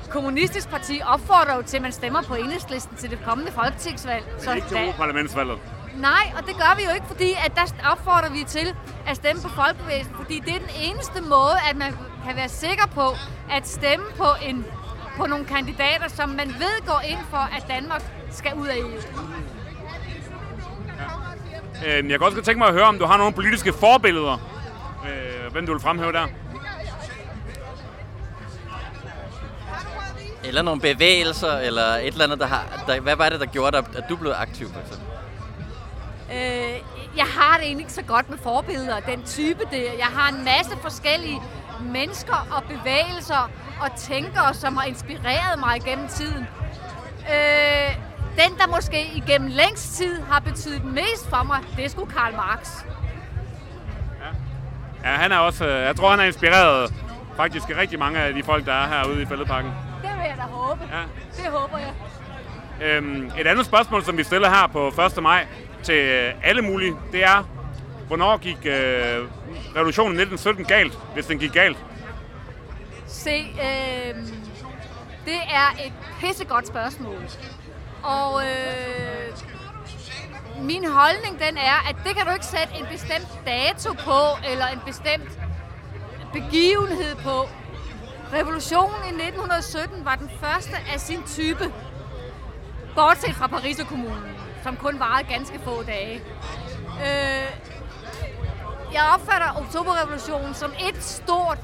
Kommunistisk 0.10 0.70
Parti 0.70 1.02
opfordrer 1.06 1.56
jo 1.56 1.62
til, 1.62 1.76
at 1.76 1.82
man 1.82 1.92
stemmer 1.92 2.22
på 2.22 2.36
enhedslisten 2.36 2.98
til 2.98 3.10
det 3.10 3.20
kommende 3.26 3.52
folketingsvalg. 3.52 4.24
Så 4.40 4.54
ikke 4.54 4.68
til 4.68 4.94
parlamentsvalget. 4.98 5.58
Nej, 5.96 6.32
og 6.38 6.48
det 6.48 6.56
gør 6.56 6.76
vi 6.78 6.84
jo 6.84 6.94
ikke, 6.96 7.08
fordi 7.08 7.32
at 7.46 7.52
der 7.56 7.90
opfordrer 7.92 8.30
vi 8.30 8.44
til 8.44 8.76
at 9.08 9.16
stemme 9.16 9.42
på 9.42 9.50
folkebevægelsen, 9.50 10.16
fordi 10.16 10.40
det 10.40 10.56
er 10.56 10.60
den 10.60 10.74
eneste 10.82 11.22
måde, 11.22 11.56
at 11.70 11.76
man 11.78 11.92
kan 12.26 12.36
være 12.36 12.50
sikker 12.50 12.88
på 12.88 13.08
at 13.52 13.68
stemme 13.68 14.06
på, 14.18 14.26
en, 14.46 14.66
på 15.18 15.26
nogle 15.26 15.46
kandidater, 15.46 16.08
som 16.08 16.30
man 16.30 16.48
ved 16.48 16.86
går 16.86 17.02
ind 17.08 17.20
for, 17.30 17.44
at 17.58 17.66
Danmark 17.70 18.04
skal 18.32 18.52
ud 18.56 18.68
af 18.68 18.78
EU. 18.78 18.88
Øh, 21.86 22.10
jeg 22.10 22.20
kan 22.20 22.22
også 22.22 22.36
godt 22.36 22.46
tænke 22.46 22.60
mig 22.60 22.68
at 22.68 22.74
høre, 22.74 22.84
om 22.84 23.00
du 23.00 23.06
har 23.06 23.18
nogle 23.18 23.34
politiske 23.34 23.74
forbilleder. 23.74 24.38
Øh, 25.08 25.52
hvem 25.52 25.66
du 25.66 25.72
vil 25.72 25.82
fremhæve 25.82 26.12
der? 26.12 26.28
Eller 30.48 30.62
nogle 30.62 30.82
bevægelser, 30.82 31.58
eller 31.58 31.82
et 31.84 32.08
eller 32.08 32.24
andet, 32.24 32.40
der 32.40 32.48
har... 32.48 32.84
Der, 32.88 33.00
hvad 33.00 33.16
var 33.16 33.30
det, 33.30 33.40
der 33.40 33.46
gjorde, 33.46 33.78
at, 33.78 33.86
at 33.98 34.04
du 34.10 34.16
blev 34.16 34.34
aktiv, 34.38 34.74
for 34.74 34.80
eksempel? 34.80 35.08
Øh, 36.34 36.76
jeg 37.18 37.26
har 37.26 37.58
det 37.58 37.66
egentlig 37.66 37.84
ikke 37.84 37.94
så 37.94 38.04
godt 38.04 38.30
med 38.30 38.38
forbilleder, 38.38 39.00
den 39.00 39.24
type 39.26 39.60
der. 39.72 39.92
Jeg 39.98 40.06
har 40.06 40.30
en 40.30 40.44
masse 40.46 40.72
forskellige 40.82 41.42
mennesker 41.82 42.48
og 42.52 42.64
bevægelser 42.64 43.52
og 43.82 43.96
tænkere, 43.98 44.54
som 44.54 44.78
har 44.78 44.86
inspireret 44.86 45.60
mig 45.60 45.82
gennem 45.86 46.08
tiden. 46.08 46.48
Øh, 47.34 47.96
den, 48.38 48.58
der 48.58 48.68
måske 48.68 49.12
igennem 49.16 49.50
længst 49.50 49.98
tid 49.98 50.22
har 50.22 50.40
betydet 50.40 50.86
mest 50.86 51.30
for 51.30 51.44
mig, 51.44 51.60
det 51.78 51.86
er 51.86 51.90
sgu 51.90 52.06
Karl 52.06 52.36
Marx. 52.36 52.70
Ja, 55.04 55.10
han 55.10 55.32
er 55.32 55.38
også... 55.38 55.66
øh, 55.66 55.82
Jeg 55.82 55.96
tror, 55.96 56.10
han 56.10 56.20
er 56.20 56.24
inspireret 56.24 56.94
faktisk 57.36 57.70
rigtig 57.78 58.00
mange 58.00 58.20
af 58.20 58.34
de 58.34 58.44
folk, 58.44 58.66
der 58.66 58.74
er 58.74 58.88
herude 58.88 59.22
i 59.22 59.26
Fældeparken. 59.26 59.72
Jeg 60.28 60.38
da 60.38 60.44
håbe. 60.44 60.84
Ja. 60.92 61.02
Det 61.36 61.52
håber 61.52 61.78
jeg. 61.78 61.94
Øhm, 62.82 63.32
et 63.40 63.48
andet 63.48 63.66
spørgsmål, 63.66 64.04
som 64.04 64.18
vi 64.18 64.24
stiller 64.24 64.50
her 64.50 64.68
på 64.68 64.88
1. 64.88 65.24
maj 65.24 65.48
til 65.84 65.96
øh, 65.96 66.34
alle 66.44 66.62
mulige, 66.62 66.96
det 67.12 67.24
er, 67.24 67.44
hvornår 68.08 68.38
gik 68.38 68.58
øh, 68.66 69.28
revolutionen 69.76 70.20
i 70.20 70.22
1917 70.22 70.66
galt, 70.66 70.98
hvis 71.14 71.26
den 71.26 71.40
gik 71.40 71.52
galt? 71.54 71.78
Se, 73.08 73.56
øh, 73.62 74.16
det 75.26 75.40
er 75.50 75.86
et 75.86 75.94
pissegodt 76.20 76.68
spørgsmål. 76.68 77.22
Og 78.04 78.42
øh, 78.44 79.34
min 80.62 80.86
holdning 80.86 81.40
den 81.48 81.58
er, 81.58 81.90
at 81.90 81.96
det 82.06 82.16
kan 82.16 82.26
du 82.26 82.32
ikke 82.32 82.46
sætte 82.46 82.74
en 82.80 82.86
bestemt 82.92 83.28
dato 83.46 83.94
på, 83.94 84.48
eller 84.52 84.68
en 84.68 84.80
bestemt 84.86 85.40
begivenhed 86.34 87.16
på. 87.16 87.50
Revolutionen 88.34 89.04
i 89.06 89.24
1917 89.28 90.06
var 90.06 90.16
den 90.16 90.30
første 90.42 90.76
af 90.94 91.00
sin 91.00 91.24
type, 91.24 91.74
bortset 92.96 93.36
fra 93.36 93.48
Paris 93.48 93.82
kommunen, 93.90 94.36
som 94.64 94.78
kun 94.78 95.00
varede 95.00 95.28
ganske 95.28 95.60
få 95.60 95.84
dage. 95.84 96.22
Øh, 97.06 97.48
jeg 98.94 99.04
opfatter 99.14 99.62
oktoberrevolutionen 99.62 100.54
som 100.54 100.72
et 100.90 101.04
stort 101.04 101.58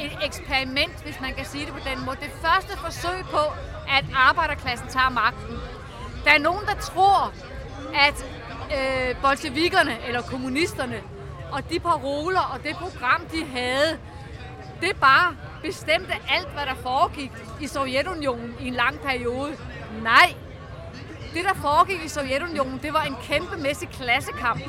et 0.00 0.18
eksperiment, 0.24 1.02
hvis 1.02 1.20
man 1.20 1.34
kan 1.34 1.44
sige 1.44 1.66
det 1.66 1.72
på 1.72 1.88
den 1.88 2.04
måde. 2.04 2.16
Det 2.20 2.30
første 2.42 2.78
forsøg 2.78 3.24
på, 3.30 3.44
at 3.88 4.04
arbejderklassen 4.14 4.88
tager 4.88 5.08
magten. 5.08 5.56
Der 6.24 6.30
er 6.30 6.38
nogen, 6.38 6.66
der 6.66 6.74
tror, 6.74 7.32
at 7.94 8.26
øh, 8.76 9.16
bolsjevikerne 9.22 10.06
eller 10.06 10.22
kommunisterne 10.22 11.00
og 11.52 11.70
de 11.70 11.80
paroler 11.80 12.40
og 12.40 12.62
det 12.62 12.76
program, 12.76 13.26
de 13.32 13.44
havde, 13.44 13.98
det 14.84 14.96
bare 15.00 15.36
bestemte 15.62 16.12
alt, 16.28 16.48
hvad 16.48 16.66
der 16.66 16.74
foregik 16.74 17.32
i 17.60 17.66
Sovjetunionen 17.66 18.54
i 18.60 18.68
en 18.68 18.74
lang 18.74 19.00
periode. 19.00 19.56
Nej, 20.02 20.34
det 21.34 21.44
der 21.44 21.54
foregik 21.54 22.04
i 22.04 22.08
Sovjetunionen, 22.08 22.78
det 22.82 22.92
var 22.92 23.02
en 23.02 23.16
kæmpemæssig 23.22 23.88
klassekamp. 23.88 24.62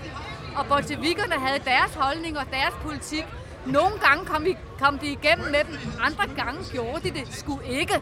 Og 0.57 0.66
bolsjevikerne 0.66 1.34
havde 1.34 1.59
deres 1.66 1.93
holdning 1.95 2.38
og 2.38 2.45
deres 2.51 2.74
politik. 2.82 3.26
Nogle 3.66 3.99
gange 3.99 4.26
kom, 4.26 4.45
vi, 4.45 4.57
kom 4.80 4.99
de 4.99 5.07
igennem 5.07 5.51
med 5.51 5.63
dem, 5.63 5.78
andre 6.01 6.24
gange 6.36 6.59
gjorde 6.72 7.09
de 7.09 7.20
det 7.20 7.28
sgu 7.36 7.59
ikke. 7.59 8.01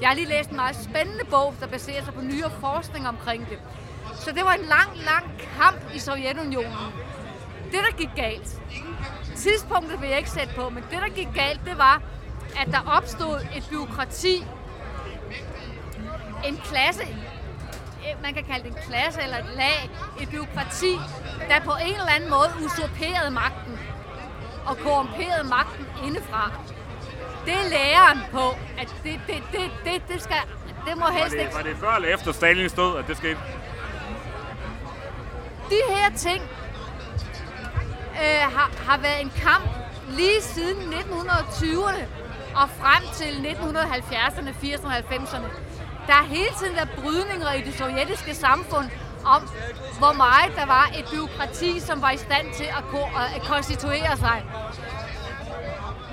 Jeg 0.00 0.08
har 0.08 0.14
lige 0.14 0.28
læst 0.28 0.50
en 0.50 0.56
meget 0.56 0.76
spændende 0.76 1.24
bog, 1.24 1.54
der 1.60 1.66
baserer 1.66 2.04
sig 2.04 2.14
på 2.14 2.20
nyere 2.20 2.50
forskning 2.60 3.08
omkring 3.08 3.48
det. 3.50 3.58
Så 4.14 4.32
det 4.32 4.44
var 4.44 4.52
en 4.52 4.66
lang, 4.66 4.90
lang 4.96 5.24
kamp 5.58 5.94
i 5.94 5.98
Sovjetunionen. 5.98 6.92
Det, 7.64 7.80
der 7.90 7.96
gik 7.96 8.08
galt, 8.16 8.60
tidspunktet 9.42 10.00
vil 10.00 10.08
jeg 10.08 10.18
ikke 10.18 10.30
sætte 10.30 10.54
på, 10.54 10.68
men 10.68 10.84
det, 10.90 10.98
der 11.02 11.08
gik 11.08 11.28
galt, 11.34 11.60
det 11.64 11.78
var, 11.78 12.02
at 12.60 12.68
der 12.72 12.80
opstod 12.96 13.40
et 13.56 13.66
byråkrati, 13.70 14.44
en 16.44 16.56
klasse 16.56 17.06
man 18.22 18.34
kan 18.34 18.44
kalde 18.44 18.64
det 18.68 18.76
en 18.76 18.82
klasse 18.88 19.22
eller 19.22 19.38
et 19.38 19.50
lag, 19.56 19.90
et 20.20 20.28
byråkrati, 20.30 20.92
der 21.48 21.60
på 21.60 21.72
en 21.86 21.94
eller 21.94 22.12
anden 22.16 22.30
måde 22.30 22.50
usurperede 22.64 23.30
magten 23.30 23.78
og 24.66 24.76
korrumperede 24.78 25.48
magten 25.48 25.86
indefra. 26.06 26.50
Det 27.46 27.52
er 27.52 27.68
læreren 27.70 28.18
på, 28.32 28.46
at 28.78 28.94
det, 29.04 29.20
det, 29.26 29.42
det, 29.52 29.70
det, 29.84 30.02
det 30.08 30.22
skal, 30.22 30.42
det 30.86 30.98
må 30.98 31.06
helst 31.06 31.36
ikke... 31.36 31.54
var 31.54 31.62
det 31.62 31.76
før 31.76 31.90
eller 31.90 32.14
efter 32.14 32.32
Stalins 32.32 32.72
død, 32.72 32.96
at 32.98 33.04
det 33.08 33.16
skete? 33.16 33.38
De 35.70 35.80
her 35.88 36.16
ting 36.16 36.42
øh, 38.24 38.52
har, 38.56 38.70
har 38.86 38.98
været 38.98 39.20
en 39.22 39.32
kamp 39.36 39.64
lige 40.08 40.40
siden 40.42 40.92
1920'erne 40.92 42.04
og 42.54 42.68
frem 42.80 43.02
til 43.14 43.32
1970'erne, 43.48 44.50
80'erne 44.62 44.86
og 44.86 44.98
90'erne. 44.98 45.48
Der 46.06 46.12
har 46.12 46.24
hele 46.24 46.54
tiden 46.58 46.76
været 46.76 46.90
brydninger 46.90 47.52
i 47.52 47.60
det 47.60 47.74
sovjetiske 47.74 48.34
samfund 48.34 48.86
om, 49.24 49.42
hvor 49.98 50.12
meget 50.12 50.56
der 50.56 50.66
var 50.66 50.90
et 50.98 51.04
byråkrati, 51.12 51.80
som 51.80 52.02
var 52.02 52.10
i 52.10 52.16
stand 52.16 52.46
til 52.54 52.64
at, 52.64 52.84
ko- 52.90 53.10
at 53.36 53.42
konstituere 53.42 54.16
sig. 54.16 54.44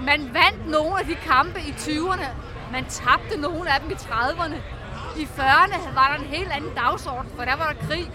Man 0.02 0.34
vandt 0.34 0.68
nogle 0.68 1.00
af 1.00 1.06
de 1.06 1.16
kampe 1.16 1.60
i 1.60 1.72
20'erne. 1.72 2.28
Man 2.72 2.86
tabte 2.86 3.42
nogle 3.42 3.74
af 3.74 3.82
dem 3.82 3.92
i 3.92 3.94
30'erne. 3.94 4.56
I 5.18 5.24
40'erne 5.38 5.96
var 5.96 6.08
der 6.08 6.24
en 6.24 6.30
helt 6.36 6.52
anden 6.52 6.74
dagsorden, 6.76 7.32
for 7.36 7.44
der 7.46 7.56
var 7.56 7.74
der 7.74 7.88
krig. 7.88 8.12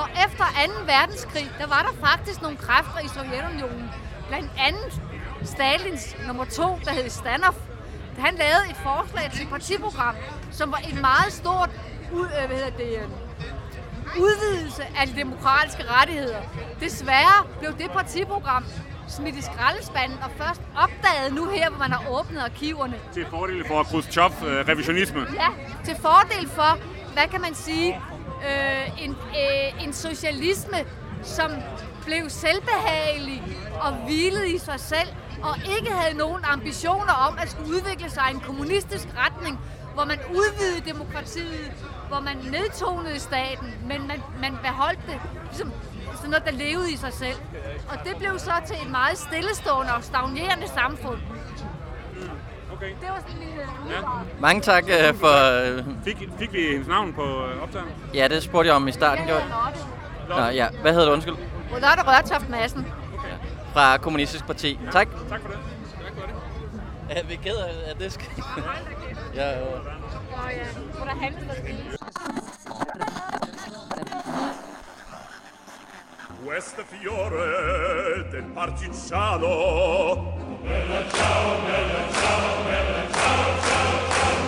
Og 0.00 0.08
efter 0.24 0.44
2. 0.66 0.72
verdenskrig, 0.86 1.50
der 1.58 1.66
var 1.66 1.82
der 1.88 2.08
faktisk 2.08 2.42
nogle 2.42 2.56
kræfter 2.56 3.00
i 3.04 3.08
Sovjetunionen. 3.08 3.90
Blandt 4.28 4.50
andet 4.58 5.02
Stalins 5.44 6.16
nummer 6.26 6.44
to, 6.44 6.78
der 6.84 6.90
hed 6.90 7.10
Stanov. 7.10 7.54
Han 8.18 8.34
lavede 8.34 8.64
et 8.70 8.76
forslag 8.76 9.30
til 9.32 9.42
et 9.42 9.48
partiprogram, 9.48 10.14
som 10.50 10.72
var 10.72 10.78
en 10.78 11.00
meget 11.00 11.32
stort 11.32 11.70
ud, 12.12 12.28
øh, 12.40 12.46
hvad 12.46 12.56
hedder 12.56 12.76
det, 12.76 12.92
øh, 13.00 13.08
udvidelse 14.24 14.82
af 14.82 15.06
de 15.08 15.16
demokratiske 15.16 15.84
rettigheder. 15.90 16.40
Desværre 16.80 17.46
blev 17.58 17.72
det 17.78 17.90
partiprogram 17.90 18.64
smidt 19.08 19.36
i 19.36 19.42
skraldespanden 19.42 20.18
og 20.18 20.30
først 20.38 20.60
opdaget 20.76 21.34
nu 21.34 21.44
her, 21.48 21.70
hvor 21.70 21.78
man 21.78 21.92
har 21.92 22.02
åbnet 22.10 22.40
arkiverne. 22.40 22.96
Til 23.14 23.26
fordel 23.30 23.66
for 23.66 23.82
Khrushchev 23.82 24.32
øh, 24.46 24.68
revisionisme. 24.68 25.20
Ja, 25.34 25.48
til 25.84 25.96
fordel 25.96 26.48
for, 26.48 26.78
hvad 27.12 27.28
kan 27.28 27.40
man 27.40 27.54
sige, 27.54 28.00
øh, 28.48 29.04
en, 29.04 29.10
øh, 29.10 29.84
en 29.84 29.92
socialisme, 29.92 30.78
som 31.22 31.50
blev 32.04 32.30
selvbehagelig 32.30 33.42
og 33.80 33.92
hvilede 33.92 34.50
i 34.50 34.58
sig 34.58 34.80
selv, 34.80 35.08
og 35.42 35.56
ikke 35.78 35.90
havde 35.92 36.16
nogen 36.16 36.44
ambitioner 36.44 37.12
om 37.28 37.38
at 37.42 37.50
skulle 37.50 37.68
udvikle 37.68 38.10
sig 38.10 38.24
i 38.30 38.34
en 38.34 38.40
kommunistisk 38.40 39.08
retning, 39.16 39.58
hvor 39.94 40.04
man 40.04 40.18
udvidede 40.30 40.90
demokratiet, 40.90 41.72
hvor 42.08 42.20
man 42.20 42.36
nedtonede 42.36 43.20
staten, 43.20 43.74
men 43.88 44.06
man, 44.06 44.22
man 44.40 44.58
beholdt 44.62 45.00
det 45.06 45.20
ligesom 45.48 45.72
sådan 46.16 46.30
noget, 46.30 46.44
der 46.44 46.52
levede 46.52 46.92
i 46.92 46.96
sig 46.96 47.12
selv. 47.12 47.36
Og 47.88 47.98
det 48.04 48.16
blev 48.16 48.38
så 48.38 48.52
til 48.66 48.76
et 48.84 48.90
meget 48.90 49.18
stillestående 49.18 49.94
og 49.94 50.04
stagnerende 50.04 50.68
samfund. 50.68 51.18
Okay. 52.76 52.90
Det 53.00 53.08
var 53.08 53.20
sådan 53.26 53.38
min 53.38 53.48
øh, 53.48 53.90
Ja. 53.90 54.00
Mange 54.40 54.60
tak 54.62 54.84
øh, 54.88 55.14
for... 55.14 55.62
Øh, 55.78 55.84
Fik, 56.04 56.28
fik 56.38 56.52
vi 56.52 56.60
hendes 56.70 56.88
navn 56.88 57.12
på 57.12 57.22
øh, 57.22 57.62
optagelsen? 57.62 57.94
ja, 58.14 58.28
det 58.28 58.42
spurgte 58.42 58.68
jeg 58.68 58.76
om 58.76 58.88
i 58.88 58.92
starten. 58.92 59.26
Gjorde. 59.26 59.44
Nå, 60.28 60.36
ja. 60.44 60.68
Hvad 60.82 60.92
hedder 60.92 61.06
du, 61.06 61.12
undskyld? 61.12 61.34
Lotte 61.72 62.02
Rørtoft 62.06 62.48
Madsen. 62.48 62.86
Fra 63.72 63.96
Kommunistisk 63.98 64.46
Parti. 64.46 64.78
Tak. 64.92 65.08
Tak 65.28 65.40
for 65.40 65.48
det. 65.48 65.58
Er 67.10 67.24
vi 67.26 67.34
ked 67.36 67.56
af, 67.56 67.90
at 67.90 67.98
det 67.98 68.12
skal... 68.12 68.26
ja, 69.34 69.58
jo. 69.58 69.64
Og 69.64 70.50
ja, 70.50 70.80
hvor 70.96 71.04
der 71.04 71.14
handles 71.20 71.95
questo 76.46 76.84
fiore 76.86 78.24
del 78.30 78.44
partigiano 78.44 80.34
Bella 80.62 81.04
ciao, 81.10 81.58
bella 81.64 82.12
ciao, 82.12 82.62
bella 82.62 83.10
ciao, 83.10 83.58
ciao, 83.62 83.98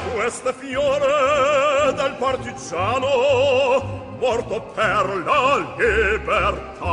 ciao. 0.04 0.12
Questo 0.14 0.52
fiore 0.52 1.92
del 1.94 2.14
partigiano 2.16 4.06
Morto 4.16 4.60
per 4.60 5.22
la 5.24 5.74
libertà. 5.76 6.88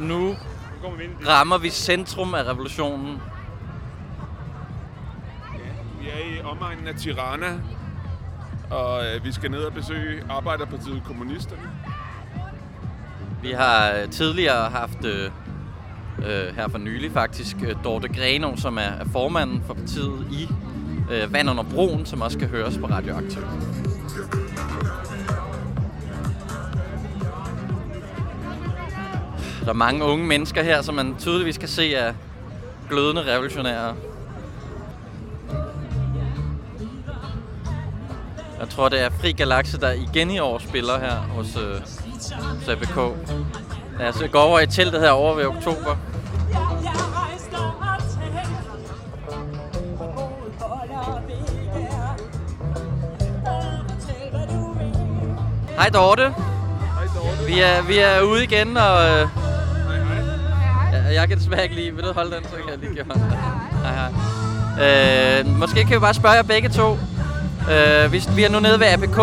Nu 0.00 0.36
rammer 1.28 1.58
vi 1.58 1.70
centrum 1.70 2.34
af 2.34 2.42
revolutionen. 2.42 3.22
Vi 6.00 6.08
er 6.08 6.36
i 6.36 6.42
omegnen 6.42 6.86
af 6.86 6.94
Tirana, 6.94 7.60
og 8.70 9.04
øh, 9.06 9.24
vi 9.24 9.32
skal 9.32 9.50
ned 9.50 9.58
og 9.58 9.72
besøge 9.72 10.22
Arbejderpartiet 10.30 11.02
Kommunisterne. 11.06 11.62
Vi 13.42 13.50
har 13.50 13.92
øh, 13.92 14.08
tidligere 14.10 14.70
haft, 14.70 15.04
øh, 15.04 15.30
øh, 16.18 16.54
her 16.56 16.68
for 16.68 16.78
nylig 16.78 17.12
faktisk, 17.12 17.56
Dorte 17.84 18.08
Greno, 18.08 18.56
som 18.56 18.76
er, 18.76 18.80
er 18.80 19.04
formanden 19.12 19.62
for 19.66 19.74
partiet 19.74 20.26
i 20.32 20.48
øh, 21.10 21.32
Vand 21.32 21.50
under 21.50 21.64
broen, 21.74 22.06
som 22.06 22.20
også 22.22 22.38
skal 22.38 22.48
høres 22.48 22.78
på 22.78 22.86
Radioaktiv. 22.86 23.42
Der 29.64 29.68
er 29.68 29.72
mange 29.72 30.04
unge 30.04 30.26
mennesker 30.26 30.62
her, 30.62 30.82
som 30.82 30.94
man 30.94 31.14
tydeligvis 31.18 31.58
kan 31.58 31.68
se 31.68 31.94
er 31.94 32.12
glødende 32.88 33.22
revolutionære. 33.22 33.94
Jeg 38.60 38.68
tror, 38.68 38.88
det 38.88 39.00
er 39.00 39.10
Fri 39.10 39.32
Galaxe, 39.32 39.80
der 39.80 39.90
igen 39.92 40.30
i 40.30 40.38
år 40.38 40.58
spiller 40.58 40.98
her 40.98 41.16
hos, 41.16 41.56
øh, 41.56 42.72
ABK. 42.72 43.16
Lad 43.98 44.08
os 44.08 44.22
gå 44.32 44.38
over 44.38 44.60
i 44.60 44.66
teltet 44.66 45.00
herovre 45.00 45.36
ved 45.36 45.46
oktober. 45.46 45.96
Hej 55.76 55.88
Dorte. 55.88 56.22
Hej 56.22 57.06
Dorte. 57.16 57.46
Vi 57.46 57.60
er, 57.60 57.82
vi 57.82 57.98
er 57.98 58.22
ude 58.22 58.44
igen, 58.44 58.76
og... 58.76 59.08
Øh, 59.08 59.49
jeg, 61.14 61.28
kan 61.28 61.38
desværre 61.38 61.62
ikke 61.62 61.74
lige... 61.74 61.94
Vil 61.94 62.04
du 62.04 62.12
holde 62.12 62.36
den, 62.36 62.44
så 62.44 62.50
kan 62.50 62.68
jeg 62.68 62.78
lige 62.78 62.92
give 62.94 63.04
hånden. 63.04 63.30
Hej 63.82 63.94
hej. 63.94 64.10
Øh, 64.80 65.46
måske 65.46 65.84
kan 65.84 65.94
vi 65.94 65.98
bare 65.98 66.14
spørge 66.14 66.34
jer 66.34 66.42
begge 66.42 66.68
to. 66.68 66.98
Øh, 67.70 68.12
vi, 68.12 68.22
vi 68.36 68.44
er 68.44 68.50
nu 68.50 68.60
nede 68.60 68.80
ved 68.80 68.86
APK. 68.86 69.18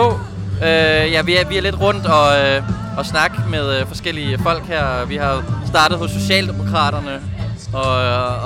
Øh, 0.62 1.12
ja, 1.12 1.22
vi 1.22 1.36
er, 1.36 1.48
vi 1.48 1.58
er 1.58 1.62
lidt 1.62 1.80
rundt 1.82 2.06
og, 2.06 2.40
øh, 2.40 2.64
og 2.98 3.06
snakke 3.06 3.38
med 3.50 3.80
øh, 3.80 3.88
forskellige 3.88 4.38
folk 4.38 4.64
her. 4.64 5.06
Vi 5.06 5.16
har 5.16 5.44
startet 5.68 5.98
hos 5.98 6.12
Socialdemokraterne, 6.12 7.22
og, 7.74 7.92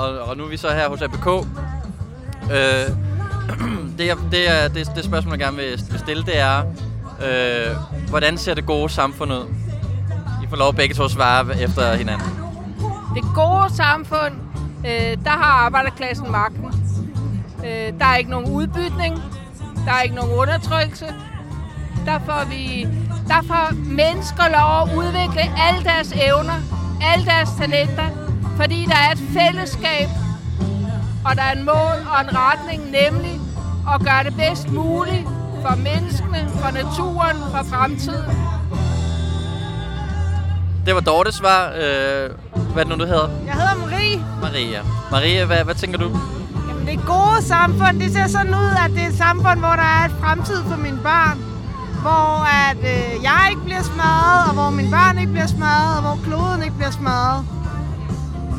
og, 0.04 0.18
og 0.18 0.36
nu 0.36 0.44
er 0.44 0.48
vi 0.48 0.56
så 0.56 0.68
her 0.68 0.88
hos 0.88 1.02
APK. 1.02 1.46
Øh, 2.52 2.90
det, 3.98 4.16
det, 4.30 4.50
er, 4.50 4.68
det, 4.68 4.90
det 4.96 5.04
spørgsmål, 5.04 5.32
jeg 5.32 5.38
gerne 5.38 5.56
vil, 5.56 5.80
vil 5.90 5.98
stille, 5.98 6.22
det 6.22 6.38
er, 6.38 6.62
øh, 7.26 7.76
hvordan 8.08 8.38
ser 8.38 8.54
det 8.54 8.66
gode 8.66 8.88
samfund 8.88 9.32
ud? 9.32 9.54
I 10.42 10.46
får 10.48 10.56
lov 10.56 10.74
begge 10.74 10.94
to 10.94 11.04
at 11.04 11.10
svare 11.10 11.60
efter 11.60 11.94
hinanden. 11.94 12.41
Det 13.14 13.24
gode 13.34 13.74
samfund, 13.74 14.34
øh, 14.86 15.24
der 15.24 15.30
har 15.30 15.64
arbejderklassen 15.64 16.30
magten. 16.30 16.66
Øh, 17.64 17.98
der 17.98 18.06
er 18.06 18.16
ikke 18.16 18.30
nogen 18.30 18.50
udbytning. 18.52 19.22
Der 19.86 19.92
er 19.92 20.02
ikke 20.02 20.14
nogen 20.14 20.32
undertrykkelse. 20.32 21.06
Der 22.06 22.18
får, 22.26 22.44
vi, 22.50 22.88
der 23.28 23.42
får 23.42 23.74
mennesker 23.74 24.44
lov 24.58 24.72
at 24.82 24.98
udvikle 24.98 25.42
alle 25.66 25.84
deres 25.84 26.12
evner, 26.12 26.58
alle 27.02 27.24
deres 27.24 27.50
talenter, 27.58 28.08
fordi 28.56 28.84
der 28.84 28.96
er 29.06 29.12
et 29.12 29.22
fællesskab, 29.38 30.08
og 31.24 31.36
der 31.36 31.42
er 31.42 31.52
en 31.52 31.64
mål 31.64 31.96
og 32.12 32.20
en 32.20 32.30
retning, 32.36 32.82
nemlig 32.90 33.40
at 33.94 34.00
gøre 34.00 34.24
det 34.24 34.34
bedst 34.36 34.72
muligt 34.72 35.26
for 35.62 35.76
menneskene, 35.76 36.48
for 36.60 36.70
naturen, 36.70 37.36
for 37.54 37.62
fremtiden. 37.62 38.36
Det 40.86 40.94
var 40.94 41.00
Dortes 41.00 41.34
svar. 41.34 41.66
Øh, 41.68 42.30
hvad 42.72 42.84
er 42.84 42.88
det 42.88 42.98
nu, 42.98 43.04
du 43.04 43.08
hedder? 43.10 43.28
Jeg 43.46 43.54
hedder 43.54 43.74
Marie. 43.84 44.24
Maria. 44.40 44.80
Maria, 45.10 45.44
hvad, 45.44 45.64
hvad 45.64 45.74
tænker 45.74 45.98
du? 45.98 46.08
Jamen, 46.68 46.86
det 46.86 47.06
gode 47.06 47.42
samfund, 47.42 48.00
det 48.00 48.12
ser 48.12 48.26
sådan 48.26 48.54
ud, 48.54 48.70
at 48.84 48.90
det 48.90 49.02
er 49.02 49.08
et 49.08 49.14
samfund, 49.26 49.58
hvor 49.58 49.74
der 49.82 49.88
er 50.00 50.04
et 50.04 50.14
fremtid 50.20 50.62
for 50.70 50.76
mine 50.76 50.98
børn. 51.02 51.38
Hvor 52.04 52.46
at, 52.68 52.76
øh, 52.94 53.22
jeg 53.22 53.40
ikke 53.50 53.62
bliver 53.64 53.82
smadret, 53.82 54.48
og 54.48 54.52
hvor 54.54 54.70
mine 54.70 54.90
børn 54.90 55.18
ikke 55.18 55.32
bliver 55.32 55.46
smadret, 55.46 55.96
og 55.96 56.02
hvor 56.02 56.18
kloden 56.26 56.62
ikke 56.62 56.76
bliver 56.76 56.90
smadret. 56.90 57.44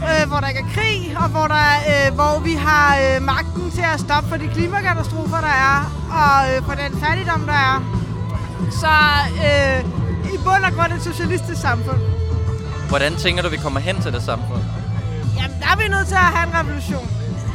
øh, 0.09 0.23
hvor 0.29 0.39
der 0.41 0.47
ikke 0.47 0.63
er 0.67 0.73
krig, 0.77 1.17
og 1.21 1.27
hvor, 1.29 1.47
der, 1.55 1.67
øh, 1.91 2.07
hvor 2.15 2.39
vi 2.47 2.53
har 2.67 2.89
øh, 3.05 3.21
magten 3.31 3.71
til 3.71 3.85
at 3.93 3.99
stoppe 3.99 4.29
for 4.29 4.37
de 4.37 4.47
klimakatastrofer, 4.55 5.37
der 5.47 5.55
er, 5.71 5.77
og 6.21 6.37
øh, 6.51 6.57
for 6.67 6.73
den 6.83 6.91
fattigdom, 7.03 7.41
der 7.51 7.59
er. 7.71 7.77
Så 8.81 8.93
øh, 9.47 9.79
bund 10.45 10.63
og 10.67 10.71
grund 10.77 10.91
et 10.93 11.03
socialistisk 11.03 11.61
samfund. 11.61 11.99
Hvordan 12.89 13.15
tænker 13.15 13.41
du, 13.43 13.49
vi 13.49 13.57
kommer 13.57 13.79
hen 13.79 14.01
til 14.01 14.13
det 14.13 14.23
samfund? 14.23 14.61
Jamen, 15.39 15.57
der 15.61 15.67
er 15.73 15.77
vi 15.81 15.87
nødt 15.95 16.07
til 16.07 16.15
at 16.25 16.29
have 16.35 16.45
en 16.49 16.53
revolution. 16.59 17.07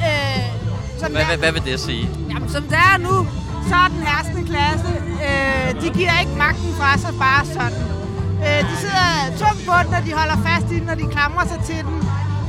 Øh, 0.09 0.44
som 1.01 1.10
Hvad, 1.12 1.20
der- 1.20 1.27
hvad, 1.27 1.36
hvad 1.39 1.52
vil 1.52 1.65
det 1.73 1.81
sige? 1.81 2.10
Jamen, 2.32 2.48
som 2.56 2.62
det 2.62 2.78
er 2.93 2.97
nu, 3.09 3.15
så 3.69 3.74
er 3.85 3.89
den 3.94 4.02
herskende 4.10 4.44
klasse, 4.52 4.90
øh, 5.28 5.69
de 5.82 5.89
giver 5.98 6.15
ikke 6.23 6.35
magten 6.44 6.70
fra 6.78 6.98
sig 7.05 7.12
bare 7.27 7.43
sådan. 7.56 7.78
Øh, 8.47 8.60
de 8.70 8.74
sidder 8.85 9.09
tungt 9.43 9.62
på 9.69 9.74
den, 9.85 9.93
og 9.98 10.02
de 10.06 10.12
holder 10.20 10.39
fast 10.48 10.66
i 10.74 10.78
den, 10.81 10.89
og 10.89 10.97
de 11.02 11.06
klamrer 11.15 11.47
sig 11.52 11.60
til 11.70 11.81
den 11.89 11.98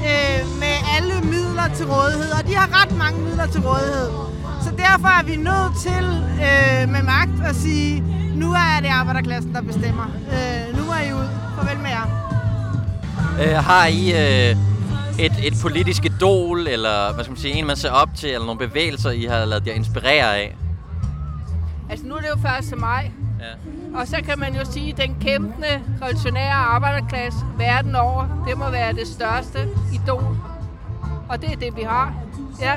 øh, 0.09 0.39
med 0.63 0.75
alle 0.95 1.15
midler 1.33 1.67
til 1.77 1.85
rådighed. 1.93 2.31
Og 2.39 2.43
de 2.47 2.53
har 2.61 2.67
ret 2.81 2.91
mange 3.03 3.17
midler 3.27 3.47
til 3.53 3.61
rådighed. 3.69 4.09
Så 4.65 4.69
derfor 4.85 5.09
er 5.19 5.23
vi 5.31 5.35
nødt 5.49 5.73
til 5.87 6.05
øh, 6.47 6.81
med 6.93 7.03
magt 7.15 7.37
at 7.49 7.55
sige, 7.55 8.03
nu 8.39 8.51
er 8.51 8.79
det 8.81 8.87
arbejderklassen, 8.89 9.53
der 9.55 9.61
bestemmer. 9.61 10.03
Øh, 10.05 10.77
nu 10.77 10.83
er 10.91 11.09
I 11.09 11.13
ud. 11.13 11.27
Farvel 11.55 11.79
med 11.79 11.89
jer. 11.89 12.05
Øh, 13.41 13.63
har 13.63 13.85
I 13.87 14.11
øh, 14.11 14.55
et, 15.19 15.31
et 15.47 15.53
politisk 15.61 16.05
idol, 16.05 16.67
eller 16.67 17.13
hvad 17.13 17.23
skal 17.23 17.31
man 17.31 17.37
sige, 17.41 17.53
en 17.53 17.67
man 17.67 17.75
ser 17.75 17.91
op 17.91 18.09
til, 18.15 18.29
eller 18.29 18.45
nogle 18.45 18.59
bevægelser, 18.67 19.09
I 19.11 19.23
har 19.23 19.45
lavet 19.45 19.67
jer 19.67 19.73
inspirere 19.73 20.37
af? 20.37 20.55
Altså 21.89 22.05
nu 22.05 22.15
er 22.15 22.19
det 22.19 22.27
jo 22.27 22.73
1. 22.73 22.79
maj, 22.79 23.11
Ja. 23.39 23.99
og 23.99 24.07
så 24.07 24.15
kan 24.25 24.39
man 24.39 24.55
jo 24.55 24.65
sige, 24.71 24.91
at 24.91 24.97
den 24.97 25.15
kæmpende, 25.21 25.67
revolutionære 26.01 26.51
arbejderklasse 26.53 27.39
verden 27.57 27.95
over, 27.95 28.43
det 28.47 28.57
må 28.57 28.69
være 28.69 28.93
det 28.93 29.07
største 29.07 29.59
idol. 29.93 30.37
Og 31.29 31.41
det 31.41 31.51
er 31.51 31.55
det, 31.55 31.75
vi 31.75 31.81
har. 31.81 32.13
Ja. 32.61 32.73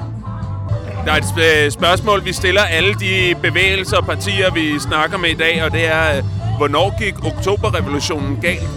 Der 1.04 1.12
er 1.12 1.16
et 1.16 1.64
øh, 1.64 1.70
spørgsmål, 1.70 2.24
vi 2.24 2.32
stiller 2.32 2.62
alle 2.62 2.94
de 2.94 3.34
bevægelser 3.42 3.96
og 3.96 4.04
partier, 4.04 4.50
vi 4.50 4.78
snakker 4.78 5.18
med 5.18 5.30
i 5.30 5.34
dag, 5.34 5.64
og 5.64 5.72
det 5.72 5.86
er, 5.86 6.16
øh, 6.16 6.24
hvornår 6.56 6.98
gik 6.98 7.24
oktoberrevolutionen 7.24 8.36
galt? 8.36 8.68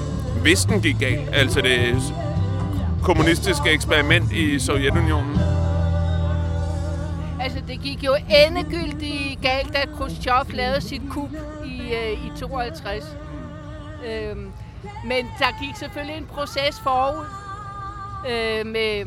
Hvis 0.42 0.60
den 0.60 0.82
gik 0.82 1.00
galt, 1.00 1.30
altså 1.34 1.62
det 1.62 1.96
kommunistiske 3.04 3.70
eksperiment 3.70 4.32
i 4.32 4.60
Sovjetunionen. 4.60 5.40
Altså, 7.40 7.60
det 7.68 7.82
gik 7.82 8.04
jo 8.04 8.16
endegyldigt 8.48 9.42
galt, 9.42 9.74
da 9.74 9.80
Khrushchev 9.98 10.46
lavede 10.54 10.82
sit 10.82 11.02
kup 11.10 11.30
i, 11.66 11.94
øh, 11.94 12.26
i 12.26 12.32
52. 12.40 13.04
Øhm, 14.08 14.52
men 15.06 15.26
der 15.40 15.66
gik 15.66 15.76
selvfølgelig 15.76 16.18
en 16.18 16.26
proces 16.26 16.80
forud 16.84 17.26
øh, 18.30 18.66
med, 18.66 19.06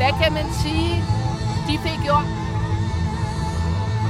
hvad 0.00 0.12
kan 0.22 0.32
man 0.32 0.46
sige, 0.62 0.94
de 1.68 1.78
fik 1.84 2.00
gjort? 2.04 2.40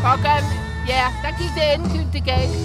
for 0.01 0.09
at 0.09 0.21
gøre, 0.23 0.43
ja, 0.89 1.05
der 1.23 1.31
gik 1.39 1.53
det 1.55 1.65
endegyldigt 1.75 2.25
galt. 2.25 2.57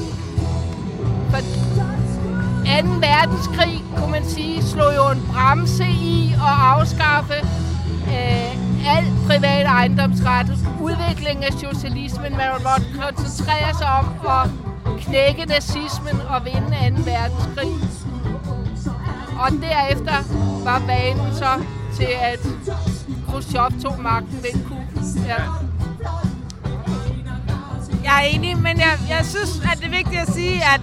For 1.29 1.39
2. 1.39 2.89
verdenskrig, 3.07 3.83
kunne 3.97 4.11
man 4.11 4.25
sige, 4.25 4.63
slog 4.63 4.95
jo 4.95 5.09
en 5.11 5.21
bremse 5.33 5.85
i 5.85 6.33
at 6.33 6.55
afskaffe 6.73 7.37
øh, 8.13 8.95
al 8.95 9.05
privat 9.27 9.65
ejendomsret, 9.65 10.47
Udviklingen 10.81 11.43
af 11.43 11.53
socialismen, 11.53 12.31
man 12.37 12.49
måtte 12.67 12.85
koncentrere 13.01 13.73
sig 13.77 13.87
om 13.99 14.05
at 14.37 14.49
knække 14.99 15.45
nazismen 15.45 16.21
og 16.29 16.45
vinde 16.45 16.95
2. 16.95 17.11
verdenskrig. 17.11 17.73
Og 19.39 19.51
derefter 19.61 20.17
var 20.63 20.81
banen 20.87 21.33
så 21.33 21.51
til, 21.97 22.07
at 22.21 22.39
Khrushchev 23.35 23.71
tog 23.83 23.99
magten 24.01 24.37
ved 24.43 24.49
en 24.53 24.63
kup. 24.69 25.03
Ja. 25.27 25.41
Jeg 28.03 28.15
er 28.21 28.27
enig, 28.33 28.57
men 28.57 28.77
jeg, 28.77 28.93
jeg 29.09 29.25
synes, 29.25 29.61
at 29.71 29.77
det 29.77 29.85
er 29.85 29.95
vigtigt 29.99 30.21
at 30.21 30.29
sige, 30.33 30.55
at, 30.73 30.81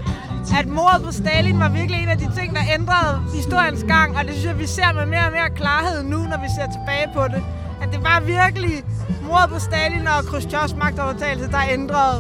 at 0.59 0.67
mordet 0.69 1.03
på 1.05 1.13
Stalin 1.13 1.61
var 1.61 1.69
virkelig 1.69 2.03
en 2.03 2.09
af 2.09 2.19
de 2.19 2.29
ting, 2.39 2.55
der 2.57 2.63
ændrede 2.75 3.23
historiens 3.35 3.85
gang, 3.89 4.17
og 4.17 4.25
det 4.25 4.33
synes 4.33 4.47
jeg, 4.47 4.59
vi 4.59 4.67
ser 4.67 4.93
med 4.93 5.07
mere 5.07 5.27
og 5.27 5.33
mere 5.33 5.51
klarhed 5.51 6.03
nu, 6.03 6.19
når 6.19 6.39
vi 6.45 6.49
ser 6.57 6.67
tilbage 6.77 7.09
på 7.15 7.23
det. 7.35 7.43
At 7.83 7.89
det 7.93 8.03
var 8.03 8.21
virkelig 8.21 8.83
mordet 9.29 9.51
på 9.51 9.59
Stalin 9.59 10.07
og 10.07 10.25
Khrushchevs 10.25 10.75
magtovertagelse, 10.75 11.51
der 11.51 11.61
ændrede 11.71 12.17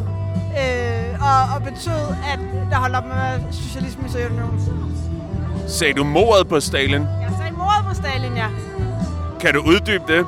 øh, 0.60 1.28
og, 1.30 1.40
og 1.54 1.62
betød, 1.62 2.04
at 2.32 2.40
der 2.70 2.76
holdt 2.76 2.96
op 2.96 3.06
med 3.06 3.52
socialisme 3.52 4.02
i 4.06 4.10
Sovjetunionen. 4.10 4.60
Sagde 5.68 5.94
du 5.94 6.04
mordet 6.04 6.48
på 6.48 6.60
Stalin? 6.60 7.02
Jeg 7.02 7.32
sagde 7.38 7.52
mordet 7.52 7.84
på 7.88 7.94
Stalin, 7.94 8.36
ja. 8.36 8.48
Kan 9.43 9.55
du 9.55 9.60
uddybe 9.60 10.05
det? 10.09 10.27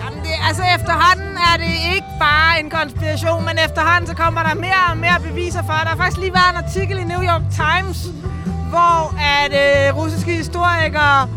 Jamen 0.00 0.20
det, 0.26 0.34
altså 0.48 0.62
efterhånden 0.76 1.36
er 1.50 1.56
det 1.64 1.74
ikke 1.94 2.10
bare 2.20 2.60
en 2.60 2.70
konspiration, 2.70 3.44
men 3.44 3.58
efterhånden 3.66 4.06
så 4.10 4.14
kommer 4.16 4.42
der 4.42 4.54
mere 4.54 4.82
og 4.90 4.96
mere 4.96 5.18
beviser 5.28 5.62
for. 5.62 5.72
Der 5.72 5.88
har 5.92 5.96
faktisk 5.96 6.18
lige 6.20 6.34
været 6.34 6.50
en 6.50 6.64
artikel 6.64 6.98
i 6.98 7.04
New 7.04 7.22
York 7.22 7.42
Times, 7.62 7.98
hvor 8.72 8.96
at 9.40 9.52
øh, 9.64 9.96
russiske 9.96 10.32
historikere 10.32 11.28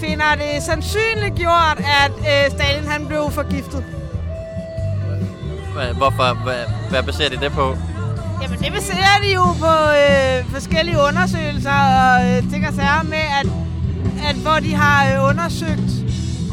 finder 0.00 0.30
det 0.34 0.62
sandsynligt 0.62 1.34
gjort, 1.34 1.78
at 2.04 2.12
øh, 2.18 2.50
Stalin 2.50 2.88
han 2.90 3.06
blev 3.06 3.30
forgiftet. 3.30 3.84
Hvad- 5.74 5.94
Hvorfor? 5.94 6.34
Hvad, 6.44 6.62
hvad 6.90 7.02
baserer 7.02 7.28
de 7.28 7.36
det 7.36 7.52
på? 7.52 7.76
Jamen 8.42 8.58
det 8.58 8.72
baserer 8.72 9.16
de 9.22 9.34
jo 9.34 9.44
på 9.44 9.74
øh, 10.02 10.50
forskellige 10.52 10.98
undersøgelser 11.08 11.78
og 12.00 12.30
øh, 12.30 12.50
ting 12.50 12.68
og 12.68 12.74
sager 12.74 13.02
med, 13.02 13.24
at, 13.40 13.46
at 14.28 14.36
hvor 14.36 14.58
de 14.66 14.74
har 14.74 14.98
øh, 15.14 15.28
undersøgt 15.30 15.90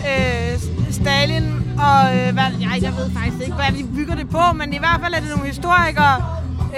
øh, 0.10 0.60
Stalin 0.92 1.46
og 1.88 2.18
øh, 2.18 2.34
hvad, 2.34 2.50
jeg, 2.60 2.80
jeg 2.82 2.94
ved 2.98 3.08
faktisk 3.18 3.42
ikke, 3.42 3.54
hvad 3.54 3.72
de 3.78 3.84
bygger 3.96 4.16
det 4.16 4.30
på, 4.30 4.44
men 4.56 4.74
i 4.74 4.78
hvert 4.78 5.00
fald 5.04 5.14
er 5.14 5.20
det 5.20 5.30
nogle 5.30 5.48
historikere, 5.48 6.16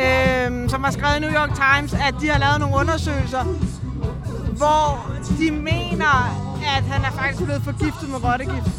øh, 0.04 0.70
som 0.70 0.84
har 0.84 0.91
skrevet 0.91 1.18
i 1.18 1.20
New 1.20 1.32
York 1.32 1.52
Times, 1.64 1.94
at 1.94 2.14
de 2.22 2.28
har 2.30 2.40
lavet 2.40 2.60
nogle 2.60 2.76
undersøgelser, 2.76 3.44
hvor 4.58 5.12
de 5.40 5.52
mener, 5.52 6.14
at 6.78 6.84
han 6.84 7.02
er 7.06 7.12
faktisk 7.12 7.44
blevet 7.44 7.64
forgiftet 7.64 8.10
med 8.10 8.24
rottegift. 8.24 8.76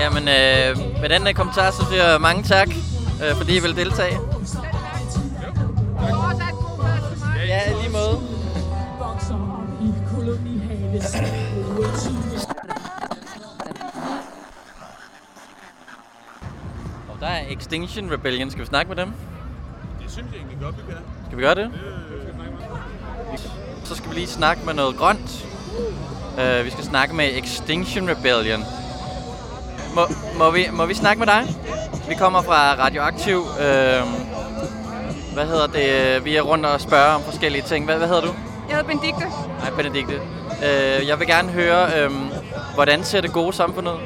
Jamen, 0.00 0.22
øh, 0.22 1.00
med 1.00 1.08
den 1.08 1.26
øh, 1.26 1.34
kommentar, 1.34 1.70
så 1.70 1.86
siger 1.90 2.10
jeg 2.10 2.20
mange 2.20 2.42
tak, 2.42 2.68
øh, 3.24 3.36
fordi 3.36 3.56
I 3.56 3.60
vil 3.60 3.76
deltage. 3.76 4.18
Ja, 7.46 7.60
lige 7.80 7.92
måde. 7.92 8.03
Og 17.08 17.16
der 17.20 17.26
er 17.26 17.42
Extinction 17.48 18.12
Rebellion. 18.12 18.50
Skal 18.50 18.60
vi 18.60 18.66
snakke 18.66 18.88
med 18.88 18.96
dem? 18.96 19.12
Det 20.02 20.10
synes 20.10 20.28
jeg 20.32 20.38
egentlig 20.38 20.58
godt, 20.60 20.76
vi 20.76 20.82
kan. 20.92 20.96
Skal 21.26 21.38
vi 21.38 21.42
gøre 21.42 21.54
det? 21.54 21.70
Så 23.84 23.94
skal 23.94 24.10
vi 24.10 24.14
lige 24.14 24.26
snakke 24.26 24.64
med 24.64 24.74
noget 24.74 24.96
grønt. 24.96 25.46
Uh, 26.32 26.64
vi 26.64 26.70
skal 26.70 26.84
snakke 26.84 27.14
med 27.14 27.30
Extinction 27.32 28.10
Rebellion. 28.10 28.64
Må, 29.94 30.02
må, 30.38 30.50
vi, 30.50 30.66
må 30.72 30.86
vi 30.86 30.94
snakke 30.94 31.18
med 31.18 31.26
dig? 31.26 31.46
Vi 32.08 32.14
kommer 32.14 32.42
fra 32.42 32.74
Radioaktiv. 32.74 33.38
Uh, 33.38 33.46
hvad 35.34 35.46
hedder 35.46 35.66
det? 35.66 36.24
Vi 36.24 36.36
er 36.36 36.42
rundt 36.42 36.66
og 36.66 36.80
spørger 36.80 37.14
om 37.14 37.22
forskellige 37.22 37.62
ting. 37.62 37.84
Hvad, 37.84 37.96
hvad 37.96 38.08
hedder 38.08 38.22
du? 38.22 38.34
Jeg 38.68 38.76
hedder 38.76 38.88
Benedikte. 38.88 39.24
Nej, 39.60 39.70
Benedikte. 39.76 40.20
Uh, 40.58 41.08
jeg 41.08 41.18
vil 41.18 41.26
gerne 41.26 41.48
høre, 41.50 42.06
um, 42.06 42.32
hvordan 42.74 43.04
ser 43.04 43.20
det 43.20 43.32
gode 43.32 43.52
samfund 43.52 43.88
ud? 43.88 43.98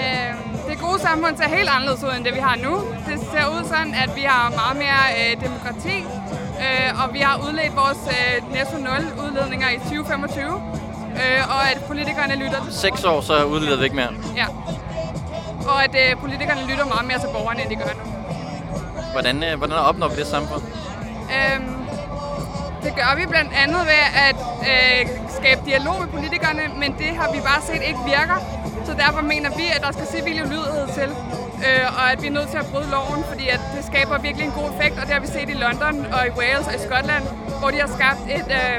Øh, 0.00 0.32
det 0.70 0.78
gode 0.78 1.00
samfund 1.00 1.36
ser 1.36 1.48
helt 1.48 1.68
anderledes 1.68 2.02
ud, 2.04 2.12
end 2.16 2.24
det 2.24 2.34
vi 2.34 2.40
har 2.40 2.56
nu. 2.56 2.74
Det 3.08 3.20
ser 3.32 3.46
ud 3.46 3.64
sådan, 3.64 3.94
at 3.94 4.10
vi 4.16 4.20
har 4.20 4.50
meget 4.50 4.76
mere 4.84 5.02
øh, 5.20 5.32
demokrati, 5.46 5.96
øh, 6.64 7.02
og 7.02 7.14
vi 7.14 7.18
har 7.18 7.36
udledt 7.48 7.76
vores 7.76 7.98
øh, 8.16 8.52
netto 8.54 8.76
nul 8.76 9.02
udledninger 9.24 9.68
i 9.70 9.78
2025, 9.78 10.44
øh, 11.22 11.50
og 11.54 11.70
at 11.70 11.78
politikerne 11.88 12.34
lytter. 12.34 12.60
Seks 12.70 13.04
år, 13.04 13.20
så 13.20 13.44
udleder 13.44 13.76
vi 13.78 13.84
ikke 13.84 13.96
mere. 13.96 14.12
Ja. 14.36 14.46
Og 15.68 15.84
at 15.84 15.94
øh, 16.02 16.20
politikerne 16.20 16.60
lytter 16.70 16.84
meget 16.84 17.06
mere 17.06 17.18
til 17.18 17.28
borgerne, 17.32 17.62
end 17.62 17.70
de 17.70 17.76
gør 17.76 17.92
nu. 18.00 18.04
Hvordan, 19.12 19.36
uh, 19.52 19.58
hvordan 19.58 19.76
opnår 19.76 20.08
vi 20.08 20.16
det 20.16 20.26
samfund? 20.26 20.62
Øhm, 21.36 21.75
det 22.86 22.94
gør 23.00 23.12
vi 23.20 23.24
blandt 23.34 23.52
andet 23.62 23.82
ved 23.92 24.04
at 24.28 24.38
øh, 24.72 25.00
skabe 25.38 25.60
dialog 25.70 25.96
med 26.02 26.08
politikerne, 26.16 26.64
men 26.82 26.90
det 27.02 27.10
har 27.20 27.28
vi 27.34 27.40
bare 27.48 27.60
set 27.70 27.82
ikke 27.90 28.02
virker. 28.14 28.38
Så 28.88 28.92
derfor 29.02 29.22
mener 29.32 29.50
vi, 29.60 29.66
at 29.76 29.80
der 29.86 29.92
skal 29.96 30.06
civil 30.16 30.36
ulydighed 30.46 30.86
til, 30.98 31.10
øh, 31.66 31.84
og 31.98 32.04
at 32.12 32.18
vi 32.22 32.26
er 32.30 32.36
nødt 32.38 32.48
til 32.54 32.58
at 32.64 32.68
bryde 32.72 32.88
loven, 32.96 33.20
fordi 33.30 33.46
at 33.56 33.60
det 33.74 33.82
skaber 33.90 34.14
virkelig 34.26 34.46
en 34.50 34.56
god 34.60 34.68
effekt, 34.74 34.94
og 35.00 35.04
det 35.06 35.12
har 35.16 35.22
vi 35.26 35.30
set 35.36 35.48
i 35.54 35.58
London 35.64 35.94
og 36.16 36.22
i 36.30 36.32
Wales 36.38 36.66
og 36.70 36.74
i 36.78 36.80
Skotland, 36.86 37.24
hvor 37.60 37.70
de 37.74 37.78
har 37.84 37.90
skabt 37.98 38.22
et, 38.36 38.48
øh, 38.60 38.78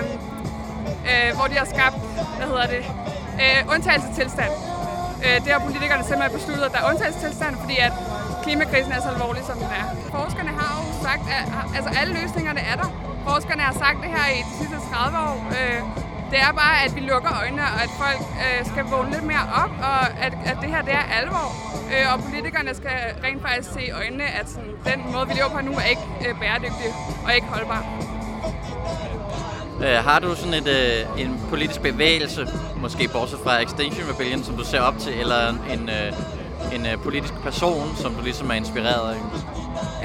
øh, 1.11 1.29
hvor 1.37 1.47
de 1.51 1.55
har 1.61 1.67
skabt, 1.75 1.97
hvad 2.37 2.47
hedder 2.51 2.67
det, 2.75 2.83
øh, 3.43 3.59
undtagelsestilstand. 3.73 4.51
Øh, 5.25 5.37
det 5.43 5.49
har 5.55 5.59
politikerne 5.67 6.03
simpelthen 6.09 6.33
besluttet, 6.39 6.65
at 6.67 6.71
der 6.73 6.79
er 6.83 6.87
undtagelsestilstand, 6.91 7.53
fordi 7.63 7.75
at 7.87 7.93
klimakrisen 8.45 8.91
er 8.97 9.01
så 9.05 9.09
alvorlig, 9.15 9.43
som 9.49 9.57
den 9.63 9.71
er. 9.81 9.85
Forskerne 10.17 10.51
har 10.59 10.69
jo 10.77 10.83
sagt, 11.07 11.23
at 11.37 11.45
altså, 11.77 11.89
alle 11.99 12.11
løsningerne 12.19 12.61
er 12.71 12.77
der 12.81 12.89
forskerne 13.29 13.61
har 13.69 13.75
sagt 13.83 13.97
det 14.03 14.11
her 14.17 14.27
i 14.37 14.39
de 14.49 14.53
sidste 14.59 14.77
30 14.91 15.17
år. 15.27 15.37
Øh, 15.59 15.79
det 16.31 16.39
er 16.47 16.51
bare, 16.63 16.75
at 16.85 16.91
vi 16.95 17.01
lukker 17.11 17.33
øjnene, 17.41 17.65
og 17.73 17.79
at 17.85 17.91
folk 18.03 18.21
øh, 18.43 18.59
skal 18.71 18.83
vågne 18.93 19.11
lidt 19.15 19.25
mere 19.33 19.45
op, 19.63 19.73
og 19.91 20.01
at, 20.25 20.33
at 20.51 20.57
det 20.61 20.69
her 20.73 20.81
det 20.81 20.93
er 21.01 21.05
alvor. 21.19 21.47
Øh, 21.93 22.05
og 22.13 22.17
politikerne 22.23 22.71
skal 22.81 22.97
rent 23.25 23.41
faktisk 23.47 23.69
se 23.73 23.81
i 23.89 23.91
øjnene, 23.91 24.25
at 24.39 24.49
sådan, 24.49 24.73
den 24.91 24.99
måde, 25.13 25.27
vi 25.27 25.33
lever 25.33 25.49
på 25.57 25.61
nu, 25.69 25.73
er 25.83 25.87
ikke 25.93 26.05
øh, 26.25 26.39
bæredygtig 26.41 26.89
og 27.25 27.35
ikke 27.35 27.47
holdbar. 27.47 27.81
Øh, 29.85 29.97
har 30.07 30.19
du 30.19 30.35
sådan 30.35 30.53
et, 30.53 30.67
øh, 30.67 31.21
en 31.23 31.31
politisk 31.49 31.81
bevægelse, 31.81 32.47
måske 32.77 33.09
bortset 33.13 33.39
fra 33.43 33.61
Extinction 33.63 34.05
Rebellion, 34.11 34.43
som 34.43 34.57
du 34.57 34.65
ser 34.65 34.81
op 34.81 34.97
til, 34.99 35.13
eller 35.19 35.49
en, 35.49 35.89
øh, 35.97 36.75
en 36.75 36.85
øh, 36.85 36.97
politisk 37.03 37.33
person, 37.33 37.95
som 37.95 38.15
du 38.15 38.21
ligesom 38.23 38.49
er 38.49 38.55
inspireret 38.55 39.13
af? 39.13 39.19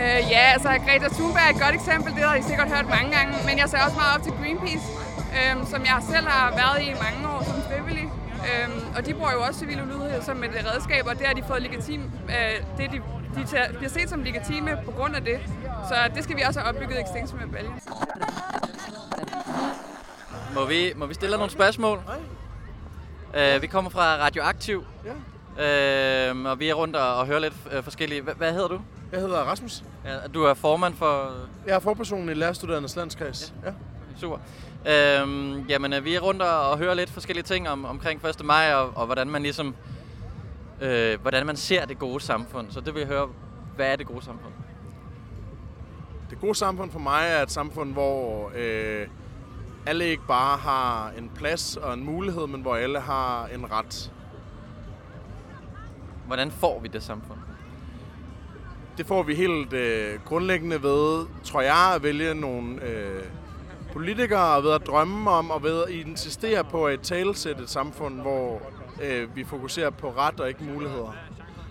Øh, 0.02 0.20
ja, 0.34 0.42
altså 0.54 0.68
Greta 0.86 1.08
Thunberg 1.16 1.44
er 1.46 1.50
et 1.56 1.60
godt 1.64 1.74
eksempel, 1.80 2.10
det 2.16 2.22
har 2.22 2.36
I 2.36 2.42
sikkert 2.42 2.68
hørt 2.74 2.88
mange 2.96 3.10
gange, 3.16 3.32
men 3.48 3.54
jeg 3.58 3.68
ser 3.68 3.78
også 3.86 3.96
meget 4.02 4.12
op 4.16 4.22
til 4.26 4.32
Greenpeace, 4.40 4.86
øh, 5.36 5.54
som 5.72 5.80
jeg 5.90 5.96
selv 6.12 6.26
har 6.34 6.46
været 6.62 6.78
i 6.84 6.88
i 6.94 6.96
mange 7.06 7.20
år 7.34 7.40
som 7.48 7.56
frivillig. 7.68 8.06
Øh, 8.48 8.68
og 8.96 9.06
de 9.06 9.14
bruger 9.14 9.32
jo 9.32 9.40
også 9.42 9.58
civil 9.60 9.82
ulydighed 9.82 10.22
som 10.22 10.44
et 10.44 10.50
redskab, 10.72 11.06
og 11.06 11.18
det 11.18 11.26
har 11.26 11.34
de 11.34 11.42
fået 11.48 11.62
legitim, 11.62 12.02
øh, 12.28 12.54
det 12.78 12.90
de, 12.92 13.00
de 13.36 13.46
tager, 13.46 13.72
bliver 13.78 13.90
set 13.90 14.08
som 14.10 14.22
legitime 14.22 14.78
på 14.84 14.90
grund 14.90 15.16
af 15.16 15.22
det. 15.24 15.38
Så 15.88 15.94
det 16.14 16.24
skal 16.24 16.36
vi 16.36 16.42
også 16.42 16.60
have 16.60 16.68
opbygget 16.68 16.98
i 16.98 17.02
Extinction 17.02 17.40
Rebellion. 17.44 17.74
Må 20.54 20.64
vi, 20.64 20.92
må 20.96 21.06
vi 21.06 21.14
stille 21.14 21.36
nogle 21.36 21.52
spørgsmål? 21.52 22.00
Øh, 23.34 23.62
vi 23.62 23.66
kommer 23.66 23.90
fra 23.90 24.16
Radioaktiv. 24.16 24.84
Ja. 25.58 26.30
Øh, 26.30 26.44
og 26.44 26.60
vi 26.60 26.68
er 26.68 26.74
rundt 26.74 26.96
og, 26.96 27.16
og 27.16 27.26
hører 27.26 27.38
lidt 27.38 27.54
øh, 27.72 27.84
forskellige. 27.84 28.20
Hva, 28.20 28.32
hvad 28.32 28.52
hedder 28.52 28.68
du? 28.68 28.80
Jeg 29.12 29.20
hedder 29.20 29.38
Rasmus. 29.38 29.84
Ja, 30.04 30.26
du 30.34 30.42
er 30.42 30.54
formand 30.54 30.94
for... 30.94 31.32
Jeg 31.66 31.74
er 31.74 31.80
forpersonen 31.80 32.28
i 32.28 32.34
Lærerstuderendes 32.34 32.96
Landskreds. 32.96 33.54
Ja. 33.62 33.68
ja. 33.68 33.74
Super. 34.16 34.36
Øhm, 34.86 35.66
jamen, 35.68 35.92
øh, 35.92 36.04
vi 36.04 36.14
er 36.14 36.20
rundt 36.20 36.42
og, 36.42 36.70
og 36.70 36.78
hører 36.78 36.94
lidt 36.94 37.10
forskellige 37.10 37.44
ting 37.44 37.68
om, 37.68 37.84
omkring 37.84 38.26
1. 38.26 38.44
maj, 38.44 38.72
og, 38.74 38.92
og 38.96 39.06
hvordan 39.06 39.30
man 39.30 39.42
ligesom... 39.42 39.74
Øh, 40.80 41.20
hvordan 41.20 41.46
man 41.46 41.56
ser 41.56 41.84
det 41.84 41.98
gode 41.98 42.20
samfund. 42.20 42.70
Så 42.70 42.80
det 42.80 42.94
vil 42.94 43.00
jeg 43.00 43.08
høre, 43.08 43.28
hvad 43.76 43.92
er 43.92 43.96
det 43.96 44.06
gode 44.06 44.24
samfund? 44.24 44.52
Det 46.30 46.40
gode 46.40 46.54
samfund 46.54 46.90
for 46.90 46.98
mig 46.98 47.28
er 47.28 47.42
et 47.42 47.50
samfund, 47.50 47.92
hvor 47.92 48.52
øh, 48.54 49.06
alle 49.86 50.04
ikke 50.06 50.26
bare 50.28 50.58
har 50.58 51.12
en 51.18 51.30
plads 51.34 51.76
og 51.76 51.94
en 51.94 52.04
mulighed, 52.04 52.46
men 52.46 52.62
hvor 52.62 52.76
alle 52.76 53.00
har 53.00 53.46
en 53.46 53.72
ret. 53.72 54.12
Hvordan 56.26 56.50
får 56.50 56.80
vi 56.80 56.88
det 56.88 57.02
samfund? 57.02 57.38
Det 58.98 59.06
får 59.06 59.22
vi 59.22 59.34
helt 59.34 59.72
øh, 59.72 60.20
grundlæggende 60.24 60.82
ved, 60.82 61.26
tror 61.44 61.60
jeg, 61.60 61.92
at 61.94 62.02
vælge 62.02 62.34
nogle 62.34 62.84
øh, 62.86 63.22
politikere, 63.92 64.62
ved 64.62 64.72
at 64.72 64.86
drømme 64.86 65.30
om, 65.30 65.50
og 65.50 65.62
ved 65.62 65.82
at 65.82 65.90
insistere 65.90 66.64
på 66.64 66.86
at 66.86 67.00
talesætte 67.00 67.62
et 67.62 67.70
samfund, 67.70 68.20
hvor 68.20 68.62
øh, 69.02 69.36
vi 69.36 69.44
fokuserer 69.44 69.90
på 69.90 70.10
ret 70.10 70.40
og 70.40 70.48
ikke 70.48 70.64
muligheder. 70.64 71.16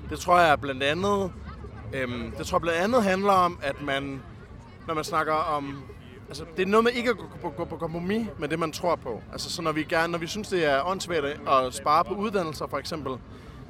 Det 0.10 0.20
tror 0.20 0.40
jeg 0.40 0.62
blandt 0.62 0.84
andet, 0.84 1.32
øh, 1.94 2.10
det 2.38 2.46
tror 2.48 2.58
jeg 2.58 2.62
blandt 2.62 2.80
andet 2.80 3.04
handler 3.04 3.34
om, 3.34 3.60
at 3.62 3.82
man, 3.82 4.22
når 4.88 4.94
man 4.94 5.04
snakker 5.04 5.34
om 5.34 5.84
Altså, 6.32 6.46
det 6.58 6.64
er 6.64 6.68
noget 6.68 6.84
med 6.84 6.92
ikke 6.92 7.10
at 7.10 7.18
gå 7.18 7.50
gå 7.50 7.66
på 7.66 7.76
kompromis 7.76 8.28
med 8.40 8.48
det, 8.48 8.60
man 8.60 8.72
tror 8.72 8.96
på. 8.96 9.22
Altså, 9.32 9.52
så 9.52 9.62
når 9.62 9.72
vi, 9.72 9.84
gerne, 9.84 10.12
når 10.12 10.20
vi 10.20 10.28
synes, 10.28 10.48
det 10.48 10.66
er 10.66 10.88
åndssvagt 10.88 11.26
at 11.26 11.74
spare 11.74 12.04
på 12.04 12.14
uddannelser, 12.14 12.68
for 12.68 12.78
eksempel, 12.78 13.14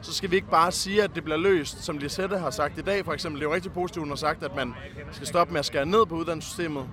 så 0.02 0.14
skal 0.14 0.32
vi 0.32 0.36
ikke 0.36 0.50
bare 0.50 0.72
sige, 0.72 1.04
at 1.04 1.16
det 1.16 1.24
bliver 1.24 1.38
løst, 1.38 1.84
som 1.84 1.98
Lisette 1.98 2.38
har 2.38 2.50
sagt 2.50 2.78
i 2.78 2.82
dag, 2.82 3.06
for 3.06 3.14
eksempel. 3.14 3.42
Det 3.42 3.46
er 3.46 3.50
jo 3.50 3.56
rigtig 3.56 3.72
positivt, 3.72 4.04
hun 4.04 4.10
har 4.10 4.16
sagt, 4.16 4.44
at 4.44 4.56
man 4.56 4.74
skal 5.12 5.28
stoppe 5.28 5.54
med 5.54 5.60
at 5.60 5.66
skære 5.66 5.86
ned 5.86 6.06
på 6.06 6.16
uddannelsessystemet. 6.16 6.90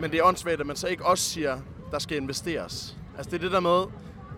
Men 0.00 0.10
det 0.10 0.18
er 0.18 0.24
åndssvagt, 0.24 0.60
at 0.60 0.66
man 0.66 0.76
så 0.76 0.86
ikke 0.86 1.06
også 1.06 1.24
siger, 1.24 1.52
at 1.52 1.60
der 1.90 1.98
skal 1.98 2.16
investeres. 2.16 2.96
Altså, 3.16 3.30
det 3.30 3.36
er 3.36 3.40
det 3.40 3.52
der 3.52 3.60
med, 3.60 3.84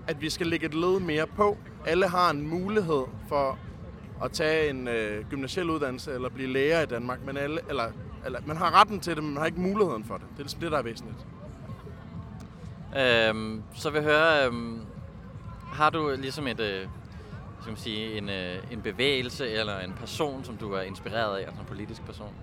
at 0.06 0.20
vi 0.20 0.30
skal 0.30 0.46
lægge 0.46 0.66
et 0.66 0.74
led 0.74 1.00
mere 1.00 1.26
på. 1.26 1.58
Alle 1.86 2.08
har 2.08 2.30
en 2.30 2.48
mulighed 2.48 3.04
for 3.28 3.58
at 4.24 4.32
tage 4.32 4.70
en 4.70 4.88
øh, 4.88 5.24
gymnasiel 5.30 5.70
uddannelse 5.70 6.12
eller 6.12 6.28
blive 6.28 6.48
lærer 6.48 6.82
i 6.82 6.86
Danmark, 6.86 7.18
men 7.26 7.36
alle, 7.36 7.60
eller, 7.68 7.84
eller, 8.26 8.40
man 8.46 8.56
har 8.56 8.80
retten 8.80 9.00
til 9.00 9.14
det, 9.14 9.22
men 9.22 9.32
man 9.32 9.38
har 9.38 9.46
ikke 9.46 9.60
muligheden 9.60 10.04
for 10.04 10.14
det. 10.14 10.26
Det 10.30 10.38
er 10.38 10.42
ligesom 10.42 10.60
det, 10.60 10.72
der 10.72 10.78
er 10.78 10.82
væsentligt. 10.82 11.18
Øhm, 12.98 13.62
så 13.74 13.90
vil 13.90 14.02
jeg 14.02 14.10
høre, 14.10 14.46
øhm, 14.46 14.80
har 15.72 15.90
du 15.90 16.14
ligesom 16.18 16.46
et, 16.46 16.60
øh, 16.60 16.86
skal 17.64 17.70
man 17.70 17.80
sige, 17.80 18.18
en, 18.18 18.28
øh, 18.28 18.72
en 18.72 18.82
bevægelse 18.82 19.48
eller 19.48 19.78
en 19.78 19.92
person, 19.92 20.44
som 20.44 20.56
du 20.56 20.72
er 20.72 20.80
inspireret 20.80 21.36
af, 21.36 21.40
altså 21.40 21.60
en 21.60 21.66
politisk 21.66 22.04
person? 22.04 22.34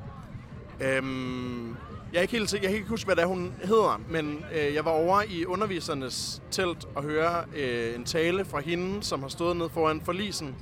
Øhm, 0.81 1.69
jeg 2.13 2.17
er 2.17 2.21
ikke 2.21 2.31
helt 2.31 2.49
sikker, 2.49 2.67
jeg 2.67 2.71
kan 2.71 2.77
ikke 2.77 2.89
huske, 2.89 3.05
hvad 3.07 3.15
det 3.15 3.21
er, 3.21 3.27
hun 3.27 3.53
hedder, 3.63 4.01
men 4.09 4.45
øh, 4.55 4.73
jeg 4.73 4.85
var 4.85 4.91
over 4.91 5.21
i 5.29 5.45
undervisernes 5.45 6.41
telt 6.51 6.87
og 6.95 7.03
høre 7.03 7.43
øh, 7.55 7.95
en 7.95 8.03
tale 8.03 8.45
fra 8.45 8.59
hende, 8.59 9.03
som 9.03 9.21
har 9.21 9.29
stået 9.29 9.57
ned 9.57 9.69
foran 9.69 10.01
forlisen 10.01 10.55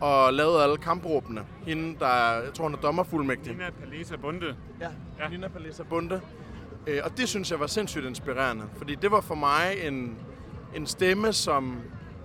og 0.00 0.32
lavet 0.32 0.62
alle 0.62 0.76
kampråbene. 0.76 1.40
Hende, 1.66 1.98
der 1.98 2.06
er, 2.06 2.42
jeg 2.42 2.54
tror, 2.54 2.64
hun 2.64 2.74
er 2.74 2.78
dommerfuldmægtig. 2.78 3.52
Nina 3.52 3.70
Palesa 3.70 4.16
Bunde. 4.16 4.56
Ja, 4.80 4.88
ja. 5.20 5.28
Nina 5.28 5.48
Palesa 5.48 5.82
Bunde. 5.82 6.20
Øh, 6.86 7.00
og 7.04 7.16
det 7.16 7.28
synes 7.28 7.50
jeg 7.50 7.60
var 7.60 7.66
sindssygt 7.66 8.04
inspirerende, 8.04 8.64
fordi 8.76 8.94
det 8.94 9.10
var 9.10 9.20
for 9.20 9.34
mig 9.34 9.76
en, 9.84 10.16
en 10.74 10.86
stemme, 10.86 11.32
som 11.32 11.76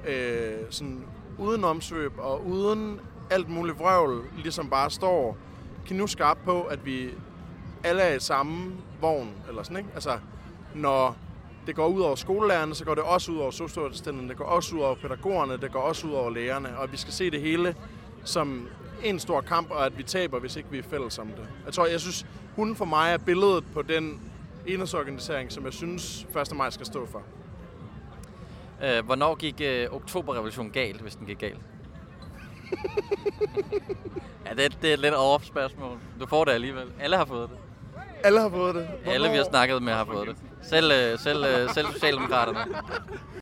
øh, 0.08 0.58
sådan 0.70 1.04
uden 1.40 1.64
omsvøb 1.64 2.14
og 2.18 2.46
uden 2.48 3.00
alt 3.30 3.50
muligt 3.50 3.80
vrøvl, 3.80 4.24
ligesom 4.38 4.70
bare 4.70 4.92
står 4.92 5.38
nu 5.92 6.08
skarpt 6.08 6.46
på, 6.46 6.62
at 6.62 6.86
vi 6.86 7.10
alle 7.84 8.02
er 8.02 8.16
i 8.16 8.20
samme 8.20 8.74
vogn, 9.02 9.30
eller 9.50 9.64
sådan, 9.64 9.78
ikke? 9.78 9.90
Altså, 9.94 10.20
når 10.76 11.16
det 11.68 11.76
går 11.76 11.88
ud 11.88 12.02
over 12.02 12.16
skolelærerne, 12.16 12.76
så 12.76 12.86
går 12.86 12.96
det 12.96 13.04
også 13.04 13.32
ud 13.32 13.38
over 13.38 13.52
socialassistenterne, 13.52 14.30
det 14.30 14.38
går 14.38 14.46
også 14.46 14.76
ud 14.76 14.82
over 14.82 14.96
pædagogerne, 14.96 15.58
det 15.58 15.72
går 15.72 15.80
også 15.80 16.08
ud 16.08 16.12
over 16.12 16.30
lærerne, 16.30 16.78
og 16.78 16.92
vi 16.92 16.98
skal 16.98 17.14
se 17.14 17.32
det 17.32 17.42
hele 17.42 17.76
som 18.24 18.68
en 19.04 19.20
stor 19.20 19.42
kamp, 19.42 19.72
og 19.72 19.86
at 19.86 19.98
vi 19.98 20.04
taber, 20.04 20.40
hvis 20.40 20.56
ikke 20.56 20.70
vi 20.72 20.78
er 20.78 20.84
fælles 20.84 21.20
om 21.20 21.28
det. 21.28 21.48
Jeg 21.66 21.74
tror, 21.74 21.86
jeg 21.86 22.02
synes, 22.02 22.26
hun 22.56 22.76
for 22.76 22.86
mig 22.86 23.14
er 23.14 23.18
billedet 23.18 23.64
på 23.74 23.82
den 23.82 24.22
enhedsorganisering, 24.66 25.52
som 25.52 25.66
jeg 25.66 25.74
synes 25.74 26.28
1. 26.52 26.56
maj 26.56 26.70
skal 26.70 26.86
stå 26.86 27.06
for. 27.06 27.22
Øh, 28.84 29.06
hvornår 29.06 29.36
gik 29.36 29.62
øh, 29.62 29.88
oktoberrevolutionen 29.92 30.72
galt, 30.72 31.02
hvis 31.02 31.16
den 31.16 31.28
gik 31.28 31.40
galt? 31.40 31.60
ja, 34.46 34.54
det, 34.64 34.78
det 34.82 34.90
er 34.90 34.94
et 34.94 35.00
lidt 35.00 35.14
off 35.14 35.46
spørgsmål. 35.46 35.98
Du 36.20 36.26
får 36.26 36.46
det 36.46 36.52
alligevel. 36.52 36.88
Alle 37.00 37.18
har 37.18 37.26
fået 37.26 37.50
det. 37.50 37.58
Alle 38.24 38.40
har 38.40 38.50
fået 38.50 38.76
det? 38.76 38.88
Hvornår? 38.88 39.14
Alle, 39.14 39.30
vi 39.30 39.38
har 39.38 39.44
snakket 39.44 39.84
med, 39.84 39.94
har 39.94 40.06
fået 40.06 40.28
det. 40.28 40.36
Selv, 40.62 40.92
øh, 40.92 41.20
selv, 41.20 41.46
øh, 41.46 41.70
selv 41.70 41.88
Socialdemokraterne. 41.88 42.60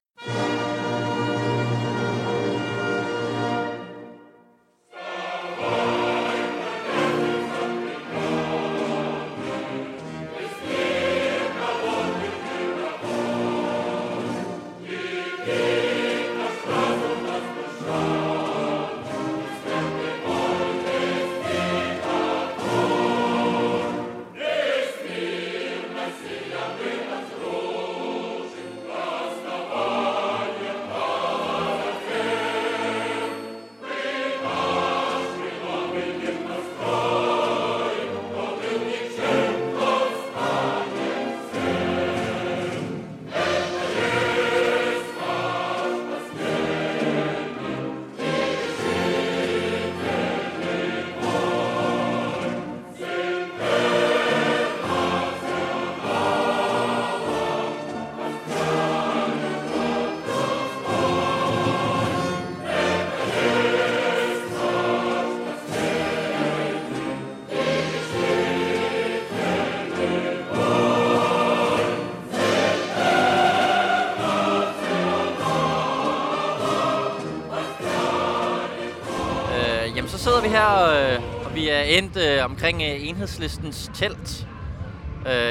vi 80.45 80.49
her, 80.49 81.13
øh, 81.15 81.45
og 81.45 81.55
vi 81.55 81.69
er 81.69 81.79
endt 81.79 82.17
øh, 82.17 82.45
omkring 82.45 82.81
øh, 82.81 83.07
enhedslistens 83.07 83.91
telt. 83.93 84.47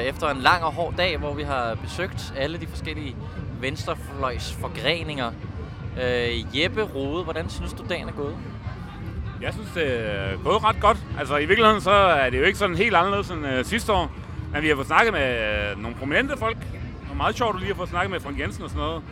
efter 0.06 0.28
en 0.28 0.38
lang 0.38 0.64
og 0.64 0.72
hård 0.72 0.94
dag, 0.96 1.18
hvor 1.18 1.34
vi 1.34 1.42
har 1.42 1.74
besøgt 1.74 2.34
alle 2.36 2.60
de 2.60 2.66
forskellige 2.66 3.16
venstrefløjs 3.60 4.56
forgreninger. 4.60 5.32
Jeppe 6.54 6.82
Rode, 6.82 7.24
hvordan 7.24 7.50
synes 7.50 7.72
du, 7.72 7.84
dagen 7.88 8.08
er 8.08 8.12
gået? 8.12 8.36
Jeg 9.42 9.52
synes, 9.52 9.68
det 9.74 9.86
er 9.86 10.36
gået 10.44 10.64
ret 10.64 10.80
godt. 10.80 10.98
Altså, 11.18 11.36
i 11.36 11.46
virkeligheden 11.46 11.80
så 11.80 11.90
er 11.90 12.30
det 12.30 12.38
jo 12.38 12.44
ikke 12.44 12.58
sådan 12.58 12.76
helt 12.76 12.96
anderledes 12.96 13.30
end 13.30 13.46
øh, 13.46 13.64
sidste 13.64 13.92
år. 13.92 14.12
Men 14.52 14.62
vi 14.62 14.68
har 14.68 14.74
fået 14.74 14.86
snakket 14.86 15.12
med 15.12 15.70
øh, 15.70 15.82
nogle 15.82 15.96
prominente 15.96 16.36
folk. 16.36 16.58
Det 16.60 17.08
var 17.08 17.14
meget 17.14 17.36
sjovt 17.36 17.60
lige 17.60 17.70
at 17.70 17.76
få 17.76 17.86
snakket 17.86 18.10
med 18.10 18.20
Frank 18.20 18.40
Jensen 18.40 18.62
og 18.62 18.70
sådan 18.70 18.82
noget. 18.82 19.02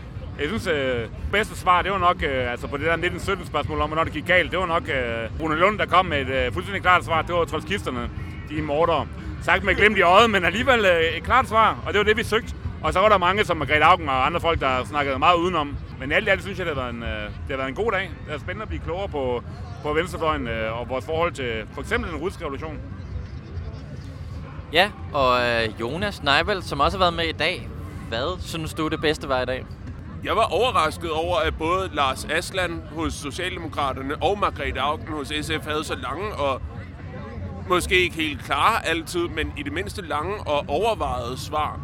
Jeg 0.41 0.49
synes, 0.49 0.67
øh, 0.67 1.09
bedste 1.33 1.57
svar, 1.57 1.83
det 1.83 1.93
var 1.93 1.99
nok, 1.99 2.23
øh, 2.23 2.51
altså 2.51 2.67
på 2.67 2.77
det 2.77 2.87
der 2.87 2.93
1917 2.93 3.47
spørgsmål 3.47 3.81
om, 3.81 3.89
hvornår 3.89 4.05
det 4.05 4.13
gik 4.13 4.27
galt, 4.27 4.51
det 4.51 4.59
var 4.59 4.67
nok 4.67 4.89
øh, 4.89 5.39
Bruno 5.39 5.55
Lund, 5.55 5.79
der 5.79 5.87
kom 5.87 6.07
med 6.07 6.21
et 6.21 6.29
øh, 6.29 6.53
fuldstændig 6.53 6.83
klart 6.83 7.05
svar. 7.05 7.23
Det 7.23 7.35
var 7.35 7.45
trotskisterne, 7.45 8.11
de 8.49 8.63
morder. 8.63 9.07
Sagt 9.43 9.65
med 9.65 9.75
glemt 9.75 9.99
i 9.99 10.03
øjet, 10.03 10.31
men 10.31 10.45
alligevel 10.45 10.85
øh, 10.85 11.17
et 11.17 11.23
klart 11.23 11.49
svar, 11.49 11.79
og 11.87 11.93
det 11.93 11.99
var 11.99 12.05
det, 12.05 12.17
vi 12.17 12.25
søgte. 12.25 12.55
Og 12.83 12.93
så 12.93 13.01
var 13.01 13.09
der 13.09 13.19
mange, 13.19 13.45
som 13.45 13.57
Margrethe 13.57 13.85
Augen 13.85 14.09
og 14.09 14.27
andre 14.27 14.41
folk, 14.41 14.61
der 14.61 14.85
snakkede 14.85 15.19
meget 15.19 15.37
udenom. 15.37 15.77
Men 16.01 16.13
alt 16.13 16.27
i 16.27 16.31
alt 16.31 16.43
synes 16.43 16.59
jeg, 16.59 16.67
det 16.67 16.75
har 16.75 16.83
været 16.83 16.95
en, 16.95 17.03
øh, 17.03 17.09
det 17.09 17.51
har 17.51 17.57
været 17.57 17.69
en 17.69 17.75
god 17.75 17.93
dag. 17.93 18.11
Det 18.27 18.35
er 18.35 18.39
spændende 18.39 18.63
at 18.63 18.69
blive 18.69 18.83
klogere 18.85 19.09
på, 19.09 19.43
på 19.83 19.93
venstrefløjen 19.93 20.49
øh, 20.49 20.81
og 20.81 20.89
vores 20.89 21.05
forhold 21.05 21.33
til 21.33 21.65
for 21.75 21.81
eksempel 21.81 22.11
den 22.11 22.19
russiske 22.19 22.45
revolution. 22.45 22.79
Ja, 24.73 24.91
og 25.13 25.41
øh, 25.41 25.81
Jonas 25.81 26.23
Neibel, 26.23 26.63
som 26.63 26.81
også 26.81 26.99
har 26.99 27.05
været 27.05 27.15
med 27.15 27.25
i 27.25 27.33
dag. 27.33 27.69
Hvad 28.09 28.41
synes 28.41 28.75
du, 28.75 28.89
det 28.89 29.01
bedste 29.01 29.29
var 29.29 29.43
i 29.43 29.47
dag? 29.47 29.65
Jeg 30.25 30.37
var 30.37 30.43
overrasket 30.43 31.11
over, 31.11 31.37
at 31.37 31.59
både 31.59 31.91
Lars 31.93 32.25
Asland 32.25 32.83
hos 32.83 33.15
Socialdemokraterne 33.15 34.23
og 34.23 34.39
Margrethe 34.39 34.81
Augen 34.81 35.09
hos 35.09 35.33
SF 35.41 35.67
havde 35.67 35.85
så 35.85 35.95
lange 35.95 36.35
og 36.35 36.63
måske 37.69 38.01
ikke 38.01 38.17
helt 38.17 38.45
klare 38.45 38.87
altid, 38.87 39.29
men 39.29 39.53
i 39.59 39.63
det 39.63 39.73
mindste 39.73 40.03
lange 40.03 40.41
og 40.41 40.65
overvejede 40.69 41.39
svar 41.39 41.81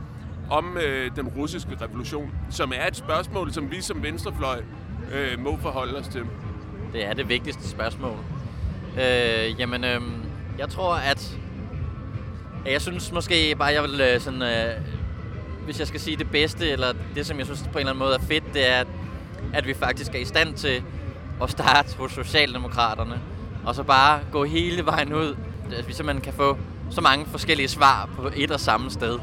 om 0.51 0.79
øh, 0.79 1.11
den 1.17 1.29
russiske 1.29 1.71
revolution, 1.81 2.33
som 2.51 2.73
er 2.77 2.87
et 2.87 2.97
spørgsmål, 2.97 3.53
som 3.53 3.71
vi 3.71 3.83
som 3.83 4.03
venstrefløj 4.03 4.63
øh, 5.13 5.39
må 5.39 5.59
forholde 5.63 5.99
os 5.99 6.09
til. 6.09 6.23
Det 6.93 7.05
er 7.05 7.15
det 7.15 7.29
vigtigste 7.29 7.69
spørgsmål. 7.69 8.17
Øh, 9.01 9.61
jamen, 9.61 9.85
øh, 9.85 10.01
jeg 10.59 10.69
tror, 10.69 10.95
at... 10.95 11.39
Jeg 12.67 12.83
synes 12.83 13.13
måske 13.13 13.55
bare, 13.59 13.73
jeg 13.73 13.83
vil 13.83 14.01
øh, 14.01 14.21
sådan... 14.21 14.43
Øh, 14.43 14.98
hvis 15.69 15.79
jeg 15.79 15.87
skal 15.87 16.01
sige 16.01 16.17
det 16.17 16.31
bedste, 16.31 16.71
eller 16.71 16.93
det, 17.15 17.27
som 17.27 17.39
jeg 17.39 17.47
synes 17.47 17.63
på 17.63 17.69
en 17.69 17.79
eller 17.79 17.93
anden 17.93 18.05
måde 18.05 18.15
er 18.15 18.19
fedt, 18.19 18.55
det 18.55 18.69
er, 18.69 18.85
at, 19.55 19.67
vi 19.67 19.75
faktisk 19.75 20.15
er 20.15 20.19
i 20.19 20.25
stand 20.25 20.55
til 20.55 20.83
at 21.43 21.51
starte 21.51 21.97
hos 21.97 22.13
Socialdemokraterne, 22.13 23.21
og 23.65 23.75
så 23.75 23.83
bare 23.83 24.21
gå 24.33 24.45
hele 24.45 24.87
vejen 24.87 25.13
ud. 25.13 25.37
At 25.77 25.89
vi 25.89 25.93
simpelthen 25.93 26.23
kan 26.23 26.33
få 26.33 26.59
så 26.91 27.01
mange 27.01 27.27
forskellige 27.27 27.69
svar 27.69 28.09
på 28.17 28.31
et 28.37 28.51
og 28.51 28.61
samme 28.61 28.91
sted. 28.91 29.19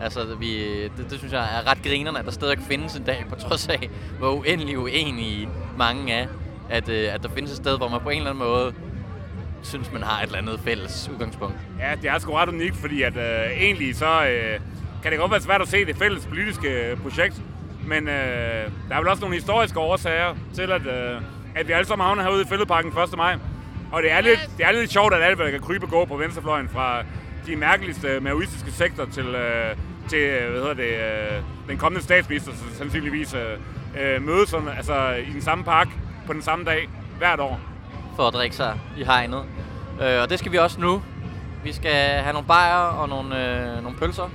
Altså, 0.00 0.24
vi, 0.40 0.82
det, 0.82 1.10
det 1.10 1.18
synes 1.18 1.32
jeg 1.32 1.42
er 1.42 1.70
ret 1.70 1.82
grinerne, 1.82 2.18
at 2.18 2.24
der 2.24 2.30
stadig 2.30 2.58
findes 2.68 2.96
en 2.96 3.02
dag, 3.02 3.24
på 3.28 3.34
trods 3.34 3.68
af, 3.68 3.90
hvor 4.18 4.30
uendelig 4.30 4.78
uenige 4.78 5.48
mange 5.78 6.12
er, 6.12 6.26
at, 6.70 6.88
øh, 6.88 7.14
at 7.14 7.22
der 7.22 7.28
findes 7.28 7.50
et 7.50 7.56
sted, 7.56 7.76
hvor 7.76 7.88
man 7.88 8.00
på 8.00 8.10
en 8.10 8.16
eller 8.16 8.30
anden 8.30 8.44
måde 8.44 8.74
synes, 9.62 9.92
man 9.92 10.02
har 10.02 10.22
et 10.22 10.26
eller 10.26 10.38
andet 10.38 10.60
fælles 10.60 11.10
udgangspunkt. 11.12 11.56
Ja, 11.80 11.94
det 12.02 12.10
er 12.10 12.18
sgu 12.18 12.32
ret 12.32 12.48
unikt, 12.48 12.76
fordi 12.76 13.02
at 13.02 13.16
øh, 13.16 13.62
egentlig 13.62 13.96
så 13.96 14.26
øh, 14.26 14.60
kan 15.06 15.12
det 15.12 15.20
godt 15.20 15.30
være 15.30 15.40
svært 15.40 15.62
at 15.62 15.68
se 15.68 15.84
det 15.84 15.96
fælles 15.96 16.26
politiske 16.26 16.68
øh, 16.68 16.96
projekt, 16.96 17.42
men 17.86 18.08
øh, 18.08 18.70
der 18.88 18.94
er 18.94 18.98
vel 18.98 19.08
også 19.08 19.20
nogle 19.20 19.36
historiske 19.36 19.78
årsager 19.80 20.34
til, 20.54 20.72
at, 20.72 20.86
øh, 20.86 21.20
at 21.54 21.68
vi 21.68 21.72
alle 21.72 21.86
sammen 21.86 22.06
havner 22.06 22.22
herude 22.22 22.42
i 22.42 22.44
Fældeparken 22.44 22.92
1. 22.98 23.16
maj. 23.16 23.36
Og 23.92 24.02
det 24.02 24.12
er 24.12 24.20
lidt, 24.20 24.50
det 24.58 24.66
er 24.66 24.72
lidt 24.72 24.92
sjovt, 24.92 25.14
at 25.14 25.22
alle 25.22 25.50
kan 25.50 25.60
krybe 25.60 25.86
og 25.86 25.90
gå 25.90 26.04
på 26.04 26.16
venstrefløjen 26.16 26.68
fra 26.68 27.02
de 27.46 27.56
mærkeligste 27.56 28.20
maoistiske 28.20 28.72
sektor 28.72 29.04
til, 29.04 29.26
øh, 29.26 29.76
til 30.08 30.18
øh, 30.18 30.50
hvad 30.50 30.60
hedder 30.60 30.74
det, 30.74 30.90
øh, 31.36 31.42
den 31.68 31.78
kommende 31.78 32.04
statsminister 32.04 32.52
så 32.52 32.78
sandsynligvis 32.78 33.34
øh, 33.34 33.58
øh, 34.00 34.22
mødes 34.22 34.48
sådan, 34.48 34.68
altså, 34.68 35.10
i 35.10 35.32
den 35.32 35.42
samme 35.42 35.64
park 35.64 35.88
på 36.26 36.32
den 36.32 36.42
samme 36.42 36.64
dag 36.64 36.88
hvert 37.18 37.40
år. 37.40 37.60
For 38.16 38.22
at 38.28 38.34
drikke 38.34 38.56
sig 38.56 38.80
i 38.96 39.04
hegnet. 39.04 39.44
Øh, 40.02 40.22
og 40.22 40.30
det 40.30 40.38
skal 40.38 40.52
vi 40.52 40.58
også 40.58 40.80
nu. 40.80 41.02
Vi 41.64 41.72
skal 41.72 42.22
have 42.22 42.32
nogle 42.32 42.48
bajer 42.48 42.76
og 42.76 43.08
nogle, 43.08 43.60
øh, 43.76 43.82
nogle 43.82 43.98
pølser. 43.98 44.30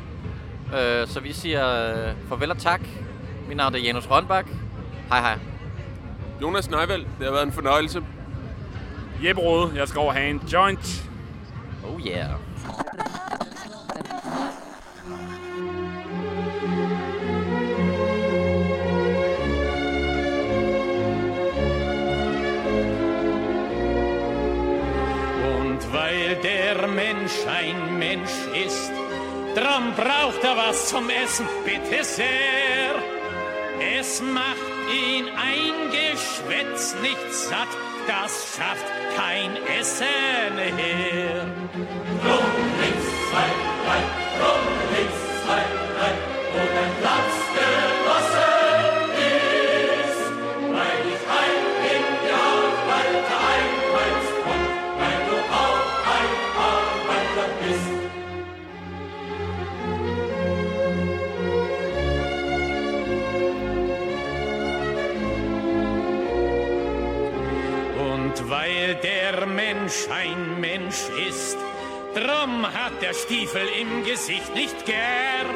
Øh, 0.73 1.07
så 1.07 1.19
vi 1.19 1.33
siger 1.33 1.89
øh, 2.07 2.13
farvel 2.29 2.51
og 2.51 2.57
tak. 2.57 2.81
Mit 3.47 3.57
navn 3.57 3.75
er 3.75 3.79
Janus 3.79 4.09
Rønbak. 4.09 4.45
Hej 5.09 5.19
hej. 5.19 5.39
Jonas 6.41 6.69
Neivald, 6.69 7.05
det 7.19 7.25
har 7.25 7.31
været 7.31 7.45
en 7.45 7.51
fornøjelse. 7.51 8.03
Jeppe 9.23 9.41
Rode, 9.41 9.71
jeg 9.75 9.87
skal 9.87 9.99
over 9.99 10.13
have 10.13 10.29
en 10.29 10.41
joint. 10.53 11.09
Oh 11.83 12.01
yeah. 12.07 12.29
Und 25.59 25.93
weil 25.93 26.35
der 26.43 26.87
Mensch 26.87 27.47
ein 27.47 27.99
Mensch 27.99 28.31
ist, 28.65 29.00
drum 29.55 29.93
braucht 29.95 30.43
er 30.43 30.57
was 30.57 30.87
zum 30.87 31.09
Essen, 31.09 31.47
bitte 31.65 32.03
sehr. 32.03 32.95
Es 33.99 34.21
macht 34.21 34.71
ihn 34.91 35.25
ein 35.29 35.89
Geschwätz 35.91 36.95
nicht 37.01 37.33
satt, 37.33 37.67
das 38.07 38.55
schafft 38.55 38.85
kein 39.15 39.55
Essen 39.79 40.57
her. 40.57 41.45
Rum, 42.23 42.51
links, 42.81 43.07
zwei, 43.29 43.47
drei, 43.83 44.01
rum, 44.41 44.63
links, 44.95 45.20
drum 72.13 72.65
hat 72.65 73.01
der 73.01 73.13
Stiefel 73.13 73.67
im 73.79 74.03
Gesicht 74.03 74.53
nicht 74.53 74.85
gern. 74.85 75.49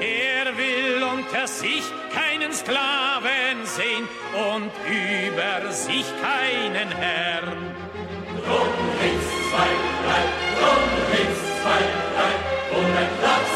Er 0.00 0.56
will 0.56 1.02
unter 1.02 1.46
sich 1.46 1.82
keinen 2.12 2.52
Sklaven 2.52 3.64
sehen 3.64 4.08
und 4.52 4.70
über 4.86 5.72
sich 5.72 6.04
keinen 6.20 6.90
Herrn. 6.96 7.74
Rum, 8.48 8.74
links, 9.02 9.26
zwei, 9.50 9.72
drei, 10.04 10.24
rum, 10.62 10.84
links, 11.12 11.40
zwei, 11.62 11.82
drei, 12.14 12.32
wo 12.70 12.82
dein 12.82 13.18
Platz 13.20 13.55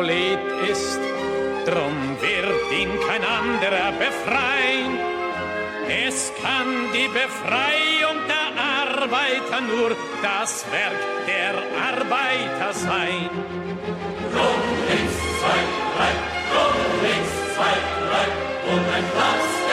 Prolet 0.00 0.40
ist, 0.66 0.98
drum 1.66 2.16
wird 2.22 2.72
ihn 2.72 2.88
kein 3.06 3.22
anderer 3.22 3.92
befreien. 3.92 4.98
Es 6.06 6.32
kann 6.42 6.90
die 6.94 7.08
Befreiung 7.08 8.16
der 8.26 8.48
Arbeiter 8.80 9.60
nur 9.60 9.90
das 10.22 10.64
Werk 10.72 11.02
der 11.26 11.52
Arbeiter 11.88 12.72
sein. 12.72 13.28
Drum 14.32 14.62
links, 14.88 15.18
zwei, 15.38 15.60
drei, 15.94 16.12
drum 16.50 16.76
links, 17.02 17.32
zwei, 17.54 17.76
drei 18.08 18.72
und 18.72 18.84
ein 18.96 19.04
Platz 19.12 19.69